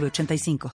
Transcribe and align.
906985. 0.00 0.70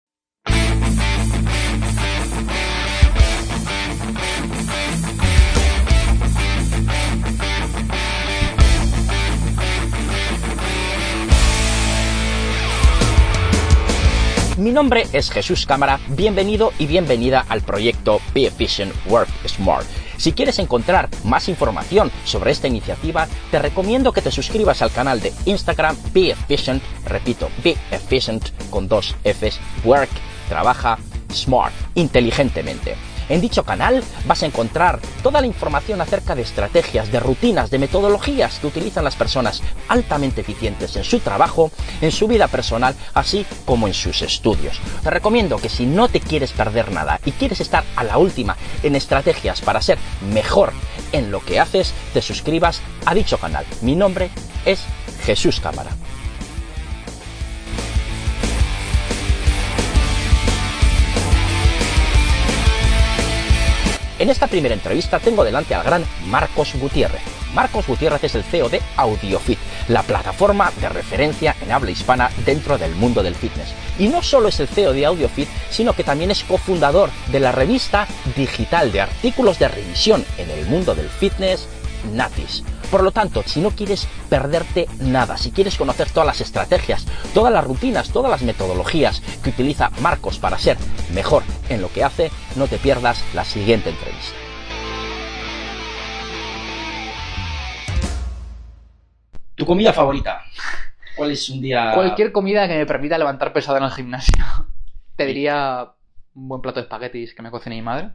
Mi 14.58 14.72
nombre 14.72 15.06
es 15.12 15.30
Jesús 15.30 15.66
Cámara, 15.66 16.00
bienvenido 16.08 16.72
y 16.78 16.86
bienvenida 16.86 17.44
al 17.48 17.60
proyecto 17.62 18.20
Be 18.34 18.46
Efficient, 18.46 18.92
Work 19.06 19.28
Smart. 19.46 19.86
Si 20.18 20.32
quieres 20.32 20.58
encontrar 20.58 21.08
más 21.24 21.48
información 21.48 22.10
sobre 22.24 22.50
esta 22.50 22.66
iniciativa, 22.66 23.28
te 23.50 23.58
recomiendo 23.58 24.12
que 24.12 24.20
te 24.20 24.32
suscribas 24.32 24.82
al 24.82 24.90
canal 24.90 25.20
de 25.20 25.32
Instagram 25.46 25.96
Be 26.12 26.30
Efficient, 26.32 26.82
repito, 27.06 27.48
Be 27.62 27.76
Efficient 27.92 28.50
con 28.68 28.88
dos 28.88 29.14
Fs, 29.24 29.60
Work, 29.84 30.10
trabaja, 30.48 30.98
Smart, 31.32 31.72
inteligentemente. 31.94 32.96
En 33.28 33.40
dicho 33.40 33.64
canal 33.64 34.02
vas 34.26 34.42
a 34.42 34.46
encontrar 34.46 35.00
toda 35.22 35.40
la 35.40 35.46
información 35.46 36.00
acerca 36.00 36.34
de 36.34 36.42
estrategias, 36.42 37.12
de 37.12 37.20
rutinas, 37.20 37.70
de 37.70 37.78
metodologías 37.78 38.58
que 38.58 38.66
utilizan 38.66 39.04
las 39.04 39.16
personas 39.16 39.62
altamente 39.88 40.40
eficientes 40.40 40.96
en 40.96 41.04
su 41.04 41.20
trabajo, 41.20 41.70
en 42.00 42.12
su 42.12 42.26
vida 42.26 42.48
personal, 42.48 42.94
así 43.14 43.44
como 43.64 43.86
en 43.86 43.94
sus 43.94 44.22
estudios. 44.22 44.80
Te 45.02 45.10
recomiendo 45.10 45.58
que 45.58 45.68
si 45.68 45.86
no 45.86 46.08
te 46.08 46.20
quieres 46.20 46.52
perder 46.52 46.90
nada 46.92 47.20
y 47.24 47.32
quieres 47.32 47.60
estar 47.60 47.84
a 47.96 48.04
la 48.04 48.18
última 48.18 48.56
en 48.82 48.96
estrategias 48.96 49.60
para 49.60 49.82
ser 49.82 49.98
mejor 50.32 50.72
en 51.12 51.30
lo 51.30 51.40
que 51.40 51.60
haces, 51.60 51.92
te 52.12 52.22
suscribas 52.22 52.80
a 53.04 53.14
dicho 53.14 53.38
canal. 53.38 53.64
Mi 53.82 53.94
nombre 53.94 54.30
es 54.64 54.80
Jesús 55.24 55.60
Cámara. 55.60 55.90
En 64.18 64.30
esta 64.30 64.48
primera 64.48 64.74
entrevista 64.74 65.20
tengo 65.20 65.44
delante 65.44 65.76
al 65.76 65.84
gran 65.84 66.04
Marcos 66.26 66.74
Gutiérrez. 66.74 67.22
Marcos 67.54 67.86
Gutiérrez 67.86 68.24
es 68.24 68.34
el 68.34 68.42
CEO 68.42 68.68
de 68.68 68.82
AudioFit, 68.96 69.58
la 69.86 70.02
plataforma 70.02 70.72
de 70.80 70.88
referencia 70.88 71.54
en 71.62 71.70
habla 71.70 71.92
hispana 71.92 72.28
dentro 72.44 72.78
del 72.78 72.96
mundo 72.96 73.22
del 73.22 73.36
fitness. 73.36 73.68
Y 73.96 74.08
no 74.08 74.20
solo 74.22 74.48
es 74.48 74.58
el 74.58 74.66
CEO 74.66 74.92
de 74.92 75.06
AudioFit, 75.06 75.48
sino 75.70 75.92
que 75.92 76.02
también 76.02 76.32
es 76.32 76.42
cofundador 76.42 77.10
de 77.30 77.38
la 77.38 77.52
revista 77.52 78.08
digital 78.36 78.90
de 78.90 79.02
artículos 79.02 79.60
de 79.60 79.68
revisión 79.68 80.24
en 80.36 80.50
el 80.50 80.66
mundo 80.66 80.96
del 80.96 81.08
fitness, 81.08 81.68
Natis. 82.12 82.64
Por 82.90 83.04
lo 83.04 83.12
tanto, 83.12 83.42
si 83.46 83.60
no 83.60 83.70
quieres 83.70 84.08
perderte 84.28 84.88
nada, 85.00 85.36
si 85.36 85.52
quieres 85.52 85.76
conocer 85.76 86.10
todas 86.10 86.26
las 86.26 86.40
estrategias, 86.40 87.06
todas 87.34 87.52
las 87.52 87.64
rutinas, 87.64 88.08
todas 88.08 88.30
las 88.30 88.42
metodologías 88.42 89.22
que 89.44 89.50
utiliza 89.50 89.90
Marcos 90.00 90.38
para 90.38 90.58
ser 90.58 90.76
mejor 91.12 91.42
en 91.68 91.80
lo 91.80 91.92
que 91.92 92.04
hace, 92.04 92.30
no 92.56 92.66
te 92.66 92.78
pierdas 92.78 93.24
la 93.34 93.44
siguiente 93.44 93.90
entrevista. 93.90 94.36
¿Tu 99.54 99.66
comida 99.66 99.92
favorita? 99.92 100.42
¿Cuál 101.16 101.32
es 101.32 101.48
un 101.50 101.60
día...? 101.60 101.92
Cualquier 101.94 102.30
comida 102.30 102.68
que 102.68 102.78
me 102.78 102.86
permita 102.86 103.18
levantar 103.18 103.52
pesado 103.52 103.76
en 103.78 103.84
el 103.84 103.90
gimnasio. 103.90 104.32
Te 105.16 105.26
diría 105.26 105.90
un 106.34 106.48
buen 106.48 106.60
plato 106.60 106.76
de 106.78 106.82
espaguetis 106.82 107.34
que 107.34 107.42
me 107.42 107.50
cocine 107.50 107.74
mi 107.74 107.82
madre. 107.82 108.10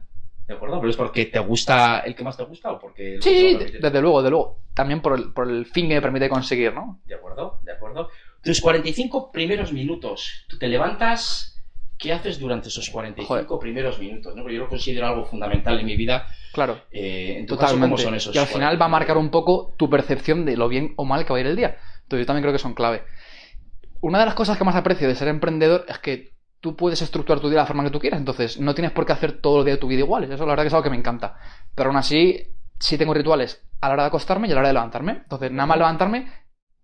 ¿De 0.48 0.54
acuerdo? 0.54 0.80
¿Pero 0.80 0.90
es 0.90 0.96
porque 0.96 1.26
te 1.26 1.38
gusta 1.38 2.00
el 2.00 2.14
que 2.14 2.24
más 2.24 2.36
te 2.36 2.44
gusta 2.44 2.72
o 2.72 2.78
porque...? 2.78 3.18
Sí, 3.20 3.58
desde 3.80 4.00
luego, 4.00 4.20
desde 4.20 4.30
luego. 4.30 4.60
También 4.74 5.00
por 5.00 5.18
el, 5.18 5.32
por 5.32 5.50
el 5.50 5.66
fin 5.66 5.88
que 5.88 5.94
me 5.94 6.02
permite 6.02 6.28
conseguir, 6.28 6.72
¿no? 6.72 7.00
De 7.04 7.14
acuerdo, 7.14 7.60
de 7.62 7.72
acuerdo. 7.72 8.08
Tus 8.42 8.60
45 8.60 9.30
primeros 9.32 9.72
minutos, 9.72 10.44
tú 10.48 10.58
te 10.58 10.68
levantas, 10.68 11.53
¿qué 11.98 12.12
haces 12.12 12.38
durante 12.38 12.68
esos 12.68 12.90
45 12.90 13.44
Joder. 13.44 13.60
primeros 13.60 13.98
minutos? 13.98 14.34
¿no? 14.34 14.42
Porque 14.42 14.56
yo 14.56 14.62
lo 14.62 14.68
considero 14.68 15.06
algo 15.06 15.24
fundamental 15.24 15.78
en 15.78 15.86
mi 15.86 15.96
vida. 15.96 16.26
Claro. 16.52 16.82
Eh, 16.90 17.36
en 17.38 17.46
tu 17.46 17.56
caso, 17.56 17.74
Totalmente. 17.74 17.94
¿cómo 17.96 17.98
son 17.98 18.14
esos 18.14 18.34
y 18.34 18.38
al 18.38 18.46
final 18.46 18.80
va 18.80 18.86
a 18.86 18.88
marcar 18.90 19.16
un 19.16 19.30
poco 19.30 19.74
tu 19.76 19.88
percepción 19.90 20.44
de 20.44 20.56
lo 20.56 20.68
bien 20.68 20.94
o 20.96 21.04
mal 21.04 21.24
que 21.24 21.32
va 21.32 21.38
a 21.38 21.40
ir 21.40 21.46
el 21.46 21.56
día. 21.56 21.76
Entonces 22.02 22.24
yo 22.24 22.26
también 22.26 22.42
creo 22.42 22.52
que 22.52 22.58
son 22.58 22.74
clave. 22.74 23.02
Una 24.00 24.18
de 24.18 24.26
las 24.26 24.34
cosas 24.34 24.58
que 24.58 24.64
más 24.64 24.76
aprecio 24.76 25.08
de 25.08 25.14
ser 25.14 25.28
emprendedor 25.28 25.86
es 25.88 25.98
que 25.98 26.34
tú 26.60 26.76
puedes 26.76 27.00
estructurar 27.02 27.40
tu 27.40 27.48
día 27.48 27.58
de 27.58 27.62
la 27.62 27.66
forma 27.66 27.84
que 27.84 27.90
tú 27.90 27.98
quieras. 27.98 28.18
Entonces 28.18 28.60
no 28.60 28.74
tienes 28.74 28.92
por 28.92 29.06
qué 29.06 29.12
hacer 29.12 29.40
todo 29.40 29.60
el 29.60 29.64
día 29.64 29.74
de 29.74 29.80
tu 29.80 29.88
vida 29.88 30.00
iguales. 30.00 30.30
Eso 30.30 30.44
la 30.44 30.52
verdad 30.52 30.64
que 30.64 30.68
es 30.68 30.74
algo 30.74 30.84
que 30.84 30.90
me 30.90 30.96
encanta. 30.96 31.36
Pero 31.74 31.90
aún 31.90 31.96
así, 31.96 32.54
sí 32.78 32.98
tengo 32.98 33.14
rituales 33.14 33.66
a 33.80 33.88
la 33.88 33.94
hora 33.94 34.02
de 34.04 34.08
acostarme 34.08 34.48
y 34.48 34.52
a 34.52 34.54
la 34.54 34.60
hora 34.60 34.68
de 34.68 34.74
levantarme. 34.74 35.12
Entonces 35.12 35.50
nada 35.52 35.66
más 35.66 35.78
levantarme, 35.78 36.32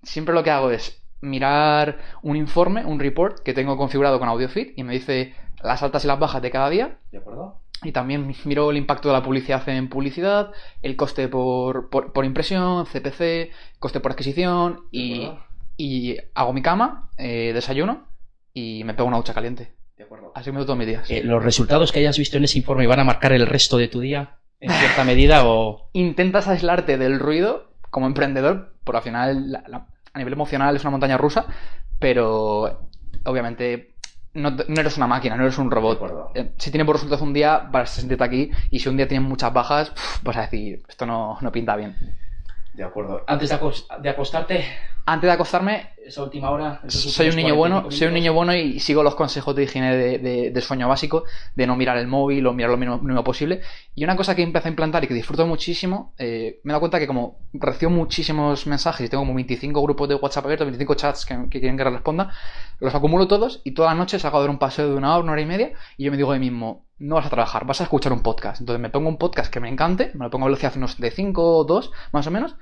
siempre 0.03 0.34
lo 0.34 0.43
que 0.43 0.50
hago 0.50 0.70
es 0.70 1.00
mirar 1.20 1.98
un 2.22 2.36
informe, 2.36 2.84
un 2.84 2.98
report 3.00 3.41
que 3.41 3.54
tengo 3.54 3.76
configurado 3.76 4.19
con 4.19 4.28
AudioFit 4.28 4.72
y 4.78 4.82
me 4.84 4.94
dice 4.94 5.34
las 5.62 5.82
altas 5.82 6.04
y 6.04 6.08
las 6.08 6.19
bajas 6.19 6.41
de 6.42 6.50
cada 6.50 6.70
día 6.70 6.98
¿De 7.12 7.19
acuerdo? 7.19 7.60
y 7.82 7.92
también 7.92 8.34
miro 8.44 8.70
el 8.70 8.76
impacto 8.76 9.08
de 9.08 9.14
la 9.14 9.22
publicidad 9.22 9.66
en 9.69 9.88
publicidad, 9.88 10.53
el 10.82 10.97
coste 10.97 11.28
por, 11.28 11.88
por, 11.91 12.12
por 12.12 12.25
impresión, 12.25 12.84
CPC, 12.86 13.50
coste 13.78 14.00
por 14.00 14.12
adquisición 14.12 14.81
¿De 14.92 14.98
y, 14.98 15.32
y 15.78 16.16
hago 16.34 16.53
mi 16.53 16.60
cama, 16.62 17.10
eh, 17.16 17.52
desayuno 17.54 18.06
y 18.52 18.84
me 18.84 18.92
pego 18.94 19.08
una 19.08 19.16
ducha 19.16 19.32
caliente. 19.32 19.72
De 19.97 20.04
acuerdo. 20.04 20.32
Así 20.34 20.50
me 20.50 20.58
doy 20.58 20.66
todos 20.66 20.78
mis 20.78 20.88
días. 20.88 21.10
Eh, 21.10 21.22
¿Los 21.25 21.42
resultados 21.42 21.91
que 21.92 22.00
hayas 22.00 22.19
visto 22.19 22.37
en 22.37 22.44
ese 22.44 22.58
informe 22.58 22.87
van 22.87 23.00
a 23.00 23.04
marcar 23.04 23.32
el 23.32 23.47
resto 23.47 23.76
de 23.78 23.88
tu 23.88 24.00
día 24.00 24.38
en 24.60 24.70
cierta 24.70 25.04
medida 25.04 25.47
o...? 25.47 25.88
Intentas 25.94 26.48
aislarte 26.48 26.98
del 26.98 27.19
ruido 27.19 27.72
como 27.91 28.06
emprendedor, 28.06 28.75
por 28.84 28.97
al 28.97 29.02
final 29.02 29.52
la- 29.52 29.64
la- 29.69 29.87
a 30.12 30.19
nivel 30.19 30.32
emocional 30.32 30.75
es 30.76 30.82
una 30.82 30.91
montaña 30.93 31.16
rusa, 31.19 31.47
pero 31.98 32.88
obviamente 33.25 33.94
no, 34.34 34.50
no 34.50 34.81
eres 34.81 34.97
una 34.97 35.06
máquina, 35.06 35.37
no 35.37 35.43
eres 35.43 35.59
un 35.59 35.71
robot. 35.71 36.32
Eh, 36.34 36.53
si 36.59 36.71
tiene 36.71 36.84
por 36.84 36.97
resultados 36.97 37.22
un 37.22 37.32
día, 37.32 37.59
vas 37.71 37.91
a 37.98 38.00
sentirte 38.00 38.25
aquí. 38.25 38.50
Y 38.70 38.78
si 38.81 38.88
un 38.88 38.97
día 38.97 39.09
tienes 39.09 39.28
muchas 39.28 39.53
bajas, 39.53 39.93
vas 40.22 40.37
a 40.37 40.43
decir, 40.43 40.82
esto 40.88 41.06
no, 41.06 41.38
no 41.41 41.53
pinta 41.53 41.76
bien. 41.76 41.97
De 42.75 42.84
acuerdo. 42.84 43.25
Antes 43.26 43.50
de, 43.50 43.56
acos- 43.56 43.87
de 44.00 44.09
acostarte, 44.09 44.65
Antes 45.06 45.26
de 45.28 45.32
acostarme, 45.32 45.91
esa 46.10 46.22
última 46.22 46.50
hora... 46.50 46.81
soy 46.88 47.28
un 47.31 47.37
niño 47.37 47.54
bueno, 47.54 47.76
45 47.82 47.98
soy 47.98 48.09
un 48.09 48.15
niño 48.15 48.32
bueno 48.34 48.54
y 48.54 48.81
sigo 48.81 49.03
los 49.03 49.15
consejos 49.15 49.54
de 49.56 49.62
higiene 49.65 49.97
de, 49.97 50.19
de- 50.19 50.50
de 50.50 50.60
sueño 50.60 50.88
básico, 50.88 51.25
de 51.54 51.66
no 51.66 51.76
mirar 51.76 51.97
el 51.98 52.06
móvil 52.06 52.47
o 52.47 52.53
mirar 52.53 52.71
lo 52.71 52.76
mínimo, 52.76 52.98
mínimo 52.98 53.25
posible. 53.25 53.60
Y 53.94 54.04
una 54.04 54.16
cosa 54.16 54.34
que 54.34 54.43
empecé 54.43 54.69
a 54.69 54.70
implantar 54.70 55.04
y 55.04 55.06
que 55.09 55.15
disfruto 55.15 55.47
muchísimo, 55.47 56.12
eh, 56.19 56.60
me 56.65 56.70
he 56.70 56.72
dado 56.72 56.81
cuenta 56.81 56.99
que 56.99 57.06
como 57.06 57.38
recibo 57.53 57.91
muchísimos 57.91 58.66
mensajes 58.66 59.06
y 59.06 59.09
tengo 59.09 59.22
como 59.22 59.34
25 59.34 59.82
grupos 59.82 60.09
de 60.09 60.16
WhatsApp 60.16 60.44
abiertos, 60.44 60.66
25 60.66 60.94
chats 60.94 61.25
que, 61.26 61.34
que 61.50 61.60
quieren 61.60 61.76
que 61.76 61.84
responda, 61.84 62.32
los 62.81 62.94
acumulo 62.94 63.28
todos 63.28 63.60
y 63.65 63.72
todas 63.72 63.91
las 63.93 63.99
noches 63.99 64.22
salgo 64.22 64.38
a 64.38 64.41
dar 64.41 64.50
un 64.50 64.59
paseo 64.59 64.88
de 64.88 64.94
una 64.97 65.15
hora, 65.15 65.22
una 65.22 65.32
hora 65.32 65.41
y 65.43 65.47
media 65.47 65.72
y 65.97 66.04
yo 66.04 66.10
me 66.10 66.16
digo 66.16 66.32
mí 66.32 66.38
mismo, 66.41 66.84
no 66.99 67.15
vas 67.15 67.26
a 67.26 67.31
trabajar, 67.31 67.65
vas 67.66 67.81
a 67.81 67.84
escuchar 67.84 68.12
un 68.12 68.22
podcast. 68.22 68.60
Entonces 68.60 68.81
me 68.81 68.91
pongo 68.91 69.09
un 69.09 69.16
podcast 69.16 69.53
que 69.53 69.60
me 69.60 69.69
encante, 69.69 70.10
me 70.15 70.25
lo 70.25 70.31
pongo 70.31 70.44
a 70.47 70.49
velocidad 70.49 70.72
unos 70.76 70.99
de 70.99 71.10
5 71.10 71.59
o 71.59 71.65
2, 71.65 71.91
más 72.12 72.26
o 72.26 72.31
menos. 72.31 72.56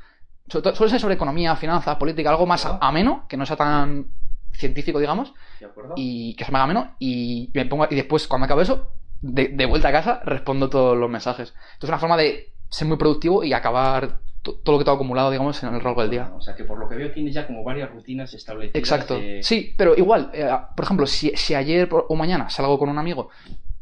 Sobre 0.50 0.75
Suele 0.75 0.91
ser 0.91 1.00
sobre 1.00 1.14
economía, 1.14 1.54
finanzas, 1.56 1.97
política, 1.97 2.31
algo 2.31 2.47
más 2.47 2.66
ameno, 2.81 3.26
que 3.28 3.36
no 3.36 3.44
sea 3.47 3.56
tan 3.56 4.06
científico, 4.53 4.98
digamos, 4.98 5.34
¿De 5.60 5.66
acuerdo? 5.66 5.94
y 5.97 6.34
que 6.34 6.44
se 6.44 6.50
me 6.53 6.59
haga 6.59 6.64
ameno. 6.64 6.94
Y, 6.98 7.50
me 7.54 7.64
pongo, 7.67 7.87
y 7.90 7.94
después, 7.94 8.26
cuando 8.26 8.46
acabe 8.46 8.62
eso, 8.62 8.93
de, 9.20 9.49
de 9.49 9.67
vuelta 9.67 9.88
a 9.88 9.93
casa, 9.93 10.20
respondo 10.25 10.69
todos 10.69 10.96
los 10.96 11.11
mensajes. 11.11 11.50
Entonces, 11.75 11.82
es 11.84 11.88
una 11.88 11.99
forma 11.99 12.17
de 12.17 12.52
ser 12.69 12.87
muy 12.88 12.96
productivo 12.96 13.44
y 13.44 13.52
acabar 13.52 14.19
to- 14.43 14.55
todo 14.56 14.75
lo 14.75 14.78
que 14.78 14.84
tengo 14.84 14.96
acumulado, 14.96 15.31
digamos, 15.31 15.62
en 15.62 15.75
el 15.75 15.82
largo 15.82 16.00
del 16.02 16.11
día. 16.11 16.32
O 16.37 16.40
sea 16.40 16.55
que 16.55 16.64
por 16.64 16.78
lo 16.78 16.88
que 16.88 16.96
veo 16.96 17.11
tienes 17.12 17.34
ya 17.34 17.46
como 17.46 17.62
varias 17.64 17.90
rutinas 17.90 18.32
establecidas. 18.34 18.78
Exacto. 18.78 19.14
de- 19.19 19.43
Sí, 19.43 19.75
pero 19.76 19.96
igual, 19.96 20.31
eh, 20.32 20.49
por 20.76 20.84
ejemplo, 20.84 21.06
si, 21.06 21.31
si 21.37 21.55
ayer 21.55 21.88
o 21.93 22.14
mañana 22.17 22.49
salgo 22.50 22.78
con 22.78 22.88
un 22.88 22.99
amigo, 22.99 23.31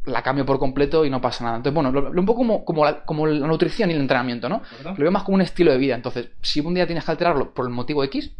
la 0.06 0.22
cambio 0.22 0.46
por 0.46 0.58
completo 0.58 1.04
y 1.04 1.10
no 1.10 1.20
pasa 1.20 1.44
nada. 1.44 1.56
Entonces, 1.56 1.74
bueno, 1.74 1.90
lo, 1.92 2.12
lo 2.12 2.20
un 2.20 2.26
poco 2.26 2.38
como, 2.38 2.64
como, 2.64 2.84
la, 2.84 3.04
como 3.04 3.26
la 3.26 3.46
nutrición 3.46 3.90
y 3.90 3.94
el 3.94 4.00
entrenamiento, 4.00 4.48
¿no? 4.48 4.62
Lo 4.84 4.94
veo 4.96 5.10
más 5.10 5.24
como 5.24 5.34
un 5.34 5.42
estilo 5.42 5.72
de 5.72 5.78
vida. 5.78 5.94
Entonces, 5.94 6.30
si 6.42 6.60
un 6.60 6.74
día 6.74 6.86
tienes 6.86 7.04
que 7.04 7.10
alterarlo 7.10 7.52
por 7.52 7.66
el 7.66 7.72
motivo 7.72 8.02
X, 8.04 8.32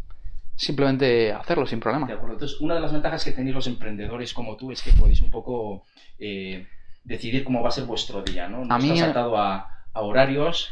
simplemente 0.55 1.31
hacerlo 1.33 1.65
sin 1.67 1.79
problema. 1.79 2.07
De 2.07 2.13
acuerdo. 2.13 2.33
Entonces, 2.35 2.59
una 2.61 2.75
de 2.75 2.79
las 2.81 2.91
ventajas 2.91 3.23
que 3.23 3.31
tenéis 3.31 3.55
los 3.55 3.67
emprendedores 3.67 4.33
como 4.33 4.55
tú 4.57 4.71
es 4.71 4.81
que 4.81 4.91
podéis 4.93 5.21
un 5.21 5.29
poco 5.31 5.83
eh, 6.19 6.67
decidir 7.03 7.43
cómo 7.43 7.61
va 7.61 7.69
a 7.69 7.71
ser 7.71 7.85
vuestro 7.85 8.21
día, 8.23 8.47
¿no? 8.47 8.65
No 8.65 8.73
A 8.73 8.79
mí- 8.79 8.91
estás 8.91 9.09
atado 9.09 9.37
a, 9.37 9.67
a 9.93 10.01
horarios 10.01 10.69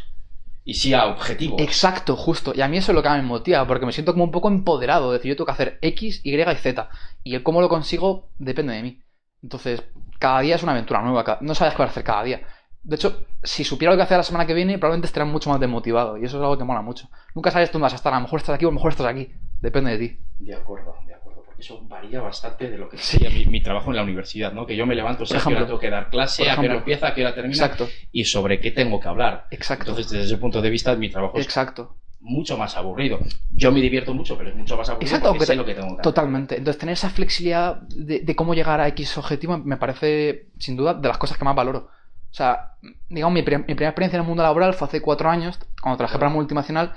y 0.64 0.74
sí 0.74 0.94
a 0.94 1.06
objetivos. 1.06 1.62
Exacto, 1.62 2.16
justo. 2.16 2.54
Y 2.56 2.62
a 2.62 2.68
mí 2.68 2.78
eso 2.78 2.92
es 2.92 2.96
lo 2.96 3.04
que 3.04 3.10
me 3.10 3.22
motiva, 3.22 3.68
porque 3.68 3.86
me 3.86 3.92
siento 3.92 4.14
como 4.14 4.24
un 4.24 4.32
poco 4.32 4.48
empoderado. 4.48 5.12
De 5.12 5.18
decir, 5.18 5.30
yo 5.30 5.36
tengo 5.36 5.46
que 5.46 5.52
hacer 5.52 5.78
X, 5.82 6.22
Y 6.24 6.34
y 6.36 6.56
Z. 6.56 6.90
Y 7.24 7.36
el 7.36 7.44
cómo 7.44 7.62
lo 7.62 7.70
consigo 7.70 8.30
depende 8.40 8.74
de 8.74 8.82
mí. 8.82 9.02
Entonces, 9.44 9.84
cada 10.20 10.42
día 10.42 10.56
es 10.56 10.64
una 10.64 10.72
aventura 10.72 11.02
nueva. 11.02 11.38
No 11.42 11.56
sabes 11.56 11.74
qué 11.74 11.80
vas 11.80 11.90
a 11.90 11.92
hacer 11.92 12.04
cada 12.04 12.24
día. 12.24 12.42
De 12.84 12.96
hecho, 12.96 13.26
si 13.44 13.64
supiera 13.64 13.92
lo 13.92 13.98
que 13.98 14.04
hacer 14.04 14.18
la 14.18 14.24
semana 14.24 14.46
que 14.46 14.54
viene, 14.54 14.78
probablemente 14.78 15.08
estaría 15.08 15.32
mucho 15.32 15.50
más 15.50 15.60
desmotivado. 15.60 16.18
Y 16.18 16.26
eso 16.26 16.38
es 16.38 16.42
algo 16.42 16.58
que 16.58 16.64
mola 16.64 16.82
mucho. 16.82 17.10
Nunca 17.34 17.52
sabes 17.52 17.72
dónde 17.72 17.84
vas 17.84 17.94
a 17.94 17.96
estar. 17.96 18.14
A 18.14 18.18
lo 18.18 18.24
mejor 18.24 18.40
estás 18.40 18.56
aquí 18.56 18.66
o 18.66 18.68
a 18.68 18.72
lo 18.72 18.76
mejor 18.76 18.92
estás 18.92 19.08
aquí. 19.08 19.32
Depende 19.60 19.98
de 19.98 19.98
ti. 19.98 20.20
De 20.40 20.54
acuerdo, 20.54 20.96
de 21.08 21.16
acuerdo. 21.16 21.44
Porque 21.44 21.62
eso 21.62 21.82
varía 21.88 22.22
bastante 22.22 22.70
de 22.70 22.78
lo 22.78 22.88
que 22.88 22.98
sería 22.98 23.30
mi, 23.30 23.62
trabajo 23.62 23.90
en 23.90 23.96
la 23.96 24.04
universidad, 24.04 24.54
¿no? 24.54 24.68
Que 24.68 24.76
yo 24.76 24.86
me 24.86 24.94
levanto, 24.94 25.26
sé 25.26 25.38
a 25.38 25.42
qué 25.42 25.56
hora 25.56 25.66
tengo 25.66 25.80
que 25.80 25.90
dar 25.90 26.10
clase, 26.10 26.50
a 26.50 26.58
qué 26.58 26.68
hora 26.68 26.76
empieza, 26.76 27.08
a 27.08 27.16
qué 27.16 27.22
hora 27.22 27.34
termina. 27.34 27.56
Exacto. 27.56 27.88
Y 28.12 28.26
sobre 28.26 28.60
qué 28.60 28.72
tengo 28.72 29.00
que 29.00 29.08
hablar. 29.08 29.48
Exacto. 29.50 29.90
Entonces, 29.90 30.12
desde 30.12 30.26
ese 30.26 30.38
punto 30.38 30.62
de 30.62 30.70
vista, 30.70 30.96
mi 30.96 31.10
trabajo 31.10 31.38
es 31.40 31.46
Exacto. 31.46 31.98
Mucho 32.26 32.58
más 32.58 32.76
aburrido. 32.76 33.20
Yo 33.52 33.72
me 33.72 33.80
divierto 33.80 34.14
mucho, 34.14 34.36
pero 34.36 34.50
es 34.50 34.56
mucho 34.56 34.76
más 34.76 34.90
aburrido 34.90 35.08
Exacto, 35.08 35.30
porque 35.30 35.46
sé 35.46 35.56
lo 35.56 35.64
que 35.64 35.76
tengo 35.76 35.88
que 35.88 35.94
hacer. 35.94 36.04
Totalmente. 36.04 36.58
Entonces, 36.58 36.80
tener 36.80 36.94
esa 36.94 37.10
flexibilidad 37.12 37.82
de, 37.82 38.22
de 38.22 38.36
cómo 38.36 38.56
llegar 38.56 38.82
a 38.82 38.88
X 38.90 39.18
objetivo 39.18 39.58
me 39.60 39.78
parece, 39.78 40.50
sin 40.58 40.76
duda, 40.76 40.96
de 40.96 41.08
las 41.08 41.20
cosas 41.20 41.38
que 41.38 41.46
más 41.46 41.56
valoro. 41.56 41.88
O 42.32 42.34
sea, 42.34 42.78
digamos, 43.08 43.34
mi, 43.34 43.44
primera 43.44 43.90
experiencia 43.90 44.18
en 44.18 44.24
el 44.24 44.28
mundo 44.28 44.44
laboral 44.44 44.74
fue 44.74 44.88
hace 44.88 45.02
cuatro 45.02 45.30
años, 45.30 45.60
cuando 45.82 45.98
trabajé 45.98 46.18
para 46.18 46.28
una 46.28 46.36
multinacional, 46.36 46.94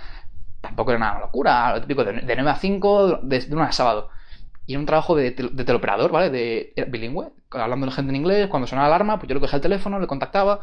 tampoco 0.63 0.91
era 0.91 0.97
una 0.97 1.21
locura, 1.21 1.75
lo 1.75 1.81
típico, 1.83 2.05
de, 2.05 2.23
9 2.23 2.51
a 2.51 2.57
5, 2.57 3.21
de, 3.23 3.41
de 3.41 3.63
a 3.63 3.71
sábado. 3.71 4.09
Y 4.67 4.73
era 4.73 4.81
un 4.81 4.87
trabajo 4.87 5.15
de, 5.15 5.31
de 5.31 5.65
teleoperador, 5.65 6.11
¿vale? 6.11 6.31
De 6.31 6.73
bilingüe, 6.89 7.29
hablando 7.51 7.87
de 7.87 7.93
gente 7.93 8.11
en 8.11 8.17
inglés, 8.17 8.49
cuando 8.49 8.67
sonaba 8.67 8.89
la 8.89 8.97
alarma, 8.97 9.19
pues 9.19 9.29
yo 9.29 9.35
le 9.35 9.41
cogía 9.41 9.57
el 9.57 9.63
teléfono, 9.63 10.01
le 10.01 10.07
contactaba. 10.07 10.61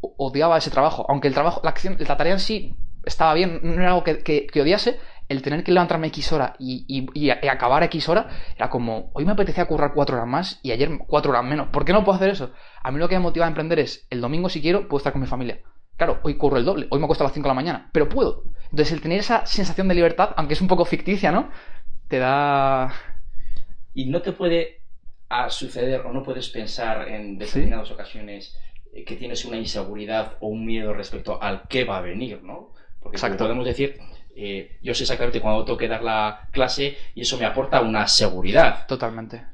odiaba 0.00 0.58
ese 0.58 0.70
trabajo, 0.70 1.04
aunque 1.08 1.28
el 1.28 1.34
trabajo, 1.34 1.60
la 1.64 1.70
acción, 1.70 1.96
la 1.98 2.16
tarea 2.16 2.34
en 2.34 2.40
sí 2.40 2.76
estaba 3.04 3.34
bien, 3.34 3.60
no 3.62 3.74
era 3.74 3.88
algo 3.88 4.04
que, 4.04 4.18
que, 4.18 4.46
que 4.46 4.62
odiase, 4.62 4.98
el 5.32 5.42
tener 5.42 5.64
que 5.64 5.72
levantarme 5.72 6.08
X 6.08 6.32
hora 6.32 6.54
y, 6.58 7.30
acabar 7.30 7.82
X 7.84 8.08
hora 8.08 8.28
era 8.56 8.70
como, 8.70 9.10
hoy 9.14 9.24
me 9.24 9.32
apetecía 9.32 9.66
currar 9.66 9.92
cuatro 9.94 10.16
horas 10.16 10.28
más 10.28 10.60
y 10.62 10.72
ayer 10.72 10.90
cuatro 11.06 11.30
horas 11.30 11.44
menos. 11.44 11.68
¿Por 11.68 11.84
qué 11.84 11.92
no 11.92 12.04
puedo 12.04 12.16
hacer 12.16 12.30
eso? 12.30 12.52
A 12.82 12.90
mí 12.90 12.98
lo 12.98 13.08
que 13.08 13.16
me 13.16 13.22
motiva 13.22 13.46
a 13.46 13.48
emprender 13.48 13.78
es, 13.78 14.06
el 14.10 14.20
domingo 14.20 14.48
si 14.48 14.60
quiero, 14.60 14.88
puedo 14.88 14.98
estar 14.98 15.12
con 15.12 15.22
mi 15.22 15.26
familia. 15.26 15.60
Claro, 15.96 16.20
hoy 16.22 16.36
curro 16.36 16.56
el 16.56 16.64
doble, 16.64 16.86
hoy 16.90 17.00
me 17.00 17.06
cuesta 17.06 17.24
a 17.24 17.26
las 17.26 17.34
5 17.34 17.44
de 17.44 17.50
la 17.50 17.54
mañana, 17.54 17.90
pero 17.92 18.08
puedo. 18.08 18.44
Entonces 18.64 18.92
el 18.92 19.00
tener 19.00 19.20
esa 19.20 19.46
sensación 19.46 19.88
de 19.88 19.94
libertad, 19.94 20.30
aunque 20.36 20.54
es 20.54 20.60
un 20.60 20.68
poco 20.68 20.84
ficticia, 20.84 21.32
¿no? 21.32 21.50
Te 22.08 22.18
da... 22.18 22.92
Y 23.94 24.06
no 24.06 24.22
te 24.22 24.32
puede 24.32 24.80
suceder 25.48 26.00
o 26.00 26.12
no 26.12 26.22
puedes 26.22 26.48
pensar 26.50 27.08
en 27.08 27.38
determinadas 27.38 27.90
ocasiones 27.90 28.58
eh, 28.92 29.04
que 29.04 29.16
tienes 29.16 29.44
una 29.44 29.56
inseguridad 29.56 30.36
o 30.40 30.48
un 30.48 30.66
miedo 30.66 30.92
respecto 30.92 31.42
al 31.42 31.62
qué 31.68 31.84
va 31.84 31.98
a 31.98 32.02
venir, 32.02 32.42
¿no? 32.42 32.72
Porque 33.02 33.18
podemos 33.36 33.64
decir, 33.64 33.98
eh, 34.34 34.78
yo 34.82 34.94
sé 34.94 35.04
exactamente 35.04 35.40
cuándo 35.40 35.64
tengo 35.64 35.78
que 35.78 35.88
dar 35.88 36.02
la 36.02 36.48
clase 36.50 36.96
y 37.14 37.22
eso 37.22 37.36
me 37.38 37.44
aporta 37.44 37.80
una 37.80 38.06
seguridad. 38.06 38.86
Totalmente. 38.86 39.52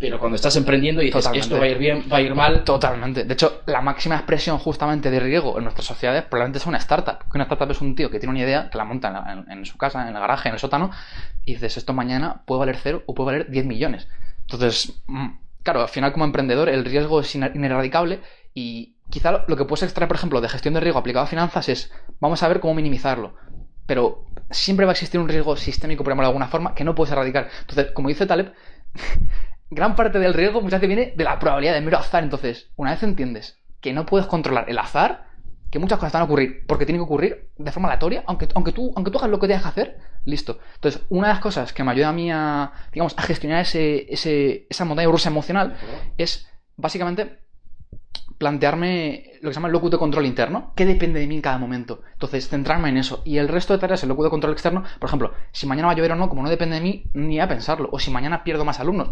Pero 0.00 0.18
cuando 0.18 0.36
estás 0.36 0.56
emprendiendo 0.56 1.02
y 1.02 1.06
dices, 1.06 1.28
esto 1.34 1.58
va 1.58 1.64
a 1.64 1.68
ir 1.68 1.76
bien, 1.76 2.06
va 2.10 2.16
a 2.16 2.20
ir 2.22 2.34
mal. 2.34 2.64
Totalmente. 2.64 3.24
De 3.24 3.34
hecho, 3.34 3.60
la 3.66 3.82
máxima 3.82 4.16
expresión 4.16 4.56
justamente 4.56 5.10
de 5.10 5.20
riesgo 5.20 5.58
en 5.58 5.64
nuestras 5.64 5.86
sociedades 5.86 6.22
probablemente 6.22 6.56
es 6.58 6.64
una 6.64 6.78
startup. 6.78 7.18
Que 7.30 7.36
una 7.36 7.44
startup 7.44 7.70
es 7.70 7.82
un 7.82 7.94
tío 7.94 8.10
que 8.10 8.18
tiene 8.18 8.30
una 8.30 8.40
idea, 8.40 8.70
que 8.70 8.78
la 8.78 8.86
monta 8.86 9.44
en, 9.50 9.66
su 9.66 9.76
casa, 9.76 10.00
en 10.00 10.08
el 10.08 10.14
garaje, 10.14 10.48
en 10.48 10.54
el 10.54 10.58
sótano, 10.58 10.90
y 11.44 11.52
dices, 11.52 11.76
esto 11.76 11.92
mañana 11.92 12.42
puede 12.46 12.60
valer 12.60 12.78
cero 12.82 13.02
o 13.04 13.14
puede 13.14 13.26
valer 13.26 13.50
10 13.50 13.66
millones. 13.66 14.08
Entonces, 14.40 15.02
mm, 15.06 15.28
claro, 15.62 15.82
al 15.82 15.88
final 15.90 16.12
como 16.12 16.24
emprendedor 16.24 16.70
el 16.70 16.86
riesgo 16.86 17.20
es 17.20 17.34
ineradicable 17.34 18.20
y 18.54 18.96
quizá 19.10 19.44
lo 19.46 19.56
que 19.56 19.64
puedes 19.64 19.82
extraer, 19.82 20.08
por 20.08 20.16
ejemplo, 20.16 20.40
de 20.40 20.48
gestión 20.48 20.74
de 20.74 20.80
riesgo 20.80 20.98
aplicado 20.98 21.24
a 21.24 21.28
finanzas 21.28 21.68
es, 21.68 21.92
vamos 22.20 22.42
a 22.42 22.48
ver 22.48 22.60
cómo 22.60 22.74
minimizarlo 22.74 23.34
pero 23.90 24.24
siempre 24.52 24.86
va 24.86 24.92
a 24.92 24.94
existir 24.94 25.18
un 25.18 25.28
riesgo 25.28 25.56
sistémico, 25.56 26.04
por 26.04 26.12
ejemplo, 26.12 26.22
de 26.22 26.28
alguna 26.28 26.46
forma, 26.46 26.76
que 26.76 26.84
no 26.84 26.94
puedes 26.94 27.10
erradicar. 27.10 27.48
Entonces, 27.62 27.90
como 27.90 28.08
dice 28.08 28.24
Taleb, 28.24 28.52
gran 29.70 29.96
parte 29.96 30.20
del 30.20 30.32
riesgo 30.32 30.60
muchas 30.60 30.80
veces 30.80 30.94
viene 30.94 31.12
de 31.16 31.24
la 31.24 31.40
probabilidad 31.40 31.74
de 31.74 31.80
mero 31.80 31.98
azar. 31.98 32.22
Entonces, 32.22 32.70
una 32.76 32.92
vez 32.92 33.02
entiendes 33.02 33.58
que 33.80 33.92
no 33.92 34.06
puedes 34.06 34.28
controlar 34.28 34.70
el 34.70 34.78
azar, 34.78 35.26
que 35.72 35.80
muchas 35.80 35.98
cosas 35.98 36.12
van 36.12 36.22
a 36.22 36.26
ocurrir 36.26 36.64
porque 36.68 36.86
tienen 36.86 37.00
que 37.00 37.06
ocurrir 37.06 37.50
de 37.58 37.72
forma 37.72 37.88
aleatoria, 37.88 38.22
aunque, 38.28 38.46
aunque, 38.54 38.70
tú, 38.70 38.92
aunque 38.94 39.10
tú 39.10 39.18
hagas 39.18 39.30
lo 39.30 39.40
que 39.40 39.48
tengas 39.48 39.64
que 39.64 39.68
hacer, 39.70 39.98
listo. 40.24 40.60
Entonces, 40.76 41.02
una 41.08 41.26
de 41.26 41.34
las 41.34 41.42
cosas 41.42 41.72
que 41.72 41.82
me 41.82 41.90
ayuda 41.90 42.10
a 42.10 42.12
mí 42.12 42.30
a, 42.30 42.70
digamos, 42.92 43.14
a 43.18 43.22
gestionar 43.22 43.62
ese, 43.62 44.06
ese, 44.08 44.68
esa 44.70 44.84
montaña 44.84 45.10
rusa 45.10 45.30
emocional 45.30 45.76
es 46.16 46.48
básicamente 46.76 47.40
plantearme 48.40 49.34
lo 49.42 49.50
que 49.50 49.54
se 49.54 49.58
llama 49.58 49.68
el 49.68 49.72
locus 49.74 49.90
de 49.90 49.98
control 49.98 50.24
interno, 50.24 50.72
que 50.74 50.86
depende 50.86 51.20
de 51.20 51.26
mí 51.26 51.34
en 51.34 51.42
cada 51.42 51.58
momento. 51.58 52.00
Entonces, 52.14 52.48
centrarme 52.48 52.88
en 52.88 52.96
eso. 52.96 53.20
Y 53.26 53.36
el 53.36 53.48
resto 53.48 53.74
de 53.74 53.78
tareas, 53.78 54.02
el 54.02 54.08
locus 54.08 54.24
de 54.24 54.30
control 54.30 54.54
externo, 54.54 54.82
por 54.98 55.10
ejemplo, 55.10 55.34
si 55.52 55.66
mañana 55.66 55.88
va 55.88 55.92
a 55.92 55.96
llover 55.96 56.12
o 56.12 56.16
no, 56.16 56.30
como 56.30 56.42
no 56.42 56.48
depende 56.48 56.76
de 56.76 56.80
mí, 56.80 57.04
ni 57.12 57.38
a 57.38 57.46
pensarlo. 57.46 57.90
O 57.92 57.98
si 57.98 58.10
mañana 58.10 58.42
pierdo 58.42 58.64
más 58.64 58.80
alumnos. 58.80 59.10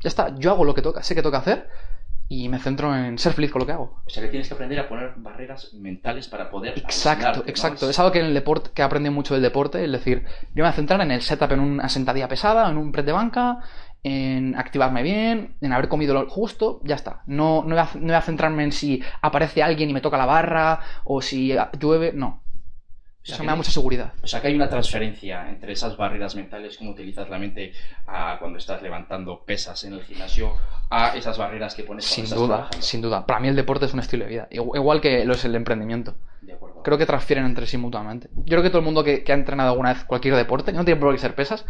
Ya 0.00 0.08
está, 0.08 0.34
yo 0.36 0.50
hago 0.50 0.64
lo 0.64 0.74
que 0.74 0.82
toca, 0.82 1.04
sé 1.04 1.14
que 1.14 1.22
toca 1.22 1.38
hacer 1.38 1.68
y 2.28 2.48
me 2.48 2.58
centro 2.58 2.94
en 2.94 3.18
ser 3.18 3.34
feliz 3.34 3.52
con 3.52 3.60
lo 3.60 3.66
que 3.66 3.72
hago. 3.72 4.02
O 4.04 4.10
sea 4.10 4.22
que 4.22 4.28
tienes 4.28 4.48
que 4.48 4.54
aprender 4.54 4.80
a 4.80 4.88
poner 4.88 5.12
barreras 5.16 5.72
mentales 5.74 6.26
para 6.26 6.50
poder. 6.50 6.76
Exacto, 6.78 7.44
exacto. 7.46 7.88
Es... 7.88 7.98
algo 8.00 8.10
que 8.10 8.18
en 8.18 8.26
el 8.26 8.34
deporte, 8.34 8.70
que 8.74 8.82
aprendí 8.82 9.10
mucho 9.10 9.34
del 9.34 9.44
deporte, 9.44 9.84
es 9.84 9.92
decir, 9.92 10.24
yo 10.54 10.56
me 10.56 10.62
voy 10.62 10.70
a 10.70 10.72
centrar 10.72 11.00
en 11.00 11.12
el 11.12 11.22
setup 11.22 11.52
en 11.52 11.60
una 11.60 11.88
sentadilla 11.88 12.26
pesada, 12.26 12.68
en 12.68 12.78
un 12.78 12.90
press 12.90 13.06
de 13.06 13.12
banca, 13.12 13.60
en 14.06 14.54
activarme 14.54 15.02
bien, 15.02 15.56
en 15.60 15.72
haber 15.72 15.88
comido 15.88 16.14
lo 16.14 16.30
justo, 16.30 16.80
ya 16.84 16.94
está. 16.94 17.22
No, 17.26 17.64
no, 17.66 17.74
voy 17.74 18.14
a, 18.14 18.22
centrarme 18.22 18.62
en 18.62 18.70
si 18.70 19.02
aparece 19.20 19.64
alguien 19.64 19.90
y 19.90 19.92
me 19.92 20.00
toca 20.00 20.16
la 20.16 20.26
barra 20.26 20.78
o 21.02 21.20
si 21.20 21.56
llueve, 21.80 22.12
no. 22.12 22.40
Eso 23.24 23.42
me 23.42 23.48
da 23.48 23.56
mucha 23.56 23.72
seguridad. 23.72 24.12
O 24.22 24.26
sea 24.28 24.40
que 24.40 24.46
hay 24.46 24.54
una 24.54 24.68
transferencia 24.68 25.48
entre 25.48 25.72
esas 25.72 25.96
barreras 25.96 26.36
mentales, 26.36 26.76
como 26.76 26.92
utilizas 26.92 27.28
la 27.28 27.40
mente 27.40 27.72
cuando 28.38 28.58
estás 28.58 28.80
levantando 28.80 29.42
pesas 29.44 29.82
en 29.82 29.94
el 29.94 30.04
gimnasio, 30.04 30.52
a 30.88 31.16
esas 31.16 31.36
barreras 31.36 31.74
que 31.74 31.82
pones 31.82 32.04
Sin 32.04 32.30
duda, 32.30 32.68
sin 32.78 33.00
duda. 33.00 33.26
Para 33.26 33.40
mí 33.40 33.48
el 33.48 33.56
deporte 33.56 33.86
es 33.86 33.94
un 33.94 33.98
estilo 33.98 34.22
de 34.24 34.30
vida, 34.30 34.48
igual 34.52 35.00
que 35.00 35.24
lo 35.24 35.32
es 35.32 35.44
el 35.44 35.56
emprendimiento. 35.56 36.14
De 36.42 36.52
acuerdo. 36.52 36.84
Creo 36.84 36.96
que 36.96 37.06
transfieren 37.06 37.44
entre 37.44 37.66
sí 37.66 37.76
mutuamente. 37.76 38.28
Yo 38.36 38.44
creo 38.44 38.62
que 38.62 38.70
todo 38.70 38.78
el 38.78 38.84
mundo 38.84 39.02
que, 39.02 39.24
ha 39.26 39.34
entrenado 39.34 39.70
alguna 39.70 39.92
vez 39.92 40.04
cualquier 40.04 40.36
deporte, 40.36 40.72
no 40.72 40.84
tiene 40.84 41.00
por 41.00 41.12
qué 41.12 41.18
ser 41.18 41.34
pesas, 41.34 41.66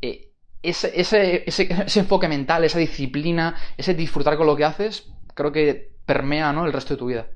eh, 0.00 0.33
ese, 0.64 0.92
ese, 0.98 1.44
ese, 1.46 2.00
enfoque 2.00 2.26
mental, 2.26 2.64
esa 2.64 2.78
disciplina, 2.78 3.54
ese 3.76 3.94
disfrutar 3.94 4.36
con 4.36 4.46
lo 4.46 4.56
que 4.56 4.64
haces, 4.64 5.12
creo 5.34 5.52
que 5.52 5.92
permea 6.06 6.52
¿no? 6.52 6.66
el 6.66 6.72
resto 6.72 6.94
de 6.94 6.98
tu 6.98 7.06
vida. 7.06 7.26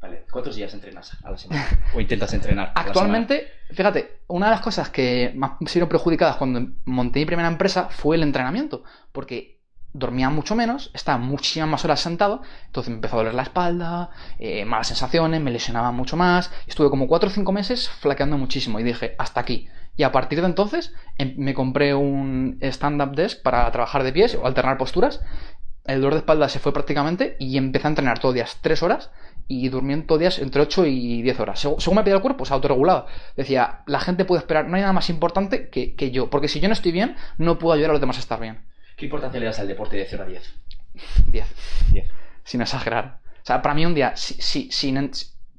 Vale, 0.00 0.24
¿cuántos 0.30 0.54
días 0.56 0.72
entrenas 0.74 1.16
a 1.24 1.30
la 1.30 1.38
semana? 1.38 1.66
¿O 1.94 2.00
intentas 2.00 2.32
entrenar? 2.34 2.72
Actualmente, 2.74 3.48
fíjate, 3.72 4.20
una 4.28 4.46
de 4.46 4.52
las 4.52 4.60
cosas 4.60 4.90
que 4.90 5.32
más 5.34 5.52
me 5.60 5.68
sido 5.68 5.88
perjudicadas 5.88 6.36
cuando 6.36 6.68
monté 6.84 7.20
mi 7.20 7.26
primera 7.26 7.48
empresa 7.48 7.88
fue 7.88 8.16
el 8.16 8.22
entrenamiento, 8.22 8.84
porque 9.10 9.56
dormía 9.94 10.28
mucho 10.28 10.54
menos, 10.54 10.90
estaba 10.92 11.16
muchísimas 11.16 11.70
más 11.70 11.84
horas 11.84 12.00
sentado, 12.00 12.42
entonces 12.66 12.90
me 12.90 12.96
empezó 12.96 13.14
a 13.16 13.18
doler 13.20 13.34
la 13.34 13.42
espalda, 13.42 14.10
eh, 14.38 14.66
malas 14.66 14.88
sensaciones, 14.88 15.40
me 15.40 15.50
lesionaba 15.50 15.90
mucho 15.92 16.16
más, 16.18 16.52
estuve 16.66 16.90
como 16.90 17.08
4 17.08 17.28
o 17.30 17.32
5 17.32 17.52
meses 17.52 17.88
flaqueando 17.88 18.36
muchísimo 18.36 18.78
y 18.78 18.82
dije, 18.82 19.14
hasta 19.18 19.40
aquí. 19.40 19.68
Y 19.96 20.02
a 20.02 20.12
partir 20.12 20.40
de 20.40 20.46
entonces 20.46 20.94
em, 21.18 21.34
me 21.38 21.54
compré 21.54 21.94
un 21.94 22.58
stand-up 22.60 23.14
desk 23.14 23.42
para 23.42 23.70
trabajar 23.72 24.04
de 24.04 24.12
pies 24.12 24.34
o 24.34 24.46
alternar 24.46 24.78
posturas. 24.78 25.20
El 25.84 26.00
dolor 26.00 26.14
de 26.14 26.18
espalda 26.18 26.48
se 26.48 26.58
fue 26.58 26.72
prácticamente 26.72 27.36
y 27.38 27.56
empecé 27.56 27.86
a 27.86 27.90
entrenar 27.90 28.18
todos 28.18 28.34
los 28.34 28.34
días 28.34 28.58
3 28.60 28.82
horas 28.82 29.10
y 29.48 29.68
durmiendo 29.68 30.06
todos 30.06 30.20
días 30.20 30.38
entre 30.40 30.62
8 30.62 30.86
y 30.86 31.22
10 31.22 31.40
horas. 31.40 31.60
Según, 31.60 31.96
me 31.96 32.02
pedía 32.02 32.16
el 32.16 32.22
cuerpo, 32.22 32.44
se 32.44 32.52
autorregulaba. 32.52 33.06
Decía, 33.36 33.82
la 33.86 34.00
gente 34.00 34.24
puede 34.24 34.40
esperar, 34.40 34.66
no 34.66 34.74
hay 34.74 34.82
nada 34.82 34.92
más 34.92 35.08
importante 35.10 35.68
que, 35.68 35.94
que, 35.94 36.10
yo, 36.10 36.28
porque 36.28 36.48
si 36.48 36.58
yo 36.58 36.68
no 36.68 36.72
estoy 36.72 36.90
bien, 36.90 37.16
no 37.38 37.58
puedo 37.58 37.74
ayudar 37.74 37.90
a 37.90 37.92
los 37.94 38.00
demás 38.00 38.16
a 38.16 38.20
estar 38.20 38.40
bien. 38.40 38.64
¿Qué 38.96 39.04
importancia 39.04 39.38
le 39.38 39.46
das 39.46 39.60
al 39.60 39.68
deporte 39.68 39.96
de 39.96 40.06
0 40.08 40.24
a 40.24 40.26
10? 40.26 40.54
10. 41.26 41.46
10. 41.92 42.10
Sin 42.42 42.60
exagerar. 42.60 43.20
O 43.42 43.46
sea, 43.46 43.62
para 43.62 43.74
mí 43.74 43.86
un 43.86 43.94
día, 43.94 44.16
si, 44.16 44.70
sin, 44.72 45.10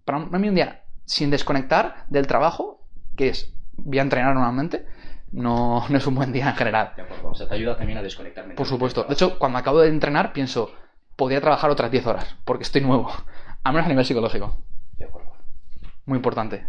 para 0.03 0.20
mí 0.20 0.50
un 0.50 0.56
día 0.56 0.84
sin 1.06 1.29
desconectar 1.29 2.06
del 2.10 2.27
trabajo, 2.27 2.86
que 3.15 3.29
es 3.29 3.53
voy 3.77 4.00
a 4.00 4.01
entrenar 4.01 4.34
normalmente, 4.34 4.86
no, 5.31 5.86
no, 5.89 5.98
es 5.98 6.07
un 6.07 6.15
buen 6.15 6.31
día 6.31 6.50
en 6.50 6.55
general. 6.55 6.93
De 6.96 7.03
acuerdo, 7.03 7.29
o 7.29 7.36
sea, 7.36 7.48
te 7.48 7.55
ayuda 7.55 7.77
también 7.77 7.98
a 7.98 8.03
desconectarme. 8.03 8.55
Por 8.55 8.67
supuesto. 8.67 9.03
De 9.03 9.13
hecho, 9.13 9.38
cuando 9.39 9.57
acabo 9.60 9.81
de 9.81 9.89
entrenar, 9.89 10.34
pienso, 10.34 10.72
podría 11.15 11.41
trabajar 11.41 11.69
otras 11.69 11.91
10 11.91 12.07
horas, 12.07 12.36
porque 12.46 12.63
estoy 12.63 12.81
nuevo, 12.81 13.10
a 13.63 13.72
menos 13.72 13.86
a 13.86 13.89
nivel 13.89 14.05
psicológico. 14.05 14.57
De 14.98 15.05
acuerdo. 15.05 15.31
Muy 16.05 16.17
importante. 16.17 16.67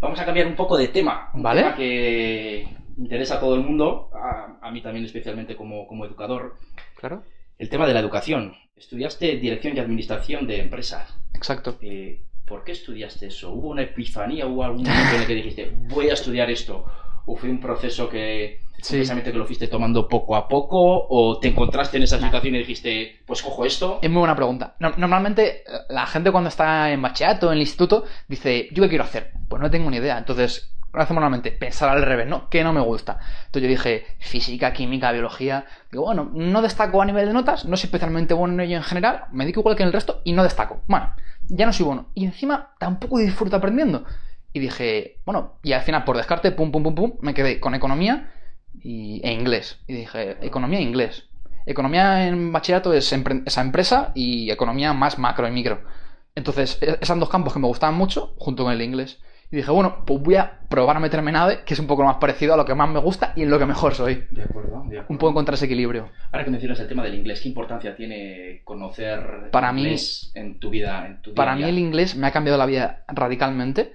Vamos 0.00 0.20
a 0.20 0.24
cambiar 0.24 0.46
un 0.46 0.56
poco 0.56 0.76
de 0.76 0.88
tema. 0.88 1.30
Un 1.32 1.42
¿Vale? 1.42 1.62
tema 1.62 1.76
que 1.76 2.68
interesa 2.98 3.36
a 3.36 3.40
todo 3.40 3.54
el 3.54 3.62
mundo, 3.62 4.10
a, 4.12 4.70
mí 4.70 4.82
también 4.82 5.04
especialmente 5.04 5.56
como, 5.56 5.86
como, 5.86 6.04
educador. 6.04 6.56
Claro. 6.96 7.22
El 7.58 7.68
tema 7.68 7.86
de 7.86 7.94
la 7.94 8.00
educación. 8.00 8.54
Estudiaste 8.76 9.36
Dirección 9.36 9.76
y 9.76 9.80
Administración 9.80 10.46
de 10.46 10.60
Empresas. 10.60 11.16
Exacto. 11.32 11.78
Eh, 11.80 12.25
¿Por 12.46 12.64
qué 12.64 12.72
estudiaste 12.72 13.26
eso? 13.26 13.50
¿Hubo 13.50 13.68
una 13.70 13.82
epifanía? 13.82 14.46
¿Hubo 14.46 14.62
algún 14.64 14.82
momento 14.84 15.14
en 15.16 15.20
el 15.22 15.26
que 15.26 15.34
dijiste, 15.34 15.72
voy 15.88 16.08
a 16.10 16.14
estudiar 16.14 16.50
esto? 16.50 16.86
¿O 17.26 17.36
fue 17.36 17.50
un 17.50 17.60
proceso 17.60 18.08
que 18.08 18.64
Sí. 18.78 18.96
Precisamente 18.96 19.32
que 19.32 19.38
lo 19.38 19.46
fuiste 19.46 19.68
tomando 19.68 20.06
poco 20.06 20.36
a 20.36 20.46
poco 20.46 21.06
o 21.08 21.38
te 21.40 21.48
encontraste 21.48 21.96
en 21.96 22.02
esa 22.02 22.20
situación 22.20 22.54
y 22.54 22.58
dijiste, 22.58 23.20
pues 23.26 23.42
cojo 23.42 23.64
esto. 23.64 24.00
Es 24.02 24.10
muy 24.10 24.18
buena 24.20 24.36
pregunta. 24.36 24.76
No- 24.80 24.92
normalmente 24.98 25.62
eh, 25.62 25.78
la 25.88 26.06
gente 26.06 26.30
cuando 26.30 26.48
está 26.48 26.92
en 26.92 27.00
bachillerato, 27.00 27.46
en 27.48 27.54
el 27.54 27.60
instituto, 27.60 28.04
dice, 28.28 28.68
¿yo 28.72 28.82
qué 28.82 28.90
quiero 28.90 29.04
hacer? 29.04 29.32
Pues 29.48 29.62
no 29.62 29.70
tengo 29.70 29.90
ni 29.90 29.96
idea. 29.96 30.18
Entonces, 30.18 30.74
lo 30.92 31.00
hacemos 31.00 31.22
normalmente, 31.22 31.52
pensar 31.52 31.88
al 31.88 32.02
revés, 32.02 32.26
¿no? 32.28 32.50
¿Qué 32.50 32.62
no 32.62 32.74
me 32.74 32.82
gusta? 32.82 33.18
Entonces 33.46 33.62
yo 33.62 33.68
dije, 33.68 34.04
física, 34.18 34.74
química, 34.74 35.10
biología. 35.10 35.64
Digo, 35.90 36.04
bueno, 36.04 36.30
no 36.34 36.60
destaco 36.60 37.00
a 37.00 37.06
nivel 37.06 37.26
de 37.26 37.32
notas, 37.32 37.64
no 37.64 37.78
soy 37.78 37.86
especialmente 37.86 38.34
bueno 38.34 38.52
en 38.54 38.60
ello 38.60 38.76
en 38.76 38.82
general, 38.82 39.24
me 39.32 39.44
dedico 39.44 39.60
igual 39.60 39.74
que 39.76 39.84
en 39.84 39.88
el 39.88 39.92
resto 39.94 40.20
y 40.22 40.32
no 40.32 40.42
destaco. 40.42 40.82
Bueno, 40.86 41.14
ya 41.48 41.66
no 41.66 41.72
soy 41.72 41.86
bueno. 41.86 42.06
Y 42.14 42.24
encima 42.24 42.74
tampoco 42.78 43.18
disfruto 43.18 43.56
aprendiendo. 43.56 44.04
Y 44.52 44.60
dije, 44.60 45.20
bueno, 45.24 45.58
y 45.62 45.72
al 45.72 45.82
final 45.82 46.04
por 46.04 46.16
descarte, 46.16 46.50
pum, 46.52 46.72
pum, 46.72 46.82
pum, 46.82 46.94
pum, 46.94 47.12
me 47.20 47.34
quedé 47.34 47.60
con 47.60 47.74
economía 47.74 48.32
y, 48.80 49.20
e 49.22 49.32
inglés. 49.32 49.80
Y 49.86 49.94
dije, 49.94 50.38
economía 50.40 50.78
e 50.78 50.82
inglés. 50.82 51.28
Economía 51.66 52.26
en 52.28 52.52
bachillerato 52.52 52.92
es 52.92 53.12
esa 53.12 53.60
empresa 53.60 54.12
y 54.14 54.50
economía 54.50 54.92
más 54.92 55.18
macro 55.18 55.48
y 55.48 55.50
micro. 55.50 55.82
Entonces, 56.34 56.78
esos 56.80 57.18
dos 57.18 57.28
campos 57.28 57.52
que 57.52 57.58
me 57.58 57.66
gustaban 57.66 57.96
mucho, 57.96 58.34
junto 58.38 58.64
con 58.64 58.72
el 58.72 58.82
inglés. 58.82 59.18
Y 59.50 59.56
dije, 59.56 59.70
bueno, 59.70 60.02
pues 60.04 60.20
voy 60.20 60.34
a 60.34 60.60
probar 60.68 60.96
a 60.96 61.00
meterme 61.00 61.30
en 61.30 61.36
ADE, 61.36 61.62
que 61.64 61.74
es 61.74 61.80
un 61.80 61.86
poco 61.86 62.02
lo 62.02 62.08
más 62.08 62.16
parecido 62.16 62.54
a 62.54 62.56
lo 62.56 62.64
que 62.64 62.74
más 62.74 62.90
me 62.90 62.98
gusta 62.98 63.32
y 63.36 63.42
en 63.42 63.50
lo 63.50 63.58
que 63.60 63.66
mejor 63.66 63.94
soy. 63.94 64.26
De 64.32 64.42
acuerdo, 64.42 64.70
de 64.88 64.98
acuerdo. 64.98 65.06
Un 65.08 65.18
poco 65.18 65.30
encontrar 65.30 65.54
ese 65.54 65.66
equilibrio. 65.66 66.08
Ahora 66.32 66.44
que 66.44 66.50
mencionas 66.50 66.80
el 66.80 66.88
tema 66.88 67.04
del 67.04 67.14
inglés, 67.14 67.40
¿qué 67.40 67.48
importancia 67.48 67.94
tiene 67.94 68.62
conocer 68.64 69.50
Para 69.52 69.72
mí- 69.72 69.82
inglés 69.82 70.32
en 70.34 70.58
tu 70.58 70.68
vida? 70.70 71.06
En 71.06 71.22
tu 71.22 71.30
día 71.30 71.36
Para 71.36 71.54
mí 71.54 71.62
el 71.62 71.78
inglés 71.78 72.16
me 72.16 72.26
ha 72.26 72.32
cambiado 72.32 72.58
la 72.58 72.66
vida 72.66 73.04
radicalmente. 73.08 73.92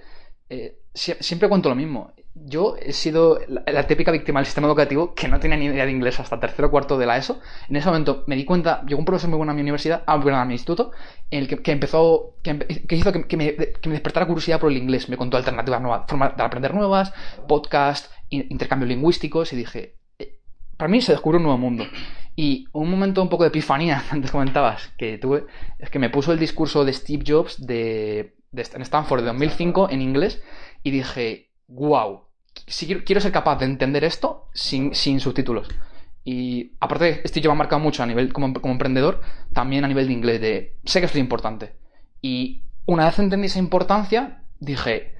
Eh, 0.48 0.78
sie- 0.94 1.16
siempre 1.20 1.48
cuento 1.50 1.68
lo 1.68 1.74
mismo. 1.74 2.12
Yo 2.34 2.76
he 2.80 2.92
sido 2.92 3.40
la, 3.46 3.86
típica 3.86 4.10
víctima 4.10 4.40
del 4.40 4.46
sistema 4.46 4.66
educativo 4.66 5.14
que 5.14 5.28
no 5.28 5.38
tenía 5.38 5.58
ni 5.58 5.66
idea 5.66 5.84
de 5.84 5.90
inglés 5.92 6.18
hasta 6.18 6.40
tercero 6.40 6.68
o 6.68 6.70
cuarto 6.70 6.96
de 6.96 7.04
la 7.04 7.18
ESO. 7.18 7.40
En 7.68 7.76
ese 7.76 7.86
momento 7.88 8.24
me 8.26 8.36
di 8.36 8.46
cuenta, 8.46 8.82
llegó 8.86 8.98
un 9.00 9.04
profesor 9.04 9.28
muy 9.28 9.36
bueno 9.36 9.52
a 9.52 9.54
mi 9.54 9.60
universidad, 9.60 10.02
ah, 10.06 10.16
bueno, 10.16 10.38
a 10.38 10.44
mi 10.46 10.54
instituto, 10.54 10.92
en 11.30 11.40
el 11.40 11.62
que, 11.62 11.72
empezó, 11.72 12.36
que, 12.42 12.56
hizo 12.96 13.12
que, 13.12 13.36
me, 13.36 13.54
que 13.54 13.88
me 13.88 13.92
despertara 13.92 14.26
curiosidad 14.26 14.58
por 14.60 14.70
el 14.70 14.78
inglés. 14.78 15.10
Me 15.10 15.18
contó 15.18 15.36
alternativas 15.36 15.82
nuevas, 15.82 16.02
formas 16.08 16.34
de 16.34 16.42
aprender 16.42 16.72
nuevas, 16.74 17.12
podcast, 17.46 18.10
in- 18.30 18.46
intercambios 18.48 18.88
lingüísticos 18.88 19.52
y 19.52 19.56
dije, 19.56 19.96
eh, 20.18 20.38
para 20.78 20.88
mí 20.90 21.02
se 21.02 21.12
descubrió 21.12 21.36
un 21.36 21.44
nuevo 21.44 21.58
mundo. 21.58 21.84
Y 22.34 22.66
un 22.72 22.90
momento 22.90 23.20
un 23.20 23.28
poco 23.28 23.42
de 23.44 23.48
epifanía, 23.48 24.04
antes 24.10 24.30
comentabas, 24.30 24.88
que 24.96 25.18
tuve, 25.18 25.44
es 25.78 25.90
que 25.90 25.98
me 25.98 26.08
puso 26.08 26.32
el 26.32 26.38
discurso 26.38 26.86
de 26.86 26.94
Steve 26.94 27.24
Jobs 27.26 27.66
de, 27.66 28.36
de 28.52 28.66
en 28.74 28.80
Stanford 28.82 29.20
de 29.20 29.26
2005 29.26 29.90
en 29.90 30.00
inglés 30.00 30.42
y 30.82 30.90
dije, 30.92 31.51
wow, 31.74 32.22
si 32.66 32.86
quiero, 32.86 33.02
quiero 33.04 33.20
ser 33.20 33.32
capaz 33.32 33.56
de 33.56 33.66
entender 33.66 34.04
esto 34.04 34.48
sin, 34.52 34.94
sin 34.94 35.20
subtítulos. 35.20 35.68
Y 36.24 36.72
aparte, 36.78 37.22
Steve 37.26 37.44
Jobs 37.46 37.54
ha 37.54 37.58
marcado 37.58 37.80
mucho 37.80 38.02
a 38.02 38.06
nivel 38.06 38.32
como, 38.32 38.52
como 38.54 38.72
emprendedor, 38.72 39.20
también 39.52 39.84
a 39.84 39.88
nivel 39.88 40.06
de 40.06 40.12
inglés, 40.12 40.40
de 40.40 40.76
sé 40.84 41.00
que 41.00 41.06
esto 41.06 41.18
es 41.18 41.22
importante. 41.22 41.74
Y 42.20 42.62
una 42.86 43.06
vez 43.06 43.18
entendí 43.18 43.46
esa 43.46 43.58
importancia, 43.58 44.44
dije, 44.60 45.14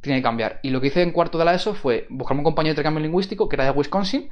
tiene 0.00 0.18
que 0.18 0.22
cambiar. 0.22 0.58
Y 0.62 0.70
lo 0.70 0.80
que 0.80 0.88
hice 0.88 1.02
en 1.02 1.12
cuarto 1.12 1.38
de 1.38 1.44
la 1.44 1.54
ESO 1.54 1.74
fue 1.74 2.06
buscarme 2.10 2.40
un 2.40 2.44
compañero 2.44 2.70
de 2.70 2.74
intercambio 2.74 3.02
lingüístico 3.02 3.48
que 3.48 3.56
era 3.56 3.64
de 3.64 3.70
Wisconsin 3.70 4.30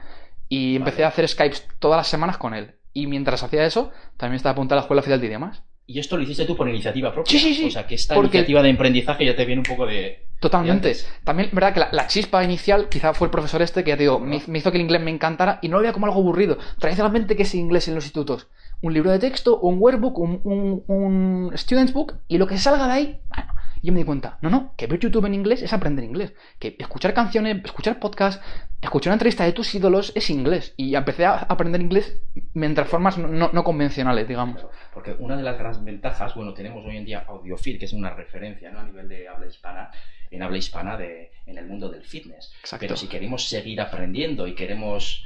y 0.48 0.76
empecé 0.76 1.04
a 1.04 1.08
hacer 1.08 1.28
Skypes 1.28 1.68
todas 1.78 1.98
las 1.98 2.08
semanas 2.08 2.38
con 2.38 2.54
él. 2.54 2.74
Y 2.92 3.06
mientras 3.06 3.42
hacía 3.42 3.64
eso, 3.64 3.92
también 4.16 4.36
estaba 4.36 4.52
apuntada 4.52 4.76
a 4.76 4.80
la 4.80 4.84
Escuela 4.84 5.00
Oficial 5.00 5.20
de 5.20 5.26
Idiomas. 5.26 5.62
Y 5.90 5.98
esto 5.98 6.18
lo 6.18 6.22
hiciste 6.22 6.44
tú 6.44 6.54
por 6.54 6.68
iniciativa 6.68 7.10
propia. 7.14 7.32
Sí, 7.32 7.38
sí, 7.38 7.54
sí. 7.54 7.64
O 7.64 7.70
sea, 7.70 7.86
que 7.86 7.94
esta 7.94 8.14
Porque- 8.14 8.36
iniciativa 8.36 8.62
de 8.62 8.68
emprendizaje 8.68 9.24
ya 9.24 9.34
te 9.34 9.46
viene 9.46 9.60
un 9.60 9.66
poco 9.66 9.86
de... 9.86 10.26
Totalmente. 10.38 10.88
de. 10.88 10.96
También, 11.24 11.48
verdad 11.50 11.72
que 11.72 11.80
la, 11.80 11.88
la 11.92 12.06
chispa 12.06 12.44
inicial 12.44 12.88
quizá 12.90 13.14
fue 13.14 13.26
el 13.26 13.30
profesor 13.30 13.62
este 13.62 13.82
que 13.82 13.90
ya 13.90 13.96
te 13.96 14.02
digo, 14.02 14.20
me, 14.20 14.40
me 14.48 14.58
hizo 14.58 14.70
que 14.70 14.76
el 14.76 14.82
inglés 14.82 15.00
me 15.00 15.10
encantara 15.10 15.58
y 15.62 15.68
no 15.68 15.76
lo 15.78 15.80
veía 15.82 15.94
como 15.94 16.04
algo 16.04 16.20
aburrido. 16.20 16.58
Tradicionalmente, 16.78 17.34
¿qué 17.36 17.44
es 17.44 17.54
inglés 17.54 17.88
en 17.88 17.94
los 17.94 18.04
institutos? 18.04 18.48
Un 18.82 18.92
libro 18.92 19.10
de 19.10 19.18
texto, 19.18 19.58
un 19.60 19.78
workbook, 19.80 20.18
un, 20.18 20.40
un, 20.44 20.84
un 20.86 21.52
student's 21.56 21.94
book 21.94 22.16
y 22.28 22.36
lo 22.36 22.46
que 22.46 22.58
salga 22.58 22.86
de 22.86 22.92
ahí, 22.92 23.20
bueno. 23.34 23.52
Y 23.82 23.86
yo 23.88 23.92
me 23.92 24.00
di 24.00 24.04
cuenta, 24.04 24.38
no, 24.42 24.50
no, 24.50 24.74
que 24.76 24.86
ver 24.86 24.98
YouTube 24.98 25.26
en 25.26 25.34
inglés 25.34 25.62
es 25.62 25.72
aprender 25.72 26.04
inglés. 26.04 26.32
Que 26.58 26.76
escuchar 26.78 27.14
canciones, 27.14 27.64
escuchar 27.64 27.98
podcasts, 27.98 28.42
escuchar 28.82 29.10
una 29.10 29.14
entrevista 29.14 29.44
de 29.44 29.52
tus 29.52 29.74
ídolos 29.74 30.12
es 30.14 30.30
inglés. 30.30 30.74
Y 30.76 30.94
empecé 30.94 31.26
a 31.26 31.34
aprender 31.48 31.80
inglés 31.80 32.20
mientras 32.54 32.88
formas 32.88 33.18
no, 33.18 33.28
no- 33.28 33.50
no 33.52 33.64
convencionales, 33.64 34.26
digamos. 34.26 34.66
Porque 34.92 35.14
una 35.18 35.36
de 35.36 35.42
las 35.42 35.58
grandes 35.58 35.82
ventajas, 35.84 36.34
bueno, 36.34 36.54
tenemos 36.54 36.84
hoy 36.84 36.96
en 36.96 37.04
día 37.04 37.24
Audiofit, 37.28 37.78
que 37.78 37.84
es 37.84 37.92
una 37.92 38.10
referencia 38.10 38.70
¿no? 38.70 38.80
a 38.80 38.84
nivel 38.84 39.08
de 39.08 39.28
habla 39.28 39.46
hispana, 39.46 39.90
en 40.30 40.42
habla 40.42 40.58
hispana 40.58 40.96
de, 40.96 41.30
en 41.46 41.58
el 41.58 41.66
mundo 41.66 41.88
del 41.88 42.02
fitness. 42.02 42.52
Exacto. 42.60 42.82
Pero 42.84 42.96
si 42.96 43.06
queremos 43.06 43.48
seguir 43.48 43.80
aprendiendo 43.80 44.46
y 44.46 44.54
queremos 44.54 45.24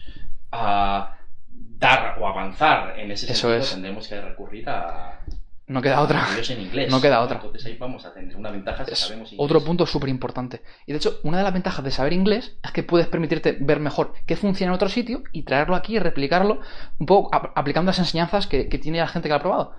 ah, 0.52 1.16
dar 1.48 2.18
o 2.20 2.26
avanzar 2.26 2.98
en 2.98 3.10
ese 3.10 3.26
Eso 3.32 3.48
sentido, 3.48 3.58
es. 3.62 3.70
tendremos 3.72 4.08
que 4.08 4.20
recurrir 4.20 4.68
a, 4.68 5.21
No 5.68 5.80
queda 5.80 6.00
otra. 6.00 6.24
a 6.26 6.28
vídeos 6.30 6.50
en 6.50 6.60
inglés. 6.60 6.90
No 6.90 7.00
queda 7.00 7.20
otra. 7.20 7.36
Entonces 7.36 7.64
ahí 7.66 7.76
vamos 7.78 8.04
a 8.04 8.12
tener 8.12 8.36
una 8.36 8.50
ventaja 8.50 8.84
si 8.84 8.92
Es 8.92 8.98
sabemos 8.98 9.32
inglés. 9.32 9.44
otro 9.44 9.64
punto 9.64 9.86
súper 9.86 10.08
importante. 10.10 10.62
Y 10.86 10.92
de 10.92 10.98
hecho, 10.98 11.20
una 11.22 11.38
de 11.38 11.44
las 11.44 11.52
ventajas 11.52 11.84
de 11.84 11.90
saber 11.90 12.12
inglés 12.12 12.56
es 12.62 12.72
que 12.72 12.82
puedes 12.82 13.06
permitirte 13.06 13.56
ver 13.60 13.78
mejor 13.80 14.12
qué 14.26 14.36
funciona 14.36 14.72
en 14.72 14.74
otro 14.74 14.88
sitio 14.88 15.22
y 15.32 15.44
traerlo 15.44 15.76
aquí 15.76 15.96
y 15.96 15.98
replicarlo 15.98 16.60
un 16.98 17.06
poco 17.06 17.34
ap- 17.34 17.52
aplicando 17.56 17.90
las 17.90 17.98
enseñanzas 18.00 18.46
que, 18.46 18.68
que 18.68 18.78
tiene 18.78 18.98
la 18.98 19.06
gente 19.08 19.28
que 19.28 19.32
lo 19.32 19.36
ha 19.36 19.40
probado. 19.40 19.74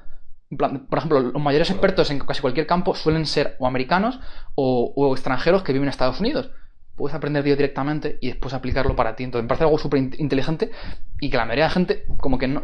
En 0.50 0.58
plan, 0.58 0.86
por 0.88 1.00
ejemplo, 1.00 1.20
los 1.20 1.42
mayores 1.42 1.70
expertos 1.70 2.10
en 2.12 2.20
casi 2.20 2.42
cualquier 2.42 2.66
campo 2.68 2.96
suelen 2.96 3.25
ser 3.25 3.56
o 3.60 3.68
americanos 3.68 4.20
o, 4.56 4.94
o 4.96 5.13
extranjeros 5.13 5.63
que 5.63 5.74
viven 5.74 5.88
en 5.88 5.90
Estados 5.90 6.20
Unidos. 6.20 6.52
Puedes 6.96 7.16
aprender 7.16 7.44
de 7.44 7.56
directamente 7.56 8.20
y 8.22 8.28
después 8.28 8.54
aplicarlo 8.54 8.96
para 8.96 9.16
ti. 9.16 9.24
Entonces, 9.24 9.44
me 9.44 9.48
parece 9.50 9.63
algo 9.66 9.80
súper 9.80 10.00
in- 10.00 10.16
inteligente 10.20 10.72
y 11.20 11.30
que 11.30 11.38
la 11.38 11.46
mayoría 11.46 11.66
de 11.66 11.70
la 11.70 11.74
gente 11.74 12.06
como 12.18 12.38
que 12.38 12.48
no 12.48 12.62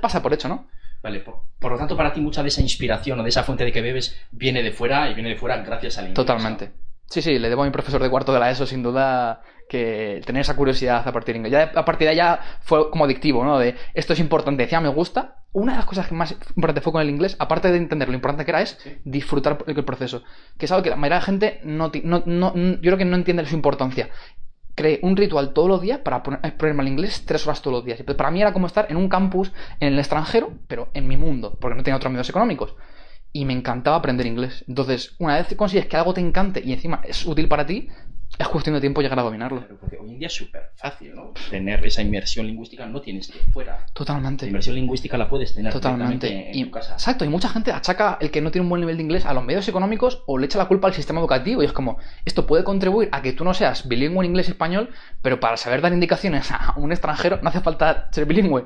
pasa 0.00 0.22
por 0.22 0.32
hecho, 0.32 0.48
¿no? 0.48 0.68
Vale, 1.06 1.20
por, 1.20 1.36
por 1.60 1.70
lo 1.70 1.78
tanto, 1.78 1.96
para 1.96 2.12
ti 2.12 2.20
mucha 2.20 2.42
de 2.42 2.48
esa 2.48 2.60
inspiración 2.62 3.20
o 3.20 3.22
de 3.22 3.28
esa 3.28 3.44
fuente 3.44 3.64
de 3.64 3.70
que 3.70 3.80
bebes 3.80 4.20
viene 4.32 4.64
de 4.64 4.72
fuera 4.72 5.08
y 5.08 5.14
viene 5.14 5.28
de 5.28 5.36
fuera 5.36 5.56
gracias 5.58 5.98
al 5.98 6.06
inglés. 6.08 6.16
Totalmente. 6.16 6.72
Sí, 7.08 7.22
sí, 7.22 7.38
le 7.38 7.48
debo 7.48 7.62
a 7.62 7.64
mi 7.64 7.70
profesor 7.70 8.02
de 8.02 8.10
cuarto 8.10 8.32
de 8.32 8.40
la 8.40 8.50
ESO, 8.50 8.66
sin 8.66 8.82
duda, 8.82 9.40
que 9.68 10.20
tener 10.26 10.40
esa 10.40 10.56
curiosidad 10.56 11.06
a 11.06 11.12
partir 11.12 11.34
de 11.34 11.38
inglés. 11.38 11.52
Ya, 11.52 11.78
a 11.78 11.84
partir 11.84 12.08
de 12.08 12.16
ya 12.16 12.40
fue 12.62 12.90
como 12.90 13.04
adictivo, 13.04 13.44
¿no? 13.44 13.56
De 13.60 13.76
esto 13.94 14.14
es 14.14 14.18
importante, 14.18 14.64
decía, 14.64 14.80
me 14.80 14.88
gusta. 14.88 15.44
Una 15.52 15.72
de 15.74 15.78
las 15.78 15.86
cosas 15.86 16.08
que 16.08 16.14
más 16.16 16.32
importante 16.32 16.80
fue 16.80 16.92
con 16.92 17.00
el 17.02 17.08
inglés, 17.08 17.36
aparte 17.38 17.70
de 17.70 17.76
entender 17.78 18.08
lo 18.08 18.14
importante 18.16 18.44
que 18.44 18.50
era, 18.50 18.62
es 18.62 18.76
Sí. 18.82 18.98
disfrutar 19.04 19.58
el 19.68 19.84
proceso. 19.84 20.24
Que 20.58 20.64
es 20.66 20.72
algo 20.72 20.82
que 20.82 20.90
la 20.90 20.96
mayoría 20.96 21.18
de 21.18 21.20
la 21.20 21.24
gente 21.26 21.60
no, 21.62 21.92
no, 22.02 22.22
no- 22.26 22.54
yo 22.56 22.80
creo 22.80 22.98
que 22.98 23.04
no 23.04 23.14
entiende 23.14 23.46
su 23.46 23.54
importancia. 23.54 24.08
Creé 24.76 25.00
un 25.02 25.16
ritual 25.16 25.52
todos 25.52 25.68
los 25.68 25.80
días 25.80 25.98
para 25.98 26.22
poner, 26.22 26.56
ponerme 26.56 26.82
al 26.82 26.88
inglés 26.88 27.24
tres 27.26 27.44
horas 27.46 27.60
todos 27.62 27.78
los 27.78 27.84
días. 27.84 27.98
Y 27.98 28.04
para 28.04 28.30
mí 28.30 28.40
era 28.40 28.52
como 28.52 28.68
estar 28.68 28.86
en 28.88 28.96
un 28.96 29.08
campus 29.08 29.50
en 29.80 29.94
el 29.94 29.98
extranjero, 29.98 30.52
pero 30.68 30.90
en 30.94 31.08
mi 31.08 31.16
mundo, 31.16 31.58
porque 31.60 31.76
no 31.76 31.82
tenía 31.82 31.96
otros 31.96 32.12
medios 32.12 32.28
económicos 32.28 32.76
y 33.36 33.44
me 33.44 33.52
encantaba 33.52 33.96
aprender 33.96 34.26
inglés. 34.26 34.64
Entonces, 34.66 35.14
una 35.18 35.36
vez 35.36 35.54
consigues 35.56 35.86
que 35.86 35.96
algo 35.96 36.14
te 36.14 36.22
encante 36.22 36.62
y 36.64 36.72
encima 36.72 37.02
es 37.04 37.26
útil 37.26 37.48
para 37.48 37.66
ti, 37.66 37.88
es 38.38 38.48
cuestión 38.48 38.74
de 38.74 38.80
tiempo 38.80 39.00
llegar 39.02 39.18
a 39.18 39.22
dominarlo. 39.22 39.58
Claro, 39.60 39.76
porque 39.80 39.96
hoy 39.98 40.10
en 40.10 40.18
día 40.18 40.26
es 40.28 40.34
súper 40.34 40.70
fácil, 40.74 41.14
¿no? 41.14 41.32
Tener 41.50 41.84
esa 41.86 42.02
inmersión 42.02 42.46
lingüística 42.46 42.86
no 42.86 43.00
tienes 43.00 43.28
que 43.28 43.38
ir 43.38 43.44
fuera. 43.52 43.78
La 43.80 43.86
Totalmente. 43.92 44.46
inmersión 44.46 44.74
lingüística 44.76 45.16
la 45.16 45.28
puedes 45.28 45.54
tener 45.54 45.72
Totalmente. 45.72 46.50
Y- 46.52 46.64
tu 46.64 46.70
casa. 46.70 46.94
exacto, 46.94 47.24
y 47.24 47.28
mucha 47.28 47.48
gente 47.48 47.72
achaca 47.72 48.18
el 48.20 48.30
que 48.30 48.40
no 48.40 48.50
tiene 48.50 48.64
un 48.64 48.68
buen 48.68 48.80
nivel 48.80 48.96
de 48.96 49.02
inglés 49.02 49.24
a 49.26 49.32
los 49.34 49.44
medios 49.44 49.66
económicos 49.68 50.22
o 50.26 50.38
le 50.38 50.46
echa 50.46 50.58
la 50.58 50.66
culpa 50.66 50.88
al 50.88 50.94
sistema 50.94 51.20
educativo. 51.20 51.62
Y 51.62 51.66
es 51.66 51.72
como, 51.72 51.98
esto 52.24 52.46
puede 52.46 52.64
contribuir 52.64 53.08
a 53.12 53.22
que 53.22 53.32
tú 53.32 53.44
no 53.44 53.54
seas 53.54 53.88
bilingüe 53.88 54.24
en 54.24 54.30
inglés 54.30 54.48
y 54.48 54.52
español, 54.52 54.90
pero 55.22 55.40
para 55.40 55.56
saber 55.56 55.80
dar 55.80 55.92
indicaciones 55.92 56.50
a 56.52 56.74
un 56.76 56.92
extranjero 56.92 57.38
no 57.42 57.48
hace 57.48 57.60
falta 57.60 58.08
ser 58.12 58.26
bilingüe. 58.26 58.64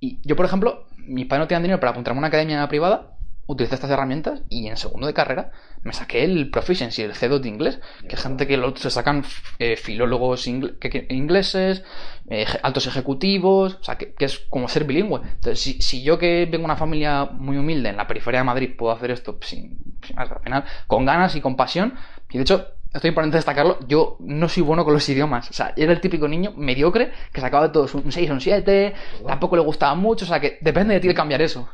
Y 0.00 0.18
yo, 0.26 0.34
por 0.36 0.46
ejemplo, 0.46 0.86
mis 0.96 1.26
padres 1.26 1.44
no 1.44 1.48
tenían 1.48 1.62
dinero 1.62 1.80
para 1.80 1.90
apuntarme 1.92 2.18
a 2.18 2.20
una 2.20 2.28
academia 2.28 2.66
privada, 2.68 3.18
utilicé 3.52 3.74
estas 3.74 3.90
herramientas 3.90 4.42
y 4.48 4.68
en 4.68 4.76
segundo 4.76 5.06
de 5.06 5.14
carrera 5.14 5.50
me 5.82 5.92
saqué 5.92 6.24
el 6.24 6.50
Proficiency, 6.50 7.02
el 7.02 7.14
C2 7.14 7.40
de 7.40 7.48
inglés, 7.48 7.80
que 8.08 8.16
es 8.16 8.22
gente 8.22 8.46
que 8.46 8.56
lo, 8.56 8.76
se 8.76 8.90
sacan 8.90 9.24
eh, 9.58 9.76
filólogos 9.76 10.46
ingle- 10.46 10.78
que- 10.78 10.90
que- 10.90 11.06
ingleses, 11.10 11.82
eh, 12.28 12.46
altos 12.62 12.86
ejecutivos, 12.86 13.78
o 13.80 13.84
sea, 13.84 13.96
que, 13.96 14.14
que 14.14 14.24
es 14.26 14.38
como 14.50 14.68
ser 14.68 14.84
bilingüe. 14.84 15.20
Entonces, 15.22 15.60
si, 15.60 15.80
si 15.82 16.02
yo 16.02 16.18
que 16.18 16.44
vengo 16.46 16.58
de 16.58 16.64
una 16.64 16.76
familia 16.76 17.24
muy 17.26 17.56
humilde 17.56 17.88
en 17.88 17.96
la 17.96 18.06
periferia 18.06 18.40
de 18.40 18.44
Madrid 18.44 18.70
puedo 18.76 18.92
hacer 18.92 19.10
esto 19.10 19.38
pues, 19.38 19.50
sin, 19.50 19.78
sin 20.06 20.16
más, 20.16 20.30
al 20.30 20.40
final, 20.42 20.64
con 20.86 21.04
ganas 21.06 21.34
y 21.36 21.40
con 21.40 21.56
pasión, 21.56 21.94
y 22.30 22.36
de 22.38 22.42
hecho, 22.42 22.66
esto 22.92 23.06
es 23.06 23.10
importante 23.10 23.36
destacarlo, 23.36 23.78
yo 23.86 24.16
no 24.20 24.48
soy 24.48 24.62
bueno 24.64 24.84
con 24.84 24.92
los 24.94 25.08
idiomas, 25.08 25.48
o 25.50 25.52
sea, 25.52 25.72
era 25.76 25.92
el 25.92 26.00
típico 26.00 26.26
niño 26.28 26.52
mediocre 26.56 27.12
que 27.32 27.40
sacaba 27.40 27.68
de 27.68 27.72
todos 27.72 27.94
un 27.94 28.10
6 28.10 28.28
o 28.30 28.32
un 28.34 28.40
7, 28.40 28.94
tampoco 29.26 29.56
le 29.56 29.62
gustaba 29.62 29.94
mucho, 29.94 30.24
o 30.24 30.28
sea, 30.28 30.40
que 30.40 30.58
depende 30.60 30.94
de 30.94 31.00
ti 31.00 31.08
el 31.08 31.14
cambiar 31.14 31.40
eso. 31.42 31.68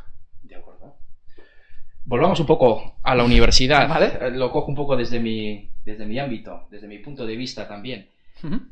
Volvamos 2.07 2.39
un 2.39 2.45
poco 2.45 2.95
a 3.03 3.15
la 3.15 3.23
universidad. 3.25 3.87
Vale. 3.89 4.13
Eh, 4.21 4.31
Lo 4.31 4.49
cojo 4.49 4.67
un 4.67 4.75
poco 4.75 4.95
desde 4.95 5.19
mi, 5.19 5.69
desde 5.83 6.05
mi 6.05 6.17
ámbito, 6.19 6.67
desde 6.71 6.87
mi 6.87 6.99
punto 6.99 7.25
de 7.25 7.35
vista 7.35 7.67
también. 7.67 8.09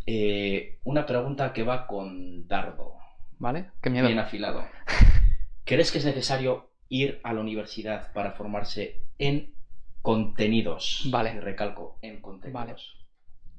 Eh, 0.06 0.80
una 0.86 1.06
pregunta 1.06 1.52
que 1.52 1.64
va 1.64 1.86
con 1.86 2.48
dardo, 2.48 2.94
¿Vale? 3.40 3.72
Qué 3.82 3.90
miedo. 3.90 4.08
bien 4.08 4.20
afilado. 4.20 4.64
¿Crees 5.66 5.92
que 5.92 5.98
es 5.98 6.06
necesario 6.06 6.70
ir 6.88 7.20
a 7.24 7.34
la 7.34 7.42
universidad 7.42 8.14
para 8.14 8.32
formarse 8.32 9.02
en 9.20 9.54
contenidos? 10.02 11.08
Vale. 11.12 11.34
Y 11.36 11.40
recalco, 11.40 11.98
en 12.02 12.22
contenidos. 12.22 12.62
Vale. 12.66 12.76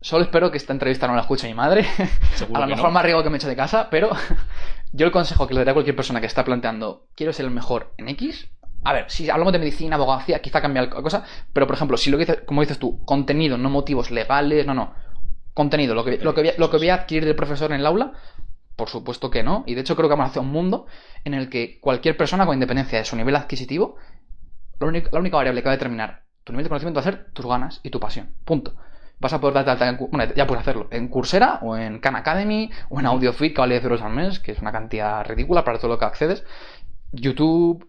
Solo 0.01 0.23
espero 0.25 0.51
que 0.51 0.59
esta 0.59 0.73
entrevista 0.73 1.07
no 1.09 1.15
la 1.15 1.23
escuche 1.23 1.49
mi 1.49 1.55
madre. 1.55 1.85
Seguro 2.35 2.63
a 2.63 2.67
lo 2.67 2.69
mejor 2.75 2.87
no. 2.87 2.93
me 2.93 3.01
arriesgo 3.01 3.23
que 3.23 3.31
me 3.31 3.37
eche 3.37 3.49
de 3.49 3.57
casa, 3.57 3.89
pero 3.91 4.11
yo 4.93 5.05
el 5.07 5.13
consejo 5.13 5.47
que 5.47 5.55
le 5.55 5.61
daría 5.61 5.73
a 5.73 5.75
cualquier 5.75 5.97
persona 5.97 6.21
que 6.21 6.27
está 6.27 6.45
planteando 6.45 7.09
quiero 7.15 7.33
ser 7.33 7.45
el 7.47 7.51
mejor 7.51 7.93
en 7.99 8.09
X. 8.11 8.49
A 8.89 8.93
ver, 8.93 9.11
si 9.11 9.29
hablamos 9.31 9.53
de 9.53 9.59
medicina, 9.59 9.97
abogacía, 9.97 10.41
quizá 10.41 10.61
cambia 10.61 10.83
la 10.83 10.91
cosa, 10.91 11.25
pero 11.53 11.67
por 11.67 11.75
ejemplo, 11.75 11.97
si 11.97 12.11
lo 12.11 12.19
que 12.19 12.25
dices, 12.27 12.43
como 12.47 12.61
dices 12.61 12.79
tú, 12.79 13.05
contenido, 13.05 13.59
no 13.59 13.69
motivos 13.69 14.11
legales, 14.11 14.65
no, 14.67 14.75
no. 14.75 14.95
Contenido, 15.55 15.95
lo 15.95 16.05
que, 16.05 16.19
lo 16.19 16.35
que, 16.35 16.43
voy 16.43 16.51
a- 16.51 16.55
lo 16.59 16.71
que 16.71 16.77
voy 16.77 16.91
a 16.91 16.95
adquirir 16.95 17.25
del 17.25 17.35
profesor 17.35 17.73
en 17.73 17.81
el 17.81 17.87
aula, 17.87 18.13
por 18.77 18.89
supuesto 18.89 19.31
que 19.31 19.43
no. 19.43 19.65
Y 19.67 19.75
de 19.75 19.81
hecho 19.81 19.97
creo 19.97 20.09
que 20.09 20.15
vamos 20.15 20.31
hacia 20.31 20.43
un 20.43 20.53
mundo 20.53 20.87
en 21.25 21.35
el 21.35 21.49
que 21.49 21.81
cualquier 21.81 22.17
persona, 22.17 22.47
con 22.47 22.55
independencia 22.55 22.99
de 22.99 23.05
su 23.05 23.17
nivel 23.17 23.35
adquisitivo, 23.37 23.97
la 24.79 24.87
única, 24.87 25.11
variable 25.37 25.63
que 25.63 25.67
va 25.69 25.73
a 25.73 25.77
determinar 25.77 26.23
tu 26.45 26.53
nivel 26.53 26.65
de 26.65 26.69
conocimiento 26.69 27.01
va 27.01 27.09
a 27.09 27.11
ser 27.11 27.33
tus 27.33 27.45
ganas 27.47 27.81
y 27.83 27.91
tu 27.91 27.99
pasión. 27.99 28.35
Punto. 28.45 28.77
Vas 29.19 29.33
a 29.33 29.41
poder 29.41 29.55
darte 29.55 29.71
alta 29.73 29.89
en, 29.89 29.97
bueno, 30.11 30.33
ya 30.37 30.47
puedes 30.47 30.61
hacerlo 30.61 30.87
en 30.93 31.09
Coursera 31.09 31.59
o 31.63 31.77
en 31.77 31.99
Khan 31.99 32.15
Academy 32.15 32.71
o 32.91 33.01
en 33.01 33.07
AudioFit 33.07 33.53
que 33.55 33.61
vale 33.61 33.75
10 33.75 33.85
euros 33.85 34.03
al 34.03 34.13
mes, 34.13 34.39
que 34.39 34.53
es 34.53 34.61
una 34.61 34.71
cantidad 34.71 35.25
ridícula 35.25 35.65
para 35.65 35.79
todo 35.79 35.89
lo 35.89 35.99
que 35.99 36.05
accedes. 36.05 36.45
YouTube, 37.13 37.89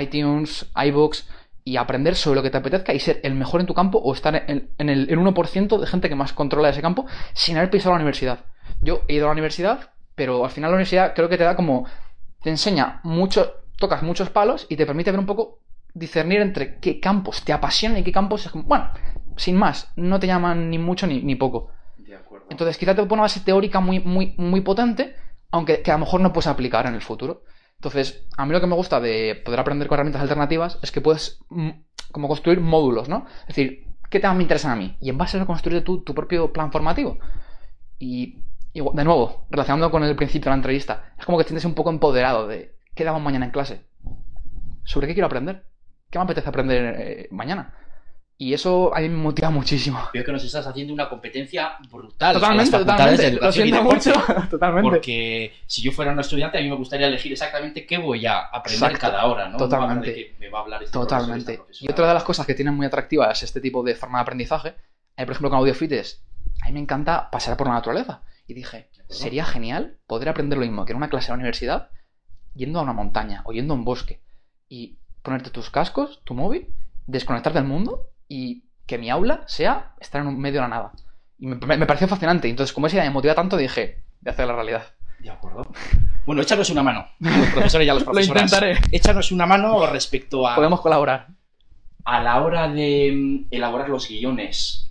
iTunes, 0.00 0.70
iBooks 0.74 1.28
y 1.64 1.76
aprender 1.76 2.14
sobre 2.14 2.36
lo 2.36 2.42
que 2.42 2.50
te 2.50 2.58
apetezca 2.58 2.92
y 2.92 3.00
ser 3.00 3.20
el 3.22 3.34
mejor 3.34 3.60
en 3.60 3.66
tu 3.66 3.74
campo 3.74 3.98
o 3.98 4.12
estar 4.12 4.34
en, 4.34 4.70
en 4.76 4.88
el, 4.88 5.08
el 5.10 5.18
1% 5.18 5.78
de 5.78 5.86
gente 5.86 6.08
que 6.08 6.14
más 6.14 6.32
controla 6.32 6.68
ese 6.68 6.82
campo 6.82 7.06
sin 7.32 7.56
haber 7.56 7.70
pisado 7.70 7.92
la 7.92 7.96
universidad. 7.96 8.44
Yo 8.82 9.02
he 9.08 9.14
ido 9.14 9.26
a 9.26 9.28
la 9.28 9.32
universidad, 9.32 9.90
pero 10.14 10.44
al 10.44 10.50
final 10.50 10.70
la 10.70 10.76
universidad 10.76 11.14
creo 11.14 11.28
que 11.28 11.38
te 11.38 11.44
da 11.44 11.56
como 11.56 11.86
te 12.42 12.50
enseña 12.50 13.00
mucho, 13.02 13.54
tocas 13.78 14.02
muchos 14.02 14.28
palos 14.28 14.66
y 14.68 14.76
te 14.76 14.84
permite 14.84 15.10
ver 15.10 15.18
un 15.18 15.26
poco 15.26 15.60
discernir 15.94 16.42
entre 16.42 16.78
qué 16.78 17.00
campos 17.00 17.42
te 17.42 17.52
apasionan 17.52 17.98
y 17.98 18.02
qué 18.02 18.12
campos 18.12 18.44
es 18.44 18.52
como, 18.52 18.64
bueno, 18.64 18.90
sin 19.36 19.56
más, 19.56 19.90
no 19.96 20.20
te 20.20 20.26
llaman 20.26 20.68
ni 20.68 20.78
mucho 20.78 21.06
ni, 21.06 21.22
ni 21.22 21.36
poco. 21.36 21.70
De 21.96 22.14
acuerdo. 22.14 22.46
Entonces 22.50 22.76
quizá 22.76 22.94
te 22.94 23.02
pone 23.02 23.14
una 23.14 23.22
base 23.22 23.40
teórica 23.40 23.80
muy, 23.80 24.00
muy, 24.00 24.34
muy 24.36 24.60
potente, 24.60 25.16
aunque 25.50 25.80
que 25.80 25.90
a 25.90 25.94
lo 25.94 26.00
mejor 26.00 26.20
no 26.20 26.32
puedes 26.32 26.48
aplicar 26.48 26.86
en 26.86 26.94
el 26.94 27.00
futuro. 27.00 27.44
Entonces, 27.84 28.26
a 28.38 28.46
mí 28.46 28.52
lo 28.52 28.62
que 28.62 28.66
me 28.66 28.76
gusta 28.76 28.98
de 28.98 29.42
poder 29.44 29.60
aprender 29.60 29.88
con 29.88 29.96
herramientas 29.96 30.22
alternativas 30.22 30.78
es 30.80 30.90
que 30.90 31.02
puedes 31.02 31.40
mm, 31.50 31.68
como 32.12 32.28
construir 32.28 32.58
módulos, 32.60 33.10
¿no? 33.10 33.26
Es 33.42 33.48
decir, 33.48 33.88
¿qué 34.08 34.20
temas 34.20 34.36
me 34.36 34.42
interesan 34.42 34.72
a 34.72 34.76
mí? 34.76 34.96
Y 35.00 35.10
en 35.10 35.18
base 35.18 35.36
a 35.36 35.40
eso 35.40 35.46
construir 35.46 35.84
tu 35.84 36.02
propio 36.02 36.50
plan 36.50 36.72
formativo. 36.72 37.18
Y, 37.98 38.42
y, 38.72 38.80
de 38.80 39.04
nuevo, 39.04 39.46
relacionando 39.50 39.90
con 39.90 40.02
el 40.02 40.16
principio 40.16 40.46
de 40.46 40.50
la 40.52 40.56
entrevista, 40.56 41.12
es 41.18 41.26
como 41.26 41.36
que 41.36 41.44
te 41.44 41.48
sientes 41.48 41.66
un 41.66 41.74
poco 41.74 41.90
empoderado 41.90 42.48
de 42.48 42.74
¿qué 42.94 43.04
damos 43.04 43.20
mañana 43.20 43.44
en 43.44 43.50
clase? 43.50 43.84
¿Sobre 44.84 45.06
qué 45.06 45.12
quiero 45.12 45.26
aprender? 45.26 45.66
¿Qué 46.08 46.18
me 46.18 46.24
apetece 46.24 46.48
aprender 46.48 46.94
eh, 46.98 47.28
mañana? 47.32 47.74
Y 48.36 48.52
eso 48.52 48.94
a 48.94 49.00
mí 49.00 49.08
me 49.08 49.16
motiva 49.16 49.48
muchísimo. 49.50 50.00
Veo 50.12 50.24
que 50.24 50.32
nos 50.32 50.42
estás 50.42 50.66
haciendo 50.66 50.92
una 50.92 51.08
competencia 51.08 51.76
brutal. 51.88 52.34
Totalmente, 52.34 52.78
totalmente. 52.78 53.30
Lo 53.32 53.52
siento 53.52 53.82
mucho. 53.84 54.12
Totalmente. 54.50 54.90
Porque 54.90 55.52
si 55.66 55.82
yo 55.82 55.92
fuera 55.92 56.10
un 56.10 56.18
estudiante, 56.18 56.58
a 56.58 56.60
mí 56.60 56.68
me 56.68 56.74
gustaría 56.74 57.06
elegir 57.06 57.30
exactamente 57.30 57.86
qué 57.86 57.98
voy 57.98 58.26
a 58.26 58.40
aprender 58.40 58.90
Exacto. 58.90 58.98
cada 58.98 59.26
hora, 59.26 59.48
¿no? 59.48 59.56
Totalmente. 59.56 60.32
No 60.32 60.40
me 60.40 60.48
va 60.48 60.58
a 60.58 60.62
hablar 60.62 60.82
este 60.82 60.92
Totalmente. 60.92 61.54
profesor, 61.58 61.88
Y 61.88 61.92
otra 61.92 62.08
de 62.08 62.14
las 62.14 62.24
cosas 62.24 62.44
que 62.44 62.54
tienen 62.54 62.74
muy 62.74 62.86
atractivas 62.86 63.40
este 63.44 63.60
tipo 63.60 63.84
de 63.84 63.94
forma 63.94 64.18
de 64.18 64.22
aprendizaje, 64.22 64.74
por 65.16 65.30
ejemplo 65.30 65.50
con 65.50 65.58
AudioFit 65.60 65.92
es, 65.92 66.24
a 66.62 66.66
mí 66.66 66.72
me 66.72 66.80
encanta 66.80 67.30
pasear 67.30 67.56
por 67.56 67.68
la 67.68 67.74
naturaleza. 67.74 68.22
Y 68.48 68.54
dije, 68.54 68.90
sería 69.08 69.44
genial 69.44 69.98
poder 70.08 70.28
aprender 70.28 70.58
lo 70.58 70.64
mismo 70.64 70.84
que 70.84 70.92
en 70.92 70.96
una 70.96 71.08
clase 71.08 71.26
de 71.28 71.32
la 71.32 71.36
universidad, 71.36 71.90
yendo 72.52 72.80
a 72.80 72.82
una 72.82 72.92
montaña 72.92 73.42
o 73.44 73.52
yendo 73.52 73.74
a 73.74 73.76
un 73.76 73.84
bosque. 73.84 74.20
Y 74.68 74.98
ponerte 75.22 75.50
tus 75.50 75.70
cascos, 75.70 76.20
tu 76.24 76.34
móvil, 76.34 76.74
desconectar 77.06 77.52
del 77.52 77.64
mundo 77.64 78.10
y 78.36 78.64
que 78.86 78.98
mi 78.98 79.10
aula 79.10 79.44
sea 79.46 79.94
estar 80.00 80.20
en 80.20 80.28
un 80.28 80.38
medio 80.40 80.56
de 80.60 80.62
la 80.62 80.68
nada. 80.68 80.92
Y 81.38 81.46
me, 81.46 81.56
me- 81.56 81.76
me 81.76 81.86
pareció 81.86 82.08
fascinante. 82.08 82.48
Entonces, 82.48 82.72
como 82.74 82.86
esa 82.86 82.96
idea 82.96 83.04
me 83.04 83.10
motiva 83.14 83.34
tanto, 83.34 83.56
dije, 83.56 84.02
de 84.20 84.30
hacer 84.30 84.46
la 84.46 84.54
realidad. 84.54 84.84
De 85.20 85.30
acuerdo. 85.30 85.62
Bueno, 86.26 86.42
échanos 86.42 86.68
una 86.70 86.82
mano. 86.82 87.00
a 87.00 87.14
Los 87.20 87.48
profesores 87.50 87.86
y 87.86 87.90
a 87.90 87.94
los 87.94 88.02
Lo 88.06 88.12
profesoras. 88.12 88.42
intentaré. 88.52 88.78
Échanos 88.92 89.30
una 89.32 89.46
mano 89.46 89.86
respecto 89.86 90.46
a, 90.48 90.54
Podemos 90.56 90.80
colaborar. 90.80 91.28
a 92.04 92.22
la 92.22 92.42
hora 92.42 92.68
de 92.68 93.12
mm, 93.14 93.46
elaborar 93.54 93.88
los 93.88 94.08
guiones 94.08 94.90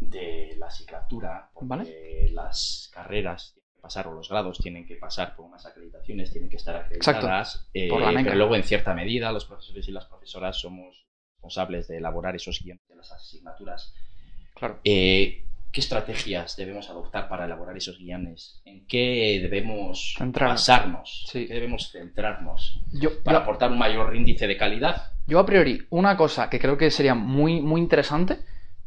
de 0.00 0.54
la 0.58 0.66
asignatura, 0.66 1.50
Vale. 1.60 2.28
las 2.32 2.90
carreras 2.92 3.52
tienen 3.54 3.70
que 3.74 3.80
pasar 3.80 4.06
o 4.08 4.14
los 4.14 4.28
grados 4.28 4.58
tienen 4.58 4.86
que 4.86 4.96
pasar 4.96 5.34
por 5.36 5.46
unas 5.46 5.64
acreditaciones, 5.66 6.32
tienen 6.32 6.50
que 6.50 6.56
estar 6.56 6.76
acreditadas, 6.76 7.68
eh, 7.72 7.88
Por 7.88 8.00
la 8.02 8.10
NECA. 8.10 8.24
pero 8.24 8.36
luego 8.36 8.56
en 8.56 8.64
cierta 8.64 8.94
medida 8.94 9.30
los 9.32 9.44
profesores 9.44 9.86
y 9.88 9.92
las 9.92 10.06
profesoras 10.06 10.58
somos 10.60 11.06
responsables 11.42 11.88
de 11.88 11.96
elaborar 11.98 12.36
esos 12.36 12.62
guiones 12.62 12.86
de 12.88 12.94
las 12.96 13.10
asignaturas. 13.10 13.92
Claro. 14.54 14.78
Eh, 14.84 15.44
¿Qué 15.72 15.80
estrategias 15.80 16.54
debemos 16.56 16.88
adoptar 16.90 17.28
para 17.28 17.46
elaborar 17.46 17.76
esos 17.76 17.98
guiones? 17.98 18.60
¿En 18.66 18.86
qué 18.86 19.38
debemos 19.42 20.14
Centrarnos. 20.18 20.60
basarnos? 20.60 21.24
Sí. 21.30 21.40
¿En 21.42 21.46
qué 21.48 21.54
debemos 21.54 21.90
centrarnos 21.90 22.80
Yo, 22.92 23.22
para 23.24 23.38
yo- 23.38 23.42
aportar 23.42 23.72
un 23.72 23.78
mayor 23.78 24.14
índice 24.14 24.46
de 24.46 24.56
calidad? 24.58 25.10
Yo 25.26 25.38
a 25.40 25.46
priori, 25.46 25.84
una 25.90 26.16
cosa 26.16 26.48
que 26.50 26.60
creo 26.60 26.76
que 26.76 26.90
sería 26.90 27.14
muy, 27.14 27.60
muy 27.62 27.80
interesante, 27.80 28.38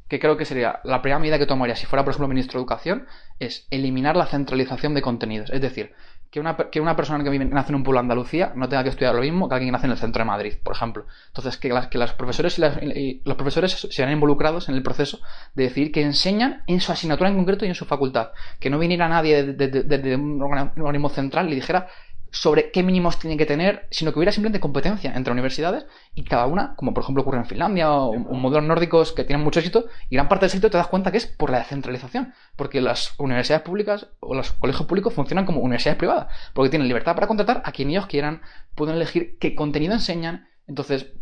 que 0.07 0.19
creo 0.19 0.37
que 0.37 0.45
sería 0.45 0.79
la 0.83 1.01
primera 1.01 1.17
medida 1.19 1.39
que 1.39 1.47
tomaría 1.47 1.75
si 1.75 1.87
fuera, 1.87 2.05
por 2.05 2.11
ejemplo, 2.11 2.27
ministro 2.27 2.59
de 2.59 2.61
Educación, 2.61 3.07
es 3.39 3.67
eliminar 3.71 4.15
la 4.15 4.27
centralización 4.27 4.93
de 4.93 5.01
contenidos. 5.01 5.49
Es 5.49 5.61
decir, 5.61 5.91
que 6.35 6.41
una, 6.41 6.57
que 6.57 6.81
una 6.81 6.97
persona 6.97 7.23
que 7.23 7.39
nace 7.39 7.69
en 7.71 7.75
un 7.75 7.83
pueblo 7.85 7.99
de 7.99 8.03
Andalucía 8.07 8.51
no 8.57 8.67
tenga 8.67 8.83
que 8.83 8.89
estudiar 8.89 9.15
lo 9.15 9.21
mismo 9.21 9.47
que 9.47 9.55
alguien 9.55 9.69
que 9.69 9.71
nace 9.71 9.85
en 9.85 9.93
el 9.93 9.97
centro 9.97 10.19
de 10.19 10.25
Madrid, 10.25 10.55
por 10.61 10.75
ejemplo. 10.75 11.05
Entonces, 11.27 11.55
que, 11.55 11.69
las, 11.69 11.87
que 11.87 11.97
las 11.97 12.11
profesores 12.11 12.57
y, 12.57 12.61
las- 12.61 12.83
y 12.83 13.21
los 13.23 13.37
profesores 13.37 13.87
se 13.89 14.01
vean 14.01 14.11
involucrados 14.11 14.67
en 14.67 14.75
el 14.75 14.83
proceso 14.83 15.21
de 15.53 15.63
decir 15.63 15.93
que 15.93 16.01
enseñan 16.01 16.63
en 16.67 16.81
su 16.81 16.91
asignatura 16.91 17.29
en 17.29 17.37
concreto 17.37 17.63
y 17.63 17.69
en 17.69 17.73
su 17.75 17.85
facultad. 17.85 18.31
Que 18.59 18.69
no 18.69 18.77
viniera 18.79 19.07
nadie 19.07 19.43
desde 19.53 19.81
de, 19.97 20.15
un 20.17 20.41
organ- 20.41 20.73
un 20.75 20.81
organismo 20.81 21.07
central 21.07 21.49
y 21.49 21.55
dijera 21.55 21.87
sobre 22.35 22.69
qué 22.69 22.83
mínimos 22.83 23.17
tienen 23.17 23.37
que 23.37 23.45
tener, 23.45 23.87
sino 23.91 24.11
que 24.11 24.19
hubiera 24.19 24.33
simplemente 24.33 24.59
competencia 24.59 25.13
entre 25.15 25.31
universidades 25.31 25.85
y 26.13 26.25
cada 26.25 26.47
una, 26.47 26.75
como 26.75 26.93
por 26.93 27.03
ejemplo 27.03 27.21
ocurre 27.21 27.37
en 27.37 27.45
Finlandia 27.45 27.91
o, 27.91 28.09
o 28.09 28.33
modelos 28.33 28.65
nórdicos 28.65 29.13
que 29.13 29.23
tienen 29.23 29.43
mucho 29.43 29.59
éxito, 29.59 29.85
y 30.09 30.15
gran 30.15 30.27
parte 30.27 30.45
del 30.45 30.49
éxito 30.49 30.69
te 30.69 30.77
das 30.77 30.87
cuenta 30.87 31.11
que 31.11 31.17
es 31.17 31.27
por 31.27 31.49
la 31.49 31.59
descentralización, 31.59 32.33
porque 32.57 32.81
las 32.81 33.17
universidades 33.19 33.63
públicas 33.63 34.07
o 34.19 34.35
los 34.35 34.51
colegios 34.51 34.85
públicos 34.85 35.13
funcionan 35.13 35.45
como 35.45 35.61
universidades 35.61 35.97
privadas, 35.97 36.27
porque 36.53 36.69
tienen 36.69 36.89
libertad 36.89 37.15
para 37.15 37.27
contratar 37.27 37.61
a 37.63 37.71
quien 37.71 37.89
ellos 37.89 38.07
quieran, 38.07 38.41
pueden 38.75 38.95
elegir 38.95 39.37
qué 39.39 39.55
contenido 39.55 39.93
enseñan, 39.93 40.49
entonces 40.67 41.13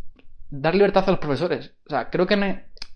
dar 0.49 0.73
libertad 0.73 1.03
a 1.07 1.11
los 1.11 1.19
profesores. 1.19 1.73
O 1.85 1.91
sea, 1.91 2.09
creo 2.09 2.25
que 2.25 2.35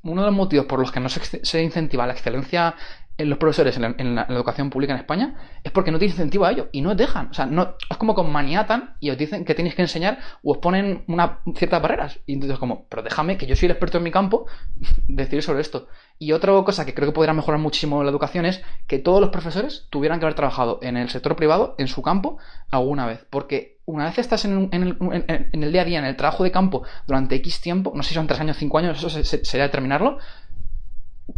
uno 0.03 0.21
de 0.21 0.27
los 0.27 0.35
motivos 0.35 0.65
por 0.65 0.79
los 0.79 0.91
que 0.91 0.99
no 0.99 1.09
se, 1.09 1.61
incentiva 1.61 2.07
la 2.07 2.13
excelencia 2.13 2.75
en 3.06 3.06
los 3.17 3.37
profesores 3.37 3.75
en 3.77 3.81
la, 3.81 3.95
en 3.97 4.15
la- 4.15 4.25
en 4.29 4.35
educación 4.35 4.69
pública 4.69 4.93
en 4.93 4.99
España 4.99 5.35
es 5.63 5.71
porque 5.71 5.91
no 5.91 5.99
tiene 5.99 6.11
incentivo 6.13 6.45
a 6.45 6.51
ello 6.51 6.69
y 6.71 6.81
no 6.81 6.91
os 6.91 6.97
dejan. 6.97 7.27
O 7.29 7.33
sea, 7.33 7.45
no, 7.45 7.75
es 7.89 7.97
como 7.97 8.13
con 8.15 8.31
maniatan 8.31 8.95
y 8.99 9.09
os 9.09 9.17
dicen 9.17 9.43
que 9.45 9.55
tenéis 9.55 9.75
que 9.75 9.81
enseñar 9.81 10.19
o 10.43 10.51
os 10.53 10.57
ponen 10.59 11.03
una, 11.07 11.39
ciertas 11.55 11.81
barreras. 11.81 12.19
Y 12.25 12.33
entonces 12.33 12.59
como, 12.59 12.85
pero 12.89 13.01
déjame 13.03 13.37
que 13.37 13.47
yo 13.47 13.55
soy 13.55 13.65
el 13.67 13.71
experto 13.71 13.97
en 13.97 14.03
mi 14.03 14.11
campo 14.11 14.45
decidir 15.07 15.43
sobre 15.43 15.61
esto. 15.61 15.87
Y 16.19 16.31
otra 16.31 16.51
cosa 16.63 16.85
que 16.85 16.93
creo 16.93 17.07
que 17.09 17.13
podría 17.13 17.33
mejorar 17.33 17.59
muchísimo 17.59 18.03
la 18.03 18.09
educación 18.09 18.45
es 18.45 18.63
que 18.87 18.99
todos 18.99 19.21
los 19.21 19.29
profesores 19.29 19.87
tuvieran 19.89 20.19
que 20.19 20.25
haber 20.25 20.35
trabajado 20.35 20.79
en 20.81 20.97
el 20.97 21.09
sector 21.09 21.35
privado, 21.35 21.75
en 21.77 21.87
su 21.87 22.01
campo, 22.01 22.37
alguna 22.71 23.05
vez. 23.05 23.25
Porque 23.29 23.77
una 23.85 24.05
vez 24.05 24.17
estás 24.17 24.43
en, 24.45 24.69
en 24.71 24.83
el, 24.83 24.97
en- 25.27 25.49
en 25.53 25.63
el 25.63 25.71
día 25.71 25.81
a 25.83 25.85
día, 25.85 25.99
en 25.99 26.05
el 26.05 26.15
trabajo 26.15 26.43
de 26.43 26.51
campo, 26.51 26.83
durante 27.05 27.35
X 27.35 27.61
tiempo, 27.61 27.93
no 27.95 28.03
sé 28.03 28.09
si 28.09 28.15
son 28.15 28.27
tres 28.27 28.39
años, 28.39 28.57
cinco 28.57 28.77
años, 28.79 28.97
eso 28.97 29.09
se- 29.09 29.45
sería 29.45 29.65
determinarlo, 29.65 30.17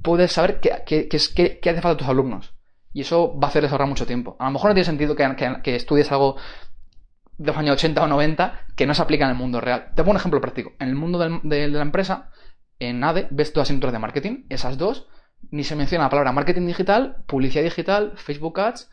puedes 0.01 0.31
saber 0.31 0.59
qué, 0.59 0.83
qué- 0.85 1.07
qué 1.61 1.69
hace 1.69 1.81
falta 1.81 1.95
a 1.95 1.97
tus 1.97 2.07
alumnos. 2.07 2.53
Y 2.93 3.01
eso 3.01 3.37
va 3.39 3.47
a 3.47 3.49
hacerles 3.49 3.71
ahorrar 3.71 3.87
mucho 3.87 4.07
tiempo. 4.07 4.35
A 4.39 4.45
lo 4.45 4.51
mejor 4.51 4.69
no 4.71 4.75
tiene 4.75 4.85
sentido 4.85 5.15
que, 5.15 5.59
que- 5.63 5.75
estudies 5.75 6.11
algo 6.11 6.37
de 7.37 7.47
los 7.47 7.57
años 7.57 7.73
80 7.75 8.03
o 8.03 8.07
90 8.07 8.59
que 8.75 8.85
no 8.85 8.93
se 8.93 9.01
aplica 9.01 9.25
en 9.25 9.31
el 9.31 9.37
mundo 9.37 9.61
real. 9.61 9.91
Te 9.95 10.01
pongo 10.03 10.11
un 10.11 10.17
ejemplo 10.17 10.41
práctico. 10.41 10.73
En 10.79 10.89
el 10.89 10.95
mundo 10.95 11.19
de, 11.43 11.67
la 11.67 11.81
empresa, 11.81 12.31
en 12.79 13.03
ADE, 13.03 13.27
ves 13.31 13.53
dos 13.53 13.63
asignaturas 13.63 13.93
de 13.93 13.99
marketing. 13.99 14.45
Esas 14.49 14.77
dos, 14.77 15.07
ni 15.51 15.63
se 15.63 15.75
menciona 15.75 16.05
la 16.05 16.09
palabra 16.09 16.31
marketing 16.31 16.65
digital, 16.67 17.23
publicidad 17.27 17.63
digital, 17.63 18.13
Facebook 18.15 18.59
Ads. 18.59 18.89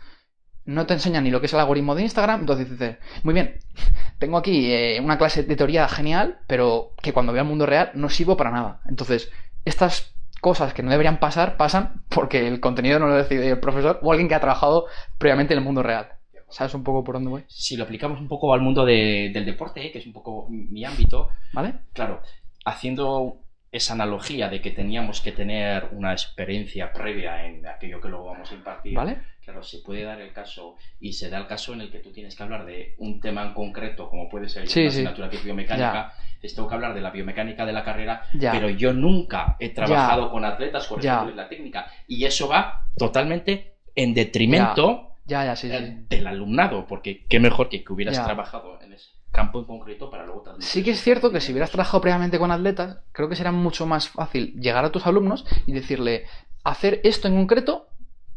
No 0.66 0.84
te 0.86 0.94
enseñan 0.94 1.24
ni 1.24 1.30
lo 1.30 1.40
que 1.40 1.46
es 1.46 1.52
el 1.54 1.60
algoritmo 1.60 1.94
de 1.94 2.02
Instagram. 2.02 2.40
Entonces 2.40 2.70
dices, 2.70 2.98
muy 3.22 3.34
bien, 3.34 3.58
tengo 4.18 4.36
aquí 4.36 4.72
eh, 4.72 5.00
una 5.00 5.18
clase 5.18 5.42
de 5.42 5.56
teoría 5.56 5.88
genial, 5.88 6.40
pero 6.46 6.92
que 7.02 7.12
cuando 7.12 7.32
veo 7.32 7.42
el 7.42 7.48
mundo 7.48 7.66
real 7.66 7.90
no 7.94 8.08
sirvo 8.10 8.36
para 8.36 8.50
nada. 8.50 8.80
Entonces, 8.86 9.30
estas 9.64 10.15
cosas 10.40 10.74
que 10.74 10.82
no 10.82 10.90
deberían 10.90 11.18
pasar, 11.20 11.56
pasan 11.56 12.02
porque 12.08 12.46
el 12.46 12.60
contenido 12.60 12.98
no 12.98 13.06
lo 13.08 13.14
decide 13.16 13.48
el 13.50 13.60
profesor 13.60 13.98
o 14.02 14.12
alguien 14.12 14.28
que 14.28 14.34
ha 14.34 14.40
trabajado 14.40 14.86
previamente 15.18 15.54
en 15.54 15.58
el 15.58 15.64
mundo 15.64 15.82
real. 15.82 16.08
¿Sabes 16.48 16.74
un 16.74 16.84
poco 16.84 17.02
por 17.02 17.16
dónde 17.16 17.30
voy? 17.30 17.44
Si 17.48 17.76
lo 17.76 17.84
aplicamos 17.84 18.20
un 18.20 18.28
poco 18.28 18.54
al 18.54 18.60
mundo 18.60 18.84
de- 18.84 19.30
del 19.34 19.44
deporte, 19.44 19.84
eh, 19.86 19.90
que 19.92 19.98
es 19.98 20.06
un 20.06 20.12
poco 20.12 20.46
mi 20.48 20.84
ámbito, 20.84 21.28
¿Vale? 21.52 21.74
claro, 21.92 22.22
haciendo 22.64 23.38
esa 23.72 23.94
analogía 23.94 24.48
de 24.48 24.60
que 24.60 24.70
teníamos 24.70 25.20
que 25.20 25.32
tener 25.32 25.88
una 25.92 26.12
experiencia 26.12 26.92
previa 26.92 27.46
en 27.46 27.66
aquello 27.66 28.00
que 28.00 28.08
luego 28.08 28.26
vamos 28.26 28.50
a 28.50 28.54
impartir, 28.54 28.94
¿Vale? 28.94 29.18
claro, 29.44 29.62
se 29.62 29.78
puede 29.78 30.04
dar 30.04 30.20
el 30.20 30.32
caso 30.32 30.76
y 31.00 31.12
se 31.12 31.28
da 31.30 31.38
el 31.38 31.46
caso 31.46 31.72
en 31.74 31.80
el 31.82 31.90
que 31.90 31.98
tú 31.98 32.12
tienes 32.12 32.34
que 32.36 32.42
hablar 32.42 32.64
de 32.64 32.94
un 32.98 33.20
tema 33.20 33.42
en 33.42 33.54
concreto, 33.54 34.08
como 34.08 34.28
puede 34.28 34.48
ser 34.48 34.66
Sí, 34.68 34.80
una 34.82 34.90
sí. 34.90 34.96
asignatura 34.98 35.28
que 35.30 35.36
es 35.36 35.44
biomecánica, 35.44 36.12
les 36.42 36.54
tengo 36.54 36.68
que 36.68 36.74
hablar 36.74 36.94
de 36.94 37.00
la 37.00 37.10
biomecánica 37.10 37.66
de 37.66 37.72
la 37.72 37.84
carrera, 37.84 38.22
Ya. 38.34 38.52
pero 38.52 38.68
yo 38.70 38.92
nunca 38.92 39.56
he 39.60 39.68
trabajado 39.70 40.30
con 40.30 40.44
atletas, 40.44 40.84
Ya. 40.84 40.88
corrigiéndoles 40.88 41.36
la 41.36 41.48
técnica. 41.48 41.90
Y 42.06 42.24
eso 42.24 42.48
va 42.48 42.86
totalmente 42.96 43.74
en 43.94 44.14
detrimento 44.14 45.02
Ya, 45.26 45.44
ya, 45.44 45.56
sí, 45.56 45.68
eh, 45.72 46.04
del 46.08 46.26
alumnado, 46.28 46.86
porque 46.86 47.24
qué 47.28 47.40
mejor 47.40 47.68
que, 47.68 47.82
que 47.82 47.92
hubieras 47.92 48.16
Ya. 48.16 48.24
trabajado 48.24 48.80
en 48.80 48.92
ese 48.92 49.10
campo 49.32 49.58
en 49.60 49.64
concreto 49.66 50.10
para 50.10 50.24
luego 50.24 50.42
transmitir 50.42 50.70
Sí 50.70 50.82
que 50.82 50.90
es 50.92 51.02
cierto 51.02 51.30
que 51.30 51.40
si 51.40 51.52
hubieras 51.52 51.70
trabajado 51.70 52.00
previamente 52.00 52.38
con 52.38 52.50
atletas, 52.50 52.98
creo 53.12 53.28
que 53.28 53.36
será 53.36 53.52
mucho 53.52 53.86
más 53.86 54.08
fácil 54.08 54.54
llegar 54.60 54.84
a 54.84 54.92
tus 54.92 55.06
alumnos 55.06 55.44
y 55.66 55.72
decirle, 55.72 56.24
hacer 56.64 57.00
esto 57.04 57.28
en 57.28 57.36
concreto, 57.36 57.88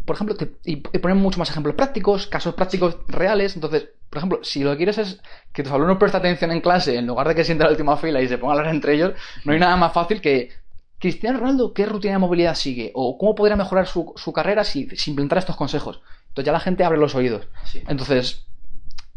por 0.05 0.15
ejemplo, 0.15 0.35
te- 0.35 0.51
y, 0.65 0.77
poner 0.77 1.15
mucho 1.15 1.39
más 1.39 1.49
ejemplos 1.49 1.75
prácticos, 1.75 2.27
casos 2.27 2.55
prácticos 2.55 2.97
reales. 3.07 3.55
Entonces, 3.55 3.89
por 4.09 4.17
ejemplo, 4.17 4.39
si 4.43 4.63
lo 4.63 4.71
que 4.71 4.77
quieres 4.77 4.97
es 4.97 5.21
que 5.53 5.63
tus 5.63 5.71
alumnos 5.71 5.97
presten 5.97 6.19
atención 6.19 6.51
en 6.51 6.61
clase, 6.61 6.95
en 6.97 7.07
lugar 7.07 7.27
de 7.27 7.35
que 7.35 7.43
sienten 7.43 7.65
en 7.65 7.67
la 7.67 7.71
última 7.73 7.95
fila 7.97 8.21
y 8.21 8.27
se 8.27 8.37
pongan 8.37 8.57
a 8.57 8.59
hablar 8.61 8.73
entre 8.75 8.95
ellos, 8.95 9.13
no 9.45 9.53
hay 9.53 9.59
nada 9.59 9.75
más 9.77 9.93
fácil 9.93 10.19
que 10.21 10.49
Cristiano 10.99 11.39
Ronaldo, 11.39 11.73
¿qué 11.73 11.85
rutina 11.85 12.13
de 12.13 12.19
movilidad 12.19 12.55
sigue? 12.55 12.91
¿O 12.93 13.17
cómo 13.17 13.33
podría 13.35 13.55
mejorar 13.55 13.87
su, 13.87 14.13
su 14.17 14.33
carrera 14.33 14.63
si, 14.63 14.89
si 14.97 15.11
implementara 15.11 15.39
estos 15.39 15.55
consejos? 15.55 16.01
Entonces 16.29 16.45
ya 16.45 16.51
la 16.51 16.59
gente 16.59 16.83
abre 16.83 16.97
los 16.97 17.15
oídos. 17.15 17.47
Sí. 17.63 17.81
Entonces, 17.87 18.45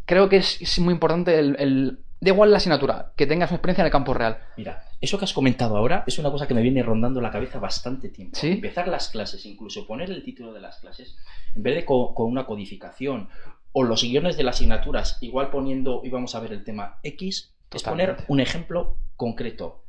creo 0.05 0.29
que 0.29 0.37
es, 0.39 0.61
es 0.61 0.79
muy 0.79 0.93
importante 0.95 1.39
el, 1.39 1.57
el- 1.59 1.99
Da 2.21 2.31
igual 2.31 2.53
la 2.53 2.59
asignatura, 2.59 3.13
que 3.17 3.27
tengas 3.27 3.51
una 3.51 3.57
experiencia 3.57 3.83
en 3.83 3.87
el 3.87 3.91
campo 3.91 4.15
real. 4.15 4.39
Mira, 4.57 4.85
eso 5.01 5.19
que 5.19 5.25
has 5.25 5.33
comentado 5.33 5.77
ahora 5.77 6.05
es 6.07 6.21
una 6.21 6.31
cosa 6.31 6.47
que 6.47 6.55
me 6.55 6.63
viene 6.63 6.81
rondando 6.81 7.21
la 7.21 7.33
cabeza 7.33 7.59
bastante 7.59 8.11
tiempo. 8.11 8.39
¿Sí? 8.39 8.53
Empezar 8.53 8.87
las 8.87 9.09
clases, 9.09 9.45
incluso 9.45 9.89
poner 9.89 10.09
el 10.09 10.23
título 10.23 10.53
de 10.53 10.61
las 10.61 10.79
clases, 10.79 11.17
en 11.57 11.65
vez 11.65 11.75
de 11.75 11.85
co- 11.85 12.15
con 12.15 12.29
una 12.29 12.47
codificación 12.47 13.29
o 13.73 13.83
los 13.83 14.05
guiones 14.05 14.37
de 14.37 14.45
las 14.45 14.55
asignaturas, 14.55 15.19
igual 15.21 15.51
poniendo, 15.51 16.01
y 16.05 16.11
vamos 16.11 16.37
a 16.37 16.41
ver 16.41 16.53
el 16.53 16.63
tema 16.63 16.99
X, 17.03 17.55
es 17.73 17.83
poner 17.83 18.19
un 18.29 18.39
ejemplo 18.39 18.99
concreto. 19.17 19.83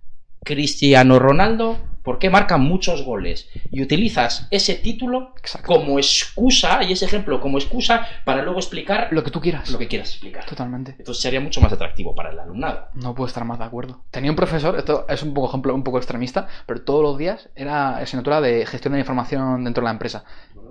Cristiano 0.44 1.20
Ronaldo, 1.20 1.78
¿por 2.04 2.20
qué 2.20 2.30
marca 2.30 2.58
muchos 2.58 3.04
goles? 3.04 3.50
Y 3.72 3.82
utilizas 3.82 4.48
ese 4.52 4.76
título 4.76 5.34
Exacto. 5.38 5.68
como 5.68 5.98
excusa, 5.98 6.84
y 6.84 6.92
ese 6.92 7.06
ejemplo 7.06 7.40
como 7.42 7.58
excusa, 7.58 8.06
para 8.26 8.44
luego 8.44 8.60
explicar 8.60 9.08
Lo 9.12 9.24
que 9.24 9.32
tú 9.32 9.42
quieras. 9.42 9.70
lo 9.72 9.80
que 9.80 9.88
quieras 9.88 10.10
explicar. 10.12 10.46
Totalmente. 10.46 10.96
Entonces 11.00 11.22
sería 11.22 11.40
mucho 11.40 11.62
más 11.62 11.72
atractivo 11.74 12.14
para 12.14 12.32
el 12.32 12.40
alumnado. 12.40 12.88
No 12.94 13.16
puedo 13.16 13.28
estar 13.28 13.46
más 13.46 13.60
de 13.60 13.66
acuerdo. 13.66 14.04
Tenía 14.12 14.30
un 14.32 14.36
profesor, 14.36 14.78
esto 14.78 15.06
es 15.10 15.24
un 15.24 15.34
poco 15.34 15.48
ejemplo 15.50 15.74
un 15.74 15.84
poco 15.84 15.98
extremista, 15.98 16.48
pero 16.66 16.82
todos 16.84 17.02
los 17.02 17.18
días 17.18 17.50
era 17.56 17.98
asignatura 17.98 18.42
de 18.42 18.66
gestión 18.66 18.92
de 18.92 18.98
la 18.98 19.02
información 19.02 19.64
dentro 19.64 19.82
de 19.82 19.86
la 19.86 19.92
empresa. 19.92 20.26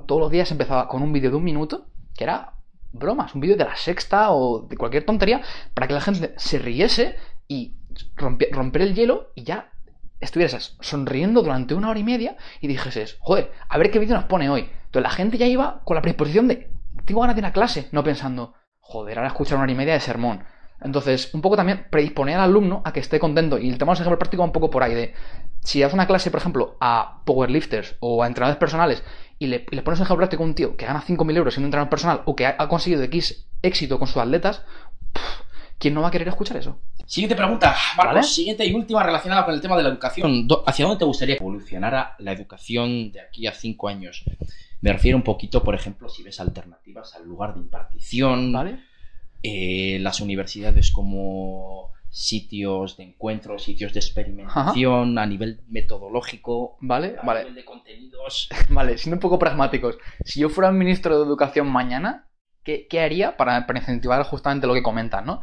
Todos 0.07 0.21
los 0.21 0.31
días 0.31 0.51
empezaba 0.51 0.89
con 0.89 1.03
un 1.03 1.13
vídeo 1.13 1.31
de 1.31 1.37
un 1.37 1.45
minuto, 1.45 1.87
que 2.17 2.25
era 2.25 2.55
bromas, 2.93 3.35
un 3.35 3.41
vídeo 3.41 3.57
de 3.57 3.65
la 3.65 3.77
sexta 3.77 4.33
o 4.33 4.67
de 4.69 4.77
cualquier 4.77 5.05
tontería, 5.05 5.41
para 5.73 5.87
que 5.89 5.95
la 5.95 6.01
gente 6.01 6.35
se 6.37 6.59
riese 6.59 7.17
y 7.49 7.75
romper 8.17 8.83
el 8.83 8.95
hielo 8.95 9.33
y 9.35 9.45
ya 9.45 9.72
estuvieras 10.23 10.77
sonriendo 10.81 11.43
durante 11.43 11.75
una 11.75 11.91
hora 11.91 11.99
y 11.99 12.05
media 12.05 12.37
y 12.61 12.69
dijeses, 12.69 13.17
joder, 13.21 13.53
a 13.69 13.79
ver 13.79 13.91
qué 13.91 13.99
vídeo 13.99 14.17
nos 14.17 14.25
pone 14.25 14.49
hoy. 14.49 14.71
Entonces 14.87 15.03
la 15.03 15.11
gente 15.11 15.39
ya 15.39 15.47
iba 15.47 15.83
con 15.85 15.95
la 15.95 16.03
predisposición 16.03 16.49
de, 16.49 16.71
tengo 17.05 17.21
ganas 17.21 17.37
de 17.37 17.41
ir 17.41 17.47
a 17.47 17.53
clase, 17.53 17.89
no 17.93 18.05
pensando, 18.05 18.55
joder, 18.81 19.19
ahora 19.19 19.29
escuchar 19.29 19.57
una 19.57 19.65
hora 19.65 19.73
y 19.73 19.77
media 19.77 19.95
de 19.95 20.01
sermón. 20.01 20.45
Entonces, 20.85 21.33
un 21.33 21.43
poco 21.43 21.55
también 21.55 21.87
predisponer 21.91 22.37
al 22.37 22.51
alumno 22.51 22.83
a 22.85 22.93
que 22.93 22.99
esté 22.99 23.21
contento. 23.21 23.57
Y 23.57 23.69
el 23.69 23.79
tema 23.79 23.91
de 23.91 23.93
los 23.93 24.01
ejemplos 24.01 24.19
prácticos 24.19 24.45
un 24.45 24.53
poco 24.53 24.69
por 24.69 24.83
ahí 24.83 24.95
de, 24.95 25.15
si 25.61 25.81
das 25.81 25.93
una 25.93 26.09
clase, 26.09 26.31
por 26.31 26.41
ejemplo, 26.41 26.77
a 26.81 27.23
powerlifters 27.25 27.97
o 28.01 28.23
a 28.23 28.27
entrenadores 28.27 28.59
personales 28.59 29.05
y 29.39 29.47
le, 29.47 29.61
pones 29.61 29.99
un 29.99 30.05
ejemplo 30.05 30.19
práctico 30.19 30.43
a 30.43 30.47
un 30.47 30.55
tío 30.55 30.77
que 30.77 30.87
gana 30.87 31.03
5.000 31.03 31.37
euros 31.37 31.55
siendo 31.55 31.67
entrenador 31.67 31.91
personal 31.91 32.23
o 32.27 32.37
que 32.37 32.47
ha, 32.47 32.69
conseguido 32.69 33.03
X 33.03 33.49
éxito 33.63 33.99
con 33.99 34.07
sus 34.07 34.19
atletas, 34.19 34.65
¿quién 35.79 35.95
no 35.95 36.03
va 36.03 36.09
a 36.09 36.11
querer 36.11 36.29
escuchar 36.29 36.57
eso? 36.57 36.81
Siguiente 37.13 37.37
pregunta, 37.37 37.77
Marcos. 37.99 38.15
¿Vale? 38.15 38.23
Siguiente 38.23 38.65
y 38.65 38.73
última 38.73 39.03
relacionada 39.03 39.45
con 39.45 39.53
el 39.53 39.61
tema 39.61 39.77
de 39.77 39.83
la 39.83 39.91
educación. 39.91 40.49
¿Hacia 40.65 40.87
dónde 40.87 40.99
te 40.99 41.05
gustaría 41.05 41.37
que 41.37 41.43
evolucionara 41.43 42.17
la 42.21 42.33
educación 42.33 43.13
de 43.13 43.21
aquí 43.21 43.47
a 43.47 43.53
cinco 43.53 43.89
años? 43.89 44.25
Me 44.81 44.95
refiero 44.95 45.19
un 45.19 45.23
poquito, 45.23 45.63
por 45.63 45.75
ejemplo, 45.75 46.09
si 46.09 46.23
ves 46.23 46.41
alternativas 46.41 47.15
al 47.15 47.27
lugar 47.27 47.53
de 47.53 47.61
impartición, 47.61 48.51
¿Vale? 48.51 48.79
eh, 49.43 49.99
las 50.01 50.23
universidades 50.23 50.91
como 50.91 51.91
sitios 52.09 52.97
de 52.97 53.03
encuentro, 53.03 53.59
sitios 53.59 53.93
de 53.93 54.01
experimentación 54.01 55.19
a 55.19 55.27
nivel 55.27 55.61
metodológico, 55.69 56.79
¿Vale? 56.81 57.17
a 57.21 57.27
Vale. 57.27 57.41
nivel 57.41 57.57
de 57.57 57.65
contenidos. 57.67 58.49
Vale, 58.71 58.97
siendo 58.97 59.17
un 59.17 59.21
poco 59.21 59.39
pragmáticos, 59.39 59.99
si 60.25 60.41
yo 60.41 60.49
fuera 60.49 60.73
ministro 60.73 61.19
de 61.19 61.27
Educación 61.27 61.69
mañana, 61.69 62.31
¿qué, 62.65 62.87
qué 62.89 63.01
haría 63.01 63.37
para, 63.37 63.67
para 63.67 63.81
incentivar 63.81 64.23
justamente 64.23 64.67
lo 64.67 64.73
que 64.73 64.83
comentas, 64.83 65.27
no? 65.27 65.43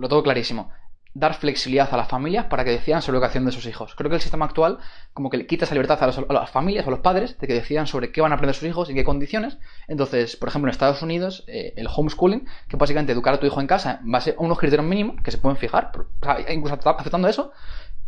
Lo 0.00 0.08
tengo 0.08 0.22
clarísimo. 0.22 0.70
Dar 1.12 1.34
flexibilidad 1.34 1.92
a 1.92 1.96
las 1.96 2.08
familias 2.08 2.44
para 2.46 2.64
que 2.64 2.70
decidan 2.70 3.02
sobre 3.02 3.14
la 3.18 3.24
educación 3.24 3.44
de 3.44 3.50
sus 3.50 3.66
hijos. 3.66 3.96
Creo 3.96 4.08
que 4.10 4.14
el 4.16 4.22
sistema 4.22 4.44
actual 4.44 4.78
como 5.12 5.28
que 5.28 5.38
le 5.38 5.46
quita 5.46 5.64
esa 5.64 5.74
libertad 5.74 5.98
a, 6.02 6.06
los- 6.06 6.24
las 6.28 6.50
familias 6.50 6.86
o 6.86 6.88
a 6.88 6.92
los 6.92 7.00
padres 7.00 7.36
de 7.40 7.48
que 7.48 7.54
decidan 7.54 7.88
sobre 7.88 8.12
qué 8.12 8.20
van 8.20 8.30
a 8.30 8.36
aprender 8.36 8.54
sus 8.54 8.68
hijos 8.68 8.88
y 8.90 8.94
qué 8.94 9.02
condiciones. 9.02 9.58
Entonces, 9.88 10.36
por 10.36 10.48
ejemplo, 10.48 10.68
en 10.68 10.72
Estados 10.72 11.02
Unidos, 11.02 11.42
eh, 11.48 11.74
el 11.76 11.88
homeschooling, 11.92 12.46
que 12.68 12.76
básicamente 12.76 13.12
educar 13.12 13.34
a 13.34 13.40
tu 13.40 13.46
hijo 13.46 13.60
en 13.60 13.66
casa 13.66 13.98
en 14.04 14.12
base 14.12 14.36
a 14.38 14.40
unos 14.42 14.58
criterios 14.58 14.86
mínimos 14.86 15.16
que 15.22 15.32
se 15.32 15.38
pueden 15.38 15.56
fijar, 15.58 15.90
incluso 16.48 16.78
aceptando 16.96 17.26
eso, 17.26 17.50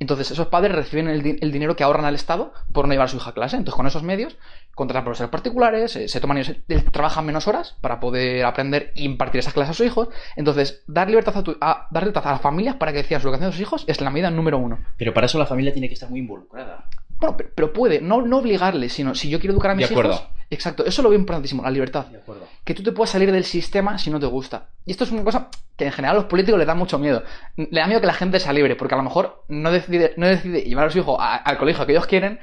entonces 0.03 0.31
esos 0.31 0.49
padres 0.49 0.75
reciben 0.77 1.09
el, 1.09 1.23
di- 1.23 1.39
el 1.41 1.51
dinero 1.51 1.75
que 1.77 1.85
ahorran 1.85 2.05
al 2.05 2.15
Estado 2.15 2.53
por 2.73 2.87
no 2.87 2.93
llevar 2.93 3.07
a 3.07 3.09
su 3.09 3.17
hija 3.17 3.31
a 3.31 3.35
clase. 3.35 3.57
Entonces 3.57 3.77
con 3.77 3.87
esos 3.87 4.03
medios 4.03 4.37
contratan 4.75 5.05
profesores 5.05 5.31
particulares, 5.31 5.97
eh, 5.97 6.09
se 6.09 6.21
toman 6.21 6.39
eh, 6.39 6.63
trabajan 6.93 7.25
menos 7.27 7.49
horas 7.49 7.77
para 7.81 8.01
poder 8.01 8.45
aprender 8.45 8.93
e 8.97 9.05
impartir 9.05 9.39
esas 9.41 9.53
clases 9.55 9.71
a 9.71 9.75
sus 9.75 9.87
hijos. 9.87 10.09
Entonces 10.37 10.83
dar 10.87 11.09
libertad 11.09 11.37
a, 11.37 11.43
tu- 11.43 11.57
a- 11.61 11.87
dar 11.91 12.03
libertad 12.03 12.27
a 12.27 12.33
las 12.33 12.41
familias 12.41 12.77
para 12.77 12.93
que 12.93 12.99
decidan 12.99 13.21
su 13.23 13.29
educación 13.29 13.51
de 13.51 13.53
sus 13.57 13.63
hijos 13.63 13.85
es 13.87 14.01
la 14.01 14.11
medida 14.11 14.31
número 14.31 14.59
uno. 14.59 14.79
Pero 14.99 15.13
para 15.15 15.27
eso 15.27 15.39
la 15.39 15.47
familia 15.47 15.73
tiene 15.73 15.89
que 15.89 15.95
estar 15.95 16.11
muy 16.11 16.21
involucrada. 16.21 16.85
Bueno, 17.19 17.37
pero, 17.37 17.51
pero 17.55 17.73
puede, 17.73 18.01
no, 18.01 18.23
no 18.23 18.39
obligarle, 18.39 18.89
sino 18.89 19.15
si 19.15 19.31
yo 19.31 19.39
quiero 19.39 19.53
educar 19.55 19.71
a 19.71 19.75
mis 19.75 19.89
De 19.89 19.95
acuerdo. 19.95 20.15
hijos. 20.15 20.29
Exacto, 20.53 20.85
eso 20.85 21.01
lo 21.03 21.09
veo 21.09 21.19
importantísimo, 21.19 21.63
la 21.63 21.71
libertad. 21.71 22.07
De 22.07 22.19
acuerdo. 22.19 22.47
Que 22.65 22.75
tú 22.75 22.83
te 22.83 22.93
puedas 22.93 23.11
salir 23.11 23.33
del 23.33 23.45
sistema 23.45 23.97
si 23.99 24.11
no 24.11 24.21
te 24.21 24.27
gusta. 24.27 24.69
Y 24.85 24.91
esto 24.91 25.05
es 25.05 25.11
una 25.11 25.25
cosa 25.25 25.49
que 25.77 25.87
en 25.87 25.93
general 25.93 26.17
a 26.17 26.21
los 26.21 26.29
políticos 26.29 26.59
les 26.59 26.67
da 26.67 26.75
mucho 26.75 26.99
miedo. 26.99 27.23
Le 27.57 27.81
da 27.81 27.87
miedo 27.87 28.01
que 28.03 28.07
la 28.07 28.13
gente 28.13 28.39
sea 28.39 28.53
libre, 28.53 28.77
porque 28.77 28.95
a 28.95 28.99
lo 28.99 29.03
mejor 29.05 29.45
no 29.49 29.71
decide, 29.73 30.13
no 30.19 30.27
decide 30.27 30.61
llevar 30.63 30.87
a 30.87 30.91
su 30.91 30.99
hijo 30.99 31.19
a- 31.21 31.37
al 31.37 31.57
colegio 31.57 31.87
que 31.87 31.93
ellos 31.93 32.07
quieren 32.07 32.39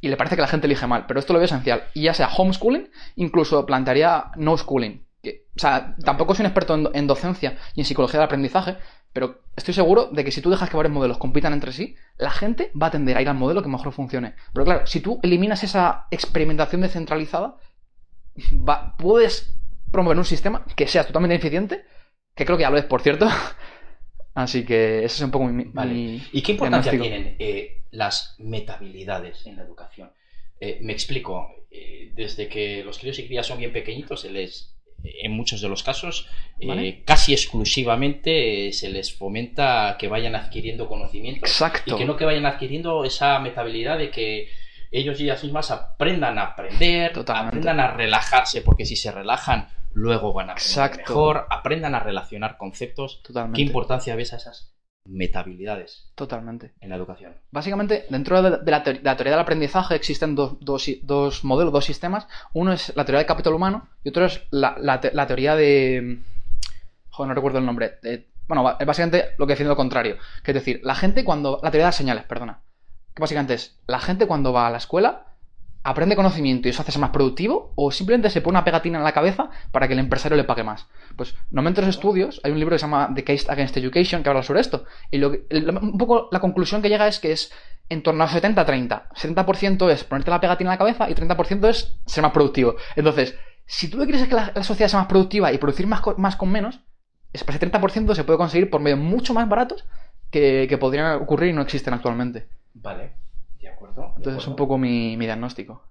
y 0.00 0.08
le 0.08 0.16
parece 0.16 0.34
que 0.34 0.42
la 0.42 0.48
gente 0.48 0.66
elige 0.66 0.86
mal. 0.88 1.06
Pero 1.06 1.20
esto 1.20 1.32
lo 1.32 1.38
veo 1.38 1.46
esencial. 1.46 1.84
Y 1.94 2.02
ya 2.02 2.14
sea 2.14 2.28
homeschooling, 2.28 2.90
incluso 3.16 3.64
plantearía 3.64 4.32
no 4.36 4.56
schooling. 4.58 5.06
Que, 5.22 5.46
o 5.56 5.58
sea, 5.60 5.94
tampoco 6.04 6.34
soy 6.34 6.42
un 6.42 6.46
experto 6.48 6.74
en, 6.74 6.88
en 6.92 7.06
docencia 7.06 7.56
y 7.76 7.80
en 7.82 7.86
psicología 7.86 8.18
del 8.18 8.26
aprendizaje, 8.26 8.76
pero 9.14 9.40
estoy 9.56 9.72
seguro 9.72 10.10
de 10.12 10.22
que 10.24 10.30
si 10.32 10.42
tú 10.42 10.50
dejas 10.50 10.68
que 10.68 10.76
varios 10.76 10.92
modelos 10.92 11.16
compitan 11.16 11.54
entre 11.54 11.72
sí, 11.72 11.96
la 12.18 12.30
gente 12.30 12.70
va 12.80 12.88
a 12.88 12.90
tender 12.90 13.16
a 13.16 13.22
ir 13.22 13.28
al 13.30 13.36
modelo 13.36 13.62
que 13.62 13.68
mejor 13.70 13.92
funcione. 13.92 14.34
Pero 14.52 14.66
claro, 14.66 14.86
si 14.86 15.00
tú 15.00 15.20
eliminas 15.22 15.62
esa 15.64 16.06
experimentación 16.10 16.82
descentralizada, 16.82 17.56
va- 18.52 18.96
puedes 18.98 19.56
promover 19.90 20.18
un 20.18 20.24
sistema 20.26 20.66
que 20.76 20.86
sea 20.86 21.06
totalmente 21.06 21.36
eficiente, 21.36 21.84
que 22.34 22.44
creo 22.44 22.58
que 22.58 22.62
ya 22.62 22.70
lo 22.70 22.76
es, 22.76 22.84
por 22.84 23.00
cierto. 23.00 23.26
Así 24.34 24.64
que 24.64 24.98
ese 25.04 25.16
es 25.16 25.20
un 25.22 25.30
poco 25.30 25.44
mi... 25.46 25.64
Vale. 25.64 25.94
mi- 25.94 26.22
¿Y 26.32 26.42
qué 26.42 26.52
importancia 26.52 26.90
tienen 26.90 27.36
eh, 27.38 27.84
las 27.92 28.34
metabilidades 28.38 29.46
en 29.46 29.56
la 29.56 29.62
educación? 29.62 30.10
Eh, 30.60 30.78
me 30.82 30.92
explico. 30.92 31.48
eh, 31.70 32.12
desde 32.16 32.48
que 32.48 32.82
los 32.84 32.98
críos 32.98 33.18
y 33.20 33.26
crías 33.26 33.46
son 33.46 33.58
bien 33.58 33.72
pequeñitos, 33.72 34.20
se 34.22 34.30
les, 34.30 34.73
en 35.04 35.32
muchos 35.32 35.60
de 35.60 35.68
los 35.68 35.82
casos, 35.82 36.28
eh, 36.58 37.02
casi 37.04 37.32
exclusivamente 37.32 38.68
eh, 38.68 38.72
se 38.72 38.88
les 38.88 39.14
fomenta 39.14 39.96
que 39.98 40.08
vayan 40.08 40.34
adquiriendo 40.34 40.88
conocimientos 40.88 41.50
Exacto. 41.50 41.94
y 41.94 41.98
que 41.98 42.04
no 42.04 42.16
que 42.16 42.24
vayan 42.24 42.46
adquiriendo 42.46 43.04
esa 43.04 43.38
metabilidad 43.38 43.98
de 43.98 44.10
que 44.10 44.48
ellos 44.90 45.20
y 45.20 45.24
ellas 45.24 45.42
mismas 45.42 45.70
aprendan 45.70 46.38
a 46.38 46.42
aprender, 46.42 47.12
Totalmente. 47.12 47.48
aprendan 47.48 47.80
a 47.80 47.90
relajarse, 47.92 48.62
porque 48.62 48.86
si 48.86 48.96
se 48.96 49.10
relajan, 49.10 49.68
luego 49.92 50.32
van 50.32 50.50
a 50.50 50.52
aprender 50.52 50.70
Exacto. 50.70 50.98
mejor, 50.98 51.46
aprendan 51.50 51.94
a 51.94 52.00
relacionar 52.00 52.56
conceptos. 52.56 53.22
Totalmente. 53.22 53.56
¿Qué 53.56 53.62
importancia 53.62 54.14
ves 54.14 54.32
a 54.32 54.36
esas 54.36 54.74
metabilidades 55.06 56.10
Totalmente. 56.14 56.72
en 56.80 56.90
la 56.90 56.96
educación? 56.96 57.34
Básicamente, 57.50 58.06
dentro 58.10 58.40
de 58.42 58.58
de 58.58 58.70
la, 58.70 58.82
teor- 58.84 58.98
de 58.98 59.02
la 59.04 59.16
teoría 59.16 59.32
del 59.32 59.40
aprendizaje 59.40 59.94
existen 59.94 60.34
dos, 60.34 60.56
dos, 60.60 60.88
dos 61.02 61.44
modelos, 61.44 61.72
dos 61.72 61.84
sistemas. 61.84 62.26
Uno 62.52 62.72
es 62.72 62.92
la 62.96 63.04
teoría 63.04 63.18
del 63.18 63.26
capital 63.26 63.54
humano 63.54 63.88
y 64.02 64.08
otro 64.10 64.24
es 64.26 64.42
la, 64.50 64.76
la 64.78 65.00
te- 65.00 65.12
la 65.12 65.26
teoría 65.26 65.56
de... 65.56 66.20
Joder, 67.10 67.28
no 67.28 67.34
recuerdo 67.34 67.58
el 67.58 67.66
nombre. 67.66 67.98
de- 68.02 68.28
bueno, 68.46 68.76
es 68.78 68.86
básicamente 68.86 69.30
lo 69.38 69.46
que 69.46 69.52
defiende 69.52 69.70
lo 69.70 69.76
contrario. 69.76 70.16
Que 70.42 70.50
es 70.50 70.54
decir, 70.56 70.80
la 70.84 70.94
gente 70.94 71.24
cuando... 71.24 71.60
La 71.62 71.70
teoría 71.70 71.86
de 71.86 71.88
las 71.88 71.96
señales, 71.96 72.24
perdona. 72.24 72.60
Que 73.14 73.20
básicamente 73.20 73.54
es, 73.54 73.78
la 73.86 74.00
gente 74.00 74.26
cuando 74.26 74.52
va 74.52 74.66
a 74.66 74.70
la 74.70 74.78
escuela 74.78 75.26
aprende 75.84 76.16
conocimiento 76.16 76.66
y 76.66 76.70
eso 76.70 76.82
hace 76.82 76.92
ser 76.92 77.00
más 77.00 77.10
productivo 77.10 77.72
o 77.76 77.90
simplemente 77.92 78.30
se 78.30 78.40
pone 78.40 78.56
una 78.56 78.64
pegatina 78.64 78.98
en 78.98 79.04
la 79.04 79.12
cabeza 79.12 79.50
para 79.70 79.86
que 79.86 79.92
el 79.92 80.00
empresario 80.00 80.36
le 80.36 80.44
pague 80.44 80.64
más. 80.64 80.88
Pues 81.16 81.34
normalmente 81.50 81.80
en 81.82 81.86
los 81.86 81.94
estudios 81.96 82.40
hay 82.42 82.52
un 82.52 82.58
libro 82.58 82.74
que 82.74 82.78
se 82.78 82.86
llama 82.86 83.10
The 83.14 83.22
Case 83.22 83.46
Against 83.50 83.76
Education 83.76 84.22
que 84.22 84.28
habla 84.30 84.42
sobre 84.42 84.60
esto. 84.60 84.84
Y 85.10 85.18
lo 85.18 85.30
un 85.30 85.98
poco 85.98 86.28
la 86.32 86.40
conclusión 86.40 86.80
que 86.82 86.88
llega 86.88 87.06
es 87.06 87.20
que 87.20 87.32
es 87.32 87.52
en 87.90 88.02
torno 88.02 88.24
a 88.24 88.28
70-30. 88.28 89.08
70% 89.14 89.90
es 89.90 90.04
ponerte 90.04 90.30
la 90.30 90.40
pegatina 90.40 90.70
en 90.70 90.74
la 90.74 90.78
cabeza 90.78 91.10
y 91.10 91.14
30% 91.14 91.68
es 91.68 91.98
ser 92.06 92.22
más 92.22 92.32
productivo. 92.32 92.76
Entonces, 92.96 93.36
si 93.66 93.88
tú 93.88 93.98
quieres 93.98 94.26
que 94.26 94.34
la, 94.34 94.62
sociedad 94.64 94.88
sea 94.88 95.00
más 95.00 95.08
productiva 95.08 95.52
y 95.52 95.58
producir 95.58 95.86
más, 95.86 96.00
co- 96.00 96.14
más 96.16 96.36
con 96.36 96.50
menos, 96.50 96.80
es- 97.32 97.44
ese 97.46 97.58
30% 97.58 98.14
se 98.14 98.24
puede 98.24 98.38
conseguir 98.38 98.70
por 98.70 98.80
medios 98.80 98.98
mucho 99.00 99.34
más 99.34 99.46
baratos 99.48 99.84
que, 100.30 100.66
que 100.68 100.78
podrían 100.78 101.20
ocurrir 101.20 101.50
y 101.50 101.52
no 101.52 101.60
existen 101.62 101.92
actualmente. 101.92 102.48
Vale, 102.72 103.12
acuerdo. 103.90 104.10
de 104.12 104.16
Entonces 104.18 104.42
es 104.42 104.48
un 104.48 104.56
poco 104.56 104.78
mi, 104.78 105.16
mi 105.16 105.24
diagnóstico. 105.26 105.82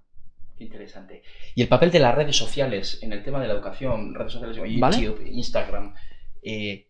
Qué 0.56 0.64
interesante. 0.64 1.22
Y 1.54 1.62
el 1.62 1.68
papel 1.68 1.90
de 1.90 1.98
las 2.00 2.14
redes 2.14 2.36
sociales 2.36 2.98
en 3.02 3.12
el 3.12 3.22
tema 3.24 3.40
de 3.40 3.48
la 3.48 3.54
educación, 3.54 4.14
redes 4.14 4.32
sociales 4.32 4.56
Vale. 4.80 5.00
YouTube, 5.00 5.26
Instagram, 5.26 5.94
eh, 6.42 6.88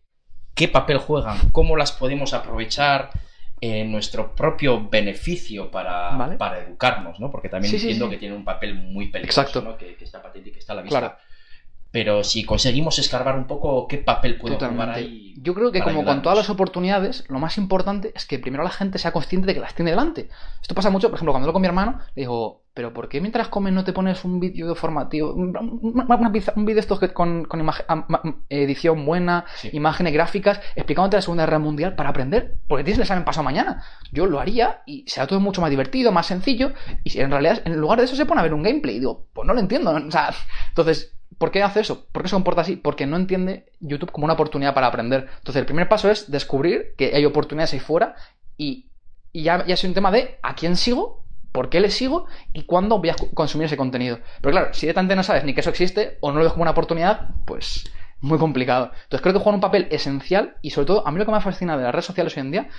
¿qué 0.53 0.67
papel 0.67 0.97
juegan? 0.99 1.37
¿Cómo 1.51 1.75
las 1.75 1.91
podemos 1.91 2.33
aprovechar 2.33 3.09
en 3.61 3.91
nuestro 3.91 4.35
propio 4.35 4.87
beneficio 4.89 5.71
para, 5.71 6.15
Vale. 6.15 6.37
para 6.37 6.59
educarnos? 6.59 7.19
¿no? 7.19 7.31
Porque 7.31 7.49
también 7.49 7.71
Sí, 7.71 7.77
entiendo 7.77 8.05
sí. 8.05 8.11
que 8.11 8.17
tiene 8.17 8.35
un 8.35 8.43
papel 8.45 8.75
muy 8.75 9.07
peligroso, 9.07 9.41
Exacto. 9.41 9.61
¿no? 9.61 9.77
que, 9.77 9.95
que 9.95 10.03
está 10.03 10.21
patente 10.21 10.49
y 10.49 10.51
que 10.51 10.59
está 10.59 10.73
a 10.73 10.75
la 10.75 10.81
vista. 10.83 10.99
Claro. 10.99 11.15
Pero 11.95 12.25
si 12.25 12.43
conseguimos 12.43 12.99
escarbar 12.99 13.37
un 13.37 13.45
poco, 13.47 13.87
¿qué 13.87 13.99
papel 13.99 14.35
puede 14.37 14.55
jugar 14.55 14.71
Totalmente. 14.71 14.99
ahí? 14.99 15.33
Yo 15.37 15.53
creo 15.53 15.71
que 15.71 15.79
como 15.79 15.99
con 15.99 16.03
todas 16.03 16.15
ayudarnos? 16.15 16.37
las 16.39 16.49
oportunidades, 16.49 17.23
lo 17.29 17.39
más 17.39 17.57
importante 17.57 18.11
es 18.13 18.25
que 18.25 18.37
primero 18.37 18.63
la 18.65 18.69
gente 18.69 18.97
sea 18.97 19.13
consciente 19.13 19.47
de 19.47 19.53
que 19.53 19.61
las 19.61 19.75
tiene 19.75 19.91
delante. 19.91 20.27
Esto 20.61 20.75
pasa 20.75 20.89
mucho, 20.89 21.07
por 21.09 21.15
ejemplo, 21.17 21.31
cuando 21.31 21.45
hablo 21.45 21.53
con 21.53 21.61
mi 21.61 21.69
hermano, 21.69 21.99
le 22.15 22.23
digo, 22.23 22.63
pero 22.73 22.91
¿por 22.93 23.07
qué 23.07 23.21
mientras 23.21 23.47
comes 23.47 23.71
no 23.71 23.85
te 23.85 23.93
pones 23.93 24.25
un 24.25 24.41
vídeo 24.41 24.75
formativo? 24.75 25.33
Un, 25.33 25.53
vídeo 26.65 26.79
estos 26.81 26.99
con, 27.13 27.45
con 27.45 27.61
imagen- 27.61 27.85
edición 28.49 29.05
buena, 29.05 29.45
Sí. 29.55 29.69
imágenes 29.71 30.11
gráficas, 30.11 30.59
explicándote 30.75 31.15
la 31.15 31.21
Segunda 31.21 31.45
Guerra 31.45 31.59
Mundial 31.59 31.95
para 31.95 32.09
aprender, 32.09 32.57
porque 32.67 32.83
tienes 32.83 32.97
el 32.97 33.03
examen 33.03 33.23
pasado 33.23 33.45
mañana. 33.45 33.83
Yo 34.11 34.25
lo 34.25 34.41
haría 34.41 34.81
y 34.85 35.05
será 35.07 35.27
todo 35.27 35.39
mucho 35.39 35.61
más 35.61 35.69
divertido, 35.69 36.11
más 36.11 36.25
sencillo, 36.25 36.73
y 37.05 37.17
en 37.21 37.31
realidad 37.31 37.61
en 37.63 37.77
lugar 37.77 37.99
de 37.99 38.05
eso 38.05 38.17
se 38.17 38.25
pone 38.25 38.41
a 38.41 38.43
ver 38.43 38.53
un 38.53 38.63
gameplay, 38.63 38.97
y 38.97 38.99
digo, 38.99 39.27
pues 39.31 39.47
no 39.47 39.53
lo 39.53 39.61
entiendo. 39.61 39.91
O 39.91 40.11
sea, 40.11 40.33
entonces, 40.69 41.13
¿Por 41.37 41.51
qué 41.51 41.63
hace 41.63 41.81
eso? 41.81 42.07
¿Por 42.11 42.23
qué 42.23 42.29
se 42.29 42.35
comporta 42.35 42.61
así? 42.61 42.75
Porque 42.75 43.05
no 43.05 43.17
entiende 43.17 43.71
YouTube 43.79 44.11
como 44.11 44.25
una 44.25 44.33
oportunidad 44.33 44.73
para 44.73 44.87
aprender. 44.87 45.27
Entonces, 45.37 45.57
el 45.57 45.65
primer 45.65 45.89
paso 45.89 46.09
es 46.09 46.31
descubrir 46.31 46.93
que 46.97 47.15
hay 47.15 47.25
oportunidades 47.25 47.73
ahí 47.73 47.79
fuera 47.79 48.15
y, 48.57 48.89
ya, 49.33 49.65
ya 49.65 49.73
es 49.73 49.83
un 49.83 49.93
tema 49.93 50.11
de 50.11 50.39
a 50.41 50.55
quién 50.55 50.75
sigo, 50.75 51.25
por 51.51 51.69
qué 51.69 51.79
le 51.79 51.89
sigo 51.89 52.25
y 52.53 52.63
cuándo 52.63 52.99
voy 52.99 53.09
a 53.09 53.15
consumir 53.33 53.65
ese 53.65 53.77
contenido. 53.77 54.19
Pero 54.41 54.51
claro, 54.51 54.73
si 54.73 54.81
directamente 54.81 55.15
no 55.15 55.23
sabes 55.23 55.43
ni 55.43 55.53
que 55.53 55.61
eso 55.61 55.69
existe 55.69 56.17
o 56.21 56.31
no 56.31 56.37
lo 56.37 56.45
ves 56.45 56.53
como 56.53 56.63
una 56.63 56.71
oportunidad, 56.71 57.29
pues 57.45 57.85
muy 58.21 58.37
complicado. 58.37 58.91
Entonces, 59.03 59.21
creo 59.21 59.33
que 59.33 59.39
juegan 59.39 59.55
un 59.55 59.61
papel 59.61 59.87
esencial 59.91 60.57
y 60.61 60.71
sobre 60.71 60.87
todo, 60.87 61.07
a 61.07 61.11
mí 61.11 61.19
lo 61.19 61.25
que 61.25 61.31
me 61.31 61.41
fascina 61.41 61.77
de 61.77 61.83
las 61.83 61.91
redes 61.91 62.05
sociales 62.05 62.35
hoy 62.37 62.41
en 62.41 62.51
día 62.51 62.69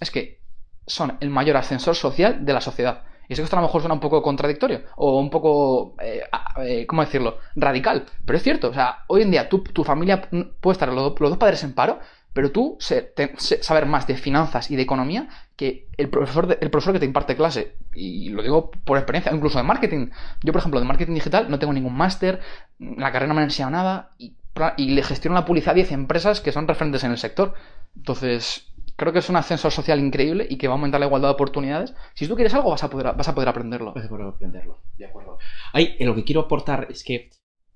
es 0.00 0.10
que 0.10 0.42
son 0.86 1.16
el 1.20 1.30
mayor 1.30 1.56
ascensor 1.56 1.94
social 1.94 2.44
de 2.44 2.52
la 2.52 2.60
sociedad. 2.60 3.04
Y 3.28 3.34
sé 3.34 3.42
que 3.42 3.44
esto 3.44 3.56
a 3.56 3.60
lo 3.60 3.66
mejor 3.66 3.80
suena 3.80 3.94
un 3.94 4.00
poco 4.00 4.22
contradictorio 4.22 4.82
o 4.96 5.18
un 5.18 5.30
poco, 5.30 5.94
eh, 6.02 6.22
eh, 6.64 6.86
¿cómo 6.86 7.02
decirlo?, 7.04 7.38
radical. 7.56 8.04
Pero 8.24 8.36
es 8.36 8.42
cierto, 8.42 8.68
o 8.70 8.74
sea, 8.74 9.04
hoy 9.08 9.22
en 9.22 9.30
día 9.30 9.48
tu 9.48 9.84
familia 9.84 10.28
puede 10.60 10.72
estar 10.74 10.88
los, 10.92 11.18
los 11.20 11.30
dos 11.30 11.38
padres 11.38 11.62
en 11.64 11.74
paro, 11.74 12.00
pero 12.32 12.50
tú 12.50 12.76
se- 12.80 13.12
saber 13.36 13.86
más 13.86 14.06
de 14.06 14.16
finanzas 14.16 14.70
y 14.70 14.76
de 14.76 14.82
economía 14.82 15.28
que 15.56 15.88
el 15.98 16.08
profesor, 16.08 16.46
de- 16.46 16.58
el 16.60 16.70
profesor 16.70 16.94
que 16.94 17.00
te 17.00 17.06
imparte 17.06 17.36
clase. 17.36 17.76
Y 17.94 18.30
lo 18.30 18.42
digo 18.42 18.70
por 18.70 18.96
experiencia, 18.98 19.32
incluso 19.32 19.58
de 19.58 19.64
marketing. 19.64 20.08
Yo, 20.42 20.52
por 20.52 20.60
ejemplo, 20.60 20.80
de 20.80 20.86
marketing 20.86 21.14
digital 21.14 21.50
no 21.50 21.58
tengo 21.58 21.72
ningún 21.72 21.94
máster, 21.94 22.40
la 22.78 23.12
carrera 23.12 23.28
no 23.28 23.34
me 23.34 23.42
ha 23.42 23.44
enseñado 23.44 23.70
nada 23.72 24.10
y, 24.18 24.34
y 24.78 24.90
le 24.90 25.02
gestiono 25.02 25.34
la 25.38 25.44
publicidad 25.44 25.72
a 25.72 25.74
10 25.76 25.92
empresas 25.92 26.40
que 26.40 26.52
son 26.52 26.66
referentes 26.68 27.04
en 27.04 27.10
el 27.12 27.18
sector. 27.18 27.54
Entonces, 27.96 28.71
creo 28.96 29.12
que 29.12 29.20
es 29.20 29.28
un 29.28 29.36
ascensor 29.36 29.72
social 29.72 29.98
increíble 30.00 30.46
y 30.48 30.56
que 30.58 30.68
va 30.68 30.74
a 30.74 30.76
aumentar 30.76 31.00
la 31.00 31.06
igualdad 31.06 31.28
de 31.28 31.34
oportunidades. 31.34 31.94
Si 32.14 32.28
tú 32.28 32.34
quieres 32.34 32.54
algo, 32.54 32.70
vas 32.70 32.84
a 32.84 32.90
poder, 32.90 33.14
vas 33.14 33.28
a 33.28 33.34
poder 33.34 33.48
aprenderlo. 33.48 33.92
Pues 33.92 34.04
de 34.04 34.06
acuerdo, 34.06 34.28
aprenderlo. 34.28 34.78
De 34.96 35.06
acuerdo. 35.06 35.38
Ahí, 35.72 35.96
eh, 35.98 36.04
lo 36.04 36.14
que 36.14 36.24
quiero 36.24 36.42
aportar 36.42 36.88
es 36.90 37.04
que 37.04 37.30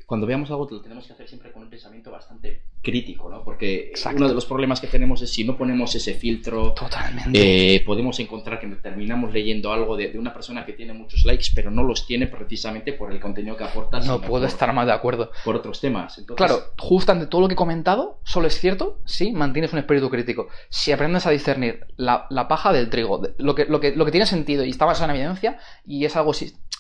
cuando 0.07 0.27
veamos 0.27 0.51
algo 0.51 0.69
lo 0.71 0.81
tenemos 0.81 1.07
que 1.07 1.13
hacer 1.13 1.29
siempre 1.29 1.53
con 1.53 1.63
un 1.63 1.71
pensamiento 1.71 2.11
bastante 2.11 2.63
crítico, 2.87 3.29
¿no? 3.29 3.43
Porque 3.43 3.89
Exacto. 3.89 4.19
uno 4.19 4.29
de 4.29 4.35
los 4.35 4.47
problemas 4.47 4.81
que 4.81 4.87
tenemos 4.87 5.21
es 5.23 5.33
si 5.33 5.43
no 5.43 5.57
ponemos 5.57 5.93
ese 5.97 6.15
filtro, 6.15 6.73
Totalmente. 6.73 7.75
eh, 7.75 7.81
podemos 7.85 8.19
encontrar 8.21 8.61
que 8.61 8.69
terminamos 8.69 9.33
leyendo 9.33 9.73
algo 9.73 9.97
de, 9.97 10.11
de 10.13 10.19
una 10.21 10.33
persona 10.33 10.65
que 10.65 10.73
tiene 10.73 10.93
muchos 10.93 11.25
likes, 11.25 11.47
pero 11.55 11.71
no 11.73 11.83
los 11.83 12.07
tiene 12.07 12.29
precisamente 12.29 12.93
por 12.93 13.11
el 13.13 13.19
contenido 13.19 13.57
que 13.57 13.65
aporta, 13.65 13.99
no 14.01 14.21
puedo 14.21 14.43
por, 14.43 14.49
estar 14.49 14.73
más 14.73 14.87
de 14.87 14.93
acuerdo. 14.93 15.33
por 15.45 15.57
otros 15.57 15.81
temas. 15.81 16.17
Entonces, 16.19 16.47
Claro, 16.47 16.63
justo 16.79 17.11
ante 17.11 17.27
todo 17.27 17.41
lo 17.41 17.49
que 17.49 17.55
he 17.55 17.57
comentado, 17.57 18.21
solo 18.25 18.47
es 18.47 18.59
cierto 18.59 19.01
si 19.05 19.33
mantienes 19.33 19.73
un 19.73 19.81
espíritu 19.81 20.09
crítico. 20.09 20.47
Si 20.69 20.93
aprendes 20.93 21.27
a 21.27 21.31
discernir 21.31 21.87
la, 21.97 22.27
la 22.31 22.47
paja 22.47 22.73
del 22.73 22.89
trigo, 22.89 23.21
lo 23.39 23.55
que, 23.57 23.65
lo, 23.65 23.81
que, 23.81 23.97
lo 23.97 24.05
que 24.05 24.13
tiene 24.13 24.27
sentido 24.27 24.65
y 24.65 24.71
está 24.71 24.85
basado 24.85 25.11
en 25.11 25.17
evidencia, 25.17 25.59
y 25.85 26.05
es 26.05 26.15
algo 26.17 26.33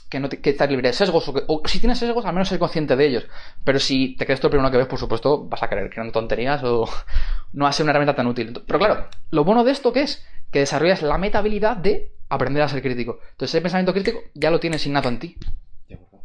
que 0.09 0.21
no 0.21 0.29
te, 0.29 0.40
que 0.40 0.51
estás 0.51 0.71
libre 0.71 0.87
de 0.87 0.95
sesgos, 0.95 1.29
o, 1.29 1.35
que- 1.35 1.42
o 1.49 1.62
si 1.64 1.81
tienes 1.81 1.99
sesgos, 1.99 2.25
al 2.25 2.33
menos 2.33 2.49
ser 2.49 2.61
consciente 2.61 2.95
de 2.95 3.07
ellos. 3.09 3.25
Pero 3.64 3.81
si 3.81 4.14
te 4.16 4.25
crees 4.25 4.38
todo 4.38 4.49
lo 4.49 4.53
primero 4.53 4.71
que 4.71 4.77
ves, 4.79 4.87
por 4.87 5.01
supuesto, 5.01 5.49
vas 5.49 5.64
a 5.64 5.69
creer 5.69 5.90
que 5.90 5.95
eran 6.00 6.12
tonterías 6.12 6.62
o 6.64 6.88
no 7.52 7.64
va 7.64 7.70
a 7.70 7.72
ser 7.72 7.85
una 7.85 7.92
herramienta 7.92 8.14
tan 8.16 8.26
útil. 8.26 8.52
Pero 8.66 8.78
claro, 8.78 9.09
lo 9.30 9.44
bueno 9.44 9.64
de 9.64 9.72
esto 9.72 9.92
que 9.92 10.02
es 10.02 10.24
que 10.50 10.61
desarrollas 10.61 11.02
la 11.02 11.18
meta 11.18 11.38
habilidad 11.38 11.76
de 11.76 12.12
aprender 12.28 12.62
a 12.62 12.68
ser 12.68 12.82
crítico. 12.82 13.18
Entonces, 13.32 13.54
ese 13.54 13.62
pensamiento 13.62 13.92
crítico 13.92 14.20
ya 14.35 14.50
lo 14.50 14.59
tienes 14.61 14.85
innato 14.87 15.09
en 15.09 15.18
ti. 15.18 15.37
De 15.88 15.94
acuerdo. 15.96 16.24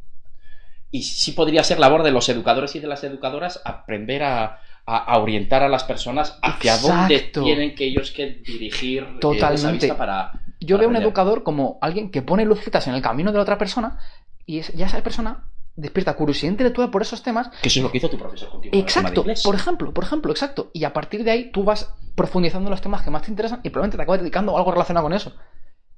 Y 0.92 1.04
sí 1.04 1.32
podría 1.34 1.64
ser 1.64 1.80
labor 1.80 2.04
de 2.04 2.12
los 2.12 2.28
educadores 2.30 2.76
y 2.76 2.80
de 2.80 2.88
las 2.88 3.04
educadoras 3.04 3.62
aprender 3.66 4.24
a, 4.24 4.60
a- 4.86 4.98
a 4.98 5.18
orientar 5.20 5.64
a 5.64 5.70
las 5.70 5.84
personas 5.84 6.38
hacia 6.42 6.78
dónde 6.78 7.20
tienen 7.20 7.76
que 7.76 7.86
ellos 7.86 8.12
que 8.12 8.28
dirigir 8.46 9.04
eh, 9.04 9.18
Totalmente. 9.20 9.56
esa 9.62 9.72
vista 9.72 9.98
para... 9.98 10.32
Yo 10.60 10.76
para 10.78 10.80
veo 10.82 10.90
un 10.90 10.96
educador 11.02 11.44
como 11.44 11.78
alguien 11.82 12.12
que 12.12 12.22
pone 12.22 12.46
lucecitas 12.46 12.88
en 12.88 12.94
el 12.96 13.02
camino 13.02 13.32
de 13.32 13.38
la 13.38 13.44
otra 13.44 13.58
persona 13.58 14.00
y 14.46 14.62
ya 14.62 14.86
esa 14.88 15.02
persona 15.02 15.46
despierta 15.76 16.14
curiosidad 16.16 16.52
intelectual 16.52 16.90
por 16.90 17.02
esos 17.02 17.24
temas. 17.24 17.50
Que 17.62 17.68
eso 17.68 17.80
es 17.80 17.84
lo 17.84 17.92
que 17.92 17.98
hizo 17.98 18.10
tu 18.10 18.18
profesor 18.18 18.50
contigo. 18.50 18.78
Exacto, 18.78 19.24
por 19.44 19.56
ejemplo, 19.56 19.94
por 19.94 20.04
ejemplo, 20.04 20.32
exacto. 20.32 20.70
Y 20.74 20.84
a 20.84 20.94
partir 20.94 21.24
de 21.24 21.32
ahí 21.32 21.52
tú 21.52 21.64
vas 21.64 21.94
profundizando 22.16 22.68
en 22.68 22.72
los 22.72 22.82
temas 22.82 23.02
que 23.02 23.12
más 23.12 23.24
te 23.24 23.32
interesan 23.32 23.62
y 23.64 23.70
probablemente 23.70 23.98
te 23.98 24.04
acabas 24.04 24.22
dedicando 24.22 24.56
a 24.56 24.60
algo 24.60 24.72
relacionado 24.72 25.06
con 25.06 25.14
eso. 25.14 25.34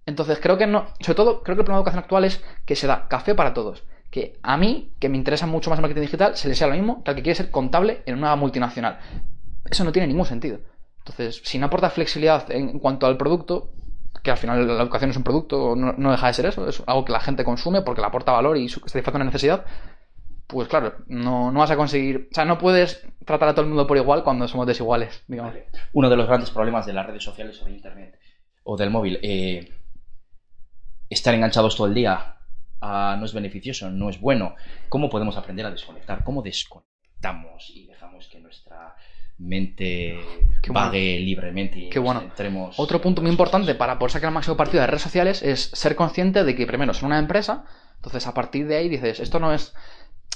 Entonces 0.05 0.39
creo 0.41 0.57
que 0.57 0.67
no, 0.67 0.87
sobre 0.99 1.15
todo 1.15 1.43
creo 1.43 1.55
que 1.55 1.61
el 1.61 1.65
problema 1.65 1.77
de 1.77 1.81
educación 1.81 2.03
actual 2.03 2.25
es 2.25 2.43
que 2.65 2.75
se 2.75 2.87
da 2.87 3.07
café 3.07 3.35
para 3.35 3.53
todos. 3.53 3.83
Que 4.11 4.37
a 4.43 4.57
mí, 4.57 4.93
que 4.99 5.09
me 5.09 5.17
interesa 5.17 5.47
mucho 5.47 5.69
más 5.69 5.79
el 5.79 5.83
marketing 5.83 6.01
digital, 6.01 6.37
se 6.37 6.47
le 6.47 6.55
sea 6.55 6.67
lo 6.67 6.75
mismo 6.75 7.03
que 7.03 7.11
al 7.11 7.15
que 7.15 7.23
quiere 7.23 7.35
ser 7.35 7.49
contable 7.49 8.03
en 8.05 8.17
una 8.17 8.35
multinacional. 8.35 8.99
Eso 9.65 9.83
no 9.83 9.91
tiene 9.91 10.07
ningún 10.07 10.25
sentido. 10.25 10.59
Entonces, 10.99 11.41
si 11.43 11.57
no 11.57 11.65
aporta 11.65 11.89
flexibilidad 11.89 12.49
en 12.51 12.79
cuanto 12.79 13.07
al 13.07 13.17
producto, 13.17 13.71
que 14.23 14.31
al 14.31 14.37
final 14.37 14.65
la 14.65 14.81
educación 14.81 15.11
es 15.11 15.17
un 15.17 15.23
producto, 15.23 15.75
no, 15.75 16.11
deja 16.11 16.27
de 16.27 16.33
ser 16.33 16.45
eso, 16.45 16.67
es 16.67 16.81
algo 16.87 17.03
que 17.03 17.11
la 17.11 17.19
gente 17.19 17.43
consume 17.43 17.81
porque 17.81 18.01
le 18.01 18.07
aporta 18.07 18.31
valor 18.31 18.57
y 18.57 18.69
satisface 18.69 19.15
una 19.15 19.25
necesidad, 19.25 19.65
pues 20.47 20.69
claro, 20.69 20.95
no, 21.07 21.51
no 21.51 21.59
vas 21.59 21.71
a 21.71 21.75
conseguir. 21.75 22.29
O 22.31 22.33
sea, 22.33 22.45
no 22.45 22.57
puedes 22.57 23.05
tratar 23.25 23.49
a 23.49 23.53
todo 23.53 23.63
el 23.63 23.67
mundo 23.67 23.85
por 23.85 23.97
igual 23.97 24.23
cuando 24.23 24.47
somos 24.47 24.65
desiguales, 24.65 25.23
digamos. 25.27 25.55
Uno 25.91 26.09
de 26.09 26.15
los 26.15 26.27
grandes 26.27 26.51
problemas 26.51 26.85
de 26.85 26.93
las 26.93 27.05
redes 27.05 27.23
sociales 27.23 27.61
o 27.61 27.65
de 27.65 27.71
Internet 27.71 28.19
o 28.63 28.77
del 28.77 28.89
móvil, 28.89 29.19
eh, 29.21 29.73
estar 31.09 31.33
enganchados 31.33 31.75
todo 31.75 31.87
el 31.87 31.93
día 31.93 32.37
ah, 32.81 33.17
no 33.19 33.25
es 33.25 33.33
beneficioso, 33.33 33.89
no 33.89 34.09
es 34.09 34.19
bueno. 34.19 34.55
¿Cómo 34.89 35.09
podemos 35.09 35.35
aprender 35.37 35.65
a 35.65 35.71
desconectar? 35.71 36.23
¿Cómo 36.23 36.41
y 37.73 37.85
dejamos 37.85 38.27
que 38.27 38.39
nuestra 38.39 38.95
mente 39.37 40.19
Qué 40.61 40.71
bueno. 40.71 40.87
vague 40.87 41.19
libremente 41.19 41.79
y 41.79 41.89
Qué 41.89 41.99
nos 41.99 42.05
bueno. 42.05 42.71
Otro 42.77 43.01
punto 43.01 43.21
muy 43.21 43.31
importante 43.31 43.75
para 43.75 43.97
poder 43.97 44.11
sacar 44.11 44.29
el 44.29 44.33
máximo 44.33 44.57
partido 44.57 44.81
de 44.81 44.87
redes 44.87 45.01
sociales 45.01 45.41
es 45.41 45.69
ser 45.73 45.95
consciente 45.95 46.43
de 46.43 46.55
que 46.55 46.67
primero 46.67 46.93
son 46.93 47.07
una 47.07 47.19
empresa, 47.19 47.65
entonces 47.95 48.27
a 48.27 48.33
partir 48.33 48.67
de 48.67 48.77
ahí 48.77 48.89
dices, 48.89 49.19
esto 49.19 49.39
no 49.39 49.53
es... 49.53 49.73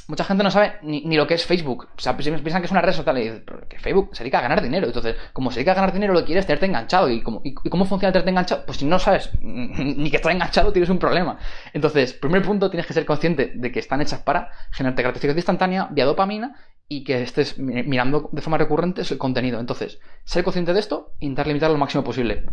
Mucha 0.07 0.23
gente 0.23 0.41
no 0.43 0.49
sabe 0.51 0.73
ni, 0.83 1.01
ni 1.05 1.17
lo 1.17 1.27
que 1.27 1.33
es 1.33 1.45
Facebook. 1.45 1.89
O 1.97 1.99
sea, 1.99 2.15
pi- 2.15 2.23
piensan 2.23 2.61
que 2.61 2.65
es 2.65 2.71
una 2.71 2.81
red 2.81 2.93
social 2.93 3.17
y 3.17 3.23
dices, 3.23 3.41
"Pero 3.45 3.67
que 3.67 3.77
Facebook 3.77 4.11
se 4.13 4.23
dedica 4.23 4.39
a 4.39 4.41
ganar 4.41 4.61
dinero. 4.61 4.87
Entonces, 4.87 5.15
como 5.33 5.51
se 5.51 5.55
dedica 5.59 5.71
a 5.73 5.75
ganar 5.75 5.91
dinero, 5.91 6.13
lo 6.13 6.23
quieres 6.23 6.43
es 6.43 6.47
tenerte 6.47 6.65
enganchado. 6.65 7.09
¿Y 7.09 7.21
cómo, 7.21 7.41
y, 7.43 7.53
cómo 7.53 7.83
funciona 7.85 8.13
tenerte 8.13 8.29
enganchado? 8.29 8.65
Pues 8.65 8.77
si 8.77 8.85
no 8.85 8.99
sabes 8.99 9.31
ni 9.41 10.09
que 10.09 10.15
estás 10.17 10.31
enganchado, 10.31 10.71
tienes 10.71 10.89
un 10.89 10.97
problema. 10.99 11.37
Entonces, 11.73 12.13
primer 12.13 12.41
punto, 12.41 12.69
tienes 12.69 12.87
que 12.87 12.93
ser 12.93 13.05
consciente 13.05 13.51
de 13.53 13.71
que 13.71 13.79
están 13.79 14.01
hechas 14.01 14.21
para 14.21 14.49
generarte 14.71 15.03
gratificación 15.03 15.37
instantánea 15.39 15.87
vía 15.91 16.05
dopamina 16.05 16.55
y 16.87 17.03
que 17.03 17.21
estés 17.23 17.57
mi- 17.59 17.83
mirando 17.83 18.29
de 18.31 18.41
forma 18.41 18.57
recurrente 18.57 19.01
el 19.09 19.17
contenido. 19.17 19.59
Entonces, 19.59 19.99
ser 20.23 20.43
consciente 20.45 20.73
de 20.73 20.79
esto, 20.79 21.11
intentar 21.19 21.47
limitarlo 21.47 21.73
lo 21.73 21.79
máximo 21.79 22.03
posible. 22.05 22.45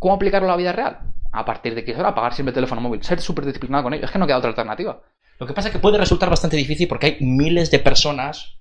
¿Cómo 0.00 0.14
aplicarlo 0.14 0.48
a 0.48 0.50
la 0.52 0.56
vida 0.56 0.72
real? 0.72 0.98
A 1.32 1.44
partir 1.44 1.74
de 1.74 1.84
que 1.84 1.92
es 1.92 1.98
hora 1.98 2.08
apagar 2.10 2.34
siempre 2.34 2.50
el 2.50 2.54
teléfono 2.54 2.80
móvil, 2.80 3.02
ser 3.02 3.20
súper 3.20 3.44
disciplinado 3.46 3.84
con 3.84 3.94
ello. 3.94 4.04
Es 4.04 4.10
que 4.10 4.18
no 4.18 4.26
queda 4.26 4.38
otra 4.38 4.50
alternativa. 4.50 5.00
Lo 5.38 5.46
que 5.46 5.52
pasa 5.52 5.68
es 5.68 5.72
que 5.72 5.78
puede 5.80 5.98
resultar 5.98 6.30
bastante 6.30 6.56
difícil 6.56 6.88
porque 6.88 7.06
hay 7.06 7.16
miles 7.20 7.70
de 7.70 7.78
personas, 7.78 8.56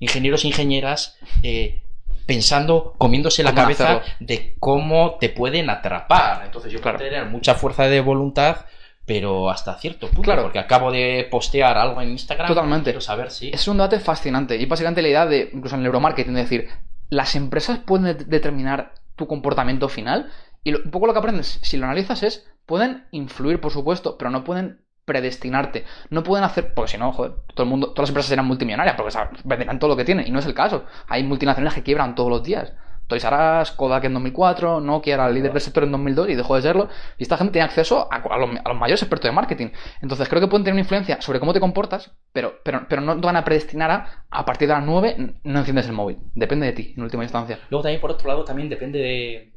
ingenieros 0.00 0.44
e 0.44 0.48
ingenieras, 0.48 1.16
eh, 1.42 1.82
pensando, 2.26 2.94
comiéndose 2.98 3.42
la 3.42 3.50
¿Cómo 3.50 3.62
cabeza 3.62 3.84
hacerlo? 3.96 4.14
de 4.20 4.54
cómo 4.58 5.16
te 5.18 5.28
pueden 5.30 5.70
atrapar. 5.70 6.42
Entonces 6.44 6.72
yo 6.72 6.80
Claro. 6.80 6.98
puedo 6.98 7.10
tener 7.10 7.26
mucha 7.26 7.54
fuerza 7.54 7.84
de 7.88 8.00
voluntad, 8.00 8.66
pero 9.06 9.48
hasta 9.48 9.74
cierto 9.78 10.08
punto. 10.08 10.22
Claro. 10.22 10.42
Porque 10.42 10.58
acabo 10.58 10.90
de 10.92 11.26
postear 11.30 11.78
algo 11.78 12.02
en 12.02 12.10
Instagram. 12.10 12.48
Totalmente. 12.48 12.90
Quiero 12.90 13.00
saber 13.00 13.30
si. 13.30 13.48
Es 13.48 13.66
un 13.68 13.78
debate 13.78 13.98
fascinante 14.00 14.56
y 14.56 14.66
básicamente 14.66 15.00
la 15.02 15.08
idea 15.08 15.26
de, 15.26 15.50
incluso 15.54 15.76
en 15.76 15.80
el 15.80 15.84
neuromarketing, 15.84 16.34
de 16.34 16.42
decir, 16.42 16.68
las 17.08 17.34
empresas 17.34 17.78
pueden 17.78 18.04
de- 18.18 18.24
determinar 18.24 18.92
tu 19.16 19.26
comportamiento 19.26 19.88
final 19.88 20.30
y 20.64 20.72
lo- 20.72 20.80
un 20.84 20.90
poco 20.90 21.06
lo 21.06 21.14
que 21.14 21.20
aprendes, 21.20 21.58
si 21.62 21.78
lo 21.78 21.86
analizas, 21.86 22.22
es, 22.22 22.46
pueden 22.66 23.06
influir, 23.12 23.60
por 23.60 23.72
supuesto, 23.72 24.18
pero 24.18 24.30
no 24.30 24.44
pueden 24.44 24.82
predestinarte. 25.08 25.84
No 26.10 26.22
pueden 26.22 26.44
hacer, 26.44 26.72
porque 26.72 26.92
si 26.92 26.98
no, 26.98 27.12
joder, 27.12 27.32
todo 27.54 27.64
el 27.64 27.70
mundo, 27.70 27.88
todas 27.88 28.04
las 28.04 28.10
empresas 28.10 28.28
serán 28.28 28.46
multimillonarias 28.46 28.94
porque 28.94 29.18
venderán 29.42 29.80
todo 29.80 29.90
lo 29.90 29.96
que 29.96 30.04
tienen 30.04 30.28
y 30.28 30.30
no 30.30 30.38
es 30.38 30.46
el 30.46 30.54
caso. 30.54 30.84
Hay 31.08 31.24
multinacionales 31.24 31.74
que 31.74 31.82
quiebran 31.82 32.14
todos 32.14 32.30
los 32.30 32.44
días 32.44 32.72
Toys 33.08 33.24
R 33.24 33.62
Us, 33.62 33.70
Kodak 33.72 34.04
en 34.04 34.12
2004, 34.12 34.80
Nokia 34.80 35.14
era 35.14 35.26
el 35.26 35.34
líder 35.34 35.52
del 35.52 35.62
sector 35.62 35.82
en 35.82 35.92
2002 35.92 36.28
y 36.28 36.34
dejó 36.34 36.56
de 36.56 36.62
serlo. 36.62 36.88
Y 37.16 37.22
esta 37.22 37.38
gente 37.38 37.54
tiene 37.54 37.64
acceso 37.64 38.06
a, 38.12 38.18
los, 38.38 38.50
mayores 38.76 39.02
expertos 39.02 39.30
de 39.30 39.32
marketing. 39.32 39.68
Entonces 40.02 40.28
creo 40.28 40.42
que 40.42 40.46
pueden 40.46 40.64
tener 40.64 40.74
una 40.74 40.82
influencia 40.82 41.20
sobre 41.22 41.40
cómo 41.40 41.54
te 41.54 41.60
comportas, 41.60 42.12
pero, 42.32 42.60
pero, 42.62 42.86
pero 42.88 43.00
no 43.00 43.18
te 43.18 43.26
van 43.26 43.36
a 43.36 43.44
predestinar 43.44 43.90
a, 43.90 44.26
a 44.30 44.44
partir 44.44 44.68
de 44.68 44.74
las 44.74 44.84
9 44.84 45.40
no 45.42 45.58
enciendes 45.58 45.86
el 45.86 45.92
móvil. 45.92 46.18
Depende 46.34 46.66
de 46.66 46.72
ti, 46.72 46.94
en 46.96 47.02
última 47.02 47.22
instancia. 47.22 47.58
Luego 47.70 47.82
también, 47.82 48.00
por 48.00 48.10
otro 48.10 48.28
lado, 48.28 48.44
también 48.44 48.68
depende 48.68 48.98
de, 48.98 49.52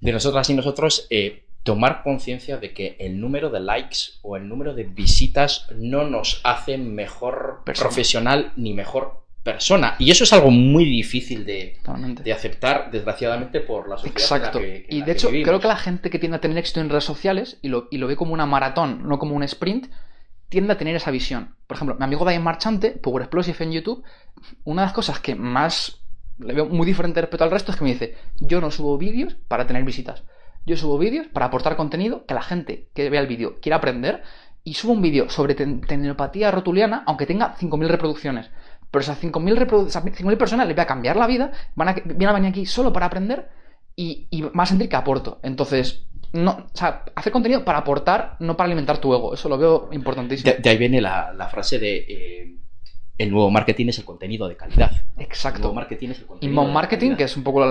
de 0.00 0.12
nosotras 0.12 0.48
y 0.50 0.54
nosotros 0.54 1.06
eh, 1.08 1.43
tomar 1.64 2.02
conciencia 2.02 2.58
de 2.58 2.72
que 2.72 2.96
el 3.00 3.20
número 3.20 3.50
de 3.50 3.58
likes 3.58 3.98
o 4.22 4.36
el 4.36 4.48
número 4.48 4.74
de 4.74 4.84
visitas 4.84 5.66
no 5.76 6.08
nos 6.08 6.40
hace 6.44 6.78
mejor 6.78 7.62
profesional 7.64 8.52
ni 8.54 8.74
mejor 8.74 9.24
persona. 9.42 9.96
Y 9.98 10.10
eso 10.10 10.24
es 10.24 10.32
algo 10.32 10.50
muy 10.50 10.84
difícil 10.84 11.44
de, 11.44 11.78
de 12.22 12.32
aceptar, 12.32 12.90
desgraciadamente, 12.90 13.60
por 13.60 13.88
la 13.88 13.96
sociedad. 13.96 14.20
Exacto. 14.20 14.60
y 14.62 15.02
de 15.02 15.12
hecho, 15.12 15.28
creo 15.28 15.60
que 15.60 15.68
la 15.68 15.76
gente 15.76 16.10
que 16.10 16.18
tiende 16.18 16.36
a 16.36 16.40
tener 16.40 16.58
éxito 16.58 16.80
en 16.80 16.90
redes 16.90 17.04
sociales 17.04 17.58
y 17.62 17.68
lo, 17.68 17.88
y 17.90 17.98
lo 17.98 18.06
ve 18.06 18.16
como 18.16 18.34
una 18.34 18.46
maratón, 18.46 19.08
no 19.08 19.18
como 19.18 19.34
un 19.34 19.42
sprint, 19.42 19.88
tiende 20.50 20.72
a 20.74 20.78
tener 20.78 20.96
esa 20.96 21.10
visión. 21.10 21.54
Por 21.66 21.76
ejemplo, 21.76 21.96
mi 21.96 22.04
amigo 22.04 22.24
Diane 22.24 22.44
Marchante, 22.44 22.90
Power 22.90 23.22
Explosive 23.22 23.64
en 23.64 23.72
YouTube, 23.72 24.04
una 24.64 24.82
de 24.82 24.86
las 24.86 24.94
cosas 24.94 25.18
que 25.18 25.34
más 25.34 26.00
le 26.38 26.52
veo 26.52 26.66
muy 26.66 26.86
diferente 26.86 27.20
respecto 27.20 27.44
al 27.44 27.50
resto 27.50 27.72
es 27.72 27.78
que 27.78 27.84
me 27.84 27.92
dice, 27.92 28.16
yo 28.40 28.60
no 28.60 28.70
subo 28.70 28.98
vídeos 28.98 29.36
para 29.48 29.66
tener 29.66 29.84
visitas. 29.84 30.24
Yo 30.66 30.76
subo 30.76 30.98
vídeos 30.98 31.26
para 31.28 31.46
aportar 31.46 31.76
contenido 31.76 32.24
que 32.26 32.34
la 32.34 32.42
gente 32.42 32.88
que 32.94 33.10
vea 33.10 33.20
el 33.20 33.26
vídeo 33.26 33.56
quiera 33.60 33.76
aprender 33.76 34.22
y 34.62 34.74
subo 34.74 34.92
un 34.92 35.02
vídeo 35.02 35.28
sobre 35.28 35.54
tenopatía 35.54 36.50
rotuliana 36.50 37.04
aunque 37.06 37.26
tenga 37.26 37.56
5.000 37.56 37.86
reproducciones. 37.88 38.50
Pero 38.90 39.02
esas 39.02 39.22
5.000 39.22 40.36
personas 40.36 40.66
les 40.66 40.76
voy 40.76 40.82
a 40.82 40.86
cambiar 40.86 41.16
la 41.16 41.26
vida, 41.26 41.52
van 41.74 41.88
a, 41.88 41.92
a 41.92 42.32
venir 42.32 42.48
aquí 42.48 42.64
solo 42.64 42.92
para 42.92 43.06
aprender 43.06 43.48
y, 43.96 44.26
y 44.30 44.42
van 44.42 44.60
a 44.60 44.66
sentir 44.66 44.88
que 44.88 44.96
aporto. 44.96 45.40
Entonces, 45.42 46.06
no, 46.34 46.66
o 46.72 46.76
sea, 46.76 47.04
hacer 47.14 47.32
contenido 47.32 47.64
para 47.64 47.78
aportar, 47.78 48.36
no 48.40 48.56
para 48.56 48.66
alimentar 48.66 48.98
tu 48.98 49.14
ego. 49.14 49.34
Eso 49.34 49.48
lo 49.48 49.56
veo 49.56 49.88
importantísimo. 49.92 50.52
De, 50.58 50.68
ahí 50.68 50.76
viene 50.76 51.00
la, 51.00 51.48
frase 51.50 51.78
de 51.78 51.96
eh, 52.08 52.56
el 53.16 53.30
nuevo 53.30 53.50
marketing 53.50 53.88
es 53.88 53.98
el 53.98 54.04
contenido 54.04 54.48
de 54.48 54.56
calidad. 54.56 54.90
Exacto. 55.18 55.58
El 55.58 55.62
nuevo 55.62 55.74
marketing 55.74 56.08
es 56.10 56.18
el 56.20 56.26
contenido. 56.26 56.50
Inbound 56.50 56.74
marketing, 56.74 57.16
que 57.16 57.24
es 57.24 57.36
un 57.36 57.44
poco 57.44 57.64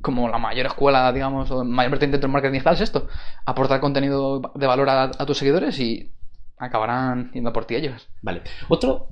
como 0.00 0.28
la 0.28 0.38
mayor 0.38 0.66
escuela, 0.66 1.12
digamos, 1.12 1.50
o 1.50 1.64
mayor 1.64 1.92
vertiente 1.92 2.16
dentro 2.16 2.28
del 2.28 2.32
marketing 2.32 2.52
digital, 2.54 2.74
es 2.74 2.80
esto: 2.80 3.08
aportar 3.44 3.80
contenido 3.80 4.52
de 4.54 4.66
valor 4.66 4.88
a, 4.90 5.10
tus 5.10 5.38
seguidores 5.38 5.78
y 5.78 6.12
acabarán 6.58 7.30
yendo 7.32 7.52
por 7.52 7.66
ti 7.66 7.76
ellos. 7.76 8.08
Vale. 8.22 8.42
Otro 8.68 9.08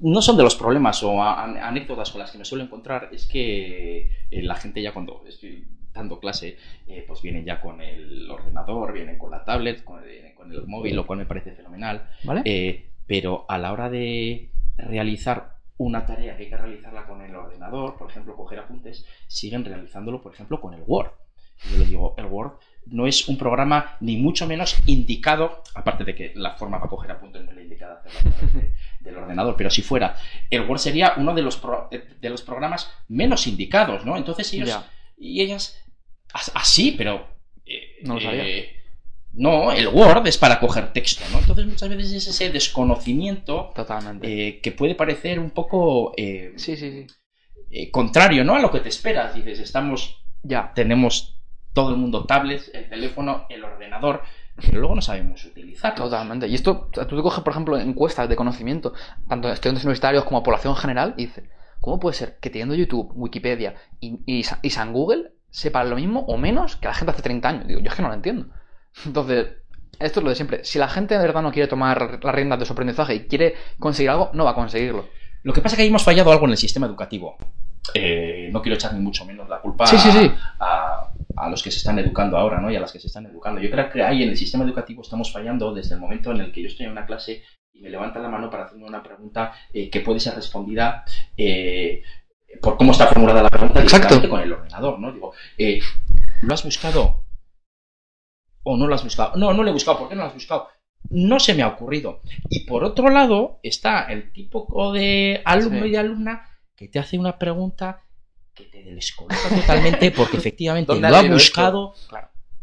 no 0.00 0.20
son 0.20 0.36
de 0.36 0.42
los 0.42 0.56
problemas 0.56 1.02
o 1.02 1.22
anécdotas 1.22 2.10
con 2.10 2.20
las 2.20 2.30
que 2.30 2.38
me 2.38 2.44
suelo 2.44 2.64
encontrar, 2.64 3.08
es 3.12 3.26
que 3.26 4.10
eh, 4.30 4.42
la 4.42 4.56
gente 4.56 4.82
ya 4.82 4.92
cuando 4.92 5.24
estoy 5.26 5.66
dando 5.94 6.18
clase, 6.18 6.58
eh, 6.88 7.04
pues 7.06 7.22
vienen 7.22 7.44
ya 7.44 7.60
con 7.60 7.80
el 7.80 8.28
ordenador, 8.30 8.92
vienen 8.92 9.16
con 9.16 9.30
la 9.30 9.44
tablet, 9.44 9.84
con 9.84 10.02
el, 10.02 10.66
móvil, 10.66 10.96
lo 10.96 11.06
cual 11.06 11.20
me 11.20 11.24
parece 11.24 11.52
fenomenal. 11.52 12.10
Eh, 12.44 12.90
pero 13.06 13.46
a 13.48 13.56
la 13.56 13.72
hora 13.72 13.88
de 13.88 14.50
realizar 14.76 15.54
una 15.76 16.06
tarea 16.06 16.36
que 16.36 16.44
hay 16.44 16.50
que 16.50 16.56
realizarla 16.56 17.06
con 17.06 17.20
el 17.22 17.34
ordenador, 17.34 17.96
por 17.96 18.10
ejemplo, 18.10 18.36
coger 18.36 18.60
apuntes, 18.60 19.04
siguen 19.26 19.64
realizándolo, 19.64 20.22
por 20.22 20.32
ejemplo, 20.32 20.60
con 20.60 20.74
el 20.74 20.82
Word. 20.86 21.10
Yo 21.70 21.78
le 21.78 21.86
digo, 21.86 22.14
el 22.16 22.26
Word 22.26 22.52
no 22.86 23.06
es 23.06 23.28
un 23.28 23.38
programa 23.38 23.96
ni 24.00 24.16
mucho 24.16 24.46
menos 24.46 24.76
indicado, 24.86 25.62
aparte 25.74 26.04
de 26.04 26.14
que 26.14 26.32
la 26.34 26.54
forma 26.56 26.78
para 26.78 26.90
coger 26.90 27.10
apuntes 27.12 27.42
no 27.42 27.50
es 27.50 27.56
la 27.56 27.62
indicada 27.62 28.02
del 29.00 29.16
ordenador, 29.16 29.56
pero 29.56 29.70
si 29.70 29.82
fuera, 29.82 30.16
el 30.50 30.62
Word 30.62 30.78
sería 30.78 31.14
uno 31.16 31.34
de 31.34 31.42
los, 31.42 31.60
de 32.20 32.30
los 32.30 32.42
programas 32.42 32.90
menos 33.08 33.46
indicados, 33.46 34.04
¿no? 34.04 34.16
Entonces 34.16 34.52
ellos 34.52 34.78
y 35.16 35.40
ellas, 35.40 35.82
así, 36.32 36.94
pero... 36.96 37.26
Eh, 37.66 38.00
no 38.02 38.14
lo 38.14 38.20
sabía. 38.20 38.46
Eh, 38.46 38.83
no, 39.36 39.72
el 39.72 39.88
Word 39.88 40.26
es 40.26 40.38
para 40.38 40.60
coger 40.60 40.92
texto, 40.92 41.24
¿no? 41.32 41.40
Entonces 41.40 41.66
muchas 41.66 41.88
veces 41.88 42.12
es 42.12 42.28
ese 42.28 42.50
desconocimiento 42.50 43.72
Totalmente. 43.74 44.26
Eh, 44.48 44.60
que 44.60 44.72
puede 44.72 44.94
parecer 44.94 45.38
un 45.38 45.50
poco 45.50 46.12
sí, 46.16 46.76
sí, 46.76 47.06
sí. 47.68 47.90
contrario, 47.90 48.44
¿no? 48.44 48.54
A 48.54 48.60
lo 48.60 48.70
que 48.70 48.80
te 48.80 48.88
esperas. 48.88 49.34
Dices, 49.34 49.58
estamos, 49.58 50.24
ya, 50.42 50.72
tenemos 50.74 51.40
todo 51.72 51.90
el 51.90 51.96
mundo 51.96 52.24
tablets, 52.24 52.70
el 52.72 52.88
teléfono, 52.88 53.46
el 53.48 53.64
ordenador, 53.64 54.22
pero 54.56 54.78
luego 54.78 54.94
no 54.94 55.02
sabemos 55.02 55.44
utilizar. 55.44 55.94
Totalmente. 55.96 56.46
Y 56.46 56.54
esto, 56.54 56.88
tú 56.92 57.16
te 57.16 57.22
coges, 57.22 57.42
por 57.42 57.52
ejemplo, 57.52 57.76
encuestas 57.76 58.28
de 58.28 58.36
conocimiento, 58.36 58.94
tanto 59.28 59.50
estudiantes 59.50 59.84
universitarios 59.84 60.24
como 60.24 60.38
a 60.38 60.42
población 60.44 60.76
general, 60.76 61.14
y 61.16 61.26
dices, 61.26 61.44
¿cómo 61.80 61.98
puede 61.98 62.14
ser 62.14 62.38
que 62.38 62.50
teniendo 62.50 62.76
YouTube, 62.76 63.10
Wikipedia 63.16 63.74
y, 64.00 64.20
y, 64.26 64.44
y 64.62 64.70
San 64.70 64.92
Google 64.92 65.32
sepa 65.50 65.82
lo 65.82 65.96
mismo 65.96 66.20
o 66.20 66.36
menos 66.36 66.76
que 66.76 66.86
la 66.86 66.94
gente 66.94 67.10
hace 67.10 67.22
30 67.22 67.48
años? 67.48 67.66
Digo, 67.66 67.80
yo 67.80 67.88
es 67.88 67.94
que 67.96 68.02
no 68.02 68.08
lo 68.08 68.14
entiendo. 68.14 68.46
Entonces, 69.06 69.48
esto 69.98 70.20
es 70.20 70.24
lo 70.24 70.30
de 70.30 70.36
siempre. 70.36 70.64
Si 70.64 70.78
la 70.78 70.88
gente 70.88 71.14
de 71.14 71.20
verdad 71.20 71.42
no 71.42 71.52
quiere 71.52 71.68
tomar 71.68 72.18
las 72.22 72.34
riendas 72.34 72.58
de 72.58 72.66
su 72.66 72.72
aprendizaje 72.72 73.14
y 73.14 73.20
quiere 73.26 73.54
conseguir 73.78 74.10
algo, 74.10 74.30
no 74.34 74.44
va 74.44 74.50
a 74.50 74.54
conseguirlo. 74.54 75.08
Lo 75.42 75.52
que 75.52 75.60
pasa 75.60 75.74
es 75.74 75.76
que 75.76 75.82
ahí 75.82 75.88
hemos 75.88 76.04
fallado 76.04 76.32
algo 76.32 76.46
en 76.46 76.52
el 76.52 76.56
sistema 76.56 76.86
educativo. 76.86 77.36
Eh, 77.92 78.48
no 78.50 78.62
quiero 78.62 78.76
echar 78.76 78.94
ni 78.94 79.00
mucho 79.00 79.26
menos 79.26 79.46
la 79.48 79.60
culpa 79.60 79.84
A, 80.58 81.10
a, 81.36 81.50
los 81.50 81.62
que 81.62 81.70
se 81.70 81.78
están 81.78 81.98
educando 81.98 82.38
ahora 82.38 82.58
¿no? 82.58 82.70
y 82.70 82.76
a 82.76 82.80
las 82.80 82.90
que 82.92 82.98
se 82.98 83.08
están 83.08 83.26
educando. 83.26 83.60
Yo 83.60 83.70
creo 83.70 83.90
que 83.90 84.02
ahí 84.02 84.22
en 84.22 84.30
el 84.30 84.38
sistema 84.38 84.64
educativo 84.64 85.02
estamos 85.02 85.30
fallando 85.30 85.74
desde 85.74 85.94
el 85.94 86.00
momento 86.00 86.30
en 86.30 86.40
el 86.40 86.50
que 86.50 86.62
yo 86.62 86.68
estoy 86.68 86.86
en 86.86 86.92
una 86.92 87.04
clase 87.04 87.42
y 87.74 87.82
me 87.82 87.90
levanta 87.90 88.20
la 88.20 88.28
mano 88.28 88.48
para 88.48 88.64
hacerme 88.64 88.86
una 88.86 89.02
pregunta 89.02 89.52
eh, 89.72 89.90
que 89.90 90.00
puede 90.00 90.18
ser 90.18 90.34
respondida 90.34 91.04
eh, 91.36 92.02
por 92.62 92.78
cómo 92.78 92.92
está 92.92 93.08
formulada 93.08 93.42
la 93.42 93.50
pregunta 93.50 93.82
Exacto. 93.82 94.26
con 94.28 94.40
el 94.40 94.52
ordenador. 94.52 94.98
¿no? 94.98 95.12
Digo, 95.12 95.34
¿lo 96.40 96.54
has 96.54 96.64
buscado? 96.64 97.23
¿O 98.64 98.76
no 98.76 98.86
lo 98.86 98.94
has 98.94 99.04
buscado? 99.04 99.36
No, 99.36 99.52
no 99.52 99.62
lo 99.62 99.70
he 99.70 99.72
buscado. 99.72 99.98
¿Por 99.98 100.08
qué 100.08 100.14
no 100.14 100.22
lo 100.22 100.28
has 100.28 100.34
buscado? 100.34 100.68
no 101.10 101.40
se 101.40 101.54
me 101.54 101.62
ha 101.62 101.68
ocurrido. 101.68 102.20
Y 102.48 102.60
por 102.60 102.84
otro 102.84 103.08
lado 103.10 103.58
está 103.62 104.04
el 104.04 104.32
tipo 104.32 104.92
de 104.92 105.42
alumno 105.44 105.86
y 105.86 105.90
de 105.90 105.98
alumna 105.98 106.48
que 106.76 106.88
te 106.88 106.98
hace 106.98 107.18
una 107.18 107.38
pregunta 107.38 108.00
que 108.54 108.64
te 108.64 108.82
descoloca 108.82 109.48
totalmente 109.48 110.10
porque 110.10 110.36
efectivamente 110.38 110.94
lo 110.94 111.16
ha 111.16 111.22
buscado, 111.22 111.94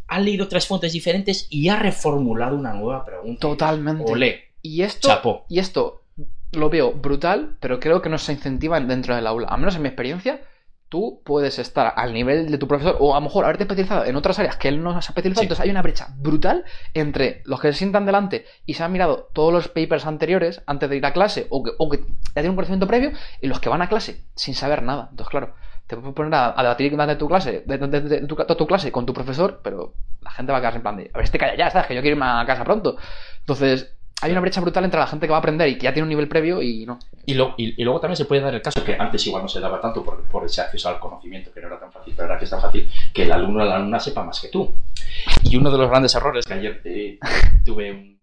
ha 0.08 0.20
leído 0.20 0.48
tres 0.48 0.68
fuentes 0.68 0.94
diferentes 0.94 1.48
y 1.50 1.70
ha 1.70 1.78
reformulado 1.78 2.56
una 2.56 2.74
nueva 2.74 3.06
pregunta. 3.06 3.40
Totalmente. 3.40 4.12
Olé. 4.12 4.52
Y 4.62 4.84
esto, 4.84 5.46
y 5.50 5.60
esto 5.60 6.04
lo 6.52 6.70
veo 6.70 6.92
brutal, 6.92 7.58
pero 7.60 7.80
creo 7.80 8.02
que 8.02 8.10
no 8.10 8.18
se 8.18 8.34
incentiva 8.34 8.80
dentro 8.80 9.16
del 9.16 9.28
aula. 9.28 9.48
A 9.50 9.58
menos 9.58 9.76
en 9.76 9.82
mi 9.82 9.88
experiencia, 9.88 10.42
tú 10.92 11.22
puedes 11.24 11.58
estar 11.58 11.94
al 11.96 12.14
nivel 12.14 12.52
de 12.52 12.58
tu 12.58 12.68
profesor 12.68 12.98
o 13.00 13.16
a 13.16 13.20
lo 13.20 13.22
mejor 13.22 13.46
haberte 13.46 13.64
especializado 13.64 14.04
en 14.04 14.18
otras 14.18 14.38
áreas 14.40 14.58
que 14.58 14.68
él 14.68 14.84
no 14.84 14.92
se 14.92 14.98
ha 14.98 15.00
especializado. 15.00 15.44
Entonces 15.44 15.64
hay 15.64 15.70
una 15.70 15.82
brecha 15.82 16.10
brutal 16.18 16.66
entre 16.94 17.42
los 17.46 17.62
que 17.62 17.72
se 17.72 17.80
sientan 17.80 18.06
delante 18.06 18.46
y 18.66 18.74
se 18.74 18.84
han 18.84 18.92
mirado 18.92 19.30
todos 19.32 19.54
los 19.54 19.70
papers 19.70 20.06
anteriores 20.06 20.62
antes 20.66 20.90
de 20.90 20.98
ir 20.98 21.06
a 21.06 21.14
clase 21.14 21.48
o 21.50 21.64
que, 21.64 21.72
o 21.78 21.90
que 21.90 22.00
ya 22.00 22.34
tienen 22.34 22.50
un 22.50 22.56
conocimiento 22.58 22.88
previo 22.88 23.14
y 23.40 23.48
los 23.48 23.62
que 23.62 23.70
van 23.70 23.82
a 23.82 23.88
clase 23.88 24.26
sin 24.36 24.54
saber 24.54 24.84
nada. 24.84 25.08
Entonces, 25.12 25.30
claro, 25.30 25.56
te 25.88 25.96
puedes 25.96 26.14
poner 26.14 26.36
a, 26.36 26.62
debatir 26.62 26.94
de 26.94 27.16
tu 27.16 27.28
clase, 27.30 27.64
de, 27.66 27.78
de, 27.78 28.28
tu, 28.28 28.36
tu, 28.36 28.68
clase 28.68 28.92
con 28.92 29.06
tu 29.06 29.14
profesor, 29.14 29.62
pero 29.64 29.94
la 30.20 30.32
gente 30.32 30.52
va 30.52 30.58
a 30.58 30.62
quedarse 30.62 30.78
en 30.78 30.84
plan 30.84 30.98
de, 30.98 31.10
a 31.14 31.18
ver, 31.18 31.24
este 31.24 31.38
calla 31.38 31.56
ya, 31.56 31.70
¿sabes? 31.70 31.88
Que 31.88 31.96
yo 31.96 32.02
quiero 32.02 32.18
irme 32.18 32.26
a 32.28 32.44
casa 32.46 32.66
pronto. 32.66 32.98
Entonces, 33.40 33.96
hay 34.22 34.32
una 34.32 34.42
brecha 34.42 34.62
brutal 34.62 34.86
entre 34.86 35.00
la 35.00 35.08
gente 35.08 35.26
que 35.26 35.32
va 35.32 35.38
a 35.38 35.40
aprender 35.40 35.68
y 35.68 35.78
que 35.78 35.86
ya 35.86 35.94
tiene 35.94 36.04
un 36.04 36.10
nivel 36.10 36.28
previo 36.28 36.62
y 36.62 36.86
no. 36.86 37.00
Y, 37.26 37.34
y, 37.34 37.84
luego 37.84 38.00
también 38.00 38.18
se 38.18 38.26
puede 38.26 38.42
dar 38.42 38.54
el 38.54 38.62
caso 38.62 38.84
que 38.84 38.96
antes 38.98 39.26
igual 39.26 39.44
no 39.44 39.50
se 39.50 39.60
daba 39.60 39.82
tanto 39.82 40.04
por, 40.04 40.24
por 40.28 40.46
ese 40.46 40.62
acceso 40.62 40.90
al 40.90 41.00
conocimiento, 41.00 41.52
que 41.52 41.60
no 41.60 41.68
era 41.68 41.80
tan 41.80 41.92
fácil, 41.92 42.14
pero 42.16 42.28
ahora 42.28 42.38
que 42.38 42.46
es 42.46 42.52
tan 42.52 42.62
fácil 42.62 42.90
que 43.14 43.24
el 43.24 43.32
alumno 43.32 43.64
o 43.64 43.66
la 43.66 43.76
alumna 43.78 44.00
sepa 44.00 44.24
más 44.24 44.40
que 44.40 44.50
tú. 44.50 44.74
Y 45.44 45.58
uno 45.58 45.72
de 45.72 45.78
los 45.78 45.90
grandes 45.90 46.14
errores 46.14 46.46
que 46.46 46.54
ayer 46.54 46.82
eh, 46.86 47.20
tuve 47.66 48.18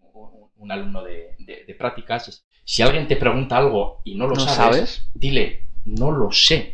un, 0.57 0.73
alumno 0.73 1.03
de, 1.03 1.37
prácticas 1.79 2.29
es, 2.29 2.47
si 2.65 2.83
alguien 2.83 3.09
te 3.09 3.17
pregunta 3.17 3.57
algo 3.57 4.03
y 4.05 4.15
no 4.17 4.27
lo 4.27 4.37
sabes, 4.37 5.09
dile, 5.15 5.69
no 5.85 6.11
lo 6.11 6.31
sé. 6.31 6.73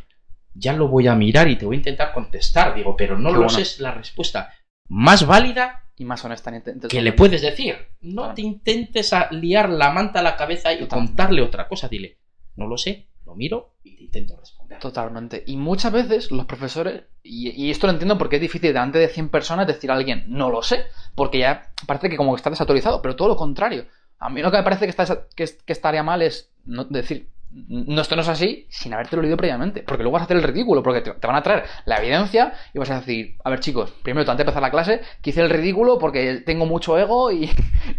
Ya 0.53 0.73
lo 0.73 0.89
voy 0.89 1.07
a 1.07 1.15
mirar 1.15 1.49
y 1.49 1.57
te 1.57 1.67
voy 1.67 1.77
a 1.77 1.79
intentar 1.79 2.13
contestar. 2.13 2.75
Digo, 2.75 2.97
pero 2.97 3.19
no 3.19 3.33
lo 3.33 3.49
sé 3.49 3.63
es 3.63 3.81
la 3.81 3.93
respuesta 3.93 4.53
más 4.89 5.27
válida 5.27 5.84
y 5.97 6.05
más 6.05 6.25
honesta. 6.25 6.53
Que 6.89 7.03
le 7.03 7.13
puedes 7.13 7.43
decir. 7.43 7.77
No 8.01 8.35
te 8.35 8.43
intentes 8.43 9.13
liar 9.31 9.69
la 9.71 9.91
manta 9.91 10.21
a 10.21 10.23
la 10.23 10.37
cabeza 10.37 10.73
y 10.73 10.87
contarle 10.87 11.43
otra 11.43 11.69
cosa. 11.69 11.89
Dile, 11.89 12.19
no 12.57 12.67
lo 12.67 12.77
sé, 12.77 13.09
lo 13.25 13.35
miro 13.35 13.75
y 13.83 13.97
te 13.97 14.05
intento 14.05 14.37
responder. 14.39 14.79
Totalmente. 14.79 15.43
Y 15.47 15.57
muchas 15.57 15.93
veces 15.93 16.31
los 16.31 16.47
profesores, 16.47 17.05
y, 17.23 17.71
esto 17.71 17.87
lo 17.87 17.93
entiendo 17.93 18.19
porque 18.19 18.37
es 18.37 18.43
difícil 18.43 18.73
delante 18.73 18.99
de 18.99 19.09
100 19.09 19.29
personas 19.29 19.67
decir 19.67 19.91
a 19.91 19.95
alguien, 19.95 20.25
no 20.29 20.51
lo 20.51 20.63
sé, 20.63 20.85
porque 21.15 21.39
ya 21.39 21.73
parece 21.87 22.09
que 22.09 22.17
como 22.17 22.33
que 22.33 22.37
está 22.37 22.51
desautorizado, 22.51 23.03
pero 23.03 23.17
todo 23.17 23.29
lo 23.29 23.37
contrario. 23.37 23.87
A 24.19 24.31
mí 24.31 24.41
lo 24.41 24.51
que 24.51 24.59
me 24.59 24.63
parece 24.63 24.87
que, 24.87 24.90
está, 24.90 25.27
que, 25.35 25.45
que 25.45 25.73
estaría 25.73 26.03
mal 26.03 26.23
es 26.23 26.53
no 26.65 26.85
decir, 26.85 27.31
no, 27.69 28.02
esto 28.02 28.17
no 28.17 28.23
es 28.23 28.29
así 28.29 28.67
sin 28.69 28.92
haberte 28.92 29.17
leído 29.17 29.37
previamente. 29.37 29.83
Porque 29.83 30.02
luego 30.02 30.15
vas 30.15 30.23
a 30.23 30.25
hacer 30.25 30.37
el 30.37 30.42
ridículo, 30.42 30.83
porque 30.83 31.02
te, 31.02 31.27
van 31.27 31.37
a 31.37 31.42
traer 31.42 31.65
la 31.85 31.98
evidencia 31.98 32.52
y 32.73 32.79
vas 32.79 32.90
a 32.90 33.00
decir, 33.00 33.37
a 33.44 33.50
ver 33.50 33.61
chicos, 33.61 33.92
primero, 34.02 34.23
antes 34.23 34.38
de 34.38 34.42
empezar 34.42 34.63
la 34.63 34.71
clase, 34.71 35.00
que 35.23 35.31
hice 35.31 35.40
el 35.40 35.50
ridículo 35.50 35.98
porque 35.98 36.42
tengo 36.44 36.67
mucho 36.67 36.98
ego 36.98 37.31
y, 37.31 37.50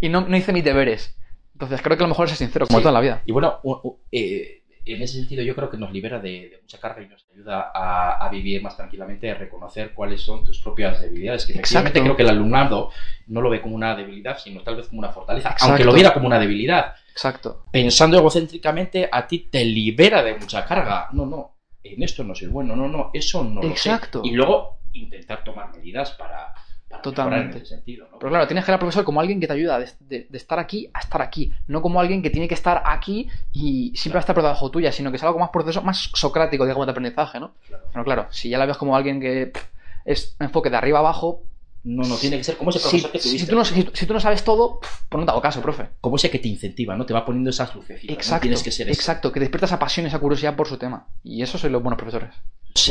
no, 0.10 0.36
hice 0.36 0.51
mis 0.51 0.64
deberes. 0.64 1.18
Entonces 1.53 1.82
creo 1.82 1.95
que 1.95 2.03
lo 2.03 2.10
mejor 2.10 2.26
es 2.26 2.32
ser 2.32 2.39
sincero, 2.39 2.68
como 2.68 2.82
toda 2.82 2.91
la 2.91 2.99
vida. 2.99 3.22
Y 3.26 3.32
bueno, 3.32 3.60
eh, 4.12 4.64
en 4.84 5.01
ese 5.01 5.20
sentido 5.20 5.41
yo 5.41 5.56
creo 5.56 5.70
que 5.70 5.78
nos 5.78 5.93
libera 5.93 6.20
de, 6.20 6.60
mucha 6.62 6.78
carga 6.80 7.01
y 7.01 7.08
nos 7.08 7.26
ayuda 7.34 7.72
a, 7.74 8.30
vivir 8.30 8.62
más 8.62 8.76
tranquilamente, 8.76 9.32
a 9.32 9.36
reconocer 9.36 9.93
cuáles 9.93 10.20
son 10.20 10.43
tus 10.43 10.60
propias 10.60 11.01
debilidades. 11.01 11.45
Que 11.45 11.53
efectivamente 11.53 12.01
creo 12.01 12.18
que 12.18 12.24
el 12.24 12.30
alumnado 12.30 12.91
no 13.28 13.39
lo 13.39 13.49
ve 13.49 13.62
como 13.62 13.76
una 13.76 13.95
debilidad, 13.95 14.38
sino 14.38 14.64
tal 14.64 14.76
vez 14.76 14.88
como 14.88 14.99
una 14.99 15.14
fortaleza, 15.14 15.56
aunque 15.62 15.86
lo 15.86 15.93
viera 15.93 16.14
como 16.14 16.28
una 16.28 16.39
debilidad. 16.39 16.95
Exacto. 17.16 17.63
Pensando 17.72 18.18
egocéntricamente, 18.18 19.07
a 19.09 19.26
ti 19.26 19.47
te 19.49 19.63
libera 19.63 20.22
de 20.22 20.38
mucha 20.38 20.66
carga. 20.66 21.07
No, 21.13 21.26
no, 21.26 21.55
en 21.82 22.03
esto 22.03 22.26
no 22.26 22.36
soy 22.36 22.49
bueno, 22.49 22.76
no, 22.76 22.89
no, 22.89 23.09
eso 23.13 23.41
no 23.41 23.63
Exacto. 23.63 24.20
Lo 24.20 24.26
sé. 24.26 24.32
Y 24.32 24.34
luego 24.36 24.80
intentar 24.91 25.43
tomar 25.43 25.72
medidas 25.74 26.11
para 26.11 26.53
Totalmente. 27.01 27.63
Pero 27.86 28.30
claro, 28.30 28.47
tienes 28.47 28.63
que 28.63 28.72
ver 28.72 28.76
al 28.76 28.80
profesor 28.80 29.03
como 29.03 29.20
alguien 29.20 29.39
que 29.39 29.47
te 29.47 29.53
ayuda 29.53 29.80
de, 29.80 30.28
estar 30.32 30.59
aquí 30.59 30.89
a 30.93 30.99
estar 30.99 31.22
aquí, 31.22 31.51
no 31.68 31.82
como 31.82 31.99
alguien 31.99 32.22
que 32.22 32.30
tiene 32.30 32.47
que 32.47 32.53
estar 32.53 32.84
aquí 32.86 33.30
y 33.51 33.91
siempre 33.95 34.16
va 34.16 34.20
a 34.20 34.22
estar 34.22 34.36
por 34.36 34.43
debajo 34.43 34.72
tuya, 34.72 34.91
sino 34.91 35.11
que 35.11 35.18
es 35.18 35.24
algo 35.24 35.39
más 35.39 35.49
proceso, 35.49 35.82
más 35.82 36.09
socrático, 36.13 36.63
digamos, 36.63 36.86
de 36.86 36.91
aprendizaje, 36.91 37.39
¿no? 37.39 37.53
Claro. 37.68 38.03
claro, 38.03 38.28
si 38.32 38.49
ya 38.49 38.57
la 38.57 38.66
ves 38.66 38.78
como 38.78 38.95
alguien 38.95 39.20
que 39.20 39.51
es 40.05 40.36
enfoque 40.39 40.70
de 40.70 40.78
arriba 40.78 40.99
abajo, 40.99 41.43
no, 41.86 42.04
no, 42.04 42.18
tiene 42.18 42.38
que 42.38 42.44
ser 42.44 42.58
como 42.58 42.72
ese 42.72 42.80
profesor 42.80 43.12
que 43.12 43.20
tuviste. 43.20 43.46
Si 43.46 43.46
tú, 43.46 43.56
no, 43.56 43.64
si, 43.64 43.84
tú 43.84 44.14
no 44.14 44.20
sabes 44.20 44.44
todo, 44.44 44.80
pues 45.08 45.20
no 45.20 45.24
te 45.24 45.32
hago 45.32 45.42
caso, 45.42 45.62
profe. 45.62 45.90
Como 46.02 46.16
ese 46.16 46.32
que 46.32 46.40
te 46.40 46.48
incentiva, 46.48 46.96
¿no? 46.98 47.06
Te 47.06 47.14
va 47.14 47.24
poniendo 47.24 47.52
esas 47.52 47.76
lucecitas. 47.76 48.16
Exacto. 48.16 48.42
Tienes 48.42 48.64
que 48.64 48.72
ser 48.72 48.90
Exacto, 48.90 49.32
que 49.32 49.40
despierta 49.40 49.68
esa 49.68 49.78
pasión, 49.78 50.08
esa 50.08 50.18
curiosidad 50.18 50.56
por 50.56 50.68
su 50.68 50.78
tema. 50.78 51.08
Y 51.24 51.44
eso 51.44 51.60
son 51.60 51.72
los 51.72 51.84
buenos 51.84 52.00
profesores. 52.00 52.34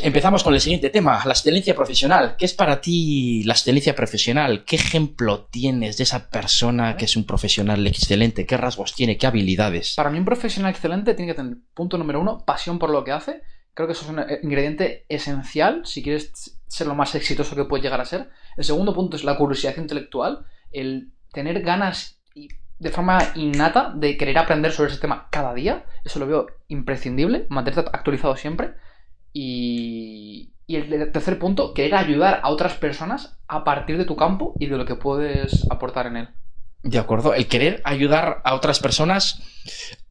Empezamos 0.02 0.44
con 0.44 0.54
el 0.54 0.60
siguiente 0.60 0.90
tema, 0.90 1.20
la 1.24 1.32
excelencia 1.32 1.74
profesional. 1.74 2.36
¿Qué 2.38 2.44
es 2.44 2.54
para 2.54 2.80
ti 2.80 3.42
la 3.44 3.54
excelencia 3.54 3.96
profesional? 3.96 4.64
¿Qué 4.64 4.76
ejemplo 4.76 5.48
tienes 5.50 5.96
de 5.96 6.04
esa 6.04 6.30
persona 6.30 6.96
que 6.96 7.04
es 7.04 7.16
un 7.16 7.24
profesional 7.24 7.84
excelente? 7.86 8.46
¿Qué 8.46 8.56
rasgos 8.56 8.94
tiene? 8.94 9.18
¿Qué 9.18 9.26
habilidades? 9.26 9.94
Para 9.96 10.10
mí 10.10 10.18
un 10.18 10.24
profesional 10.24 10.70
excelente 10.70 11.14
tiene 11.14 11.32
que 11.32 11.36
tener, 11.36 11.56
punto 11.74 11.98
número 11.98 12.20
uno, 12.20 12.44
pasión 12.46 12.78
por 12.78 12.90
lo 12.90 13.02
que 13.02 13.10
hace. 13.10 13.42
Creo 13.74 13.88
que 13.88 13.92
eso 13.92 14.04
es 14.04 14.10
un 14.10 14.24
ingrediente 14.44 15.04
esencial 15.08 15.82
si 15.84 16.00
quieres 16.00 16.30
ser 16.68 16.86
lo 16.86 16.94
más 16.94 17.14
exitoso 17.16 17.56
que 17.56 17.64
puedes 17.64 17.82
llegar 17.82 18.00
a 18.00 18.04
ser. 18.04 18.30
El 18.56 18.64
segundo 18.64 18.94
punto 18.94 19.16
es 19.16 19.24
la 19.24 19.36
curiosidad 19.36 19.76
intelectual, 19.76 20.46
el 20.72 21.12
tener 21.32 21.62
ganas 21.62 22.20
y 22.34 22.48
de 22.78 22.90
forma 22.90 23.18
innata 23.34 23.92
de 23.94 24.16
querer 24.16 24.38
aprender 24.38 24.72
sobre 24.72 24.90
ese 24.90 25.00
tema 25.00 25.28
cada 25.30 25.54
día. 25.54 25.84
Eso 26.04 26.18
lo 26.18 26.26
veo 26.26 26.46
imprescindible, 26.68 27.46
mantenerte 27.48 27.90
actualizado 27.92 28.36
siempre. 28.36 28.74
Y, 29.32 30.52
el 30.68 31.12
tercer 31.12 31.38
punto, 31.38 31.74
querer 31.74 31.94
ayudar 31.94 32.40
a 32.42 32.50
otras 32.50 32.74
personas 32.74 33.38
a 33.48 33.64
partir 33.64 33.98
de 33.98 34.04
tu 34.04 34.16
campo 34.16 34.54
y 34.58 34.66
de 34.66 34.76
lo 34.76 34.86
que 34.86 34.94
puedes 34.94 35.70
aportar 35.70 36.06
en 36.06 36.16
él. 36.16 36.28
De 36.84 36.98
acuerdo, 36.98 37.34
el 37.34 37.48
querer 37.48 37.80
ayudar 37.84 38.40
a 38.44 38.54
otras 38.54 38.78
personas 38.78 39.42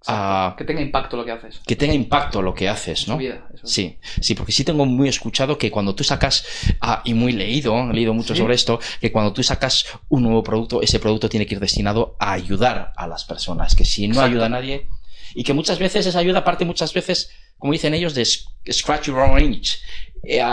a... 0.07 0.55
Que 0.57 0.65
tenga 0.65 0.81
impacto 0.81 1.15
lo 1.15 1.23
que 1.23 1.31
haces. 1.31 1.61
Que 1.65 1.75
tenga 1.75 1.93
impacto 1.93 2.41
lo 2.41 2.53
que 2.53 2.67
haces, 2.67 3.07
¿no? 3.07 3.17
Sí, 3.63 3.99
sí, 4.19 4.35
porque 4.35 4.51
sí 4.51 4.63
tengo 4.65 4.85
muy 4.85 5.07
escuchado 5.07 5.57
que 5.57 5.71
cuando 5.71 5.95
tú 5.95 6.03
sacas, 6.03 6.45
ah, 6.81 7.01
y 7.05 7.13
muy 7.13 7.31
leído, 7.31 7.77
he 7.89 7.93
leído 7.93 8.13
mucho 8.13 8.35
sobre 8.35 8.55
esto, 8.55 8.79
que 8.99 9.11
cuando 9.11 9.31
tú 9.31 9.43
sacas 9.43 9.85
un 10.09 10.23
nuevo 10.23 10.43
producto, 10.43 10.81
ese 10.81 10.99
producto 10.99 11.29
tiene 11.29 11.45
que 11.45 11.55
ir 11.55 11.61
destinado 11.61 12.17
a 12.19 12.33
ayudar 12.33 12.91
a 12.97 13.07
las 13.07 13.23
personas, 13.23 13.75
que 13.75 13.85
si 13.85 14.07
no 14.07 14.19
ayuda 14.19 14.47
a 14.47 14.49
nadie, 14.49 14.89
y 15.35 15.43
que 15.43 15.53
muchas 15.53 15.79
veces 15.79 16.05
esa 16.05 16.19
ayuda 16.19 16.43
parte 16.43 16.65
muchas 16.65 16.93
veces 16.93 17.29
como 17.63 17.71
dicen 17.71 17.93
ellos, 17.93 18.13
de 18.13 18.25
scratch 18.25 19.07
your 19.07 19.19
own 19.19 19.41
itch. 19.41 19.77
Eh, 20.21 20.43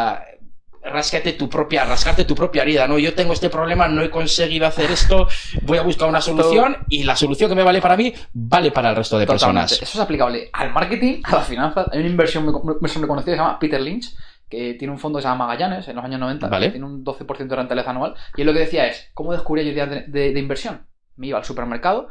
rascate 0.82 1.34
tu 1.34 1.48
propia, 1.48 1.84
rascarte 1.84 2.24
tu 2.24 2.34
propia 2.34 2.62
herida, 2.62 2.86
¿no? 2.86 2.98
Yo 2.98 3.14
tengo 3.14 3.32
este 3.32 3.50
problema, 3.50 3.88
no 3.88 4.02
he 4.02 4.10
conseguido 4.10 4.66
hacer 4.66 4.90
esto, 4.90 5.28
voy 5.62 5.78
a 5.78 5.82
buscar 5.82 6.08
una 6.08 6.20
solución 6.20 6.76
y 6.88 7.04
la 7.04 7.16
solución 7.16 7.50
que 7.50 7.54
me 7.54 7.62
vale 7.62 7.80
para 7.80 7.96
mí, 7.96 8.12
vale 8.32 8.70
para 8.70 8.90
el 8.90 8.96
resto 8.96 9.18
de 9.18 9.26
personas. 9.26 9.72
Eso 9.72 9.84
es 9.84 10.00
aplicable 10.00 10.50
al 10.52 10.72
marketing, 10.72 11.22
a 11.24 11.36
la 11.36 11.42
finanzas. 11.42 11.88
Hay 11.92 12.00
una 12.00 12.08
inversión 12.08 12.44
muy, 12.44 12.54
muy, 12.54 13.06
conocida 13.06 13.32
que 13.32 13.36
se 13.36 13.36
llama 13.36 13.58
Peter 13.58 13.80
Lynch, 13.80 14.14
que 14.48 14.74
tiene 14.74 14.92
un 14.92 14.98
fondo 14.98 15.18
que 15.18 15.22
se 15.22 15.28
llama 15.28 15.46
Magallanes 15.46 15.86
en 15.88 15.96
los 15.96 16.04
años 16.04 16.20
90, 16.20 16.50
que 16.50 16.70
tiene 16.70 16.86
un 16.86 17.04
12% 17.04 17.36
de 17.46 17.56
rentabilidad 17.56 17.90
anual, 17.90 18.14
y 18.36 18.40
él 18.40 18.46
lo 18.46 18.52
que 18.52 18.60
decía 18.60 18.86
es, 18.86 19.10
¿cómo 19.14 19.32
descubría 19.32 19.64
yo 19.64 19.70
ideas 19.70 20.06
de 20.08 20.38
inversión? 20.38 20.89
Me 21.20 21.26
iba 21.26 21.38
al 21.38 21.44
supermercado 21.44 22.08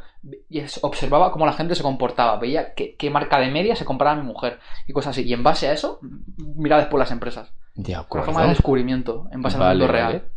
y 0.48 0.62
observaba 0.82 1.32
cómo 1.32 1.44
la 1.44 1.52
gente 1.52 1.74
se 1.74 1.82
comportaba, 1.82 2.38
veía 2.38 2.74
qué, 2.74 3.10
marca 3.10 3.40
de 3.40 3.50
media 3.50 3.74
se 3.74 3.84
compraba 3.84 4.14
mi 4.14 4.24
mujer 4.24 4.60
y 4.86 4.92
cosas 4.92 5.10
así. 5.10 5.28
Y 5.28 5.32
en 5.32 5.42
base 5.42 5.66
a 5.66 5.72
eso, 5.72 5.98
mira 6.38 6.78
después 6.78 7.00
las 7.00 7.10
empresas. 7.10 7.52
De 7.74 7.96
acuerdo. 7.96 8.26
Una 8.26 8.32
forma 8.32 8.42
de 8.44 8.54
descubrimiento 8.54 9.28
en 9.32 9.42
base 9.42 9.56
al 9.56 9.70
mundo 9.70 9.88
real. 9.88 10.30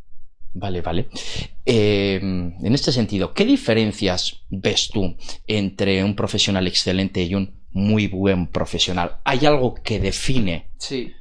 Vale, 0.56 0.82
vale. 0.82 1.08
Em, 1.64 2.54
en 2.66 2.74
este 2.74 2.92
sentido, 2.92 3.34
¿qué 3.34 3.46
diferencias 3.46 4.44
ves 4.50 4.90
tú 4.92 5.16
entre 5.46 6.04
un 6.04 6.16
profesional 6.16 6.66
excelente 6.66 7.22
y 7.22 7.36
un 7.36 7.62
muy 7.74 8.08
buen 8.08 8.48
profesional? 8.48 9.18
¿Hay 9.24 9.46
algo 9.46 9.76
que 9.76 10.00
define 10.00 10.72
sí. 10.78 11.14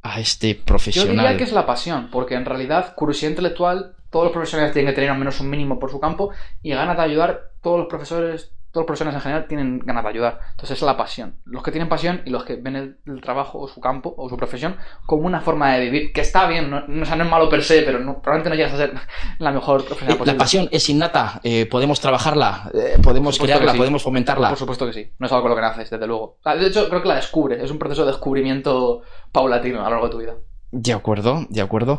a 0.00 0.20
este 0.20 0.54
profesional? 0.54 1.14
Yo 1.14 1.22
diría 1.22 1.36
que 1.36 1.44
es 1.44 1.52
la 1.52 1.66
pasión, 1.66 2.08
porque 2.10 2.34
en 2.34 2.46
realidad 2.46 2.94
curiosidad 2.94 3.30
intelectual 3.30 3.94
todos 4.14 4.26
los 4.26 4.32
profesores 4.32 4.72
tienen 4.72 4.92
que 4.92 4.94
tener 4.94 5.10
al 5.10 5.18
menos 5.18 5.40
un 5.40 5.50
mínimo 5.50 5.80
por 5.80 5.90
su 5.90 5.98
campo 5.98 6.30
y 6.62 6.70
ganas 6.70 6.96
de 6.96 7.02
ayudar, 7.02 7.50
todos 7.60 7.80
los 7.80 7.88
profesores, 7.88 8.52
todos 8.70 8.82
los 8.82 8.86
profesores 8.86 9.12
en 9.12 9.20
general 9.20 9.48
tienen 9.48 9.80
ganas 9.80 10.04
de 10.04 10.10
ayudar. 10.10 10.38
Entonces 10.52 10.78
es 10.78 10.82
la 10.84 10.96
pasión. 10.96 11.40
Los 11.44 11.64
que 11.64 11.72
tienen 11.72 11.88
pasión 11.88 12.22
y 12.24 12.30
los 12.30 12.44
que 12.44 12.54
ven 12.54 12.76
el, 12.76 13.20
trabajo 13.20 13.58
o 13.58 13.66
su 13.66 13.80
campo 13.80 14.14
o 14.16 14.28
su 14.28 14.36
profesión 14.36 14.76
como 15.04 15.26
una 15.26 15.40
forma 15.40 15.74
de 15.74 15.80
vivir, 15.80 16.12
que 16.12 16.20
está 16.20 16.46
bien, 16.46 16.70
no, 16.70 16.86
no, 16.86 17.02
es 17.02 17.28
malo 17.28 17.48
per 17.48 17.64
se, 17.64 17.82
pero 17.82 17.98
probablemente 17.98 18.50
no 18.50 18.54
llegas 18.54 18.74
a 18.74 18.76
ser 18.76 18.94
la 19.40 19.50
mejor 19.50 19.84
profesional 19.84 20.16
posible. 20.16 20.32
La 20.32 20.38
pasión 20.38 20.68
es 20.70 20.88
innata, 20.88 21.40
eh, 21.42 21.66
podemos 21.66 21.98
trabajarla, 21.98 22.70
eh, 22.72 22.98
podemos 23.02 23.36
crearla, 23.36 23.74
podemos 23.74 24.00
fomentarla. 24.00 24.50
Por 24.50 24.58
supuesto 24.58 24.86
que 24.86 24.92
sí, 24.92 25.10
no 25.18 25.26
es 25.26 25.32
algo 25.32 25.42
con 25.42 25.50
lo 25.50 25.56
que 25.56 25.62
naces, 25.62 25.90
desde 25.90 26.06
luego. 26.06 26.38
De 26.44 26.68
hecho, 26.68 26.88
creo 26.88 27.02
que 27.02 27.08
la 27.08 27.16
descubre, 27.16 27.64
es 27.64 27.68
un 27.68 27.80
proceso 27.80 28.04
de 28.04 28.12
descubrimiento 28.12 29.02
paulatino 29.32 29.80
a 29.80 29.86
lo 29.86 29.90
largo 29.90 30.06
de 30.06 30.12
tu 30.12 30.18
vida. 30.18 30.34
De 30.70 30.92
acuerdo, 30.92 31.46
de 31.48 31.62
acuerdo. 31.62 31.98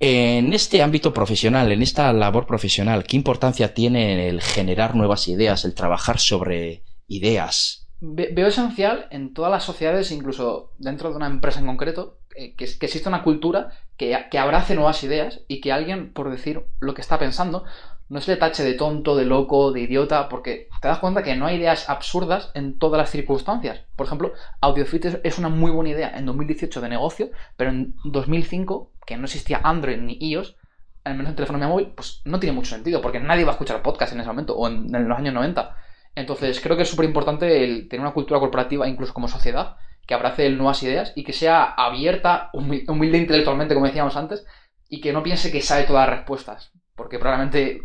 En 0.00 0.52
este 0.52 0.82
ámbito 0.82 1.12
profesional, 1.12 1.72
en 1.72 1.82
esta 1.82 2.12
labor 2.12 2.46
profesional, 2.46 3.04
¿qué 3.04 3.16
importancia 3.16 3.74
tiene 3.74 4.28
el 4.28 4.40
generar 4.40 4.94
nuevas 4.94 5.26
ideas, 5.26 5.64
el 5.64 5.74
trabajar 5.74 6.18
sobre 6.18 6.84
ideas? 7.08 7.88
veo 8.00 8.46
esencial 8.46 9.08
en 9.10 9.34
todas 9.34 9.50
las 9.50 9.64
sociedades, 9.64 10.12
incluso 10.12 10.72
dentro 10.78 11.10
de 11.10 11.16
una 11.16 11.26
empresa 11.26 11.60
en 11.60 11.66
concreto, 11.66 12.18
eh, 12.36 12.54
que, 12.54 12.64
exista 12.64 13.08
una 13.08 13.24
cultura 13.24 13.72
que, 13.96 14.16
que 14.30 14.38
abrace 14.38 14.76
nuevas 14.76 15.02
ideas 15.02 15.40
y 15.48 15.60
que 15.60 15.72
alguien, 15.72 16.12
por 16.12 16.30
decir 16.30 16.62
lo 16.78 16.94
que 16.94 17.00
está 17.00 17.18
pensando, 17.18 17.64
no 18.08 18.20
se 18.20 18.30
le 18.30 18.36
tache 18.36 18.62
de 18.62 18.74
tonto, 18.74 19.16
de 19.16 19.24
loco, 19.24 19.72
de 19.72 19.80
idiota, 19.80 20.28
porque 20.28 20.68
te 20.80 20.88
das 20.88 21.00
cuenta 21.00 21.22
que 21.22 21.36
no 21.36 21.46
hay 21.46 21.56
ideas 21.56 21.90
absurdas 21.90 22.50
en 22.54 22.78
todas 22.78 22.98
las 22.98 23.10
circunstancias. 23.10 23.84
Por 23.96 24.06
ejemplo, 24.06 24.32
AudioFit 24.60 25.04
es 25.24 25.38
una 25.38 25.48
muy 25.48 25.70
buena 25.70 25.90
idea 25.90 26.16
en 26.16 26.24
2018 26.24 26.80
de 26.80 26.88
negocio, 26.88 27.30
pero 27.56 27.70
en 27.70 27.94
2005, 28.04 28.92
que 29.08 29.16
no 29.16 29.24
existía 29.24 29.62
Android 29.64 29.96
ni 29.96 30.18
iOS, 30.20 30.54
al 31.02 31.14
menos 31.14 31.30
en 31.30 31.36
telefonía 31.36 31.66
móvil, 31.66 31.92
pues 31.96 32.20
no 32.26 32.38
tiene 32.38 32.54
mucho 32.54 32.74
sentido, 32.74 33.00
porque 33.00 33.18
nadie 33.18 33.44
va 33.44 33.52
a 33.52 33.54
escuchar 33.54 33.80
podcast 33.80 34.12
en 34.12 34.20
ese 34.20 34.28
momento, 34.28 34.54
o 34.54 34.68
en, 34.68 34.92
los 34.92 35.18
años 35.18 35.32
90. 35.32 35.74
Entonces, 36.14 36.60
creo 36.60 36.76
que 36.76 36.82
es 36.82 36.90
súper 36.90 37.06
importante 37.06 37.48
tener 37.88 38.00
una 38.00 38.12
cultura 38.12 38.38
corporativa, 38.38 38.86
incluso 38.86 39.14
como 39.14 39.26
sociedad, 39.26 39.76
que 40.06 40.12
abrace 40.12 40.50
nuevas 40.50 40.82
ideas 40.82 41.14
y 41.16 41.24
que 41.24 41.32
sea 41.32 41.64
abierta, 41.64 42.50
humilde 42.52 43.16
intelectualmente, 43.16 43.72
como 43.72 43.86
decíamos 43.86 44.14
antes, 44.14 44.44
y 44.90 45.00
que 45.00 45.14
no 45.14 45.22
piense 45.22 45.50
que 45.50 45.62
sabe 45.62 45.84
todas 45.84 46.06
las 46.06 46.18
respuestas. 46.18 46.72
Porque 46.94 47.18
probablemente 47.18 47.84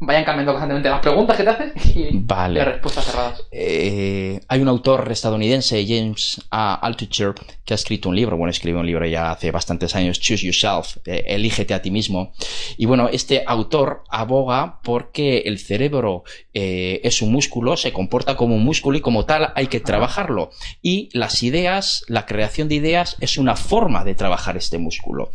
vayan 0.00 0.24
cambiando 0.24 0.52
constantemente 0.52 0.88
las 0.88 1.00
preguntas 1.00 1.36
que 1.36 1.44
te 1.44 1.50
hacen 1.50 1.72
y 1.94 2.26
las 2.26 2.66
respuestas 2.66 3.04
cerradas. 3.04 3.42
Eh, 3.50 4.40
hay 4.48 4.60
un 4.60 4.68
autor 4.68 5.10
estadounidense, 5.12 5.84
James 5.86 6.40
A. 6.50 6.74
Altucher, 6.74 7.34
que 7.64 7.74
ha 7.74 7.76
escrito 7.76 8.08
un 8.08 8.16
libro, 8.16 8.36
bueno, 8.38 8.50
escribió 8.50 8.80
un 8.80 8.86
libro 8.86 9.06
ya 9.06 9.30
hace 9.30 9.50
bastantes 9.50 9.94
años, 9.94 10.18
Choose 10.18 10.46
Yourself, 10.46 10.96
eh, 11.04 11.24
elígete 11.28 11.74
a 11.74 11.82
ti 11.82 11.90
mismo. 11.90 12.32
Y 12.78 12.86
bueno, 12.86 13.10
este 13.12 13.44
autor 13.46 14.04
aboga 14.08 14.80
porque 14.82 15.42
el 15.44 15.58
cerebro 15.58 16.24
eh, 16.54 17.02
es 17.04 17.20
un 17.20 17.30
músculo, 17.30 17.76
se 17.76 17.92
comporta 17.92 18.36
como 18.36 18.54
un 18.54 18.64
músculo 18.64 18.96
y 18.96 19.02
como 19.02 19.26
tal 19.26 19.52
hay 19.54 19.66
que 19.66 19.80
trabajarlo. 19.80 20.50
Y 20.80 21.10
las 21.12 21.42
ideas, 21.42 22.04
la 22.08 22.24
creación 22.24 22.68
de 22.68 22.76
ideas 22.76 23.16
es 23.20 23.36
una 23.36 23.54
forma 23.54 24.02
de 24.04 24.14
trabajar 24.14 24.56
este 24.56 24.78
músculo. 24.78 25.30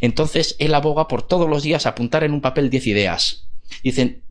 Entonces, 0.00 0.56
él 0.58 0.74
aboga 0.74 1.06
por 1.06 1.22
todos 1.22 1.48
los 1.48 1.62
días 1.62 1.86
apuntar 1.86 2.24
en 2.24 2.32
un 2.32 2.40
papel 2.40 2.68
10 2.68 2.86
ideas 2.88 3.47
Dicen, 3.82 4.22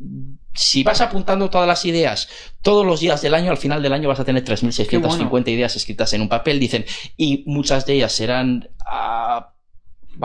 si 0.54 0.84
vas 0.84 1.02
apuntando 1.02 1.50
todas 1.50 1.68
las 1.68 1.86
ideas 1.86 2.30
todos 2.62 2.86
los 2.86 3.00
días 3.00 3.22
del 3.22 3.34
año, 3.34 3.52
al 3.52 3.58
final 3.58 3.82
del 3.82 3.94
año 3.94 4.10
vas 4.10 4.20
a 4.20 4.26
tener 4.26 4.44
3.650 4.44 5.48
ideas 5.50 5.76
escritas 5.76 6.12
en 6.14 6.22
un 6.22 6.30
papel, 6.30 6.60
dicen, 6.60 6.86
y 7.16 7.44
muchas 7.46 7.86
de 7.86 7.94
ellas 7.94 8.12
serán 8.12 8.70
ah, 8.86 9.54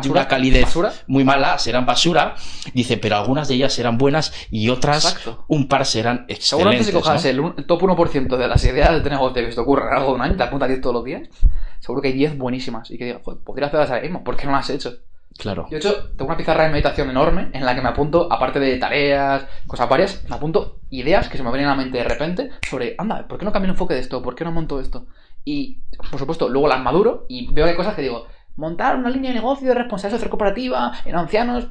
de 0.00 0.08
una 0.08 0.26
calidez 0.26 0.74
muy 1.06 1.24
mala, 1.24 1.58
serán 1.58 1.84
basura, 1.84 2.34
dicen, 2.72 2.98
pero 3.00 3.16
algunas 3.16 3.48
de 3.48 3.54
ellas 3.54 3.72
serán 3.72 3.98
buenas 3.98 4.32
y 4.50 4.70
otras, 4.70 5.16
un 5.48 5.68
par 5.68 5.84
serán 5.84 6.24
excelentes. 6.28 6.48
Seguramente 6.48 6.84
si 6.84 6.92
cojas 6.92 7.24
el, 7.26 7.36
top 7.66 7.82
1% 7.82 8.36
de 8.36 8.48
las 8.48 8.64
ideas 8.64 9.04
de 9.04 9.10
negocio 9.10 9.34
que 9.34 9.54
te 9.54 9.60
ocurre 9.60 9.84
algo 9.94 10.08
de 10.10 10.14
un 10.14 10.22
año, 10.22 10.36
te 10.36 10.42
apuntas 10.42 10.68
10 10.68 10.80
todos 10.80 10.94
los 10.94 11.04
días, 11.04 11.28
seguro 11.80 12.00
que 12.00 12.08
hay 12.08 12.14
10 12.14 12.38
buenísimas 12.38 12.90
y 12.90 12.98
que 12.98 13.04
digas, 13.04 13.20
podría 13.44 13.66
hacerlas 13.66 13.90
ahora 13.90 14.02
mismo, 14.02 14.24
¿por 14.24 14.36
qué 14.36 14.46
no 14.46 14.52
las 14.52 14.64
has 14.64 14.70
hecho? 14.70 14.94
Claro. 15.38 15.66
De 15.70 15.76
hecho, 15.76 16.10
tengo 16.10 16.26
una 16.26 16.36
pizarra 16.36 16.64
de 16.64 16.70
meditación 16.70 17.10
enorme 17.10 17.50
en 17.52 17.64
la 17.64 17.74
que 17.74 17.80
me 17.80 17.88
apunto, 17.88 18.30
aparte 18.30 18.60
de 18.60 18.76
tareas, 18.76 19.46
cosas 19.66 19.88
varias, 19.88 20.24
me 20.28 20.36
apunto 20.36 20.80
ideas 20.90 21.28
que 21.28 21.36
se 21.36 21.42
me 21.42 21.50
vienen 21.50 21.68
a 21.68 21.70
la 21.70 21.82
mente 21.82 21.98
de 21.98 22.04
repente 22.04 22.50
sobre, 22.68 22.94
anda, 22.98 23.26
¿por 23.26 23.38
qué 23.38 23.44
no 23.44 23.52
cambio 23.52 23.66
el 23.66 23.74
enfoque 23.74 23.94
de 23.94 24.00
esto? 24.00 24.22
¿Por 24.22 24.34
qué 24.34 24.44
no 24.44 24.52
monto 24.52 24.80
esto? 24.80 25.06
Y, 25.44 25.82
por 26.10 26.18
supuesto, 26.18 26.48
luego 26.48 26.68
las 26.68 26.80
maduro 26.80 27.26
y 27.28 27.52
veo 27.52 27.64
que 27.64 27.70
hay 27.70 27.76
cosas 27.76 27.94
que 27.94 28.02
digo, 28.02 28.26
montar 28.56 28.96
una 28.96 29.10
línea 29.10 29.30
de 29.30 29.36
negocio 29.36 29.68
de 29.68 29.74
responsabilidad 29.74 30.18
social 30.18 30.30
cooperativa 30.30 30.92
en 31.04 31.16
ancianos, 31.16 31.68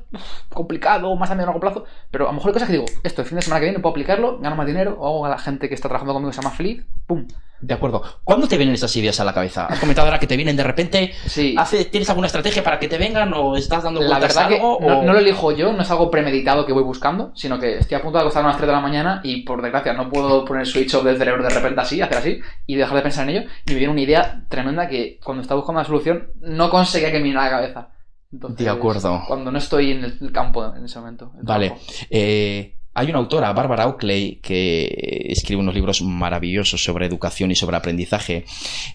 complicado, 0.50 1.16
más 1.16 1.30
a 1.30 1.36
medio 1.36 1.48
largo 1.48 1.60
plazo, 1.60 1.86
pero 2.10 2.26
a 2.26 2.30
lo 2.30 2.34
mejor 2.34 2.50
hay 2.50 2.54
cosas 2.54 2.68
que 2.68 2.74
digo, 2.74 2.86
esto 3.04 3.22
el 3.22 3.28
fin 3.28 3.38
de 3.38 3.42
semana 3.44 3.60
que 3.60 3.68
viene 3.68 3.80
puedo 3.80 3.92
aplicarlo, 3.92 4.40
gano 4.40 4.56
más 4.56 4.68
dinero, 4.68 4.98
o 5.00 5.08
hago 5.08 5.26
a 5.26 5.30
la 5.30 5.38
gente 5.38 5.70
que 5.70 5.76
está 5.76 5.88
trabajando 5.88 6.14
conmigo 6.14 6.34
sea 6.34 6.44
más 6.44 6.56
feliz, 6.56 6.86
¡pum! 7.06 7.28
De 7.62 7.74
acuerdo. 7.74 8.02
¿Cuándo 8.24 8.48
te 8.48 8.58
vienen 8.58 8.74
esas 8.76 8.96
ideas 8.96 9.20
a 9.20 9.24
la 9.24 9.34
cabeza? 9.34 9.68
¿Has 9.68 9.80
comentado 9.80 10.08
ahora 10.08 10.20
que 10.20 10.26
te 10.28 10.36
vienen 10.36 10.56
de 10.58 10.64
repente? 10.64 11.14
Sí. 11.28 11.56
¿Hace, 11.58 11.86
¿Tienes 11.86 12.10
alguna 12.10 12.26
estrategia 12.28 12.64
para 12.64 12.80
que 12.80 12.88
te 12.88 12.98
vengan 12.98 13.32
o 13.36 13.56
estás 13.56 13.84
dando 13.84 14.02
La 14.02 14.18
verdad 14.20 14.48
que 14.50 14.58
no, 14.60 14.74
o- 14.74 15.04
no 15.04 15.14
lo 15.14 15.20
elijo 15.20 15.52
yo, 15.52 15.72
no 15.72 15.82
es 15.84 15.92
algo 15.92 16.10
premeditado 16.10 16.66
que 16.66 16.74
voy 16.74 16.84
buscando, 16.84 17.32
sino 17.36 17.60
que 17.60 17.78
estoy 17.78 17.98
a 17.98 18.02
punto 18.02 18.18
de 18.18 18.22
acostarme 18.24 18.50
a 18.50 18.52
las 18.54 18.58
3 18.58 18.68
de 18.68 18.74
la 18.74 18.82
mañana 18.82 19.22
y 19.24 19.44
por 19.44 19.62
desgracia 19.62 19.94
no 19.94 20.10
puedo 20.10 20.44
poner 20.44 20.62
el 20.62 20.68
switch 20.68 20.94
off 20.96 21.04
del 21.04 21.18
cerebro 21.18 21.44
de 21.44 21.50
repente 21.50 21.80
así, 21.82 22.02
hacer 22.02 22.18
así, 22.18 22.40
y 22.66 22.76
dejar 22.76 22.96
de 22.96 23.02
pensar 23.04 23.30
en 23.30 23.36
ello. 23.38 23.50
Y 23.68 23.72
me 23.74 23.78
viene 23.78 23.92
una 23.94 24.02
idea 24.02 24.44
tremenda 24.50 24.88
que 24.88 25.20
cuando 25.24 25.42
estaba 25.42 25.60
buscando 25.60 25.80
una 25.82 25.88
solución 25.88 26.32
no 26.42 26.70
conseguía 26.70 27.10
que 27.12 27.18
me 27.18 27.24
viniera 27.24 27.42
a 27.42 27.46
la 27.46 27.52
cabeza. 27.58 27.90
Entonces, 28.34 28.66
De 28.66 28.72
acuerdo. 28.72 29.22
Cuando 29.28 29.52
no 29.52 29.58
estoy 29.58 29.92
en 29.92 30.04
el 30.06 30.32
campo 30.32 30.66
en 30.76 30.86
ese 30.86 30.98
momento. 31.00 31.32
Vale. 31.42 31.74
Eh, 32.10 32.78
hay 32.94 33.10
una 33.10 33.20
autora, 33.20 33.54
Barbara 33.54 33.88
Oakley, 33.88 34.40
que 34.42 35.26
escribe 35.30 35.62
unos 35.62 35.74
libros 35.76 36.02
maravillosos 36.02 36.84
sobre 36.84 37.06
educación 37.06 37.52
y 37.52 37.56
sobre 37.56 37.78
aprendizaje. 37.78 38.46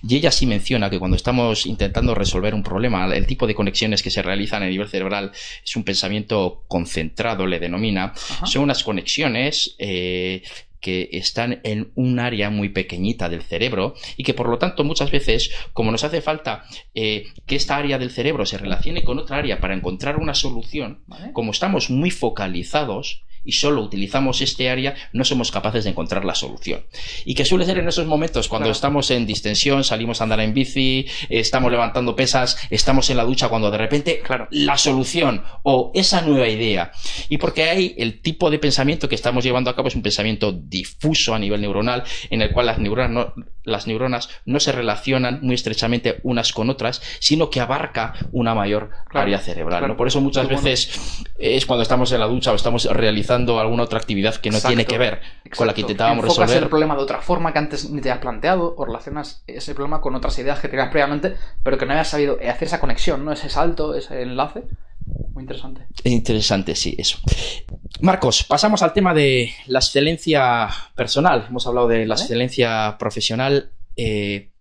Y 0.06 0.16
ella 0.16 0.30
sí 0.30 0.46
menciona 0.46 0.90
que 0.90 0.98
cuando 0.98 1.16
estamos 1.16 1.64
intentando 1.64 2.14
resolver 2.14 2.54
un 2.54 2.62
problema, 2.62 3.06
el 3.14 3.26
tipo 3.26 3.46
de 3.46 3.54
conexiones 3.54 4.02
que 4.02 4.10
se 4.10 4.22
realizan 4.22 4.62
a 4.62 4.66
nivel 4.66 4.88
cerebral 4.88 5.32
es 5.64 5.76
un 5.76 5.84
pensamiento 5.84 6.64
concentrado, 6.68 7.46
le 7.46 7.58
denomina. 7.58 8.12
Ajá. 8.14 8.46
Son 8.46 8.62
unas 8.62 8.84
conexiones 8.84 9.76
eh, 9.78 10.42
que 10.80 11.08
están 11.12 11.60
en 11.64 11.90
un 11.94 12.20
área 12.20 12.50
muy 12.50 12.68
pequeñita 12.68 13.28
del 13.28 13.42
cerebro 13.42 13.94
y 14.16 14.24
que 14.24 14.34
por 14.34 14.48
lo 14.48 14.58
tanto 14.58 14.84
muchas 14.84 15.10
veces, 15.10 15.50
como 15.72 15.90
nos 15.90 16.04
hace 16.04 16.20
falta 16.20 16.64
eh, 16.94 17.28
que 17.46 17.56
esta 17.56 17.76
área 17.76 17.98
del 17.98 18.10
cerebro 18.10 18.44
se 18.44 18.58
relacione 18.58 19.02
con 19.02 19.18
otra 19.18 19.38
área 19.38 19.58
para 19.58 19.74
encontrar 19.74 20.18
una 20.18 20.34
solución, 20.34 21.02
¿Vale? 21.06 21.32
como 21.32 21.50
estamos 21.50 21.90
muy 21.90 22.10
focalizados 22.10 23.22
y 23.46 23.52
solo 23.52 23.80
utilizamos 23.82 24.40
este 24.42 24.68
área, 24.68 24.94
no 25.12 25.24
somos 25.24 25.50
capaces 25.50 25.84
de 25.84 25.90
encontrar 25.90 26.24
la 26.24 26.34
solución. 26.34 26.84
Y 27.24 27.34
que 27.34 27.44
suele 27.44 27.64
ser 27.64 27.78
en 27.78 27.88
esos 27.88 28.06
momentos 28.06 28.48
cuando 28.48 28.64
Claro. 28.66 28.72
estamos 28.72 29.10
en 29.10 29.24
distensión, 29.26 29.84
salimos 29.84 30.20
a 30.20 30.24
andar 30.24 30.40
en 30.40 30.52
bici, 30.52 31.06
estamos 31.30 31.70
levantando 31.70 32.14
pesas, 32.16 32.58
estamos 32.70 33.08
en 33.10 33.16
la 33.16 33.24
ducha, 33.24 33.48
cuando 33.48 33.70
de 33.70 33.78
repente 33.78 34.20
Claro. 34.22 34.48
la 34.50 34.76
solución 34.76 35.42
o 35.62 35.92
esa 35.94 36.20
nueva 36.22 36.48
idea. 36.48 36.90
Y 37.28 37.38
porque 37.38 37.64
hay 37.64 37.94
el 37.96 38.20
tipo 38.20 38.50
de 38.50 38.58
pensamiento 38.58 39.08
que 39.08 39.14
estamos 39.14 39.44
llevando 39.44 39.70
a 39.70 39.76
cabo 39.76 39.88
es 39.88 39.94
un 39.94 40.02
pensamiento 40.02 40.52
difuso 40.52 41.34
a 41.34 41.38
nivel 41.38 41.60
neuronal, 41.60 42.02
en 42.30 42.42
el 42.42 42.50
cual 42.52 42.66
las 42.66 42.78
neuronas 42.78 43.10
no, 43.10 43.34
las 43.66 43.86
neuronas 43.86 44.28
no 44.46 44.60
se 44.60 44.72
relacionan 44.72 45.40
muy 45.42 45.54
estrechamente 45.54 46.20
unas 46.22 46.52
con 46.52 46.70
otras, 46.70 47.02
sino 47.20 47.50
que 47.50 47.60
abarca 47.60 48.14
una 48.32 48.54
mayor 48.54 48.90
Claro, 49.08 49.26
área 49.26 49.38
cerebral. 49.38 49.80
claro. 49.80 49.88
¿no? 49.94 49.96
Por 49.96 50.08
eso 50.08 50.20
muchas 50.20 50.46
bueno. 50.46 50.62
veces 50.62 51.26
es 51.38 51.66
cuando 51.66 51.82
estamos 51.82 52.10
en 52.12 52.20
la 52.20 52.26
ducha 52.26 52.52
o 52.52 52.54
estamos 52.54 52.84
realizando 52.86 53.60
alguna 53.60 53.82
otra 53.82 53.98
actividad 53.98 54.34
que 54.36 54.50
no 54.50 54.56
Exacto, 54.56 54.68
tiene 54.74 54.86
que 54.86 54.98
ver 54.98 55.20
con 55.56 55.66
la 55.66 55.74
que 55.74 55.82
intentábamos 55.82 56.24
Enfocas 56.24 56.48
resolver. 56.48 56.62
el 56.62 56.68
problema 56.68 56.96
de 56.96 57.02
otra 57.02 57.20
forma 57.20 57.52
que 57.52 57.58
antes 57.58 57.90
ni 57.90 58.00
te 58.00 58.10
has 58.10 58.18
planteado 58.18 58.74
o 58.76 58.84
relacionas 58.84 59.42
ese 59.46 59.74
problema 59.74 60.00
con 60.00 60.14
otras 60.14 60.38
ideas 60.38 60.60
que 60.60 60.68
tenías 60.68 60.88
previamente, 60.90 61.36
pero 61.62 61.76
que 61.78 61.84
no 61.86 61.92
habías 61.92 62.08
sabido 62.08 62.34
hacer 62.48 62.68
esa 62.68 62.80
conexión, 62.80 63.24
¿no? 63.24 63.32
Ese 63.32 63.48
salto, 63.50 63.94
ese 63.94 64.22
enlace. 64.22 64.62
Muy 65.34 65.42
interesante. 65.42 65.82
Es 66.02 66.12
interesante, 66.12 66.74
sí, 66.74 66.94
eso. 66.98 67.18
Marcos, 68.00 68.44
pasamos 68.44 68.82
al 68.82 68.92
tema 68.92 69.14
de 69.14 69.52
la 69.66 69.78
excelencia 69.78 70.68
personal. 70.94 71.46
Hemos 71.48 71.66
hablado 71.66 71.88
de 71.88 72.06
la 72.06 72.14
excelencia 72.14 72.96
profesional. 72.98 73.72
Eh, 73.96 74.52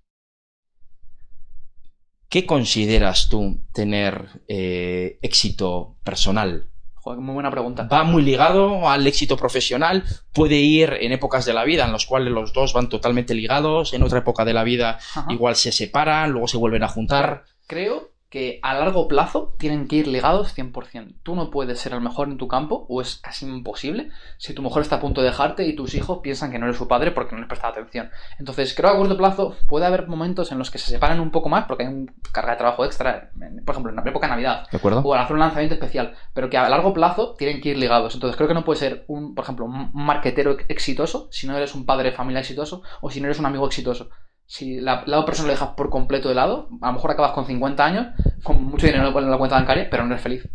¿Qué 2.29 2.45
consideras 2.45 3.27
tú 3.29 3.61
tener 3.73 4.41
eh, 4.47 5.19
éxito 5.21 5.97
personal? 6.03 6.69
Joder, 6.93 7.19
muy 7.19 7.33
buena 7.33 7.51
pregunta. 7.51 7.83
¿Va 7.83 8.03
muy 8.03 8.23
ligado 8.23 8.89
al 8.89 9.05
éxito 9.05 9.35
profesional? 9.37 10.03
¿Puede 10.33 10.55
ir 10.55 10.97
en 11.01 11.11
épocas 11.11 11.45
de 11.45 11.53
la 11.53 11.65
vida 11.65 11.85
en 11.85 11.91
las 11.91 12.05
cuales 12.05 12.33
los 12.33 12.53
dos 12.53 12.73
van 12.73 12.89
totalmente 12.89 13.35
ligados? 13.35 13.93
¿En 13.93 14.01
otra 14.01 14.19
época 14.19 14.45
de 14.45 14.53
la 14.53 14.63
vida 14.63 14.97
Ajá. 15.13 15.27
igual 15.29 15.55
se 15.55 15.71
separan, 15.71 16.31
luego 16.31 16.47
se 16.47 16.57
vuelven 16.57 16.83
a 16.83 16.87
juntar? 16.87 17.43
Creo 17.67 18.14
que 18.35 18.59
a 18.63 18.73
largo 18.73 19.07
plazo 19.07 19.55
tienen 19.57 19.87
que 19.87 19.95
ir 19.95 20.07
ligados 20.07 20.53
100%. 20.57 21.13
Tú 21.23 21.37
no 21.37 21.49
puedes 21.49 21.79
ser 21.79 21.93
el 21.93 22.01
mejor 22.01 22.27
en 22.27 22.35
tu 22.35 22.49
campo, 22.49 22.85
o 22.89 22.99
es 22.99 23.15
casi 23.15 23.45
imposible, 23.45 24.09
si 24.35 24.53
tu 24.53 24.61
mujer 24.61 24.81
está 24.81 24.97
a 24.97 24.99
punto 24.99 25.21
de 25.21 25.27
dejarte 25.27 25.65
y 25.65 25.73
tus 25.73 25.95
hijos 25.95 26.19
piensan 26.21 26.51
que 26.51 26.59
no 26.59 26.65
eres 26.65 26.75
su 26.75 26.85
padre 26.85 27.11
porque 27.11 27.33
no 27.33 27.39
les 27.39 27.47
prestas 27.47 27.71
atención. 27.71 28.09
Entonces, 28.37 28.73
creo 28.75 28.91
que 28.91 28.97
a 28.97 28.99
corto 28.99 29.15
plazo 29.15 29.55
puede 29.69 29.85
haber 29.85 30.09
momentos 30.09 30.51
en 30.51 30.57
los 30.57 30.69
que 30.69 30.79
se 30.79 30.89
separan 30.91 31.21
un 31.21 31.31
poco 31.31 31.47
más 31.47 31.63
porque 31.63 31.85
hay 31.85 31.93
una 31.93 32.11
carga 32.33 32.51
de 32.51 32.57
trabajo 32.57 32.83
extra, 32.83 33.31
por 33.65 33.73
ejemplo, 33.73 33.91
en 33.91 33.95
la 33.95 34.01
época 34.01 34.27
de 34.27 34.31
Navidad, 34.31 34.67
¿De 34.69 34.79
acuerdo? 34.79 34.99
o 34.99 35.13
al 35.13 35.21
hacer 35.21 35.35
un 35.35 35.39
lanzamiento 35.39 35.75
especial, 35.75 36.13
pero 36.33 36.49
que 36.49 36.57
a 36.57 36.67
largo 36.67 36.91
plazo 36.91 37.35
tienen 37.37 37.61
que 37.61 37.69
ir 37.69 37.77
ligados. 37.77 38.15
Entonces 38.15 38.35
creo 38.35 38.49
que 38.49 38.53
no 38.53 38.65
puedes 38.65 38.81
ser 38.81 39.05
un, 39.07 39.33
por 39.33 39.45
ejemplo, 39.45 39.63
un 39.63 39.91
marquetero 39.93 40.57
exitoso 40.67 41.29
si 41.31 41.47
no 41.47 41.55
eres 41.55 41.73
un 41.73 41.85
padre 41.85 42.09
de 42.09 42.17
familia 42.17 42.41
exitoso 42.41 42.83
o 42.99 43.09
si 43.09 43.21
no 43.21 43.27
eres 43.27 43.39
un 43.39 43.45
amigo 43.45 43.65
exitoso. 43.65 44.09
Si 44.47 44.79
la- 44.79 45.01
el 45.05 45.11
lado 45.11 45.25
personal 45.25 45.47
lo 45.47 45.53
dejas 45.53 45.69
por 45.75 45.89
completo 45.89 46.29
de 46.29 46.35
lado, 46.35 46.69
a 46.81 46.87
lo 46.87 46.93
mejor 46.93 47.11
acabas 47.11 47.31
con 47.31 47.45
50 47.45 47.83
años, 47.85 48.07
con 48.43 48.63
mucho 48.63 48.85
dinero 48.85 49.07
en 49.17 49.31
la 49.31 49.37
cuenta 49.37 49.55
bancaria, 49.57 49.87
pero 49.89 50.03
no 50.05 50.11
eres 50.11 50.21
feliz. 50.23 50.47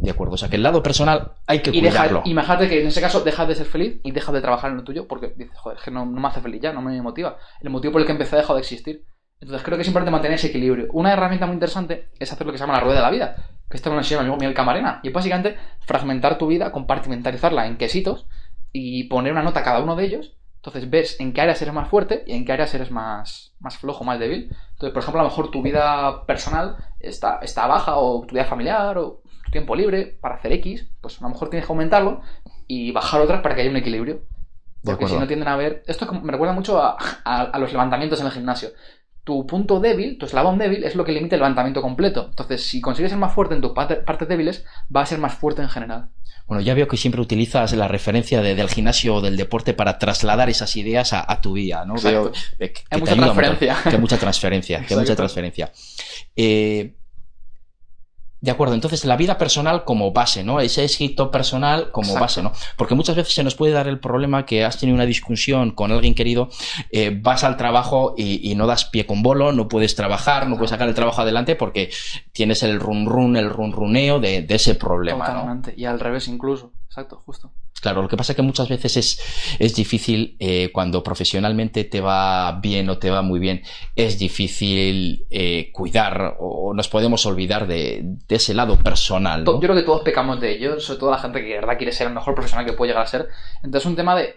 De 0.00 0.10
acuerdo. 0.10 0.34
O 0.34 0.36
sea, 0.36 0.48
que 0.48 0.56
el 0.56 0.62
lado 0.62 0.82
personal 0.82 1.32
hay 1.46 1.60
que 1.60 1.70
Y 1.70 1.80
deja, 1.80 1.98
cuidarlo. 2.00 2.22
imagínate 2.26 2.68
que 2.68 2.80
en 2.82 2.88
ese 2.88 3.00
caso 3.00 3.20
dejas 3.20 3.48
de 3.48 3.54
ser 3.54 3.66
feliz 3.66 4.00
y 4.04 4.12
dejas 4.12 4.34
de 4.34 4.40
trabajar 4.42 4.70
en 4.70 4.76
lo 4.76 4.84
tuyo 4.84 5.08
porque 5.08 5.34
dices, 5.36 5.56
joder, 5.58 5.78
es 5.78 5.84
que 5.84 5.90
no, 5.90 6.04
no 6.06 6.20
me 6.20 6.28
hace 6.28 6.40
feliz 6.40 6.60
ya, 6.60 6.72
no 6.72 6.82
me 6.82 7.00
motiva. 7.02 7.36
El 7.60 7.70
motivo 7.70 7.92
por 7.92 8.00
el 8.02 8.06
que 8.06 8.12
empecé 8.12 8.36
ha 8.36 8.40
dejado 8.40 8.56
de 8.56 8.60
existir. 8.60 9.04
Entonces 9.40 9.64
creo 9.64 9.76
que 9.78 9.82
es 9.82 9.88
importante 9.88 10.10
mantener 10.10 10.36
ese 10.36 10.48
equilibrio. 10.48 10.88
Una 10.92 11.12
herramienta 11.12 11.46
muy 11.46 11.54
interesante 11.54 12.10
es 12.18 12.32
hacer 12.32 12.46
lo 12.46 12.52
que 12.52 12.58
se 12.58 12.64
llama 12.64 12.74
la 12.74 12.80
rueda 12.80 12.96
de 12.96 13.02
la 13.02 13.10
vida, 13.10 13.36
que 13.70 13.76
esto 13.76 13.88
me 13.90 13.94
lo 13.96 14.00
enseñó 14.00 14.18
mi 14.20 14.24
amigo 14.26 14.36
Miguel 14.36 14.54
Camarena. 14.54 15.00
Y 15.02 15.08
es 15.08 15.14
básicamente 15.14 15.56
fragmentar 15.80 16.38
tu 16.38 16.48
vida, 16.48 16.70
compartimentalizarla 16.72 17.66
en 17.66 17.76
quesitos 17.76 18.26
y 18.72 19.04
poner 19.04 19.32
una 19.32 19.42
nota 19.42 19.60
a 19.60 19.64
cada 19.64 19.80
uno 19.80 19.96
de 19.96 20.04
ellos. 20.04 20.36
Entonces 20.68 20.90
ves 20.90 21.20
en 21.20 21.32
qué 21.32 21.40
áreas 21.40 21.60
eres 21.62 21.74
más 21.74 21.88
fuerte 21.88 22.24
y 22.26 22.32
en 22.34 22.44
qué 22.44 22.52
áreas 22.52 22.74
eres 22.74 22.90
más, 22.90 23.54
más 23.60 23.76
flojo, 23.78 24.04
más 24.04 24.18
débil. 24.18 24.44
Entonces, 24.72 24.92
por 24.92 25.02
ejemplo, 25.02 25.20
a 25.20 25.24
lo 25.24 25.30
mejor 25.30 25.50
tu 25.50 25.62
vida 25.62 26.24
personal 26.26 26.76
está, 27.00 27.38
está 27.42 27.66
baja 27.66 27.96
o 27.96 28.24
tu 28.26 28.34
vida 28.34 28.44
familiar 28.44 28.96
o 28.98 29.22
tu 29.44 29.50
tiempo 29.50 29.74
libre 29.74 30.18
para 30.20 30.36
hacer 30.36 30.52
X, 30.52 30.88
pues 31.00 31.20
a 31.20 31.24
lo 31.24 31.30
mejor 31.30 31.50
tienes 31.50 31.66
que 31.66 31.72
aumentarlo 31.72 32.20
y 32.66 32.92
bajar 32.92 33.20
otras 33.20 33.40
para 33.40 33.54
que 33.54 33.62
haya 33.62 33.70
un 33.70 33.76
equilibrio. 33.76 34.22
Porque 34.84 35.04
si 35.08 35.14
no 35.20 35.26
tienden 35.26 35.48
a 35.48 35.56
ver. 35.56 35.82
Esto 35.86 36.04
es 36.04 36.08
como- 36.08 36.20
me 36.20 36.30
recuerda 36.32 36.54
mucho 36.54 36.80
a, 36.82 36.96
a- 37.24 37.42
a 37.42 37.58
los 37.58 37.72
levantamientos 37.72 38.20
en 38.20 38.26
el 38.26 38.32
gimnasio. 38.32 38.68
Tu 39.24 39.46
punto 39.46 39.80
débil, 39.80 40.16
tu 40.18 40.26
eslabón 40.26 40.56
débil, 40.58 40.84
es 40.84 40.94
lo 40.94 41.04
que 41.04 41.12
limita 41.12 41.34
el 41.36 41.40
levantamiento 41.40 41.82
completo. 41.82 42.26
Entonces, 42.30 42.64
si 42.66 42.80
consigues 42.80 43.10
ser 43.10 43.18
más 43.18 43.32
fuerte 43.34 43.54
en 43.54 43.60
tus 43.60 43.72
parte- 43.72 43.96
partes 43.96 44.28
débiles, 44.28 44.64
va 44.94 45.00
a 45.02 45.06
ser 45.06 45.18
más 45.18 45.34
fuerte 45.34 45.60
en 45.62 45.68
general. 45.68 46.10
Bueno, 46.48 46.62
ya 46.62 46.74
veo 46.74 46.88
que 46.88 46.96
siempre 46.96 47.20
utilizas 47.20 47.72
la 47.74 47.86
referencia 47.86 48.40
de- 48.42 48.54
del 48.56 48.68
gimnasio 48.68 49.16
o 49.16 49.20
del 49.20 49.36
deporte 49.36 49.74
para 49.74 49.98
trasladar 49.98 50.48
esas 50.50 50.74
ideas 50.76 51.12
a, 51.12 51.24
a 51.30 51.40
tu 51.40 51.52
vida, 51.52 51.84
¿no? 51.84 51.94
Veo 52.10 52.32
que, 52.58 52.72
que 52.72 52.82
Hay 52.90 52.98
mucha 53.00 53.12
ayuda 53.12 53.26
transferencia. 53.34 53.76
Que 53.84 53.88
hay 53.90 53.98
mucha 54.00 54.18
transferencia, 54.18 54.84
que 54.86 54.96
mucha 54.96 55.14
transferencia. 55.16 55.72
Eh, 56.34 56.94
de 58.40 58.50
acuerdo, 58.50 58.74
entonces 58.74 59.04
la 59.04 59.16
vida 59.16 59.36
personal 59.36 59.84
como 59.84 60.12
base, 60.12 60.44
¿no? 60.44 60.60
Ese 60.60 60.84
éxito 60.84 61.30
personal 61.30 61.90
como 61.90 62.08
Exacto. 62.08 62.20
base, 62.20 62.42
¿no? 62.42 62.52
Porque 62.76 62.94
muchas 62.94 63.16
veces 63.16 63.34
se 63.34 63.42
nos 63.42 63.56
puede 63.56 63.72
dar 63.72 63.88
el 63.88 63.98
problema 63.98 64.46
que 64.46 64.64
has 64.64 64.78
tenido 64.78 64.94
una 64.94 65.06
discusión 65.06 65.72
con 65.72 65.90
alguien 65.90 66.14
querido, 66.14 66.48
eh, 66.90 67.18
vas 67.20 67.42
al 67.42 67.56
trabajo 67.56 68.14
y, 68.16 68.48
y 68.48 68.54
no 68.54 68.66
das 68.66 68.84
pie 68.84 69.06
con 69.06 69.22
bolo, 69.22 69.52
no 69.52 69.66
puedes 69.66 69.96
trabajar, 69.96 70.48
no 70.48 70.56
puedes 70.56 70.70
sacar 70.70 70.88
el 70.88 70.94
trabajo 70.94 71.22
adelante 71.22 71.56
porque 71.56 71.90
tienes 72.32 72.62
el 72.62 72.78
run 72.78 73.06
run, 73.06 73.36
el 73.36 73.50
run 73.50 73.72
runeo 73.72 74.20
de, 74.20 74.42
de 74.42 74.54
ese 74.54 74.76
problema, 74.76 75.28
¿no? 75.28 75.40
Totalmente. 75.40 75.74
Y 75.76 75.84
al 75.86 75.98
revés 75.98 76.28
incluso. 76.28 76.72
Exacto, 76.88 77.22
justo. 77.24 77.52
Claro, 77.80 78.02
lo 78.02 78.08
que 78.08 78.16
pasa 78.16 78.32
es 78.32 78.36
que 78.36 78.42
muchas 78.42 78.68
veces 78.68 78.96
es, 78.96 79.56
es 79.58 79.74
difícil 79.74 80.36
eh, 80.40 80.70
cuando 80.72 81.02
profesionalmente 81.02 81.84
te 81.84 82.00
va 82.00 82.58
bien 82.60 82.88
o 82.88 82.98
te 82.98 83.10
va 83.10 83.22
muy 83.22 83.38
bien, 83.38 83.62
es 83.94 84.18
difícil 84.18 85.26
eh, 85.30 85.70
cuidar 85.72 86.36
o 86.40 86.72
nos 86.74 86.88
podemos 86.88 87.24
olvidar 87.26 87.66
de, 87.66 88.00
de 88.26 88.34
ese 88.34 88.54
lado 88.54 88.76
personal. 88.78 89.44
Yo 89.44 89.60
creo 89.60 89.74
que 89.74 89.82
todos 89.82 90.02
pecamos 90.02 90.40
de 90.40 90.52
ello, 90.52 90.80
sobre 90.80 90.98
todo 90.98 91.10
la 91.10 91.18
gente 91.18 91.40
que 91.40 91.48
de 91.48 91.54
verdad 91.54 91.76
quiere 91.76 91.92
ser 91.92 92.08
el 92.08 92.14
mejor 92.14 92.34
profesional 92.34 92.66
que 92.66 92.72
puede 92.72 92.90
llegar 92.90 93.04
a 93.04 93.08
ser. 93.08 93.28
Entonces 93.62 93.82
es 93.82 93.86
un 93.86 93.96
tema 93.96 94.16
de... 94.16 94.34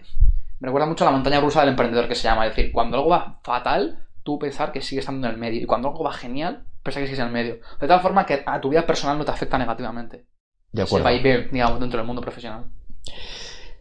Me 0.60 0.66
recuerda 0.68 0.86
mucho 0.86 1.04
a 1.04 1.10
la 1.10 1.16
montaña 1.16 1.40
rusa 1.40 1.60
del 1.60 1.70
emprendedor 1.70 2.06
que 2.06 2.14
se 2.14 2.24
llama. 2.24 2.46
Es 2.46 2.54
decir, 2.54 2.70
cuando 2.70 2.98
algo 2.98 3.08
va 3.08 3.40
fatal, 3.42 4.06
tú 4.22 4.38
pensar 4.38 4.70
que 4.70 4.80
sigue 4.80 5.00
estando 5.00 5.26
en 5.26 5.32
el 5.32 5.40
medio. 5.40 5.60
Y 5.60 5.66
cuando 5.66 5.88
algo 5.88 6.04
va 6.04 6.12
genial, 6.12 6.64
pensar 6.84 7.02
que 7.02 7.08
sigues 7.08 7.18
en 7.18 7.26
el 7.26 7.32
medio. 7.32 7.58
De 7.80 7.88
tal 7.88 8.00
forma 8.00 8.24
que 8.24 8.44
a 8.46 8.60
tu 8.60 8.68
vida 8.68 8.86
personal 8.86 9.18
no 9.18 9.24
te 9.24 9.32
afecta 9.32 9.58
negativamente. 9.58 10.26
De 10.72 10.82
Se 10.82 10.86
acuerdo. 10.86 11.04
va 11.04 11.10
a 11.10 11.14
ir 11.14 11.22
bien, 11.22 11.48
digamos, 11.52 11.80
dentro 11.80 11.98
del 11.98 12.06
mundo 12.06 12.22
profesional. 12.22 12.64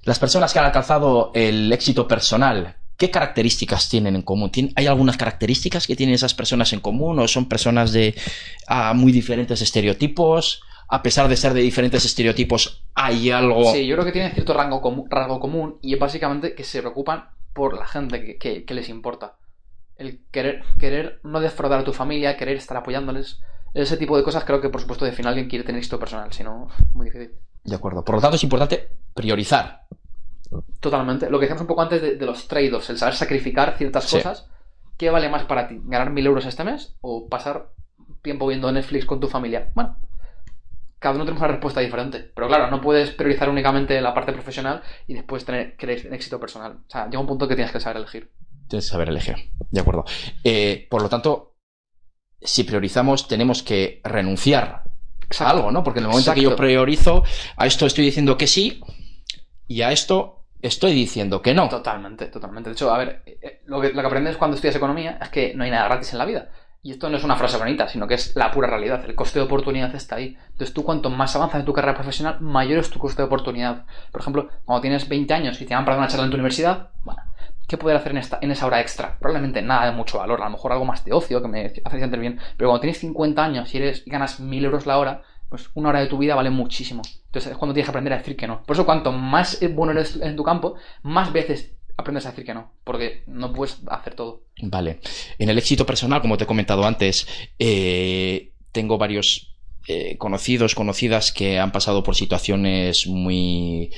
Las 0.03 0.19
personas 0.19 0.51
que 0.51 0.59
han 0.59 0.65
alcanzado 0.65 1.31
el 1.35 1.71
éxito 1.71 2.07
personal, 2.07 2.75
¿qué 2.97 3.11
características 3.11 3.87
tienen 3.89 4.15
en 4.15 4.23
común? 4.23 4.51
¿Tien- 4.51 4.73
¿Hay 4.75 4.87
algunas 4.87 5.15
características 5.17 5.85
que 5.87 5.95
tienen 5.95 6.15
esas 6.15 6.33
personas 6.33 6.73
en 6.73 6.79
común 6.79 7.19
o 7.19 7.27
son 7.27 7.47
personas 7.47 7.91
de 7.93 8.15
ah, 8.67 8.93
muy 8.95 9.11
diferentes 9.11 9.61
estereotipos? 9.61 10.61
a 10.93 11.01
pesar 11.03 11.29
de 11.29 11.37
ser 11.37 11.53
de 11.53 11.61
diferentes 11.61 12.03
estereotipos, 12.03 12.83
hay 12.95 13.31
algo... 13.31 13.71
Sí, 13.71 13.87
yo 13.87 13.95
creo 13.95 14.05
que 14.05 14.11
tienen 14.11 14.33
cierto 14.33 14.53
rango 14.53 14.81
común, 14.81 15.07
rasgo 15.09 15.39
común 15.39 15.77
y 15.81 15.93
es 15.93 15.99
básicamente 16.01 16.53
que 16.53 16.65
se 16.65 16.81
preocupan 16.81 17.29
por 17.53 17.77
la 17.77 17.85
gente 17.87 18.37
que, 18.37 18.65
que 18.65 18.73
les 18.73 18.89
importa. 18.89 19.37
El 19.95 20.19
querer, 20.31 20.63
querer 20.81 21.21
no 21.23 21.39
defraudar 21.39 21.79
a 21.79 21.83
tu 21.85 21.93
familia, 21.93 22.35
querer 22.35 22.57
estar 22.57 22.75
apoyándoles. 22.75 23.39
Ese 23.73 23.97
tipo 23.97 24.17
de 24.17 24.23
cosas 24.23 24.43
creo 24.43 24.59
que, 24.59 24.69
por 24.69 24.81
supuesto, 24.81 25.05
define 25.05 25.29
alguien 25.29 25.47
quiere 25.47 25.63
tener 25.63 25.79
éxito 25.79 25.99
personal, 25.99 26.31
si 26.33 26.43
no, 26.43 26.67
muy 26.93 27.05
difícil. 27.05 27.31
De 27.63 27.75
acuerdo. 27.75 28.03
Por 28.03 28.15
lo 28.15 28.21
tanto, 28.21 28.35
es 28.35 28.43
importante 28.43 28.89
priorizar. 29.13 29.85
Totalmente. 30.79 31.29
Lo 31.29 31.39
que 31.39 31.45
decíamos 31.45 31.61
un 31.61 31.67
poco 31.67 31.81
antes 31.81 32.01
de, 32.01 32.25
los 32.25 32.47
trade-offs, 32.47 32.89
el 32.89 32.97
saber 32.97 33.15
sacrificar 33.15 33.75
ciertas 33.77 34.11
cosas. 34.11 34.47
¿Qué 34.97 35.09
vale 35.09 35.29
más 35.29 35.45
para 35.45 35.67
ti? 35.67 35.81
¿Ganar 35.85 36.11
mil 36.11 36.25
euros 36.25 36.45
este 36.45 36.63
mes 36.63 36.95
o 37.01 37.27
pasar 37.27 37.71
tiempo 38.21 38.45
viendo 38.47 38.71
Netflix 38.71 39.05
con 39.05 39.19
tu 39.19 39.27
familia? 39.27 39.71
Bueno, 39.73 39.97
cada 40.99 41.15
uno 41.15 41.23
tenemos 41.23 41.41
una 41.41 41.51
respuesta 41.53 41.79
diferente. 41.79 42.31
Pero 42.35 42.47
claro, 42.47 42.69
no 42.69 42.81
puedes 42.81 43.09
priorizar 43.11 43.49
únicamente 43.49 43.99
la 44.01 44.13
parte 44.13 44.33
profesional 44.33 44.83
y 45.07 45.15
después 45.15 45.45
tener 45.45 45.75
éxito 45.79 46.39
personal. 46.39 46.81
O 46.87 46.89
sea, 46.89 47.05
llega 47.05 47.19
un 47.19 47.25
punto 47.25 47.47
que 47.47 47.55
tienes 47.55 47.71
que 47.71 47.79
saber 47.79 47.97
elegir. 47.97 48.31
Tienes 48.67 48.85
que 48.85 48.91
saber 48.91 49.09
elegir. 49.09 49.35
De 49.71 49.79
acuerdo. 49.79 50.05
Eh, 50.43 50.87
por 50.89 51.01
lo 51.01 51.09
tanto, 51.09 51.50
si 52.41 52.63
priorizamos, 52.63 53.27
tenemos 53.27 53.63
que 53.63 54.01
renunciar 54.03 54.83
a 55.39 55.49
algo, 55.49 55.71
¿no? 55.71 55.83
Porque 55.83 55.99
en 55.99 56.05
el 56.05 56.11
momento 56.11 56.33
que 56.33 56.41
yo 56.41 56.55
priorizo, 56.55 57.23
a 57.55 57.65
esto 57.65 57.85
estoy 57.85 58.05
diciendo 58.05 58.37
que 58.37 58.47
sí 58.47 58.81
y 59.67 59.81
a 59.81 59.91
esto 59.91 60.43
estoy 60.61 60.93
diciendo 60.93 61.41
que 61.41 61.53
no. 61.53 61.69
Totalmente, 61.69 62.27
totalmente. 62.27 62.69
De 62.69 62.73
hecho, 62.73 62.93
a 62.93 62.97
ver, 62.97 63.23
eh, 63.25 63.39
eh, 63.41 63.61
lo 63.65 63.79
que, 63.79 63.93
lo 63.93 64.01
que 64.01 64.07
aprendes 64.07 64.37
cuando 64.37 64.55
estudias 64.55 64.75
economía 64.75 65.17
es 65.21 65.29
que 65.29 65.53
no 65.55 65.63
hay 65.63 65.71
nada 65.71 65.85
gratis 65.85 66.11
en 66.13 66.19
la 66.19 66.25
vida. 66.25 66.49
Y 66.83 66.91
esto 66.91 67.09
no 67.09 67.17
es 67.17 67.23
una 67.23 67.35
frase 67.35 67.57
bonita, 67.57 67.87
sino 67.87 68.07
que 68.07 68.15
es 68.15 68.35
la 68.35 68.49
pura 68.49 68.67
realidad. 68.67 69.05
El 69.05 69.13
coste 69.13 69.37
de 69.37 69.45
oportunidad 69.45 69.93
está 69.93 70.15
ahí. 70.15 70.35
Entonces 70.47 70.73
tú 70.73 70.83
cuanto 70.83 71.11
más 71.11 71.35
avanzas 71.35 71.59
en 71.59 71.65
tu 71.65 71.73
carrera 71.73 71.93
profesional, 71.93 72.41
mayor 72.41 72.79
es 72.79 72.89
tu 72.89 72.97
coste 72.97 73.21
de 73.21 73.27
oportunidad. 73.27 73.85
Por 74.11 74.21
ejemplo, 74.21 74.49
cuando 74.65 74.81
tienes 74.81 75.07
20 75.07 75.31
años 75.31 75.61
y 75.61 75.65
te 75.65 75.75
van 75.75 75.85
para 75.85 75.97
una 75.97 76.07
charla 76.07 76.25
en 76.25 76.31
tu 76.31 76.37
universidad, 76.37 76.89
bueno, 77.03 77.21
¿qué 77.71 77.77
poder 77.77 77.95
hacer 77.95 78.11
en, 78.41 78.51
esa 78.51 78.65
hora 78.65 78.81
extra? 78.81 79.17
Probablemente 79.17 79.61
nada 79.61 79.85
de 79.85 79.93
mucho 79.93 80.17
valor, 80.17 80.41
a 80.41 80.45
lo 80.45 80.51
mejor 80.51 80.73
algo 80.73 80.83
más 80.83 81.05
de 81.05 81.13
ocio 81.13 81.41
que 81.41 81.47
me 81.47 81.71
hace 81.85 81.99
sentir 81.99 82.19
bien. 82.19 82.37
Pero 82.57 82.69
cuando 82.69 82.81
tienes 82.81 82.99
50 82.99 83.41
años 83.41 83.73
y, 83.73 83.77
eres, 83.77 84.03
ganas 84.05 84.41
1000 84.41 84.65
euros 84.65 84.85
la 84.85 84.97
hora, 84.97 85.23
pues 85.47 85.69
una 85.73 85.87
hora 85.87 86.01
de 86.01 86.07
tu 86.07 86.17
vida 86.17 86.35
vale 86.35 86.49
muchísimo. 86.49 87.01
Entonces 87.27 87.53
es 87.53 87.57
cuando 87.57 87.73
tienes 87.73 87.87
que 87.87 87.91
aprender 87.91 88.11
a 88.11 88.17
decir 88.17 88.35
que 88.35 88.45
no. 88.45 88.61
Por 88.63 88.75
eso 88.75 88.85
cuanto 88.85 89.13
más 89.13 89.57
bueno 89.73 89.93
eres 89.93 90.17
en 90.17 90.35
tu 90.35 90.43
campo, 90.43 90.75
más 91.01 91.31
veces 91.31 91.73
aprendes 91.95 92.25
a 92.25 92.31
decir 92.31 92.43
que 92.43 92.53
no, 92.53 92.73
porque 92.83 93.23
no 93.27 93.53
puedes 93.53 93.79
hacer 93.87 94.15
todo. 94.15 94.43
Vale. 94.63 94.99
En 95.39 95.47
el 95.47 95.57
éxito 95.57 95.85
personal, 95.85 96.19
como 96.19 96.35
te 96.35 96.43
he 96.43 96.47
comentado 96.47 96.85
antes, 96.85 97.25
eh, 97.57 98.51
tengo 98.73 98.97
varios 98.97 99.55
eh, 99.87 100.17
conocidos, 100.17 100.75
conocidas 100.75 101.31
que 101.31 101.57
han 101.57 101.71
pasado 101.71 102.03
por 102.03 102.17
situaciones 102.17 103.07
muy 103.07 103.91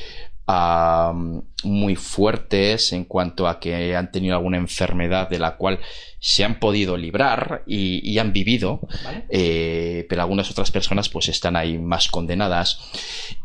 muy 0.46 1.96
fuertes 1.96 2.92
en 2.92 3.06
cuanto 3.06 3.48
a 3.48 3.60
que 3.60 3.96
han 3.96 4.12
tenido 4.12 4.36
alguna 4.36 4.58
enfermedad 4.58 5.30
de 5.30 5.40
la 5.40 5.56
cual 5.56 5.80
se 6.20 6.44
han 6.44 6.60
podido 6.60 6.98
librar 6.98 7.64
y, 7.66 8.18
han 8.18 8.34
vivido, 8.34 8.82
eh, 9.30 10.06
pero 10.10 10.22
algunas 10.22 10.50
otras 10.52 10.72
personas 10.72 11.10
pues 11.10 11.30
están 11.30 11.56
ahí 11.56 11.78
más 11.78 12.10
condenadas. 12.10 12.80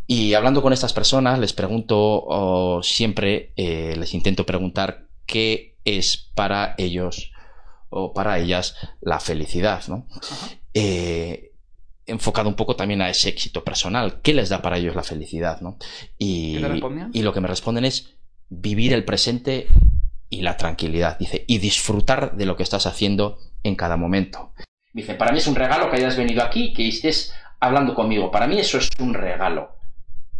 Y 0.06 0.34
hablando 0.34 0.62
con 0.62 0.72
estas 0.72 0.92
personas 0.92 1.38
les 1.38 1.52
pregunto 1.52 2.80
siempre, 2.82 3.52
eh, 3.56 3.94
les 3.96 4.14
intento 4.14 4.44
preguntar 4.44 5.06
qué 5.26 5.76
es 5.84 6.30
para 6.34 6.74
ellos 6.78 7.32
o 7.90 8.12
para 8.12 8.38
ellas 8.38 8.76
la 9.00 9.20
felicidad, 9.20 9.82
¿no? 9.88 10.06
Enfocado 12.08 12.48
un 12.48 12.56
poco 12.56 12.74
también 12.74 13.02
a 13.02 13.10
ese 13.10 13.28
éxito 13.28 13.62
personal. 13.62 14.20
¿Qué 14.22 14.34
les 14.34 14.48
da 14.48 14.60
para 14.60 14.78
ellos 14.78 14.96
la 14.96 15.04
felicidad? 15.04 15.60
¿no? 15.60 15.76
Y, 16.18 16.58
y 17.12 17.22
lo 17.22 17.32
que 17.32 17.40
me 17.40 17.48
responden 17.48 17.84
es 17.84 18.14
vivir 18.48 18.92
el 18.92 19.04
presente 19.04 19.68
y 20.30 20.42
la 20.42 20.56
tranquilidad. 20.56 21.18
Dice, 21.18 21.44
y 21.46 21.58
disfrutar 21.58 22.36
de 22.36 22.46
lo 22.46 22.56
que 22.56 22.62
estás 22.62 22.86
haciendo 22.86 23.38
en 23.62 23.76
cada 23.76 23.96
momento. 23.96 24.52
Dice, 24.92 25.14
para 25.14 25.32
mí 25.32 25.38
es 25.38 25.46
un 25.46 25.54
regalo 25.54 25.90
que 25.90 25.96
hayas 25.96 26.16
venido 26.16 26.42
aquí, 26.42 26.72
que 26.72 26.88
estés 26.88 27.32
hablando 27.60 27.94
conmigo. 27.94 28.30
Para 28.30 28.46
mí 28.46 28.58
eso 28.58 28.78
es 28.78 28.88
un 28.98 29.14
regalo. 29.14 29.76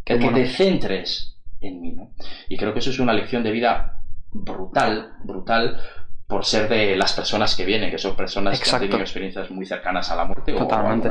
Que, 0.05 0.19
que 0.19 0.29
te 0.31 0.49
centres 0.49 1.37
en 1.61 1.81
mí. 1.81 1.93
¿no? 1.93 2.13
Y 2.49 2.57
creo 2.57 2.73
que 2.73 2.79
eso 2.79 2.91
es 2.91 2.99
una 2.99 3.13
lección 3.13 3.43
de 3.43 3.53
vida 3.53 4.03
brutal, 4.31 5.13
brutal, 5.25 5.81
por 6.29 6.45
ser 6.45 6.69
de 6.69 6.95
las 6.95 7.15
personas 7.15 7.57
que 7.57 7.65
vienen, 7.65 7.91
que 7.91 7.97
son 7.97 8.15
personas 8.15 8.61
que 8.61 8.71
han 8.71 8.81
tenido 8.83 9.01
experiencias 9.01 9.51
muy 9.51 9.65
cercanas 9.65 10.11
a 10.11 10.17
la 10.17 10.27
muerte. 10.27 10.53
Totalmente. 10.53 11.11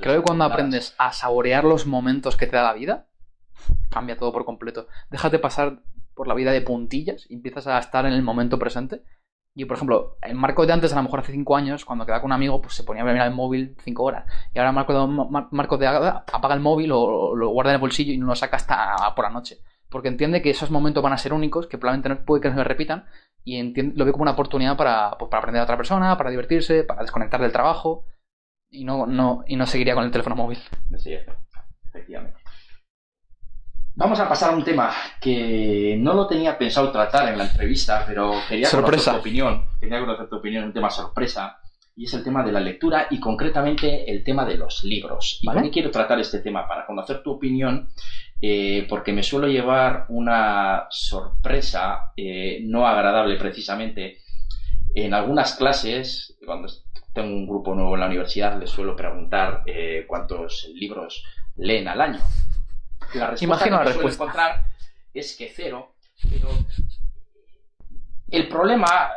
Creo 0.00 0.16
que 0.16 0.26
cuando 0.26 0.44
aprendes 0.44 0.96
a 0.98 1.12
saborear 1.12 1.62
los 1.62 1.86
momentos 1.86 2.36
que 2.36 2.48
te 2.48 2.56
da 2.56 2.64
la 2.64 2.72
vida, 2.72 3.06
cambia 3.88 4.16
todo 4.16 4.32
por 4.32 4.44
completo. 4.44 4.88
Déjate 5.10 5.38
pasar 5.38 5.78
por 6.12 6.26
la 6.26 6.34
vida 6.34 6.50
de 6.50 6.60
puntillas 6.60 7.24
y 7.30 7.34
empiezas 7.34 7.68
a 7.68 7.78
estar 7.78 8.04
en 8.04 8.12
el 8.12 8.22
momento 8.22 8.58
presente. 8.58 9.04
Y, 9.54 9.64
por 9.64 9.76
ejemplo, 9.76 10.18
el 10.22 10.34
Marco 10.34 10.66
de 10.66 10.72
antes, 10.72 10.92
a 10.92 10.96
lo 10.96 11.04
mejor 11.04 11.20
hace 11.20 11.32
cinco 11.32 11.56
años, 11.56 11.84
cuando 11.84 12.04
quedaba 12.04 12.20
con 12.20 12.30
un 12.30 12.34
amigo, 12.34 12.60
pues 12.60 12.74
se 12.74 12.82
ponía 12.82 13.04
a 13.04 13.06
mirar 13.06 13.28
el 13.28 13.34
móvil 13.34 13.76
cinco 13.84 14.04
horas. 14.04 14.24
Y 14.52 14.58
ahora 14.58 14.72
Marco 14.72 14.92
de, 14.92 15.46
Marco 15.52 15.78
de 15.78 15.86
apaga 15.86 16.54
el 16.54 16.60
móvil 16.60 16.90
o 16.92 17.36
lo 17.36 17.50
guarda 17.50 17.70
en 17.70 17.76
el 17.76 17.80
bolsillo 17.80 18.12
y 18.12 18.18
no 18.18 18.26
lo 18.26 18.34
saca 18.34 18.56
hasta 18.56 19.14
por 19.14 19.24
la 19.24 19.30
noche. 19.30 19.58
Porque 19.90 20.08
entiende 20.08 20.42
que 20.42 20.50
esos 20.50 20.70
momentos 20.70 21.02
van 21.02 21.12
a 21.12 21.18
ser 21.18 21.32
únicos, 21.32 21.66
que 21.66 21.78
probablemente 21.78 22.08
no 22.08 22.24
puede 22.24 22.42
que 22.42 22.50
no 22.50 22.56
se 22.56 22.64
repitan, 22.64 23.06
y 23.44 23.62
lo 23.96 24.04
veo 24.04 24.12
como 24.12 24.22
una 24.22 24.32
oportunidad 24.32 24.76
para, 24.76 25.16
pues, 25.18 25.30
para 25.30 25.40
aprender 25.40 25.60
a 25.60 25.64
otra 25.64 25.76
persona, 25.76 26.16
para 26.18 26.30
divertirse, 26.30 26.84
para 26.84 27.02
desconectar 27.02 27.40
del 27.40 27.52
trabajo 27.52 28.04
y 28.70 28.84
no, 28.84 29.06
no, 29.06 29.44
y 29.46 29.56
no 29.56 29.66
seguiría 29.66 29.94
con 29.94 30.04
el 30.04 30.10
teléfono 30.10 30.36
móvil. 30.36 30.58
Sí, 30.98 31.14
efectivamente. 31.86 32.38
Vamos 33.94 34.20
a 34.20 34.28
pasar 34.28 34.50
a 34.50 34.56
un 34.56 34.62
tema 34.62 34.92
que 35.20 35.96
no 35.98 36.14
lo 36.14 36.28
tenía 36.28 36.56
pensado 36.56 36.92
tratar 36.92 37.32
en 37.32 37.38
la 37.38 37.46
entrevista, 37.46 38.04
pero 38.06 38.32
quería 38.48 38.70
conocer 38.70 39.12
tu 39.14 39.18
opinión. 39.18 39.66
Quería 39.80 39.98
conocer 39.98 40.28
tu 40.28 40.36
opinión, 40.36 40.64
un 40.64 40.72
tema 40.72 40.90
sorpresa, 40.90 41.58
y 41.96 42.04
es 42.04 42.14
el 42.14 42.22
tema 42.22 42.44
de 42.44 42.52
la 42.52 42.60
lectura 42.60 43.08
y 43.10 43.18
concretamente 43.18 44.08
el 44.08 44.22
tema 44.22 44.44
de 44.44 44.56
los 44.56 44.84
libros. 44.84 45.40
¿Y 45.42 45.46
por 45.46 45.62
qué 45.62 45.70
quiero 45.70 45.90
tratar 45.90 46.20
este 46.20 46.38
tema? 46.38 46.68
Para 46.68 46.86
conocer 46.86 47.24
tu 47.24 47.32
opinión 47.32 47.88
eh, 48.40 48.86
porque 48.88 49.12
me 49.12 49.22
suelo 49.22 49.48
llevar 49.48 50.06
una 50.10 50.86
sorpresa 50.90 52.12
eh, 52.16 52.60
no 52.62 52.86
agradable 52.86 53.36
precisamente. 53.36 54.18
En 54.94 55.12
algunas 55.12 55.54
clases, 55.54 56.38
cuando 56.44 56.68
tengo 57.12 57.28
un 57.28 57.46
grupo 57.46 57.74
nuevo 57.74 57.94
en 57.94 58.00
la 58.00 58.06
universidad, 58.06 58.58
les 58.58 58.70
suelo 58.70 58.94
preguntar 58.94 59.62
eh, 59.66 60.04
cuántos 60.06 60.70
libros 60.74 61.24
leen 61.56 61.88
al 61.88 62.00
año. 62.00 62.20
La 63.14 63.30
respuesta 63.30 63.64
que 63.64 63.70
la 63.70 63.92
suelo 63.92 64.08
encontrar 64.08 64.64
es 65.12 65.36
que 65.36 65.52
cero, 65.54 65.94
pero 66.28 66.48
el 68.30 68.48
problema, 68.48 69.10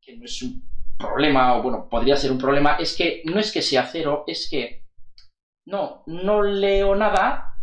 que 0.00 0.16
no 0.16 0.24
es 0.24 0.42
un 0.42 0.62
problema, 0.98 1.56
o 1.56 1.62
bueno, 1.62 1.88
podría 1.88 2.16
ser 2.16 2.32
un 2.32 2.38
problema, 2.38 2.76
es 2.76 2.96
que 2.96 3.22
no 3.24 3.38
es 3.38 3.52
que 3.52 3.62
sea 3.62 3.86
cero, 3.86 4.24
es 4.26 4.48
que 4.50 4.84
no, 5.66 6.02
no 6.06 6.42
leo 6.42 6.94
nada, 6.96 7.54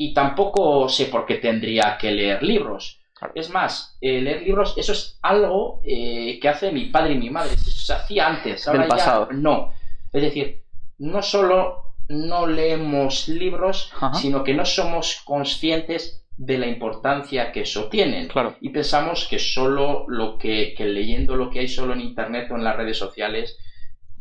y 0.00 0.14
tampoco 0.14 0.88
sé 0.88 1.06
por 1.06 1.26
qué 1.26 1.34
tendría 1.34 1.98
que 2.00 2.12
leer 2.12 2.40
libros. 2.44 3.00
Es 3.34 3.50
más, 3.50 3.98
eh, 4.00 4.20
leer 4.20 4.42
libros, 4.42 4.78
eso 4.78 4.92
es 4.92 5.18
algo 5.22 5.80
eh, 5.84 6.38
que 6.40 6.48
hace 6.48 6.70
mi 6.70 6.84
padre 6.84 7.14
y 7.14 7.18
mi 7.18 7.30
madre. 7.30 7.54
Eso 7.54 7.68
se 7.72 7.92
hacía 7.92 8.28
antes, 8.28 8.68
ahora 8.68 8.86
ya 8.96 9.28
no. 9.32 9.72
Es 10.12 10.22
decir, 10.22 10.62
no 10.98 11.20
solo 11.20 11.94
no 12.08 12.46
leemos 12.46 13.26
libros, 13.26 13.92
sino 14.14 14.44
que 14.44 14.54
no 14.54 14.64
somos 14.64 15.20
conscientes 15.24 16.24
de 16.36 16.58
la 16.58 16.68
importancia 16.68 17.50
que 17.50 17.62
eso 17.62 17.88
tiene. 17.88 18.28
Y 18.60 18.70
pensamos 18.70 19.26
que 19.28 19.40
solo 19.40 20.04
lo 20.06 20.38
que, 20.38 20.76
leyendo 20.78 21.34
lo 21.34 21.50
que 21.50 21.58
hay 21.58 21.68
solo 21.68 21.92
en 21.92 22.02
internet 22.02 22.48
o 22.52 22.54
en 22.54 22.62
las 22.62 22.76
redes 22.76 22.96
sociales 22.96 23.58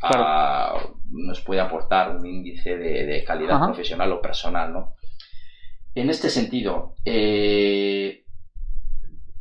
ah, 0.02 0.76
nos 1.12 1.40
puede 1.42 1.62
aportar 1.62 2.16
un 2.16 2.26
índice 2.26 2.78
de, 2.78 3.24
calidad 3.24 3.64
profesional 3.64 4.12
o 4.12 4.22
personal, 4.22 4.74
¿no? 4.74 4.97
En 5.98 6.12
este 6.12 6.30
sentido, 6.30 6.94
eh, 7.06 8.24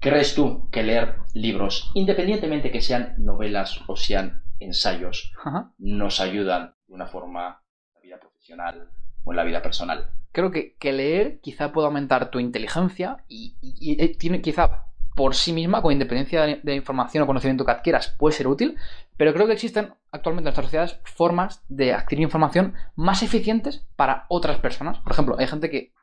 ¿crees 0.00 0.34
tú 0.34 0.70
que 0.70 0.82
leer 0.82 1.16
libros, 1.34 1.90
independientemente 1.92 2.70
que 2.70 2.80
sean 2.80 3.14
novelas 3.18 3.82
o 3.88 3.94
sean 3.94 4.42
ensayos, 4.58 5.34
nos 5.76 6.18
ayudan 6.18 6.74
de 6.88 6.94
una 6.94 7.08
forma 7.08 7.62
en 7.82 7.94
la 7.94 8.00
vida 8.00 8.18
profesional 8.18 8.88
o 9.24 9.32
en 9.32 9.36
la 9.36 9.44
vida 9.44 9.60
personal? 9.60 10.08
Creo 10.32 10.50
que, 10.50 10.74
leer 10.80 11.40
quizá 11.42 11.72
puede 11.72 11.88
aumentar 11.88 12.30
tu 12.30 12.40
inteligencia 12.40 13.22
y, 13.28 13.58
eh, 14.00 14.16
tiene 14.16 14.40
quizá 14.40 14.86
por 15.14 15.34
sí 15.34 15.52
misma, 15.52 15.82
con 15.82 15.92
independencia 15.92 16.46
de, 16.62 16.74
información 16.74 17.22
o 17.22 17.26
conocimiento 17.26 17.66
que 17.66 17.72
adquieras, 17.72 18.14
puede 18.18 18.34
ser 18.34 18.48
útil, 18.48 18.78
pero 19.18 19.34
creo 19.34 19.46
que 19.46 19.52
existen 19.52 19.92
actualmente 20.10 20.48
en 20.48 20.54
nuestras 20.54 20.68
sociedades 20.68 21.00
formas 21.04 21.62
de 21.68 21.92
adquirir 21.92 22.22
información 22.22 22.72
más 22.94 23.22
eficientes 23.22 23.84
para 23.94 24.24
otras 24.30 24.58
personas. 24.58 25.00
Por 25.00 25.12
ejemplo, 25.12 25.36
hay 25.38 25.46
gente 25.48 25.68
que 25.68 25.95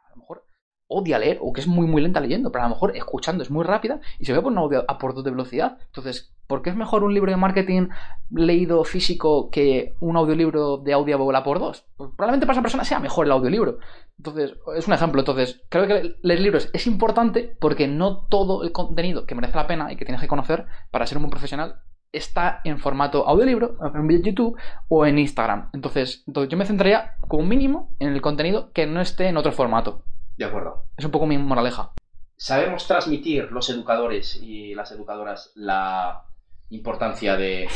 odia 0.88 1.20
leer 1.20 1.40
o 1.42 1.52
que 1.54 1.62
es 1.62 1.68
muy 1.68 1.88
muy 1.88 2.02
lenta 2.02 2.20
leyendo, 2.20 2.52
pero 2.52 2.64
a 2.64 2.68
lo 2.68 2.76
mejor 2.76 2.96
escuchando 2.96 3.44
es 3.44 3.52
muy 3.52 3.64
rápida 3.64 4.00
y 4.20 4.26
se 4.26 4.34
ve 4.34 4.42
por 4.42 4.52
un 4.52 4.58
audio 4.58 4.86
a 4.88 4.98
por 4.98 5.14
dos 5.14 5.24
de 5.24 5.32
velocidad. 5.32 5.78
Entonces, 5.88 6.34
¿por 6.48 6.62
qué 6.62 6.70
es 6.70 6.76
mejor 6.76 7.04
un 7.04 7.14
libro 7.14 7.32
de 7.32 7.38
marketing 7.38 7.90
leído 8.30 8.84
físico 8.84 9.50
que 9.50 9.96
un 10.00 10.18
audiolibro 10.18 10.78
de 10.78 10.94
Audible 10.94 11.38
a 11.38 11.44
por 11.44 11.60
dos? 11.60 11.86
Pues 11.98 12.12
probablemente 12.16 12.46
para 12.46 12.54
esa 12.54 12.62
persona 12.62 12.84
sea 12.84 13.00
mejor 13.00 13.26
el 13.26 13.32
audiolibro. 13.32 13.80
Entonces, 14.18 14.56
es 14.76 14.88
un 14.88 14.94
ejemplo. 14.94 15.22
Entonces, 15.22 15.64
creo 15.70 15.88
que 15.88 16.16
leer 16.22 16.40
libros 16.42 16.70
es 16.74 16.86
importante 16.86 17.56
porque 17.60 17.88
no 17.88 18.28
todo 18.28 18.64
el 18.64 18.72
contenido 18.72 19.26
que 19.26 19.36
merece 19.36 19.58
la 19.58 19.68
pena 19.68 19.92
y 19.92 19.96
que 19.96 20.06
tienes 20.06 20.22
que 20.22 20.28
conocer 20.28 20.66
para 20.92 21.08
ser 21.08 21.18
un 21.18 21.24
buen 21.24 21.32
profesional 21.32 21.82
está 22.14 22.62
en 22.64 22.80
formato 22.80 23.28
audiolibro, 23.28 23.78
en 23.94 24.24
YouTube 24.24 24.58
o 24.88 25.06
en 25.06 25.20
Instagram. 25.20 25.70
Entonces, 25.74 26.24
entonces 26.28 26.50
yo 26.50 26.58
me 26.58 26.66
centraría 26.66 27.18
como 27.28 27.44
mínimo 27.44 27.94
en 28.00 28.14
el 28.14 28.22
contenido 28.22 28.72
que 28.72 28.86
no 28.86 29.02
esté 29.02 29.28
en 29.28 29.38
otro 29.38 29.52
formato. 29.52 30.06
De 30.38 30.46
acuerdo. 30.46 30.86
Es 30.96 31.04
un 31.04 31.12
poco 31.12 31.26
mi 31.26 31.38
moraleja. 31.38 31.92
¿Sabemos 32.38 32.88
transmitir 32.88 33.52
los 33.52 33.70
educadores 33.70 34.40
y 34.42 34.76
las 34.76 34.92
educadoras 34.92 35.52
la 35.56 36.24
importancia 36.70 37.36
de, 37.36 37.68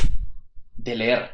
de 0.77 0.95
leer? 0.95 1.31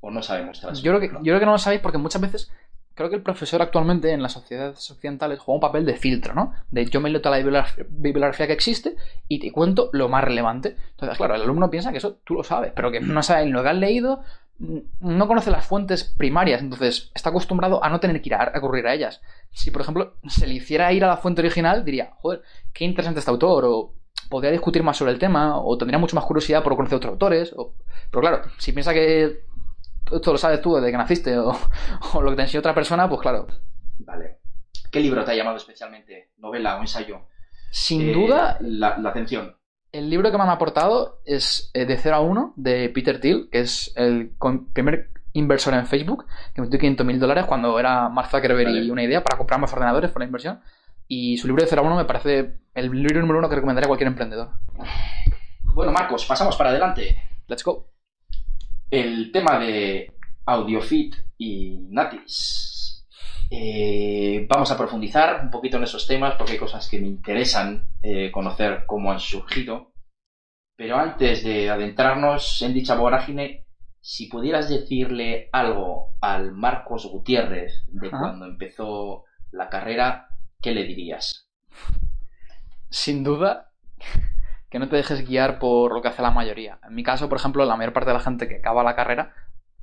¿O 0.00 0.10
no 0.10 0.22
sabemos 0.22 0.60
transmitir? 0.60 0.84
Yo 0.84 0.98
creo, 0.98 1.10
que, 1.10 1.16
yo 1.16 1.22
creo 1.22 1.40
que 1.40 1.46
no 1.46 1.52
lo 1.52 1.58
sabéis 1.58 1.82
porque 1.82 1.98
muchas 1.98 2.20
veces 2.20 2.50
creo 2.94 3.10
que 3.10 3.16
el 3.16 3.22
profesor 3.22 3.60
actualmente 3.60 4.12
en 4.12 4.22
las 4.22 4.32
sociedades 4.32 4.90
occidentales 4.90 5.38
juega 5.38 5.56
un 5.56 5.60
papel 5.60 5.84
de 5.84 5.96
filtro, 5.96 6.34
¿no? 6.34 6.52
De 6.70 6.86
yo 6.86 7.00
me 7.00 7.10
leo 7.10 7.20
toda 7.20 7.38
la 7.38 7.66
bibliografía 7.88 8.46
que 8.46 8.52
existe 8.52 8.96
y 9.28 9.40
te 9.40 9.52
cuento 9.52 9.90
lo 9.92 10.08
más 10.08 10.24
relevante. 10.24 10.76
Entonces, 10.92 11.16
claro, 11.16 11.34
el 11.34 11.42
alumno 11.42 11.70
piensa 11.70 11.90
que 11.90 11.98
eso 11.98 12.18
tú 12.24 12.34
lo 12.34 12.44
sabes, 12.44 12.72
pero 12.74 12.90
que 12.90 13.00
no 13.00 13.22
sabe 13.22 13.46
lo 13.46 13.62
que 13.62 13.68
has 13.68 13.76
leído, 13.76 14.22
no 14.58 15.26
conoce 15.26 15.50
las 15.50 15.66
fuentes 15.66 16.04
primarias, 16.04 16.60
entonces 16.60 17.10
está 17.14 17.30
acostumbrado 17.30 17.82
a 17.82 17.88
no 17.88 17.98
tener 18.00 18.22
que 18.22 18.28
ir 18.28 18.34
a 18.34 18.44
recurrir 18.46 18.86
a 18.86 18.94
ellas. 18.94 19.20
Si, 19.50 19.70
por 19.70 19.82
ejemplo, 19.82 20.14
se 20.28 20.46
le 20.46 20.54
hiciera 20.54 20.92
ir 20.92 21.04
a 21.04 21.08
la 21.08 21.16
fuente 21.16 21.40
original, 21.40 21.84
diría, 21.84 22.12
joder, 22.18 22.42
qué 22.72 22.84
interesante 22.84 23.18
este 23.18 23.30
autor, 23.30 23.64
o 23.66 23.94
podría 24.30 24.52
discutir 24.52 24.82
más 24.82 24.96
sobre 24.96 25.12
el 25.12 25.18
tema, 25.18 25.58
o 25.58 25.76
tendría 25.76 25.98
mucho 25.98 26.16
más 26.16 26.24
curiosidad 26.24 26.62
por 26.62 26.76
conocer 26.76 26.96
otros 26.96 27.12
autores. 27.12 27.52
O... 27.56 27.74
Pero 28.10 28.20
claro, 28.20 28.42
si 28.58 28.72
piensa 28.72 28.92
que 28.92 29.44
esto 30.12 30.32
lo 30.32 30.38
sabes 30.38 30.60
tú 30.60 30.74
desde 30.76 30.90
que 30.90 30.96
naciste, 30.96 31.38
o, 31.38 31.52
lo 32.20 32.30
que 32.30 32.36
te 32.36 32.42
enseñó 32.42 32.60
otra 32.60 32.74
persona, 32.74 33.08
pues 33.08 33.20
claro. 33.20 33.46
Vale. 33.98 34.38
¿Qué 34.90 35.00
libro 35.00 35.24
te 35.24 35.32
ha 35.32 35.34
llamado 35.34 35.56
especialmente? 35.56 36.30
¿Novela 36.38 36.76
o 36.78 36.80
ensayo? 36.80 37.26
Sin 37.70 38.12
duda. 38.12 38.58
Eh, 38.60 38.64
la, 38.68 38.98
la 38.98 39.10
atención. 39.10 39.56
El 39.90 40.10
libro 40.10 40.30
que 40.30 40.36
me 40.36 40.42
han 40.42 40.50
aportado 40.50 41.20
es 41.24 41.70
eh, 41.72 41.86
De 41.86 41.96
0 41.96 42.16
a 42.16 42.20
1 42.20 42.54
de 42.56 42.88
Peter 42.88 43.20
Thiel, 43.20 43.48
que 43.50 43.60
es 43.60 43.92
el 43.96 44.32
primer 44.72 45.10
inversor 45.32 45.74
en 45.74 45.86
Facebook, 45.86 46.26
que 46.54 46.62
metió 46.62 46.78
500 46.78 47.06
mil 47.06 47.20
dólares 47.20 47.44
cuando 47.46 47.78
era 47.78 48.08
Mark 48.08 48.28
Zuckerberg 48.28 48.70
y 48.70 48.90
una 48.90 49.02
idea 49.02 49.22
para 49.22 49.36
comprar 49.36 49.60
más 49.60 49.72
ordenadores 49.72 50.10
por 50.10 50.20
la 50.20 50.26
inversión. 50.26 50.60
Y 51.06 51.36
su 51.36 51.46
libro 51.46 51.62
de 51.62 51.68
0 51.68 51.82
a 51.82 51.84
1 51.84 51.96
me 51.96 52.04
parece 52.06 52.58
el 52.74 52.90
libro 52.90 53.20
número 53.20 53.38
uno 53.38 53.48
que 53.48 53.54
recomendaría 53.56 53.86
a 53.86 53.88
cualquier 53.88 54.08
emprendedor. 54.08 54.50
Bueno, 55.74 55.92
Marcos, 55.92 56.24
pasamos 56.24 56.56
para 56.56 56.70
adelante. 56.70 57.16
Let's 57.46 57.62
go. 57.62 57.93
El 58.94 59.32
tema 59.32 59.58
de 59.58 60.14
AudioFit 60.46 61.16
y 61.36 61.80
Natis. 61.90 63.04
Eh, 63.50 64.46
vamos 64.48 64.70
a 64.70 64.78
profundizar 64.78 65.40
un 65.42 65.50
poquito 65.50 65.78
en 65.78 65.82
esos 65.82 66.06
temas 66.06 66.36
porque 66.36 66.52
hay 66.52 66.58
cosas 66.58 66.88
que 66.88 67.00
me 67.00 67.08
interesan 67.08 67.88
eh, 68.04 68.30
conocer 68.30 68.84
cómo 68.86 69.10
han 69.10 69.18
surgido. 69.18 69.90
Pero 70.76 70.96
antes 70.96 71.42
de 71.42 71.70
adentrarnos 71.70 72.62
en 72.62 72.72
dicha 72.72 72.94
vorágine, 72.94 73.66
si 74.00 74.28
pudieras 74.28 74.68
decirle 74.68 75.48
algo 75.50 76.14
al 76.20 76.52
Marcos 76.52 77.04
Gutiérrez 77.06 77.72
de 77.88 78.10
cuando 78.10 78.46
empezó 78.46 79.24
la 79.50 79.70
carrera, 79.70 80.28
¿qué 80.62 80.70
le 80.70 80.84
dirías? 80.84 81.50
Sin 82.90 83.24
duda, 83.24 83.72
que 84.74 84.80
no 84.80 84.88
te 84.88 84.96
dejes 84.96 85.24
guiar 85.24 85.60
por 85.60 85.94
lo 85.94 86.02
que 86.02 86.08
hace 86.08 86.20
la 86.20 86.32
mayoría. 86.32 86.80
En 86.82 86.96
mi 86.96 87.04
caso, 87.04 87.28
por 87.28 87.38
ejemplo, 87.38 87.64
la 87.64 87.76
mayor 87.76 87.92
parte 87.92 88.10
de 88.10 88.14
la 88.14 88.18
gente 88.18 88.48
que 88.48 88.56
acaba 88.56 88.82
la 88.82 88.96
carrera 88.96 89.32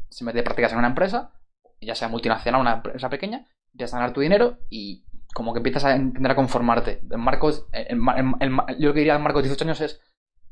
se 0.09 0.25
mete 0.25 0.39
de 0.39 0.43
prácticas 0.43 0.73
en 0.73 0.79
una 0.79 0.89
empresa, 0.89 1.31
ya 1.79 1.95
sea 1.95 2.09
multinacional 2.09 2.59
o 2.59 2.61
una 2.61 2.73
empresa 2.73 3.07
pequeña, 3.07 3.47
empiezas 3.71 3.93
a 3.93 3.99
ganar 3.99 4.11
tu 4.11 4.19
dinero 4.19 4.57
y 4.69 5.05
como 5.33 5.53
que 5.53 5.59
empiezas 5.59 5.85
a 5.85 5.95
entender 5.95 6.33
a 6.33 6.35
conformarte. 6.35 6.99
En 7.09 7.21
Marcos, 7.21 7.67
yo 7.71 8.87
lo 8.89 8.93
que 8.93 8.99
diría 8.99 9.15
en 9.15 9.21
Marcos 9.21 9.43
18 9.43 9.63
años 9.63 9.79
es, 9.79 10.01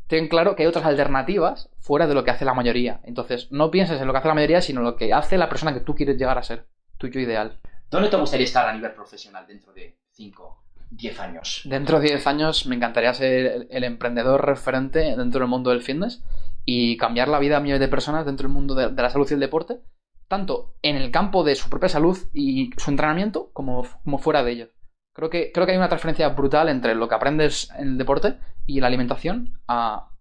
ten 0.08 0.30
claro 0.30 0.56
que 0.56 0.64
hay 0.64 0.68
otras 0.68 0.86
alternativas 0.86 1.70
fuera 1.78 2.08
de 2.08 2.14
lo 2.14 2.24
que 2.24 2.32
hace 2.32 2.46
la 2.46 2.54
mayoría. 2.54 3.02
Entonces, 3.04 3.52
no 3.52 3.72
pienses 3.72 4.00
en 4.00 4.08
lo 4.08 4.14
que 4.14 4.20
hace 4.20 4.30
la 4.30 4.36
mayoría, 4.36 4.62
sino 4.62 4.80
en 4.80 4.86
lo 4.86 4.96
que 4.96 5.12
hace 5.12 5.38
la 5.38 5.50
persona 5.50 5.74
que 5.74 5.82
tú 5.82 5.96
quieres 5.96 6.16
llegar 6.16 6.38
a 6.38 6.44
ser, 6.44 6.66
tuyo 6.98 7.20
ideal. 7.20 7.60
¿Dónde 7.90 8.08
te 8.08 8.16
gustaría 8.16 8.46
estar 8.46 8.70
a 8.70 8.74
nivel 8.74 8.94
profesional 8.94 9.46
dentro 9.46 9.74
de 9.74 10.00
5, 10.12 10.64
10 10.92 11.20
años? 11.20 11.62
Dentro 11.66 12.00
de 12.00 12.08
10 12.10 12.28
años 12.28 12.66
me 12.66 12.76
encantaría 12.76 13.14
ser 13.14 13.68
el 13.70 13.84
emprendedor 13.84 14.46
referente 14.46 15.16
dentro 15.16 15.40
del 15.40 15.50
mundo 15.50 15.70
del 15.70 15.82
fitness 15.82 16.24
y 16.66 16.98
cambiar 16.98 17.28
la 17.28 17.40
vida 17.40 17.58
a 17.58 17.60
millones 17.60 17.82
de 17.82 17.88
personas 17.88 18.26
dentro 18.26 18.48
del 18.48 18.54
mundo 18.54 18.76
de 18.76 19.02
la 19.02 19.10
salud 19.10 19.28
y 19.30 19.34
el 19.34 19.40
deporte 19.40 19.82
tanto 20.30 20.76
en 20.84 20.96
el 20.96 21.12
campo 21.12 21.44
de 21.44 21.56
su 21.56 21.70
propia 21.70 21.90
salud 21.90 22.18
y 22.34 22.70
su 22.78 22.92
entrenamiento 22.92 23.50
como, 23.52 23.86
como 24.04 24.20
fuera 24.20 24.44
de 24.44 24.52
ellos. 24.52 24.70
Creo 25.14 25.30
que, 25.30 25.52
creo 25.52 25.66
que 25.66 25.74
hay 25.74 25.78
una 25.78 25.90
transferencia 25.90 26.30
brutal 26.30 26.70
entre 26.70 26.96
lo 26.96 27.10
que 27.10 27.16
aprendes 27.16 27.70
en 27.78 27.90
el 27.90 27.98
deporte 27.98 28.38
y 28.66 28.80
la 28.80 28.88
alimentación 28.88 29.60
a 29.68 30.12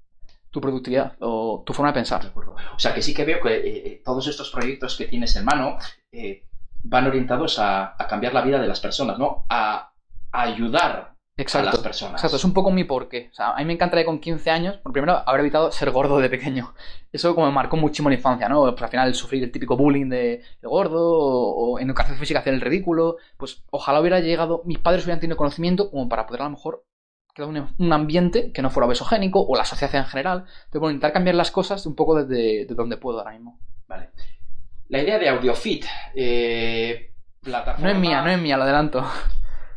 tu 0.51 0.61
productividad 0.63 1.13
o 1.21 1.63
tu 1.65 1.75
forma 1.75 1.93
de 1.93 1.95
pensar. 1.95 2.33
O 2.35 2.79
sea 2.79 2.95
que 2.95 3.03
sí 3.03 3.15
que 3.15 3.27
veo 3.27 3.41
que 3.41 3.55
eh, 3.55 3.87
eh, 3.87 4.03
todos 4.03 4.27
estos 4.27 4.51
proyectos 4.51 4.97
que 4.97 5.07
tienes 5.07 5.37
en 5.37 5.45
mano 5.45 5.77
eh, 6.11 6.47
van 6.83 7.07
orientados 7.07 7.59
a, 7.59 7.95
cambiar 8.09 8.33
la 8.33 8.41
vida 8.41 8.59
de 8.61 8.67
las 8.67 8.81
personas, 8.81 9.19
¿no? 9.19 9.45
A, 9.51 9.77
a 9.77 9.93
ayudar 10.33 11.19
Exacto, 11.39 11.69
a 11.69 11.73
las 11.73 11.81
personas. 11.81 12.15
Exacto, 12.15 12.37
es 12.37 12.45
un 12.45 12.53
poco 12.53 12.73
mi 12.73 12.83
porqué. 12.83 13.29
O 13.31 13.35
sea, 13.35 13.53
a 13.53 13.59
mí 13.59 13.65
me 13.65 13.75
encantaría 13.75 14.05
con 14.05 14.19
15 14.19 14.51
años, 14.51 14.77
por 14.79 14.93
primero, 14.93 15.23
haber 15.25 15.43
evitado 15.43 15.71
ser 15.71 15.93
gordo 15.93 16.19
de 16.19 16.29
pequeño. 16.29 16.75
Eso 17.13 17.35
como 17.35 17.47
me 17.47 17.53
marcó 17.53 17.77
muchísimo 17.77 18.09
la 18.09 18.17
infancia, 18.17 18.49
¿no? 18.49 18.63
Pues 18.63 18.83
al 18.83 18.89
final 18.89 19.15
sufrir 19.15 19.45
el 19.45 19.53
típico 19.53 19.77
bullying 19.77 20.09
de, 20.09 20.43
gordo 20.63 21.01
o, 21.01 21.79
en 21.79 21.87
educación 21.87 22.19
física 22.19 22.41
hacer 22.41 22.55
el 22.55 22.61
ridículo. 22.61 23.19
Pues 23.37 23.63
ojalá 23.71 24.01
hubiera 24.01 24.19
llegado, 24.19 24.63
mis 24.65 24.79
padres 24.79 25.05
hubieran 25.05 25.21
tenido 25.21 25.37
conocimiento 25.37 25.91
como 25.91 26.09
para 26.09 26.27
poder 26.27 26.43
a 26.43 26.45
lo 26.47 26.51
mejor 26.51 26.85
crear 27.33 27.51
un, 27.79 27.93
ambiente 27.93 28.51
que 28.51 28.61
no 28.61 28.71
fuera 28.71 28.89
obesogénico 28.89 29.41
o 29.41 29.57
la 29.57 29.65
sociedad 29.65 29.95
en 29.95 30.07
general. 30.07 30.45
Pero 30.73 30.81
bueno, 30.81 30.95
intentar 30.95 31.13
cambiar 31.13 31.37
las 31.37 31.53
cosas 31.53 31.87
un 31.87 31.95
poco 31.95 32.21
desde 32.21 32.67
donde 32.75 32.97
puedo 32.97 33.21
ahora 33.21 33.31
mismo. 33.31 33.61
Vale. 33.87 34.11
La 34.89 35.03
idea 35.03 35.21
de 35.21 35.29
AudioFit, 35.29 35.85
eh, 36.17 37.15
plataforma... 37.43 37.87
No 37.87 37.95
es 37.95 38.01
mía, 38.01 38.23
no 38.23 38.31
es 38.31 38.41
mía, 38.41 38.57
lo 38.57 38.65
adelanto. 38.65 39.05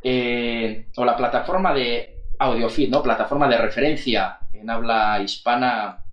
Eh, 0.04 0.88
o 0.95 1.06
la 1.06 1.16
plataforma 1.16 1.74
de 1.74 2.26
AudioFit, 2.39 2.89
¿no? 2.89 3.04
Plataforma 3.04 3.47
de 3.47 3.58
referencia 3.58 4.39
en 4.54 4.70
habla 4.70 5.22
hispana, 5.22 6.06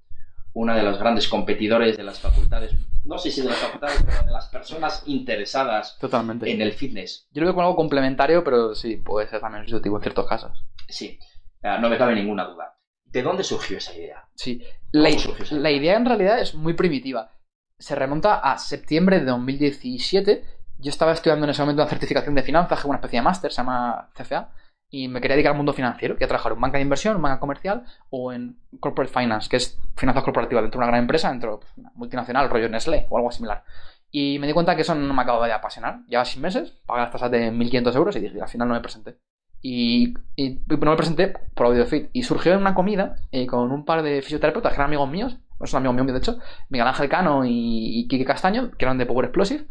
una 0.52 0.76
de 0.76 0.82
los 0.82 0.98
grandes 0.98 1.28
competidores 1.28 1.96
de 1.96 2.02
las 2.02 2.20
facultades, 2.20 2.74
no 3.04 3.16
sé 3.16 3.30
si 3.30 3.40
de 3.40 3.48
las 3.48 3.58
facultades, 3.58 4.02
pero 4.04 4.26
de 4.26 4.32
las 4.32 4.48
personas 4.48 5.02
interesadas 5.06 5.96
Totalmente. 5.98 6.50
en 6.50 6.60
el 6.60 6.72
fitness. 6.72 7.26
Yo 7.32 7.40
lo 7.40 7.46
veo 7.46 7.54
como 7.54 7.66
algo 7.66 7.76
complementario, 7.76 8.44
pero 8.44 8.74
sí, 8.74 8.96
puede 8.96 9.28
ser 9.28 9.40
también 9.40 9.64
sustitutivo 9.64 9.96
en 9.96 10.02
ciertos 10.02 10.26
casos. 10.26 10.64
Sí, 10.88 11.18
eh, 11.62 11.76
no 11.80 11.88
me 11.88 11.96
cabe 11.96 12.14
ninguna 12.14 12.44
duda. 12.44 12.76
¿De 13.04 13.22
dónde 13.22 13.44
surgió 13.44 13.78
esa 13.78 13.96
idea? 13.96 14.28
Sí, 14.34 14.62
la, 14.92 15.08
la 15.52 15.70
idea 15.70 15.96
en 15.96 16.04
realidad 16.04 16.38
es 16.40 16.54
muy 16.54 16.74
primitiva. 16.74 17.30
Se 17.78 17.94
remonta 17.94 18.34
a 18.34 18.58
septiembre 18.58 19.20
de 19.20 19.26
2017 19.26 20.44
yo 20.78 20.90
estaba 20.90 21.12
estudiando 21.12 21.44
en 21.44 21.50
ese 21.50 21.62
momento 21.62 21.82
una 21.82 21.90
certificación 21.90 22.34
de 22.34 22.42
finanzas, 22.42 22.84
una 22.84 22.96
especie 22.96 23.18
de 23.18 23.22
máster, 23.22 23.50
se 23.50 23.56
llama 23.56 24.10
CFA, 24.14 24.50
y 24.90 25.08
me 25.08 25.20
quería 25.20 25.36
dedicar 25.36 25.52
al 25.52 25.56
mundo 25.56 25.72
financiero. 25.72 26.14
Quería 26.14 26.28
trabajar 26.28 26.52
en 26.52 26.60
banca 26.60 26.78
de 26.78 26.82
inversión, 26.82 27.16
en 27.16 27.22
banca 27.22 27.40
comercial 27.40 27.84
o 28.10 28.32
en 28.32 28.58
corporate 28.80 29.12
finance, 29.12 29.48
que 29.48 29.56
es 29.56 29.78
finanzas 29.96 30.24
corporativas 30.24 30.62
dentro 30.62 30.78
de 30.78 30.84
una 30.84 30.92
gran 30.92 31.02
empresa, 31.02 31.30
dentro 31.30 31.60
de 31.76 31.80
una 31.80 31.92
multinacional, 31.94 32.48
rollo 32.48 32.68
Nestlé 32.68 33.06
o 33.10 33.16
algo 33.16 33.30
similar. 33.30 33.64
Y 34.10 34.38
me 34.38 34.46
di 34.46 34.54
cuenta 34.54 34.74
que 34.74 34.82
eso 34.82 34.94
no 34.94 35.12
me 35.12 35.22
acababa 35.22 35.46
de 35.46 35.52
apasionar. 35.52 36.04
Llevaba 36.06 36.24
seis 36.24 36.38
meses, 36.38 36.70
pagaba 36.86 37.04
las 37.04 37.12
tasas 37.12 37.30
de 37.30 37.52
1.500 37.52 37.96
euros 37.96 38.16
y 38.16 38.20
dije, 38.20 38.40
al 38.40 38.48
final 38.48 38.68
no 38.68 38.74
me 38.74 38.80
presenté. 38.80 39.18
Y, 39.60 40.14
no 40.38 40.90
me 40.90 40.96
presenté 40.96 41.34
por 41.54 41.66
AudioFit. 41.66 42.08
Y 42.14 42.22
surgió 42.22 42.52
en 42.52 42.60
una 42.60 42.74
comida 42.74 43.16
eh, 43.32 43.46
con 43.46 43.70
un 43.70 43.84
par 43.84 44.02
de 44.02 44.22
fisioterapeutas 44.22 44.72
que 44.72 44.76
eran 44.76 44.86
amigos 44.86 45.10
míos, 45.10 45.38
son 45.64 45.78
amigos 45.78 45.96
míos 45.96 46.12
de 46.12 46.18
hecho, 46.18 46.38
Miguel 46.68 46.86
Ángel 46.86 47.08
Cano 47.08 47.44
y, 47.44 47.98
y 47.98 48.08
Kike 48.08 48.24
Castaño, 48.24 48.70
que 48.70 48.84
eran 48.84 48.96
de 48.96 49.06
Power 49.06 49.26
Explosive 49.26 49.66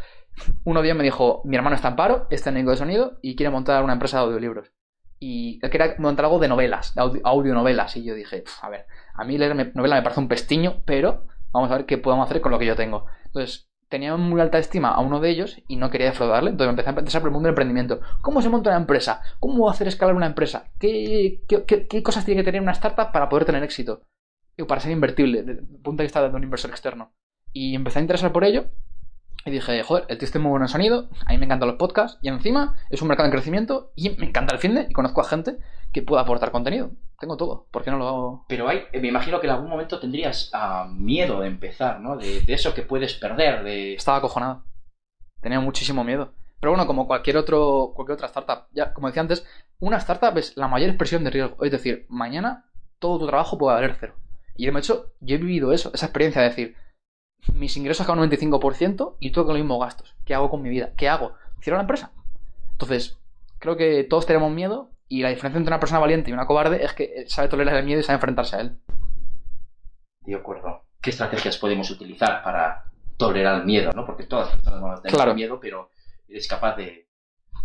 uno 0.64 0.82
día 0.82 0.94
me 0.94 1.04
dijo, 1.04 1.42
mi 1.46 1.56
hermano 1.56 1.76
está 1.76 1.90
en 1.90 1.96
paro, 1.96 2.28
es 2.30 2.44
de 2.44 2.78
sonido 2.78 3.20
y 3.22 3.36
quiere 3.36 3.50
montar 3.50 3.84
una 3.84 3.94
empresa 3.94 4.18
de 4.18 4.24
audiolibros. 4.24 4.72
Y 5.20 5.60
él 5.64 5.70
quería 5.70 5.96
montar 5.98 6.26
algo 6.26 6.40
de 6.40 6.48
novelas, 6.48 6.94
de 6.94 7.02
audio, 7.02 7.22
audionovelas. 7.24 7.98
Y 7.98 8.04
yo 8.04 8.14
dije, 8.14 8.44
a 8.62 8.70
ver, 8.70 8.86
a 9.16 9.24
mí 9.24 9.38
leer 9.38 9.76
novela 9.76 9.96
me 9.96 10.02
parece 10.04 10.20
un 10.20 10.28
pestiño, 10.28 10.84
pero 10.86 11.26
vamos 11.52 11.72
a 11.72 11.78
ver 11.78 11.86
qué 11.86 11.98
podemos 11.98 12.28
hacer 12.28 12.42
con 12.42 12.52
lo 12.52 12.60
que 12.60 12.68
yo 12.68 12.76
tengo. 12.76 13.06
Entonces, 13.26 13.68
tenía 13.90 14.16
muy 14.16 14.40
alta 14.42 14.60
estima 14.60 14.90
a 14.90 15.00
uno 15.00 15.20
de 15.20 15.30
ellos 15.30 15.58
y 15.68 15.78
no 15.78 15.90
quería 15.90 16.08
defraudarle. 16.08 16.52
Entonces 16.52 16.86
empecé 16.86 17.18
a 17.18 17.22
por 17.22 17.30
el 17.30 17.34
mundo 17.34 17.48
del 17.48 17.54
emprendimiento. 17.54 18.02
¿Cómo 18.22 18.42
se 18.42 18.50
monta 18.50 18.70
una 18.70 18.80
empresa? 18.80 19.22
¿Cómo 19.40 19.70
hacer 19.70 19.88
escalar 19.88 20.16
una 20.16 20.28
empresa? 20.28 20.70
¿Qué, 20.80 21.42
cosas 22.04 22.26
tiene 22.26 22.42
que 22.42 22.46
tener 22.46 22.62
una 22.62 22.74
startup 22.74 23.12
para 23.12 23.30
poder 23.30 23.46
tener 23.46 23.64
éxito? 23.64 24.04
para 24.68 24.82
ser 24.82 24.92
invertible, 24.92 25.44
desde 25.44 25.62
el 25.62 25.68
punto 25.68 26.02
de 26.02 26.06
vista 26.06 26.28
de 26.28 26.36
un 26.36 26.42
inversor 26.44 26.72
externo. 26.72 27.14
Y 27.54 27.76
empecé 27.76 28.00
a 28.00 28.02
interesar 28.02 28.32
por 28.32 28.44
ello 28.44 28.66
Y 29.48 29.52
dije, 29.52 29.82
joder, 29.82 30.04
el 30.10 30.18
tío 30.18 30.26
está 30.26 30.40
muy 30.40 30.50
bueno 30.50 30.66
en 30.66 30.70
sonido, 30.70 31.08
a 31.26 31.32
mí 31.32 31.38
me 31.38 31.46
encantan 31.46 31.70
los 31.70 31.78
podcasts, 31.78 32.20
y 32.22 32.28
encima 32.28 32.76
es 32.90 33.02
un 33.02 33.08
mercado 33.08 33.28
en 33.28 33.32
crecimiento, 33.32 33.94
y 33.96 34.10
me 34.10 34.26
encanta 34.26 34.54
el 34.54 34.60
finde, 34.60 34.88
y 34.90 34.94
conozco 34.94 35.22
a 35.22 35.24
gente 35.24 35.58
que 35.94 36.02
pueda 36.02 36.24
aportar 36.24 36.52
contenido. 36.52 36.92
Tengo 37.18 37.38
todo, 37.38 37.66
¿por 37.72 37.82
qué 37.82 37.90
no 37.90 37.98
lo 37.98 38.08
hago? 38.10 38.46
Pero 38.50 38.68
hay, 38.68 38.82
me 38.94 39.08
imagino 39.08 39.40
que 39.40 39.48
en 39.48 39.54
algún 39.54 39.70
momento 39.70 40.02
tendrías 40.02 40.50
ah, 40.54 40.90
miedo 40.94 41.40
de 41.40 41.48
empezar, 41.48 42.02
¿no? 42.02 42.18
De, 42.18 42.42
de 42.42 42.54
eso 42.54 42.74
que 42.74 42.82
puedes 42.82 43.14
perder, 43.14 43.64
de... 43.64 43.94
Estaba 43.94 44.18
acojonado. 44.18 44.66
Tenía 45.40 45.62
muchísimo 45.62 46.04
miedo. 46.04 46.34
Pero 46.60 46.72
bueno, 46.72 46.86
como 46.86 47.08
cualquier 47.08 47.38
otro, 47.38 47.94
cualquier 47.96 48.16
otra 48.16 48.28
startup, 48.28 48.66
ya, 48.74 48.94
como 48.94 49.08
decía 49.08 49.22
antes, 49.22 49.48
una 49.80 49.96
startup 49.96 50.38
es 50.38 50.58
la 50.58 50.68
mayor 50.68 50.90
expresión 50.90 51.24
de 51.24 51.30
riesgo. 51.30 51.64
Es 51.64 51.72
decir, 51.72 52.06
mañana 52.10 52.66
todo 53.00 53.18
tu 53.18 53.28
trabajo 53.28 53.58
puede 53.58 53.76
valer 53.76 53.96
cero. 53.98 54.16
Y 54.58 54.70
de 54.70 54.78
hecho, 54.78 55.14
yo 55.22 55.36
he 55.36 55.40
vivido 55.40 55.72
eso, 55.72 55.92
esa 55.94 56.08
experiencia 56.08 56.42
de 56.42 56.50
decir, 56.50 56.76
mis 57.54 57.76
ingresos 57.78 58.06
caen 58.06 58.20
un 58.20 58.30
95% 58.30 59.16
y 59.20 59.32
tengo 59.32 59.48
los 59.48 59.58
mismos 59.58 59.80
gastos. 59.80 60.16
¿Qué 60.26 60.34
hago 60.36 60.50
con 60.50 60.62
mi 60.62 60.70
vida? 60.70 60.92
¿Qué 60.98 61.10
hago? 61.10 61.34
¿Cierro 61.62 61.78
la 61.78 61.84
empresa? 61.84 62.12
Entonces, 62.72 63.18
creo 63.60 63.76
que 63.78 64.04
todos 64.04 64.26
tenemos 64.26 64.52
miedo 64.52 64.92
y 65.08 65.22
la 65.22 65.30
diferencia 65.30 65.58
entre 65.58 65.72
una 65.74 65.80
persona 65.80 66.00
valiente 66.00 66.30
y 66.30 66.34
una 66.34 66.46
cobarde 66.46 66.84
es 66.84 66.94
que 66.94 67.26
sabe 67.28 67.48
tolerar 67.48 67.76
el 67.78 67.86
miedo 67.86 68.00
y 68.00 68.04
sabe 68.04 68.16
enfrentarse 68.16 68.56
a 68.56 68.60
él. 68.62 68.80
De 70.22 70.36
acuerdo. 70.36 70.84
¿Qué 71.02 71.10
estrategias 71.12 71.58
podemos 71.58 71.90
utilizar 71.90 72.44
para 72.44 72.84
tolerar 73.18 73.62
el 73.62 73.66
miedo? 73.66 73.92
¿no? 73.94 74.06
Porque 74.06 74.24
todas 74.26 74.48
las 74.48 74.56
personas 74.58 74.82
van 74.82 74.92
a 74.98 75.02
tener 75.02 75.16
Claro. 75.16 75.34
miedo, 75.36 75.60
pero 75.60 75.90
eres 76.28 76.48
capaz 76.48 76.76
de... 76.76 77.08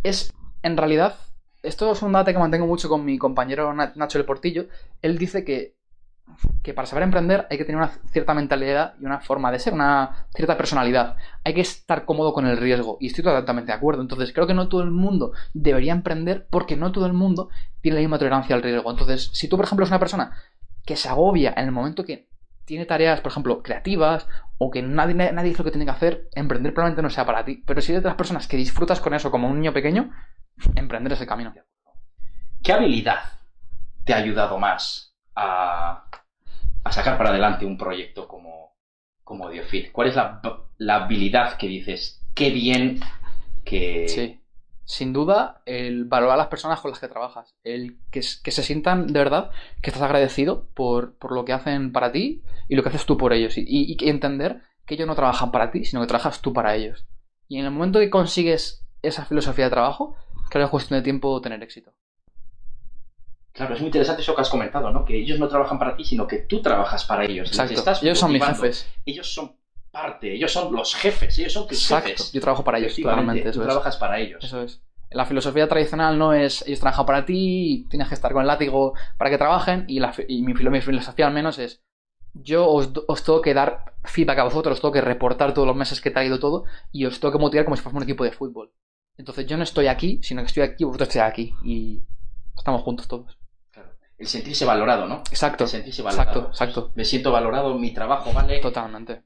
Es, 0.03 0.33
en 0.63 0.77
realidad, 0.77 1.17
esto 1.63 1.91
es 1.93 2.03
un 2.03 2.13
debate 2.13 2.33
que 2.33 2.39
mantengo 2.39 2.67
mucho 2.67 2.89
con 2.89 3.05
mi 3.05 3.19
compañero 3.19 3.73
Na- 3.75 3.93
Nacho 3.97 4.19
El 4.19 4.25
Portillo. 4.25 4.67
Él 5.01 5.19
dice 5.19 5.45
que, 5.45 5.77
que 6.63 6.75
para 6.75 6.87
saber 6.87 7.03
emprender 7.03 7.47
hay 7.51 7.59
que 7.59 7.65
tener 7.65 7.81
una 7.81 7.91
cierta 8.11 8.35
mentalidad 8.35 8.95
y 9.01 9.05
una 9.05 9.21
forma 9.21 9.51
de 9.51 9.59
ser, 9.59 9.75
una 9.75 10.27
cierta 10.35 10.57
personalidad. 10.57 11.17
Hay 11.45 11.55
que 11.55 11.61
estar 11.61 12.05
cómodo 12.05 12.33
con 12.33 12.47
el 12.47 12.57
riesgo. 12.57 12.97
Y 13.01 13.09
estoy 13.09 13.25
totalmente 13.25 13.73
de 13.73 13.77
acuerdo. 13.77 14.03
Entonces, 14.03 14.33
creo 14.33 14.47
que 14.47 14.55
no 14.55 14.69
todo 14.69 14.83
el 14.83 14.91
mundo 14.91 15.33
debería 15.53 15.93
emprender 15.93 16.47
porque 16.51 16.77
no 16.77 16.93
todo 16.93 17.07
el 17.07 17.13
mundo 17.13 17.49
tiene 17.81 17.97
la 17.97 18.01
misma 18.01 18.19
tolerancia 18.19 18.57
al 18.57 18.63
riesgo. 18.63 18.91
Entonces, 18.91 19.31
si 19.33 19.49
tú, 19.49 19.57
por 19.57 19.67
ejemplo, 19.67 19.85
eres 19.85 19.91
una 19.91 19.99
persona 19.99 20.33
que 20.85 20.97
se 20.97 21.09
agobia 21.09 21.53
en 21.57 21.65
el 21.67 21.73
momento 21.73 22.05
que 22.05 22.29
tiene 22.65 22.87
tareas, 22.87 23.21
por 23.21 23.33
ejemplo, 23.33 23.63
creativas 23.63 24.27
o 24.59 24.71
que 24.71 24.83
nadie, 24.83 25.15
nadie 25.15 25.55
lo 25.57 25.65
que 25.65 25.71
tiene 25.71 25.85
que 25.85 25.91
hacer, 25.91 26.29
emprender 26.35 26.73
probablemente 26.73 27.03
no 27.03 27.11
sea 27.11 27.27
para 27.27 27.45
ti. 27.45 27.63
Pero 27.67 27.81
si 27.81 27.93
eres 27.93 28.03
de 28.03 28.09
las 28.09 28.17
personas 28.17 28.47
que 28.47 28.57
disfrutas 28.57 29.01
con 29.01 29.15
eso 29.15 29.31
como 29.31 29.49
un 29.49 29.61
niño 29.61 29.73
pequeño, 29.73 30.11
emprender 30.77 31.13
es 31.13 31.21
el 31.21 31.27
camino. 31.27 31.53
¿Qué 32.63 32.73
habilidad 32.73 33.19
te 34.05 34.15
ha 34.15 34.19
ayudado 34.19 34.59
más 34.59 35.15
a, 35.35 36.05
a 36.85 36.93
sacar 36.93 37.17
para 37.19 37.31
adelante 37.31 37.67
un 37.67 37.79
proyecto 37.79 38.27
como, 38.29 38.77
como 39.25 39.47
Audiofit? 39.47 39.93
¿Cuál 39.93 40.09
es 40.09 40.17
la, 40.17 40.41
la 40.79 40.97
habilidad 41.05 41.57
que 41.57 41.69
dices, 41.69 42.23
qué 42.35 42.51
bien 42.51 43.01
que... 43.65 44.09
Sí. 44.09 44.39
Sin 44.85 45.13
duda, 45.13 45.63
el 45.65 46.05
valorar 46.07 46.35
a 46.35 46.39
las 46.39 46.49
personas 46.49 46.81
con 46.81 46.91
las 46.91 46.99
que 47.01 47.07
trabajas. 47.09 47.55
El 47.63 47.99
que 48.11 48.21
se 48.23 48.63
sientan 48.63 49.07
de 49.07 49.19
verdad 49.21 49.51
que 49.81 49.91
estás 49.91 50.03
agradecido 50.03 50.67
por, 50.75 51.17
por 51.17 51.33
lo 51.33 51.45
que 51.45 51.53
hacen 51.53 51.93
para 51.93 52.11
ti 52.11 52.43
y 52.69 52.75
lo 52.75 52.83
que 52.83 52.89
haces 52.89 53.07
tú 53.07 53.17
por 53.17 53.33
ellos. 53.33 53.57
Y, 53.57 53.63
y- 53.67 53.97
y 53.99 54.09
entender 54.09 54.61
que 54.85 54.95
ellos 54.95 55.07
no 55.07 55.15
trabajan 55.15 55.53
para 55.53 55.71
ti, 55.71 55.85
sino 55.85 56.03
que 56.03 56.09
trabajas 56.09 56.43
tú 56.43 56.53
para 56.53 56.75
ellos. 56.75 57.07
Y 57.49 57.59
en 57.59 57.65
el 57.67 57.71
momento 57.71 58.01
que 58.01 58.11
consigues 58.11 58.85
esa 59.03 59.25
filosofía 59.25 59.67
de 59.67 59.71
trabajo, 59.71 60.17
creo 60.51 60.63
que 60.63 60.65
es 60.65 60.71
cuestión 60.71 60.99
de 60.99 61.05
tiempo 61.05 61.41
tener 61.41 61.63
éxito. 61.63 61.93
Claro, 63.53 63.75
es 63.75 63.81
muy 63.81 63.87
interesante 63.89 64.23
eso 64.23 64.35
que 64.35 64.41
has 64.41 64.49
comentado, 64.49 64.91
¿no? 64.91 65.05
Que 65.05 65.17
ellos 65.19 65.39
no 65.39 65.47
trabajan 65.49 65.79
para 65.79 65.95
ti, 65.97 66.05
sino 66.05 66.27
que 66.27 66.39
tú 66.39 66.63
trabajas 66.63 67.05
para 67.05 67.25
ellos. 67.25 67.49
Exacto. 67.49 67.75
estás 67.75 68.03
Ellos 68.03 68.19
son 68.19 68.33
mis 68.33 68.43
jefes. 68.45 68.87
Ellos 69.05 69.33
son 69.35 69.57
parte, 69.91 70.35
ellos 70.35 70.51
son 70.51 70.73
los 70.75 70.95
jefes, 70.95 71.39
ellos 71.39 71.53
son 71.53 71.67
tus 71.69 71.83
Exacto. 71.83 72.09
jefes. 72.09 72.33
Yo 72.33 72.41
trabajo 72.41 72.65
para 72.65 72.79
ellos, 72.79 72.95
claramente. 72.95 73.49
Eso 73.51 73.53
tú 73.61 73.61
es. 73.61 73.67
trabajas 73.67 73.97
para 73.97 74.19
ellos. 74.21 74.43
Eso 74.43 74.63
es. 74.63 74.81
La 75.11 75.27
filosofía 75.27 75.69
tradicional 75.69 76.19
no 76.19 76.33
es 76.33 76.63
ellos 76.67 76.81
trabajan 76.81 77.05
para 77.05 77.27
ti 77.27 77.87
tienes 77.91 78.09
que 78.09 78.15
estar 78.15 78.33
con 78.33 78.41
el 78.41 78.47
látigo 78.49 78.95
para 79.19 79.29
que 79.29 79.37
trabajen 79.37 79.85
y, 79.87 80.01
la, 80.01 80.15
fi- 80.15 80.25
y 80.27 80.41
mi, 80.41 80.55
filo- 80.55 80.71
mi 80.71 80.81
filosofía 80.81 81.27
al 81.27 81.35
menos 81.35 81.59
es 81.59 81.83
yo 82.33 82.67
os, 82.67 82.89
os 83.07 83.23
tengo 83.23 83.43
que 83.43 83.53
dar 83.53 83.93
feedback 84.05 84.39
a 84.39 84.45
vosotros, 84.45 84.77
os 84.77 84.81
tengo 84.81 84.93
que 84.93 85.03
reportar 85.03 85.53
todos 85.53 85.69
los 85.69 85.77
meses 85.77 86.01
que 86.01 86.09
he 86.09 86.13
traído 86.13 86.41
todo 86.41 86.65
y 86.93 87.05
os 87.05 87.21
tengo 87.21 87.31
que 87.31 87.39
motivar 87.39 87.67
como 87.67 87.77
si 87.77 87.83
fuéramos 87.83 88.03
un 88.05 88.09
equipo 88.09 88.25
de 88.25 88.33
fútbol. 88.33 88.73
Entonces 89.19 89.45
yo 89.47 89.59
no 89.59 89.65
estoy 89.65 89.89
aquí, 89.89 90.19
sino 90.23 90.41
que 90.41 90.47
estoy 90.47 90.63
aquí 90.63 90.85
vosotros 90.85 91.11
estáis 91.11 91.31
aquí 91.31 91.55
y 91.63 92.03
estamos 92.57 92.81
juntos 92.81 93.07
todos. 93.07 93.37
El 94.23 94.29
sentirse 94.29 94.65
valorado, 94.65 95.07
¿no? 95.07 95.17
Exacto. 95.31 95.65
El 95.65 95.71
sentirse 95.71 96.01
valorado. 96.03 96.31
Exacto, 96.31 96.49
exacto. 96.51 96.93
Me 96.95 97.05
siento 97.05 97.33
valorado, 97.33 97.77
mi 97.77 97.91
trabajo 97.93 98.33
vale. 98.33 98.61
Totalmente. 98.61 99.23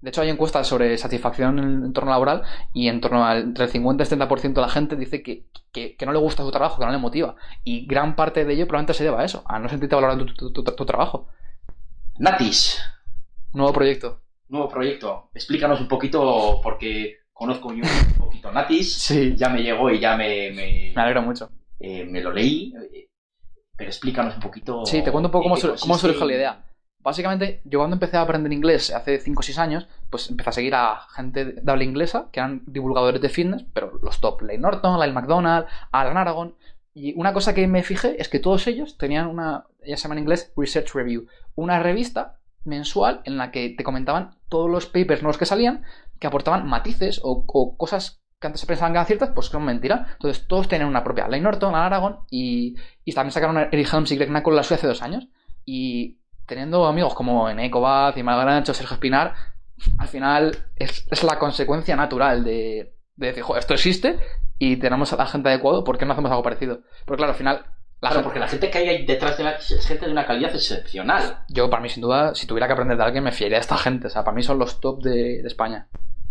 De 0.00 0.08
hecho, 0.08 0.22
hay 0.22 0.30
encuestas 0.30 0.66
sobre 0.66 0.96
satisfacción 0.98 1.58
en 1.60 1.64
el 1.66 1.84
entorno 1.84 2.10
laboral 2.10 2.42
y 2.72 2.88
en 2.88 3.00
torno 3.00 3.24
al 3.24 3.42
entre 3.42 3.66
el 3.66 3.70
50 3.70 4.02
y 4.02 4.06
el 4.06 4.10
70% 4.10 4.54
de 4.54 4.60
la 4.66 4.68
gente 4.72 4.96
dice 4.96 5.22
que, 5.22 5.46
que- 5.72 5.94
que 5.96 6.06
no 6.06 6.12
le 6.12 6.18
gusta 6.18 6.42
su 6.42 6.50
trabajo, 6.50 6.78
que 6.80 6.86
no 6.86 6.90
le 6.90 6.98
motiva. 6.98 7.36
Y 7.64 7.86
gran 7.86 8.16
parte 8.16 8.44
de 8.44 8.54
ello 8.54 8.66
probablemente 8.66 8.94
se 8.94 9.04
deba 9.04 9.20
a 9.20 9.24
eso, 9.24 9.44
a 9.46 9.58
no 9.60 9.68
sentirte 9.68 9.94
valorado 9.94 10.20
en 10.20 10.26
tu, 10.26 10.34
tu- 10.34 10.52
tu- 10.52 10.74
tu 10.74 10.86
trabajo. 10.86 11.28
Natis, 12.18 12.80
Nuevo 13.52 13.72
proyecto. 13.72 14.20
nuevo 14.48 14.68
proyecto. 14.68 15.30
Explícanos 15.34 15.80
un 15.80 15.86
poquito, 15.88 16.60
porque 16.62 17.18
conozco 17.32 17.72
yo 17.72 17.84
un 17.84 18.14
poquito 18.18 18.50
Natis. 18.50 18.94
Sí. 18.94 19.34
Ya 19.36 19.48
me 19.48 19.62
llegó 19.62 19.90
y 19.90 20.00
ya 20.00 20.16
me, 20.16 20.50
me, 20.50 20.92
Me 20.94 21.02
alegro 21.02 21.22
mucho. 21.22 21.50
eh, 21.78 22.04
me 22.04 22.20
lo 22.20 22.32
leí. 22.32 22.72
Pero 23.80 23.88
explícanos 23.90 24.34
un 24.34 24.40
poquito. 24.42 24.84
Sí, 24.84 25.02
te 25.02 25.10
cuento 25.10 25.28
un 25.28 25.32
poco 25.32 25.44
cómo, 25.44 25.56
sur- 25.56 25.78
surgió 25.98 26.26
la 26.26 26.34
idea. 26.34 26.64
Básicamente, 27.02 27.62
yo 27.64 27.78
cuando 27.78 27.96
empecé 27.96 28.18
a 28.18 28.20
aprender 28.20 28.52
inglés 28.52 28.92
hace 28.92 29.18
5 29.18 29.40
o 29.40 29.42
6 29.42 29.58
años, 29.58 29.88
pues 30.10 30.28
empecé 30.28 30.50
a 30.50 30.52
seguir 30.52 30.74
a 30.74 31.00
gente 31.16 31.46
de 31.46 31.72
habla 31.72 31.84
inglesa 31.84 32.28
que 32.30 32.40
eran 32.40 32.62
divulgadores 32.66 33.22
de 33.22 33.30
fitness, 33.30 33.64
pero 33.72 33.98
los 34.02 34.20
top, 34.20 34.42
Lane 34.42 34.58
Norton, 34.58 35.00
Lyle 35.00 35.14
McDonald, 35.14 35.64
Alan 35.92 36.18
Aragon. 36.18 36.54
Y 36.92 37.18
una 37.18 37.32
cosa 37.32 37.54
que 37.54 37.66
me 37.68 37.82
fijé 37.82 38.20
es 38.20 38.28
que 38.28 38.38
todos 38.38 38.66
ellos 38.66 38.98
tenían 38.98 39.28
una, 39.28 39.64
ya 39.86 39.96
se 39.96 40.02
llama 40.02 40.16
en 40.16 40.20
inglés 40.24 40.52
Research 40.58 40.92
Review, 40.92 41.26
una 41.54 41.78
revista 41.82 42.38
mensual 42.64 43.22
en 43.24 43.38
la 43.38 43.50
que 43.50 43.70
te 43.70 43.82
comentaban 43.84 44.36
todos 44.50 44.68
los 44.68 44.84
papers 44.84 45.22
nuevos 45.22 45.38
que 45.38 45.46
salían, 45.46 45.84
que 46.18 46.26
aportaban 46.26 46.68
matices 46.68 47.20
o, 47.24 47.44
o 47.46 47.76
cosas 47.78 48.20
que 48.40 48.46
antes 48.46 48.60
se 48.60 48.66
pensaban 48.66 48.92
que 48.92 48.96
eran 48.98 49.06
ciertas, 49.06 49.30
pues 49.34 49.46
son 49.46 49.64
mentira. 49.64 50.06
Entonces 50.12 50.46
todos 50.48 50.66
tenían 50.66 50.88
una 50.88 51.04
propia. 51.04 51.24
Lane 51.28 51.42
Norton, 51.42 51.74
Alan 51.74 51.86
Aragon 51.86 52.20
y, 52.30 52.74
y 53.04 53.12
también 53.12 53.32
sacaron 53.32 53.58
a 53.58 53.64
Eric 53.64 53.92
Helms 53.92 54.10
y 54.12 54.16
Greg 54.16 54.28
Knuckle 54.30 54.54
la 54.56 54.62
suya 54.62 54.76
hace 54.76 54.86
dos 54.86 55.02
años. 55.02 55.28
Y 55.64 56.18
teniendo 56.46 56.86
amigos 56.86 57.14
como 57.14 57.48
Eneco 57.50 57.80
Baz 57.80 58.16
y 58.16 58.22
Malgrancho, 58.22 58.72
Sergio 58.74 58.94
Espinar, 58.94 59.34
al 59.98 60.08
final 60.08 60.56
es, 60.76 61.06
es 61.10 61.22
la 61.22 61.38
consecuencia 61.38 61.94
natural 61.96 62.42
de, 62.42 62.94
de 63.16 63.26
decir, 63.26 63.42
"Jo, 63.42 63.56
esto 63.56 63.74
existe 63.74 64.18
y 64.58 64.76
tenemos 64.76 65.12
a 65.12 65.16
la 65.16 65.26
gente 65.26 65.48
adecuado, 65.48 65.84
¿por 65.84 65.96
qué 65.98 66.06
no 66.06 66.12
hacemos 66.12 66.30
algo 66.30 66.42
parecido? 66.42 66.80
Porque 67.04 67.18
claro, 67.18 67.32
al 67.32 67.38
final, 67.38 67.56
la 68.00 68.08
Claro, 68.08 68.14
gente- 68.14 68.24
porque 68.24 68.40
la 68.40 68.48
gente 68.48 68.70
que 68.70 68.78
hay 68.78 68.88
ahí 68.88 69.06
detrás 69.06 69.36
de 69.38 69.44
la 69.44 69.50
es 69.52 69.86
gente 69.86 70.06
de 70.06 70.12
una 70.12 70.26
calidad 70.26 70.54
excepcional. 70.54 71.44
yo 71.50 71.68
para 71.70 71.82
mí 71.82 71.88
sin 71.90 72.00
duda, 72.02 72.34
si 72.34 72.46
tuviera 72.46 72.66
que 72.66 72.72
aprender 72.72 72.96
de 72.96 73.04
alguien, 73.04 73.22
me 73.24 73.32
fiaría 73.32 73.58
a 73.58 73.60
esta 73.60 73.76
gente. 73.76 74.06
O 74.06 74.10
sea, 74.10 74.24
para 74.24 74.34
mí 74.34 74.42
son 74.42 74.58
los 74.58 74.80
top 74.80 75.02
de, 75.02 75.42
de 75.42 75.46
España. 75.46 75.88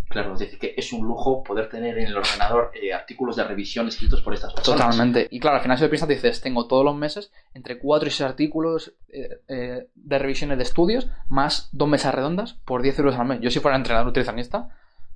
Claro, 0.10 0.34
es 0.34 0.39
decir, 0.39 0.57
que 0.57 0.74
es 0.76 0.91
un 0.91 1.07
lujo 1.07 1.43
poder 1.43 1.70
tener 1.70 1.95
en 1.99 2.07
el 2.07 2.18
ordenador 2.18 2.72
eh, 2.74 2.91
artículos 2.91 3.36
de 3.36 3.43
revisión 3.43 3.88
escritos 3.88 4.24
por 4.24 4.34
estas 4.34 4.51
personas. 4.53 4.82
Totalmente. 4.82 5.28
Y 5.30 5.39
claro, 5.39 5.57
al 5.57 5.62
final 5.62 5.78
si 5.78 5.84
lo 5.84 5.89
piensas, 5.91 6.10
dices, 6.10 6.41
tengo 6.41 6.66
todos 6.66 6.84
los 6.84 6.95
meses 6.95 7.32
entre 7.53 7.78
4 7.78 8.07
y 8.07 8.12
6 8.12 8.22
artículos 8.28 8.93
eh, 9.10 9.41
eh, 9.47 9.88
de 9.93 10.20
revisiones 10.20 10.57
de 10.57 10.64
estudios, 10.64 11.07
más 11.30 11.70
dos 11.74 11.88
mesas 11.88 12.16
redondas 12.16 12.53
por 12.66 12.82
10 12.82 12.97
euros 12.97 13.16
al 13.18 13.28
mes. 13.28 13.39
Yo 13.41 13.51
si 13.51 13.60
fuera 13.60 13.78
entrenador 13.78 14.07
nutricionista, 14.07 14.70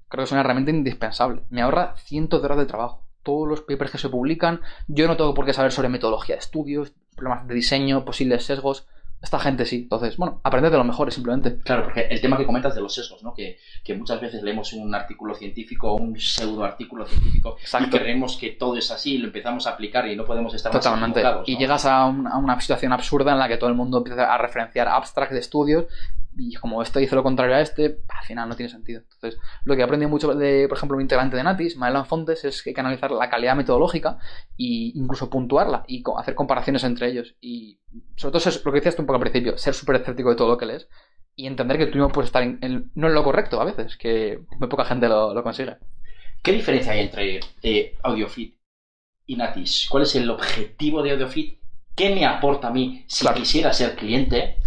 creo 0.09 0.21
que 0.21 0.25
es 0.25 0.31
una 0.31 0.41
herramienta 0.41 0.69
indispensable. 0.69 1.41
Me 1.49 1.63
ahorra 1.63 1.95
cientos 1.97 2.39
de 2.39 2.45
horas 2.45 2.59
de 2.59 2.67
trabajo. 2.67 3.03
Todos 3.23 3.47
los 3.47 3.61
papers 3.61 3.89
que 3.89 3.97
se 3.97 4.09
publican, 4.09 4.61
yo 4.87 5.07
no 5.07 5.17
tengo 5.17 5.33
por 5.33 5.45
qué 5.45 5.53
saber 5.53 5.71
sobre 5.71 5.89
metodología 5.89 6.35
de 6.35 6.41
estudios, 6.41 6.93
problemas 7.15 7.47
de 7.47 7.55
diseño, 7.55 8.05
posibles 8.05 8.45
sesgos. 8.45 8.85
Esta 9.23 9.39
gente 9.39 9.65
sí. 9.65 9.77
Entonces, 9.83 10.17
bueno, 10.17 10.41
aprender 10.43 10.69
de 10.69 10.77
los 10.77 10.85
mejores 10.85 11.13
simplemente. 11.15 11.57
Claro, 11.59 11.85
porque 11.85 12.01
el 12.09 12.19
tema 12.19 12.37
que 12.37 12.45
comentas 12.45 12.75
de 12.75 12.81
los 12.81 12.93
sesgos, 12.93 13.23
¿no? 13.23 13.33
Que, 13.33 13.57
que 13.83 13.95
muchas 13.95 14.19
veces 14.19 14.43
leemos 14.43 14.73
un 14.73 14.93
artículo 14.93 15.33
científico, 15.33 15.93
un 15.95 16.19
pseudo 16.19 16.65
artículo 16.65 17.05
científico, 17.07 17.55
Exacto. 17.59 17.95
y 17.95 17.99
creemos 17.99 18.35
que 18.35 18.49
todo 18.51 18.75
es 18.77 18.91
así, 18.91 19.17
lo 19.17 19.27
empezamos 19.27 19.65
a 19.65 19.71
aplicar 19.71 20.05
y 20.09 20.15
no 20.17 20.25
podemos 20.25 20.53
estar 20.53 20.73
más 20.73 20.83
Totalmente. 20.83 21.21
equivocados, 21.21 21.47
Y 21.49 21.57
llegas 21.57 21.85
a, 21.85 22.05
un- 22.05 22.27
a 22.27 22.37
una 22.37 22.59
situación 22.59 22.91
absurda 22.91 23.31
en 23.31 23.39
la 23.39 23.47
que 23.47 23.55
todo 23.57 23.69
el 23.69 23.75
mundo 23.75 23.99
empieza 23.99 24.31
a 24.31 24.37
referenciar 24.37 24.89
abstracts 24.89 25.33
de 25.33 25.39
estudios 25.39 25.85
y 26.37 26.55
como 26.55 26.81
esto 26.81 26.99
dice 26.99 27.15
lo 27.15 27.23
contrario 27.23 27.55
a 27.55 27.61
este, 27.61 27.99
al 28.07 28.25
final 28.25 28.49
no 28.49 28.55
tiene 28.55 28.69
sentido. 28.71 29.01
Entonces, 29.13 29.39
lo 29.65 29.75
que 29.75 29.81
he 29.81 29.83
aprendido 29.83 30.09
mucho 30.09 30.33
de, 30.33 30.67
por 30.67 30.77
ejemplo, 30.77 30.95
un 30.97 31.01
integrante 31.01 31.37
de 31.37 31.43
Natis, 31.43 31.77
Maelan 31.77 32.05
Fontes, 32.05 32.43
es 32.45 32.61
que 32.63 32.71
hay 32.71 32.73
que 32.73 32.81
analizar 32.81 33.11
la 33.11 33.29
calidad 33.29 33.55
metodológica 33.55 34.17
e 34.57 34.91
incluso 34.95 35.29
puntuarla 35.29 35.83
y 35.87 36.03
hacer 36.17 36.35
comparaciones 36.35 36.83
entre 36.83 37.09
ellos. 37.09 37.35
Y 37.41 37.79
sobre 38.15 38.37
todo 38.39 38.49
es 38.49 38.65
lo 38.65 38.71
que 38.71 38.79
decías 38.79 38.95
tú 38.95 39.01
un 39.03 39.07
poco 39.07 39.15
al 39.15 39.21
principio, 39.21 39.57
ser 39.57 39.73
súper 39.73 39.97
escéptico 39.97 40.29
de 40.29 40.35
todo 40.35 40.49
lo 40.49 40.57
que 40.57 40.65
lees 40.65 40.87
y 41.35 41.47
entender 41.47 41.77
que 41.77 41.87
tú 41.87 41.97
no 41.97 42.09
puedes 42.09 42.29
estar 42.29 42.43
en, 42.43 42.59
en- 42.61 42.91
no 42.95 43.07
en 43.07 43.13
lo 43.15 43.23
correcto 43.23 43.59
a 43.61 43.65
veces, 43.65 43.97
que 43.97 44.43
muy 44.59 44.67
poca 44.69 44.85
gente 44.85 45.07
lo, 45.09 45.33
lo 45.33 45.43
consigue. 45.43 45.77
¿Qué 46.41 46.51
diferencia 46.51 46.91
hay 46.93 46.99
entre 47.01 47.39
eh, 47.63 47.95
AudioFit 48.03 48.57
y 49.25 49.35
Natis? 49.37 49.87
¿Cuál 49.89 50.03
es 50.03 50.15
el 50.15 50.29
objetivo 50.29 51.01
de 51.01 51.11
AudioFit 51.11 51.59
qué 51.95 52.13
me 52.15 52.25
aporta 52.25 52.67
a 52.69 52.71
mí 52.71 53.03
si 53.07 53.21
Claro. 53.23 53.37
quisiera 53.37 53.71
ser 53.73 53.95
cliente 53.95 54.57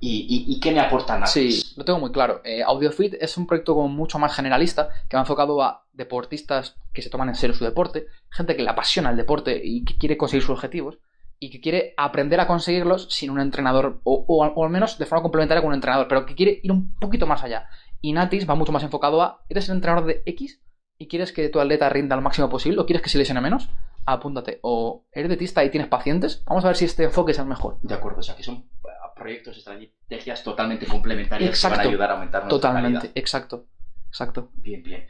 y, 0.00 0.44
y- 0.48 0.54
y 0.54 0.60
qué 0.60 0.70
me 0.72 0.80
aporta 0.80 1.18
Natis. 1.18 1.32
Sí, 1.70 1.72
lo 1.76 1.84
tengo 1.84 1.98
muy 1.98 2.12
claro. 2.12 2.42
Eh, 2.44 2.62
AudioFit 2.62 3.14
es 3.20 3.36
un 3.38 3.46
proyecto 3.46 3.74
como 3.74 3.88
mucho 3.88 4.18
más 4.18 4.34
generalista 4.34 4.90
que 5.08 5.16
va 5.16 5.22
enfocado 5.22 5.62
a 5.62 5.84
deportistas 5.92 6.76
que 6.92 7.02
se 7.02 7.10
toman 7.10 7.28
en 7.28 7.34
serio 7.34 7.54
su 7.56 7.64
deporte, 7.64 8.06
gente 8.30 8.54
que 8.56 8.62
le 8.62 8.70
apasiona 8.70 9.10
el 9.10 9.16
deporte 9.16 9.60
y 9.64 9.84
que 9.84 9.96
quiere 9.96 10.16
conseguir 10.16 10.42
sus 10.42 10.50
objetivos 10.54 10.98
y 11.40 11.50
que 11.50 11.60
quiere 11.60 11.94
aprender 11.96 12.38
a 12.40 12.46
conseguirlos 12.46 13.08
sin 13.10 13.30
un 13.30 13.40
entrenador 13.40 14.00
o, 14.04 14.24
o 14.28 14.44
al- 14.44 14.52
o 14.54 14.64
al 14.64 14.70
menos 14.70 14.98
de 14.98 15.06
forma 15.06 15.22
complementaria 15.22 15.60
con 15.62 15.68
un 15.68 15.74
entrenador, 15.74 16.06
pero 16.08 16.26
que 16.26 16.34
quiere 16.34 16.60
ir 16.62 16.70
un 16.70 16.94
poquito 16.96 17.26
más 17.26 17.42
allá. 17.42 17.66
Y 18.00 18.12
Natis 18.12 18.48
va 18.48 18.54
mucho 18.54 18.72
más 18.72 18.82
enfocado 18.82 19.22
a, 19.22 19.42
¿eres 19.48 19.68
el 19.68 19.76
entrenador 19.76 20.06
de 20.06 20.22
X 20.26 20.60
y 20.98 21.08
quieres 21.08 21.32
que 21.32 21.48
tu 21.48 21.58
atleta 21.60 21.88
rinda 21.88 22.14
lo 22.14 22.22
máximo 22.22 22.48
posible 22.48 22.80
o 22.80 22.86
quieres 22.86 23.02
que 23.02 23.08
se 23.10 23.18
lesione 23.18 23.40
menos? 23.40 23.68
Apúntate. 24.06 24.58
O 24.62 25.06
eres 25.12 25.28
dietista 25.28 25.64
y 25.64 25.70
tienes 25.70 25.88
pacientes, 25.88 26.42
vamos 26.46 26.64
a 26.64 26.68
ver 26.68 26.76
si 26.76 26.84
este 26.84 27.04
enfoque 27.04 27.32
es 27.32 27.38
el 27.38 27.46
mejor. 27.46 27.78
De 27.82 27.94
acuerdo, 27.94 28.20
o 28.20 28.22
sea 28.22 28.36
que 28.36 28.42
son 28.42 28.56
eh, 28.56 28.88
proyectos, 29.16 29.56
estrategias 29.56 30.42
totalmente 30.42 30.86
complementarias 30.86 31.50
que 31.50 31.54
Exacto. 31.54 31.78
van 31.78 31.86
a 31.86 31.88
ayudar 31.88 32.10
a 32.10 32.14
aumentar 32.14 32.42
nuestra 32.42 32.56
Totalmente, 32.70 32.98
calidad. 32.98 33.12
exacto. 33.16 33.66
Exacto. 34.08 34.50
Bien, 34.54 34.82
bien. 34.82 35.06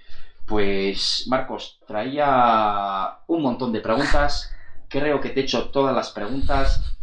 Pues 0.47 1.24
Marcos, 1.28 1.80
traía 1.86 3.18
un 3.26 3.42
montón 3.42 3.72
de 3.72 3.80
preguntas. 3.80 4.51
Creo 4.88 5.20
que 5.20 5.30
te 5.30 5.40
he 5.40 5.42
hecho 5.45 5.70
todas 5.70 5.95
las 5.95 6.11
preguntas 6.11 6.97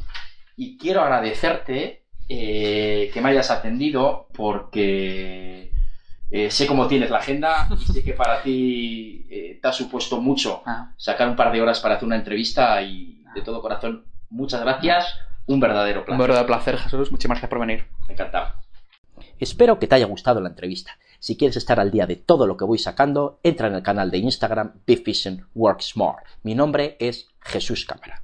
y 0.55 0.77
quiero 0.77 1.01
agradecerte 1.01 2.05
eh, 2.29 3.09
que 3.13 3.21
me 3.21 3.29
hayas 3.29 3.51
atendido 3.51 4.27
porque 4.33 5.70
eh, 6.32 6.49
sé 6.49 6.65
cómo 6.65 6.88
tienes 6.88 7.09
la 7.09 7.17
agenda 7.17 7.67
y 7.77 7.77
sé 7.93 8.03
que 8.03 8.13
para 8.13 8.41
ti 8.41 9.25
eh, 9.29 9.59
te 9.61 9.67
ha 9.67 9.73
supuesto 9.73 10.19
mucho 10.21 10.63
Ah. 10.65 10.91
sacar 10.97 11.27
un 11.29 11.36
par 11.36 11.51
de 11.51 11.61
horas 11.61 11.79
para 11.79 11.95
hacer 11.95 12.05
una 12.07 12.15
entrevista 12.15 12.82
y 12.82 13.23
de 13.36 13.41
todo 13.41 13.61
corazón, 13.61 14.05
muchas 14.29 14.61
gracias. 14.61 15.13
Un 15.47 15.59
verdadero 15.59 16.01
Un 16.01 16.05
placer. 16.05 16.21
verdadero 16.21 16.47
placer, 16.47 16.77
Jesús. 16.77 17.11
Muchísimas 17.11 17.36
gracias 17.38 17.49
por 17.49 17.59
venir. 17.59 17.86
Encantado. 18.07 18.53
Espero 19.39 19.79
que 19.79 19.88
te 19.88 19.95
haya 19.95 20.05
gustado 20.05 20.39
la 20.39 20.49
entrevista. 20.49 20.97
Si 21.19 21.36
quieres 21.36 21.57
estar 21.57 21.79
al 21.79 21.91
día 21.91 22.05
de 22.07 22.15
todo 22.15 22.45
lo 22.47 22.57
que 22.57 22.65
voy 22.65 22.77
sacando, 22.77 23.39
entra 23.43 23.67
en 23.67 23.75
el 23.75 23.84
canal 23.84 24.11
de 24.11 24.19
Instagram 24.19 24.73
Big 24.86 25.03
Vision 25.03 25.47
Work 25.55 25.82
Smart. 25.82 26.25
Mi 26.43 26.55
nombre 26.55 26.95
es 26.99 27.27
Jesús 27.41 27.86
Cámara. 27.86 28.23